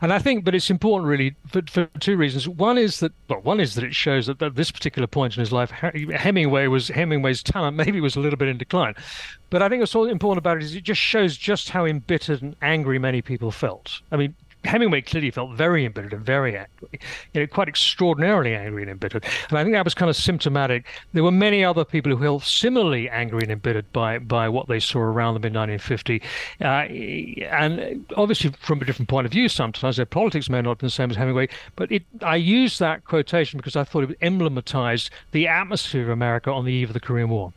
and 0.00 0.12
I 0.12 0.18
think, 0.18 0.44
but 0.44 0.54
it's 0.54 0.70
important 0.70 1.08
really 1.08 1.34
for, 1.48 1.62
for 1.70 1.86
two 2.00 2.16
reasons. 2.16 2.48
One 2.48 2.78
is 2.78 3.00
that, 3.00 3.12
well, 3.28 3.40
one 3.40 3.60
is 3.60 3.74
that 3.74 3.84
it 3.84 3.94
shows 3.94 4.26
that 4.26 4.40
at 4.40 4.54
this 4.54 4.70
particular 4.70 5.06
point 5.06 5.36
in 5.36 5.40
his 5.40 5.52
life, 5.52 5.70
Hemingway 5.70 6.68
was 6.68 6.88
Hemingway's 6.88 7.42
talent 7.42 7.76
maybe 7.76 8.00
was 8.00 8.16
a 8.16 8.20
little 8.20 8.36
bit 8.36 8.48
in 8.48 8.56
decline, 8.56 8.94
but 9.50 9.62
I 9.62 9.68
think 9.68 9.80
what's 9.80 9.94
all 9.94 10.06
important 10.06 10.38
about 10.38 10.58
it 10.58 10.62
is 10.62 10.74
it 10.74 10.84
just 10.84 11.00
shows 11.00 11.36
just 11.36 11.70
how 11.70 11.84
embittered 11.84 12.42
and 12.42 12.56
angry 12.62 12.98
many 12.98 13.22
people 13.22 13.50
felt. 13.50 14.00
I 14.12 14.16
mean, 14.16 14.34
Hemingway 14.64 15.02
clearly 15.02 15.30
felt 15.30 15.52
very 15.52 15.84
embittered 15.84 16.12
and 16.12 16.24
very 16.24 16.56
angry, 16.56 17.00
you 17.32 17.40
know, 17.40 17.46
quite 17.46 17.68
extraordinarily 17.68 18.54
angry 18.54 18.82
and 18.82 18.90
embittered. 18.90 19.24
And 19.48 19.58
I 19.58 19.62
think 19.62 19.74
that 19.74 19.84
was 19.84 19.94
kind 19.94 20.10
of 20.10 20.16
symptomatic. 20.16 20.86
There 21.12 21.22
were 21.22 21.30
many 21.30 21.64
other 21.64 21.84
people 21.84 22.14
who 22.14 22.22
felt 22.22 22.42
similarly 22.44 23.08
angry 23.08 23.40
and 23.42 23.52
embittered 23.52 23.92
by, 23.92 24.18
by 24.18 24.48
what 24.48 24.68
they 24.68 24.80
saw 24.80 25.00
around 25.00 25.34
them 25.34 25.44
in 25.44 25.52
1950. 25.52 26.22
Uh, 26.60 26.64
and 27.50 28.06
obviously, 28.16 28.50
from 28.60 28.80
a 28.80 28.84
different 28.84 29.08
point 29.08 29.26
of 29.26 29.32
view, 29.32 29.48
sometimes 29.48 29.96
their 29.96 30.06
politics 30.06 30.48
may 30.48 30.62
not 30.62 30.70
have 30.70 30.78
been 30.78 30.86
the 30.86 30.90
same 30.90 31.10
as 31.10 31.16
Hemingway. 31.16 31.48
But 31.76 31.92
it, 31.92 32.04
I 32.22 32.36
used 32.36 32.80
that 32.80 33.04
quotation 33.04 33.58
because 33.58 33.76
I 33.76 33.84
thought 33.84 34.10
it 34.10 34.20
emblematized 34.20 35.10
the 35.32 35.46
atmosphere 35.46 36.02
of 36.02 36.08
America 36.08 36.50
on 36.50 36.64
the 36.64 36.72
eve 36.72 36.90
of 36.90 36.94
the 36.94 37.00
Korean 37.00 37.28
War. 37.28 37.52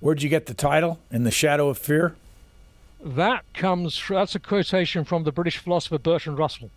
Where'd 0.00 0.22
you 0.22 0.28
get 0.28 0.46
the 0.46 0.54
title? 0.54 0.98
In 1.10 1.24
the 1.24 1.30
Shadow 1.30 1.68
of 1.68 1.78
Fear? 1.78 2.16
That 3.02 3.44
comes, 3.52 4.00
that's 4.08 4.36
a 4.36 4.38
quotation 4.38 5.04
from 5.04 5.24
the 5.24 5.32
British 5.32 5.58
philosopher 5.58 5.98
Bertrand 5.98 6.38
Russell. 6.38 6.70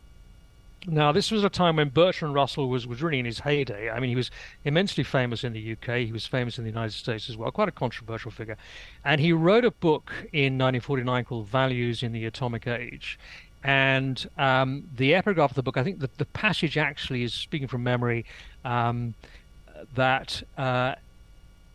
Now, 0.88 1.12
this 1.12 1.30
was 1.30 1.44
a 1.44 1.50
time 1.50 1.76
when 1.76 1.90
Bertrand 1.90 2.34
Russell 2.34 2.68
was, 2.68 2.88
was 2.88 3.02
really 3.02 3.20
in 3.20 3.26
his 3.26 3.40
heyday. 3.40 3.92
I 3.92 4.00
mean, 4.00 4.10
he 4.10 4.16
was 4.16 4.32
immensely 4.64 5.04
famous 5.04 5.44
in 5.44 5.54
the 5.54 5.74
UK. 5.74 5.98
He 6.00 6.12
was 6.12 6.26
famous 6.26 6.58
in 6.58 6.64
the 6.64 6.70
United 6.70 6.94
States 6.94 7.30
as 7.30 7.38
well, 7.38 7.52
quite 7.52 7.68
a 7.68 7.72
controversial 7.72 8.32
figure. 8.32 8.58
And 9.04 9.22
he 9.22 9.34
wrote 9.34 9.66
a 9.66 9.72
book 9.72 10.12
in 10.34 10.58
1949 10.58 11.26
called 11.26 11.48
Values 11.48 12.02
in 12.02 12.12
the 12.12 12.26
Atomic 12.26 12.66
Age. 12.66 13.20
And 13.64 14.28
um, 14.38 14.88
the 14.96 15.14
epigraph 15.14 15.52
of 15.52 15.56
the 15.56 15.64
book, 15.64 15.78
I 15.78 15.84
think 15.84 16.00
the, 16.00 16.10
the 16.18 16.26
passage 16.26 16.78
actually 16.78 17.24
is 17.24 17.34
speaking 17.34 17.68
from 17.68 17.84
memory 17.84 18.26
um, 18.64 19.14
that 19.94 20.42
uh, 20.58 20.96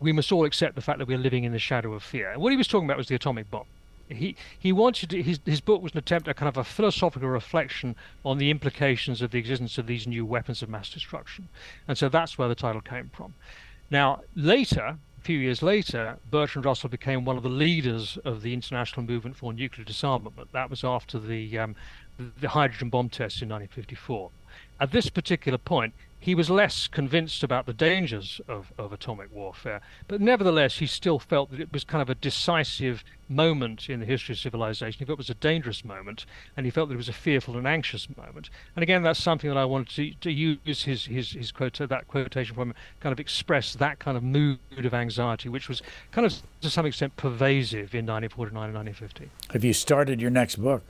we 0.01 0.11
must 0.11 0.31
all 0.31 0.43
accept 0.43 0.75
the 0.75 0.81
fact 0.81 0.99
that 0.99 1.07
we're 1.07 1.17
living 1.17 1.45
in 1.45 1.53
the 1.53 1.59
shadow 1.59 1.93
of 1.93 2.03
fear. 2.03 2.33
What 2.37 2.51
he 2.51 2.57
was 2.57 2.67
talking 2.67 2.87
about 2.87 2.97
was 2.97 3.07
the 3.07 3.15
atomic 3.15 3.49
bomb 3.49 3.65
he 4.13 4.35
he 4.57 4.71
wanted 4.71 5.09
to, 5.09 5.21
his 5.21 5.39
his 5.45 5.61
book 5.61 5.81
was 5.81 5.91
an 5.93 5.97
attempt 5.97 6.27
at 6.27 6.35
kind 6.35 6.49
of 6.49 6.57
a 6.57 6.63
philosophical 6.63 7.29
reflection 7.29 7.95
on 8.23 8.37
the 8.37 8.49
implications 8.49 9.21
of 9.21 9.31
the 9.31 9.39
existence 9.39 9.77
of 9.77 9.87
these 9.87 10.07
new 10.07 10.25
weapons 10.25 10.61
of 10.61 10.69
mass 10.69 10.89
destruction, 10.89 11.49
and 11.87 11.97
so 11.97 12.09
that's 12.09 12.37
where 12.37 12.47
the 12.47 12.55
title 12.55 12.81
came 12.81 13.09
from. 13.13 13.33
Now 13.89 14.21
later, 14.35 14.97
a 15.17 15.21
few 15.21 15.37
years 15.37 15.61
later, 15.61 16.17
Bertrand 16.29 16.65
Russell 16.65 16.89
became 16.89 17.25
one 17.25 17.37
of 17.37 17.43
the 17.43 17.49
leaders 17.49 18.17
of 18.25 18.41
the 18.41 18.53
international 18.53 19.05
movement 19.05 19.35
for 19.35 19.53
nuclear 19.53 19.85
disarmament. 19.85 20.51
That 20.51 20.69
was 20.69 20.83
after 20.83 21.19
the 21.19 21.59
um, 21.59 21.75
the, 22.17 22.31
the 22.41 22.49
hydrogen 22.49 22.89
bomb 22.89 23.09
tests 23.09 23.41
in 23.41 23.49
1954. 23.49 24.31
At 24.79 24.91
this 24.91 25.09
particular 25.09 25.57
point, 25.59 25.93
he 26.21 26.35
was 26.35 26.51
less 26.51 26.87
convinced 26.87 27.41
about 27.41 27.65
the 27.65 27.73
dangers 27.73 28.39
of, 28.47 28.71
of 28.77 28.93
atomic 28.93 29.33
warfare, 29.33 29.81
but 30.07 30.21
nevertheless, 30.21 30.77
he 30.77 30.85
still 30.85 31.17
felt 31.17 31.49
that 31.49 31.59
it 31.59 31.73
was 31.73 31.83
kind 31.83 31.99
of 31.99 32.11
a 32.11 32.15
decisive 32.15 33.03
moment 33.27 33.89
in 33.89 33.99
the 33.99 34.05
history 34.05 34.33
of 34.33 34.39
civilization. 34.39 34.99
He 34.99 35.05
felt 35.05 35.17
it 35.17 35.17
was 35.17 35.31
a 35.31 35.33
dangerous 35.33 35.83
moment, 35.83 36.27
and 36.55 36.67
he 36.67 36.69
felt 36.69 36.89
that 36.89 36.93
it 36.93 36.97
was 36.97 37.09
a 37.09 37.13
fearful 37.13 37.57
and 37.57 37.67
anxious 37.67 38.07
moment. 38.15 38.51
And 38.75 38.83
again, 38.83 39.01
that's 39.01 39.19
something 39.19 39.49
that 39.49 39.57
I 39.57 39.65
wanted 39.65 39.89
to, 39.95 40.13
to 40.21 40.31
use 40.31 40.83
his, 40.83 41.05
his, 41.05 41.31
his 41.31 41.51
quote, 41.51 41.73
that 41.73 42.07
quotation 42.07 42.53
from 42.53 42.69
him, 42.69 42.75
kind 42.99 43.13
of 43.13 43.19
express 43.19 43.73
that 43.73 43.97
kind 43.97 44.15
of 44.15 44.21
mood 44.21 44.59
of 44.77 44.93
anxiety, 44.93 45.49
which 45.49 45.67
was 45.67 45.81
kind 46.11 46.27
of 46.27 46.35
to 46.61 46.69
some 46.69 46.85
extent 46.85 47.17
pervasive 47.17 47.95
in 47.95 48.05
1949 48.05 48.69
and 48.69 48.75
1950. 48.75 49.31
Have 49.53 49.63
you 49.63 49.73
started 49.73 50.21
your 50.21 50.29
next 50.29 50.57
book? 50.57 50.83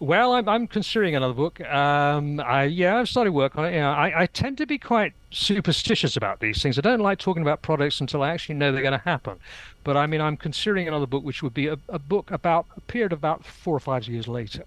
Well, 0.00 0.32
I'm, 0.32 0.48
I'm 0.48 0.66
considering 0.66 1.14
another 1.14 1.34
book. 1.34 1.60
Um, 1.60 2.40
I, 2.40 2.64
yeah, 2.64 2.96
I've 2.98 3.08
started 3.08 3.32
work 3.32 3.56
on 3.56 3.66
it. 3.66 3.74
Yeah, 3.74 3.90
I, 3.90 4.22
I 4.22 4.26
tend 4.26 4.58
to 4.58 4.66
be 4.66 4.78
quite 4.78 5.14
superstitious 5.30 6.16
about 6.16 6.40
these 6.40 6.62
things. 6.62 6.78
I 6.78 6.82
don't 6.82 7.00
like 7.00 7.18
talking 7.18 7.42
about 7.42 7.62
products 7.62 8.00
until 8.00 8.22
I 8.22 8.30
actually 8.30 8.56
know 8.56 8.72
they're 8.72 8.82
going 8.82 8.98
to 8.98 9.04
happen. 9.04 9.38
But 9.84 9.96
I 9.96 10.06
mean, 10.06 10.20
I'm 10.20 10.36
considering 10.36 10.88
another 10.88 11.06
book, 11.06 11.22
which 11.22 11.42
would 11.42 11.54
be 11.54 11.68
a, 11.68 11.78
a 11.88 11.98
book 11.98 12.30
about 12.30 12.66
a 12.76 12.80
period 12.80 13.12
about 13.12 13.44
four 13.44 13.76
or 13.76 13.80
five 13.80 14.08
years 14.08 14.26
later. 14.26 14.64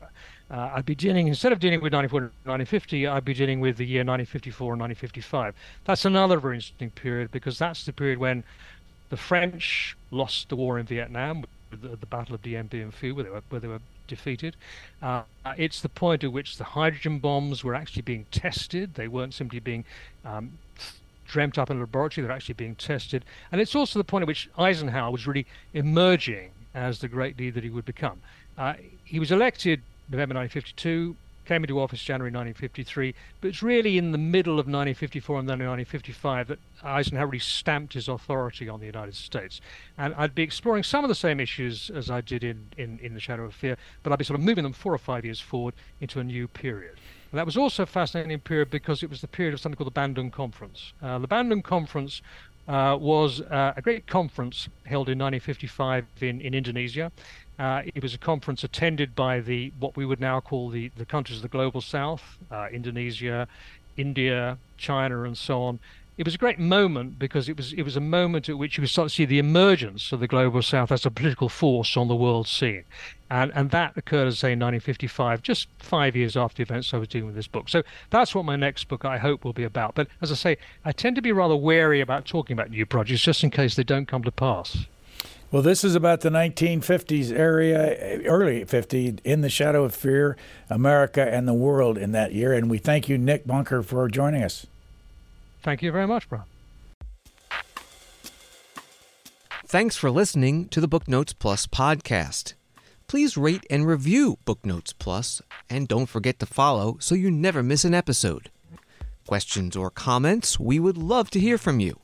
Uh, 0.49 0.71
I'd 0.75 0.85
be 0.85 0.95
dealing, 0.95 1.27
instead 1.27 1.51
of 1.51 1.59
dealing 1.59 1.81
with 1.81 1.93
1940 1.93 2.33
1950, 2.47 3.07
I'd 3.07 3.25
be 3.25 3.33
dealing 3.33 3.59
with 3.59 3.77
the 3.77 3.85
year 3.85 3.99
1954 3.99 4.73
and 4.73 4.81
1955. 4.81 5.55
That's 5.83 6.05
another 6.05 6.39
very 6.39 6.55
interesting 6.55 6.91
period 6.91 7.31
because 7.31 7.59
that's 7.59 7.85
the 7.85 7.91
period 7.91 8.19
when 8.19 8.45
the 9.09 9.17
French 9.17 9.97
lost 10.09 10.47
the 10.47 10.55
war 10.55 10.79
in 10.79 10.85
Vietnam, 10.85 11.43
the, 11.69 11.97
the 11.97 12.05
Battle 12.05 12.35
of 12.35 12.41
Dien 12.41 12.67
Bien 12.67 12.93
Phu, 12.93 13.13
where 13.13 13.25
they 13.25 13.29
were, 13.29 13.43
where 13.49 13.59
they 13.59 13.67
were 13.67 13.81
defeated. 14.07 14.55
Uh, 15.01 15.23
it's 15.57 15.81
the 15.81 15.89
point 15.89 16.23
at 16.23 16.31
which 16.31 16.57
the 16.57 16.63
hydrogen 16.63 17.19
bombs 17.19 17.63
were 17.63 17.75
actually 17.75 18.01
being 18.01 18.25
tested. 18.31 18.95
They 18.95 19.07
weren't 19.07 19.34
simply 19.34 19.59
being 19.59 19.85
um, 20.25 20.57
dreamt 21.27 21.57
up 21.57 21.69
in 21.69 21.77
a 21.77 21.81
laboratory, 21.81 22.25
they're 22.25 22.35
actually 22.35 22.53
being 22.53 22.75
tested. 22.75 23.25
And 23.51 23.61
it's 23.61 23.75
also 23.75 23.99
the 23.99 24.03
point 24.03 24.23
at 24.23 24.27
which 24.27 24.49
Eisenhower 24.57 25.11
was 25.11 25.27
really 25.27 25.45
emerging 25.73 26.51
as 26.73 26.99
the 26.99 27.07
great 27.07 27.38
leader 27.38 27.55
that 27.55 27.63
he 27.63 27.69
would 27.69 27.85
become. 27.85 28.21
Uh, 28.57 28.73
he 29.03 29.19
was 29.19 29.31
elected 29.31 29.81
November 30.09 30.35
1952 30.35 31.15
came 31.48 31.64
into 31.64 31.80
office 31.80 32.03
January 32.03 32.30
1953, 32.30 33.15
but 33.41 33.48
it's 33.48 33.64
really 33.64 33.98
in 33.98 34.11
the 34.11 34.18
middle 34.18 34.53
of 34.53 34.68
1954 34.68 35.40
and 35.40 35.49
then 35.49 35.60
1955 35.60 36.48
that 36.49 36.60
Eisenhower 36.84 37.28
really 37.28 37.40
stamped 37.40 37.94
his 37.94 38.07
authority 38.07 38.68
on 38.68 38.80
the 38.80 38.86
United 38.86 39.15
States. 39.15 39.61
And 39.98 40.14
I'd 40.15 40.36
be 40.36 40.44
exploring 40.44 40.84
some 40.84 41.03
of 41.03 41.07
the 41.07 41.15
same 41.15 41.40
issues 41.40 41.90
as 41.90 42.11
I 42.11 42.22
did 42.22 42.44
in, 42.44 42.68
in, 42.78 42.99
in 43.02 43.14
The 43.14 43.19
Shadow 43.19 43.45
of 43.45 43.56
Fear, 43.56 43.78
but 44.03 44.11
I'd 44.11 44.19
be 44.19 44.26
sort 44.26 44.40
of 44.40 44.45
moving 44.45 44.64
them 44.64 44.74
four 44.74 44.94
or 44.94 44.98
five 44.98 45.24
years 45.24 45.40
forward 45.40 45.74
into 46.02 46.19
a 46.19 46.24
new 46.24 46.48
period. 46.48 46.98
And 47.32 47.40
that 47.40 47.45
was 47.45 47.57
also 47.57 47.84
a 47.84 47.88
fascinating 47.88 48.40
period 48.40 48.69
because 48.69 49.02
it 49.02 49.10
was 49.10 49.22
the 49.22 49.28
period 49.28 49.53
of 49.53 49.60
something 49.60 49.78
called 49.78 49.94
the 49.94 49.99
Bandung 49.99 50.32
Conference. 50.32 50.94
Uh, 51.02 51.18
the 51.19 51.28
Bandung 51.28 51.64
Conference 51.64 52.22
uh, 52.68 52.98
was 52.99 53.41
uh, 53.41 53.74
a 53.76 53.82
great 53.82 54.07
conference 54.07 54.68
held 54.86 55.07
in 55.07 55.18
1955 55.18 56.06
in, 56.22 56.41
in 56.41 56.53
Indonesia. 56.53 57.11
Uh, 57.59 57.81
it 57.95 58.03
was 58.03 58.13
a 58.13 58.17
conference 58.19 58.63
attended 58.63 59.15
by 59.15 59.39
the 59.39 59.71
what 59.79 59.97
we 59.97 60.05
would 60.05 60.19
now 60.19 60.39
call 60.39 60.69
the, 60.69 60.91
the 60.95 61.05
countries 61.05 61.39
of 61.39 61.41
the 61.41 61.47
global 61.47 61.81
south, 61.81 62.38
uh, 62.51 62.67
Indonesia, 62.71 63.47
India, 63.97 64.57
China, 64.77 65.23
and 65.23 65.38
so 65.38 65.63
on. 65.63 65.79
It 66.17 66.25
was 66.25 66.34
a 66.34 66.39
great 66.39 66.57
moment 66.57 67.19
because 67.19 67.47
it 67.47 67.57
was 67.57 67.73
it 67.73 67.84
was 67.84 67.95
a 67.95 68.01
moment 68.01 68.49
at 68.49 68.57
which 68.57 68.77
you 68.77 68.85
start 68.88 69.09
to 69.09 69.13
see 69.13 69.25
the 69.25 69.38
emergence 69.38 70.11
of 70.11 70.19
the 70.19 70.27
global 70.27 70.63
south 70.63 70.91
as 70.91 71.05
a 71.05 71.11
political 71.11 71.47
force 71.47 71.95
on 71.95 72.07
the 72.07 72.15
world 72.15 72.47
scene, 72.47 72.85
and 73.29 73.51
and 73.53 73.69
that 73.71 73.95
occurred, 73.95 74.27
as 74.27 74.35
I 74.35 74.49
say, 74.49 74.51
in 74.53 74.59
1955, 74.59 75.43
just 75.43 75.67
five 75.77 76.15
years 76.15 76.35
after 76.35 76.57
the 76.57 76.63
events 76.63 76.91
I 76.91 76.97
was 76.97 77.07
dealing 77.07 77.27
with 77.27 77.35
this 77.35 77.47
book. 77.47 77.69
So 77.69 77.84
that's 78.09 78.34
what 78.34 78.45
my 78.45 78.55
next 78.55 78.88
book 78.88 79.05
I 79.05 79.19
hope 79.19 79.43
will 79.43 79.53
be 79.53 79.63
about. 79.63 79.93
But 79.93 80.07
as 80.21 80.31
I 80.31 80.35
say, 80.35 80.57
I 80.85 80.91
tend 80.91 81.15
to 81.17 81.21
be 81.21 81.31
rather 81.31 81.55
wary 81.55 82.01
about 82.01 82.25
talking 82.25 82.55
about 82.55 82.71
new 82.71 82.85
projects 82.88 83.21
just 83.21 83.43
in 83.43 83.51
case 83.51 83.75
they 83.75 83.84
don't 83.84 84.07
come 84.07 84.23
to 84.23 84.31
pass. 84.31 84.88
Well, 85.49 85.61
this 85.61 85.86
is 85.86 85.95
about 85.95 86.22
the 86.22 86.30
1950s 86.30 87.32
area, 87.32 88.22
early 88.26 88.65
50, 88.65 89.19
in 89.24 89.40
the 89.40 89.49
shadow 89.49 89.86
of 89.86 89.95
fear, 89.95 90.36
America 90.69 91.26
and 91.26 91.48
the 91.48 91.53
world 91.53 91.98
in 91.98 92.11
that 92.11 92.34
year. 92.34 92.52
And 92.52 92.69
we 92.69 92.80
thank 92.80 93.07
you, 93.07 93.18
Nick 93.18 93.48
Bunker, 93.48 93.82
for 93.82 94.10
joining 94.10 94.44
us. 94.44 94.68
Thank 95.64 95.82
you 95.82 95.91
very 95.94 96.06
much, 96.06 96.28
Brian. 96.28 96.44
Thanks 99.65 99.95
for 99.95 100.11
listening 100.11 100.68
to 100.69 100.82
the 100.82 100.88
Booknotes 100.88 101.32
Plus 101.32 101.65
podcast. 101.65 102.53
Please 103.07 103.38
rate 103.38 103.65
and 103.69 103.88
review 103.88 104.38
Booknotes 104.44 104.91
Plus, 104.91 105.41
and 105.69 105.88
don't 105.88 106.07
forget 106.07 106.40
to 106.40 106.45
follow 106.45 106.98
so 106.99 107.15
you 107.15 107.32
never 107.32 107.64
miss 107.64 107.86
an 107.86 107.94
episode. 107.94 108.52
Questions 109.26 109.78
or 109.78 109.90
comments, 109.90 110.60
we 110.60 110.78
would 110.78 110.98
love 110.98 111.30
to 111.30 111.40
hear 111.40 111.57
from 111.57 111.80
you. 111.80 111.99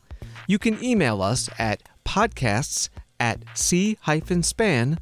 You 0.48 0.60
can 0.60 0.82
email 0.82 1.22
us 1.22 1.50
at 1.60 1.84
podcasts 2.06 2.88
at 3.24 3.40
c-span.org. 3.56 5.00